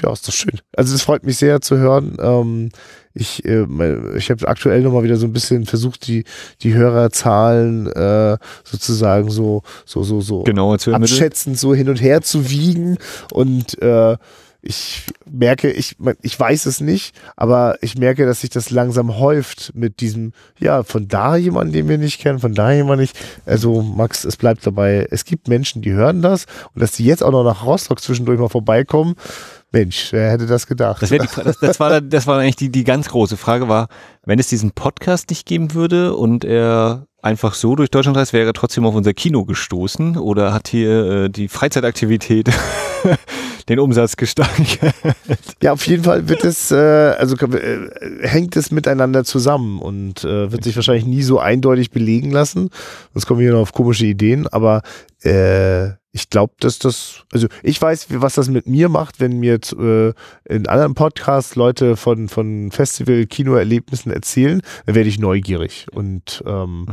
ja, 0.03 0.13
ist 0.13 0.29
das 0.29 0.35
schön. 0.35 0.61
Also 0.77 0.95
es 0.95 1.03
freut 1.03 1.25
mich 1.25 1.39
sehr 1.39 1.63
zu 1.63 1.79
hören. 1.79 2.17
Ähm, 2.21 2.71
ich 3.15 3.45
äh, 3.45 3.65
ich 4.17 4.31
habe 4.31 4.47
aktuell 4.49 4.83
nochmal 4.83 5.05
wieder 5.05 5.17
so 5.17 5.27
ein 5.27 5.33
bisschen 5.33 5.67
versucht, 5.67 6.07
die, 6.09 6.25
die 6.63 6.75
Hörerzahlen 6.75 7.87
äh, 7.87 8.37
sozusagen 8.65 9.31
so, 9.31 9.63
so, 9.87 10.03
so, 10.03 10.21
so 10.21 10.43
ermitteln. 10.93 11.15
abschätzend 11.15 11.59
so 11.59 11.75
hin 11.75 11.89
und 11.89 12.03
her 12.03 12.23
zu 12.23 12.51
wiegen. 12.51 12.99
Und 13.33 13.81
äh, 13.81 14.17
ich 14.67 15.05
merke, 15.31 15.71
ich, 15.71 15.97
ich 16.23 16.41
weiß 16.41 16.65
es 16.65 16.81
nicht, 16.81 17.15
aber 17.37 17.77
ich 17.83 17.99
merke, 17.99 18.25
dass 18.25 18.41
sich 18.41 18.49
das 18.49 18.71
langsam 18.71 19.19
häuft 19.19 19.73
mit 19.75 20.01
diesem, 20.01 20.33
ja, 20.59 20.83
von 20.85 21.07
da 21.07 21.37
jemand, 21.37 21.75
den 21.75 21.87
wir 21.87 21.99
nicht 21.99 22.19
kennen, 22.19 22.39
von 22.39 22.55
da 22.55 22.73
jemand 22.73 23.03
nicht. 23.03 23.15
Also, 23.45 23.83
Max, 23.83 24.25
es 24.25 24.39
bleibt 24.39 24.67
dabei, 24.67 25.07
es 25.11 25.27
gibt 25.27 25.49
Menschen, 25.49 25.83
die 25.83 25.93
hören 25.93 26.23
das 26.23 26.47
und 26.75 26.81
dass 26.81 26.93
die 26.93 27.05
jetzt 27.05 27.23
auch 27.23 27.31
noch 27.31 27.45
nach 27.45 27.67
Rostock 27.67 28.01
zwischendurch 28.01 28.41
mal 28.41 28.49
vorbeikommen. 28.49 29.17
Mensch, 29.75 30.13
wer 30.13 30.31
hätte 30.31 30.47
das 30.47 30.69
gedacht? 30.69 31.03
Das, 31.03 31.11
die, 31.11 31.19
das, 31.19 31.59
das, 31.59 31.81
war, 31.81 32.01
das 32.01 32.27
war 32.29 32.39
eigentlich 32.39 32.55
die, 32.55 32.71
die 32.71 32.85
ganz 32.85 33.09
große 33.09 33.37
Frage 33.37 33.69
war, 33.69 33.89
wenn 34.25 34.39
es 34.39 34.47
diesen 34.47 34.71
Podcast 34.71 35.31
nicht 35.31 35.47
geben 35.47 35.75
würde 35.75 36.15
und 36.15 36.45
er 36.45 37.09
einfach 37.21 37.55
so 37.55 37.75
durch 37.75 37.91
Deutschland 37.91 38.17
reist, 38.17 38.33
wäre 38.33 38.47
er 38.47 38.53
trotzdem 38.53 38.87
auf 38.87 38.95
unser 38.95 39.15
Kino 39.15 39.45
gestoßen 39.45 40.17
oder 40.17 40.55
hat 40.55 40.69
hier 40.69 41.25
äh, 41.25 41.29
die 41.29 41.49
Freizeitaktivität 41.49 42.51
den 43.69 43.79
Umsatz 43.79 44.17
gesteigert? 44.17 44.95
Ja, 45.63 45.73
auf 45.73 45.87
jeden 45.87 46.05
Fall 46.05 46.29
wird 46.29 46.45
es, 46.45 46.71
äh, 46.71 46.77
also 46.77 47.37
äh, 47.37 47.89
hängt 48.21 48.57
es 48.57 48.71
miteinander 48.71 49.25
zusammen 49.25 49.79
und 49.79 50.25
äh, 50.25 50.53
wird 50.53 50.65
sich 50.65 50.77
wahrscheinlich 50.77 51.07
nie 51.07 51.23
so 51.23 51.39
eindeutig 51.39 51.91
belegen 51.91 52.31
lassen. 52.31 52.71
Sonst 53.13 53.27
kommen 53.27 53.41
wir 53.41 53.47
hier 53.47 53.55
noch 53.55 53.63
auf 53.63 53.73
komische 53.73 54.07
Ideen, 54.07 54.47
aber 54.49 54.83
äh, 55.23 55.93
ich 56.13 56.31
glaube, 56.31 56.55
dass 56.61 56.79
das, 56.79 57.25
also 57.33 57.49
ich 57.65 57.81
weiß, 57.83 58.07
was 58.11 58.35
das 58.35 58.49
mit 58.49 58.69
mir 58.69 58.89
macht, 58.89 59.19
wenn 59.19 59.41
mir 59.41 59.55
jetzt, 59.55 59.73
äh, 59.73 60.13
in 60.45 60.69
anderen 60.69 60.95
Podcasts 60.95 61.57
Leute 61.57 61.97
von, 61.97 62.29
von 62.29 62.71
Festival-Kinoerlebnissen 62.71 64.13
erzählen, 64.13 64.63
dann 64.87 64.95
werde 64.95 65.09
ich 65.09 65.19
neugierig. 65.19 65.87
Und 65.93 66.45
ähm, 66.47 66.87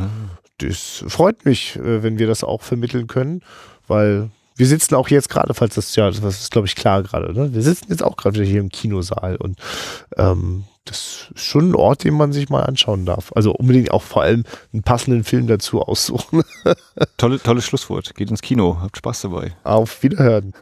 das 0.58 1.04
freut 1.08 1.46
mich, 1.46 1.76
äh, 1.76 2.02
wenn 2.02 2.18
wir 2.18 2.26
das 2.26 2.44
auch 2.44 2.64
vermitteln 2.64 3.06
können, 3.06 3.42
weil 3.88 4.32
wir 4.56 4.68
sitzen 4.68 4.96
auch 4.96 5.10
jetzt 5.10 5.30
gerade, 5.30 5.54
falls 5.54 5.76
das 5.76 5.96
ja, 5.96 6.10
das 6.10 6.20
ist 6.20 6.52
glaube 6.52 6.68
ich 6.68 6.76
klar 6.76 7.04
gerade, 7.04 7.34
ne? 7.34 7.54
Wir 7.54 7.62
sitzen 7.62 7.88
jetzt 7.90 8.04
auch 8.04 8.18
gerade 8.18 8.36
wieder 8.36 8.46
hier 8.46 8.60
im 8.60 8.70
Kinosaal 8.70 9.38
und 9.38 9.58
ähm, 10.18 10.66
das 10.86 11.30
ist 11.34 11.40
schon 11.40 11.72
ein 11.72 11.76
Ort, 11.76 12.04
den 12.04 12.16
man 12.16 12.34
sich 12.34 12.50
mal 12.50 12.64
anschauen 12.64 13.06
darf. 13.06 13.32
Also 13.36 13.52
unbedingt 13.52 13.92
auch 13.92 14.02
vor 14.02 14.24
allem 14.24 14.44
einen 14.74 14.82
passenden 14.82 15.24
Film 15.24 15.48
dazu 15.48 15.82
aussuchen. 15.82 16.44
Tolle, 17.18 17.40
tolles 17.40 17.66
Schlusswort. 17.66 18.16
Geht 18.16 18.32
ins 18.32 18.42
Kino. 18.42 18.80
Habt 18.82 18.98
Spaß 18.98 19.22
dabei. 19.22 19.56
Auf 19.64 20.02
Wiederhören. 20.02 20.54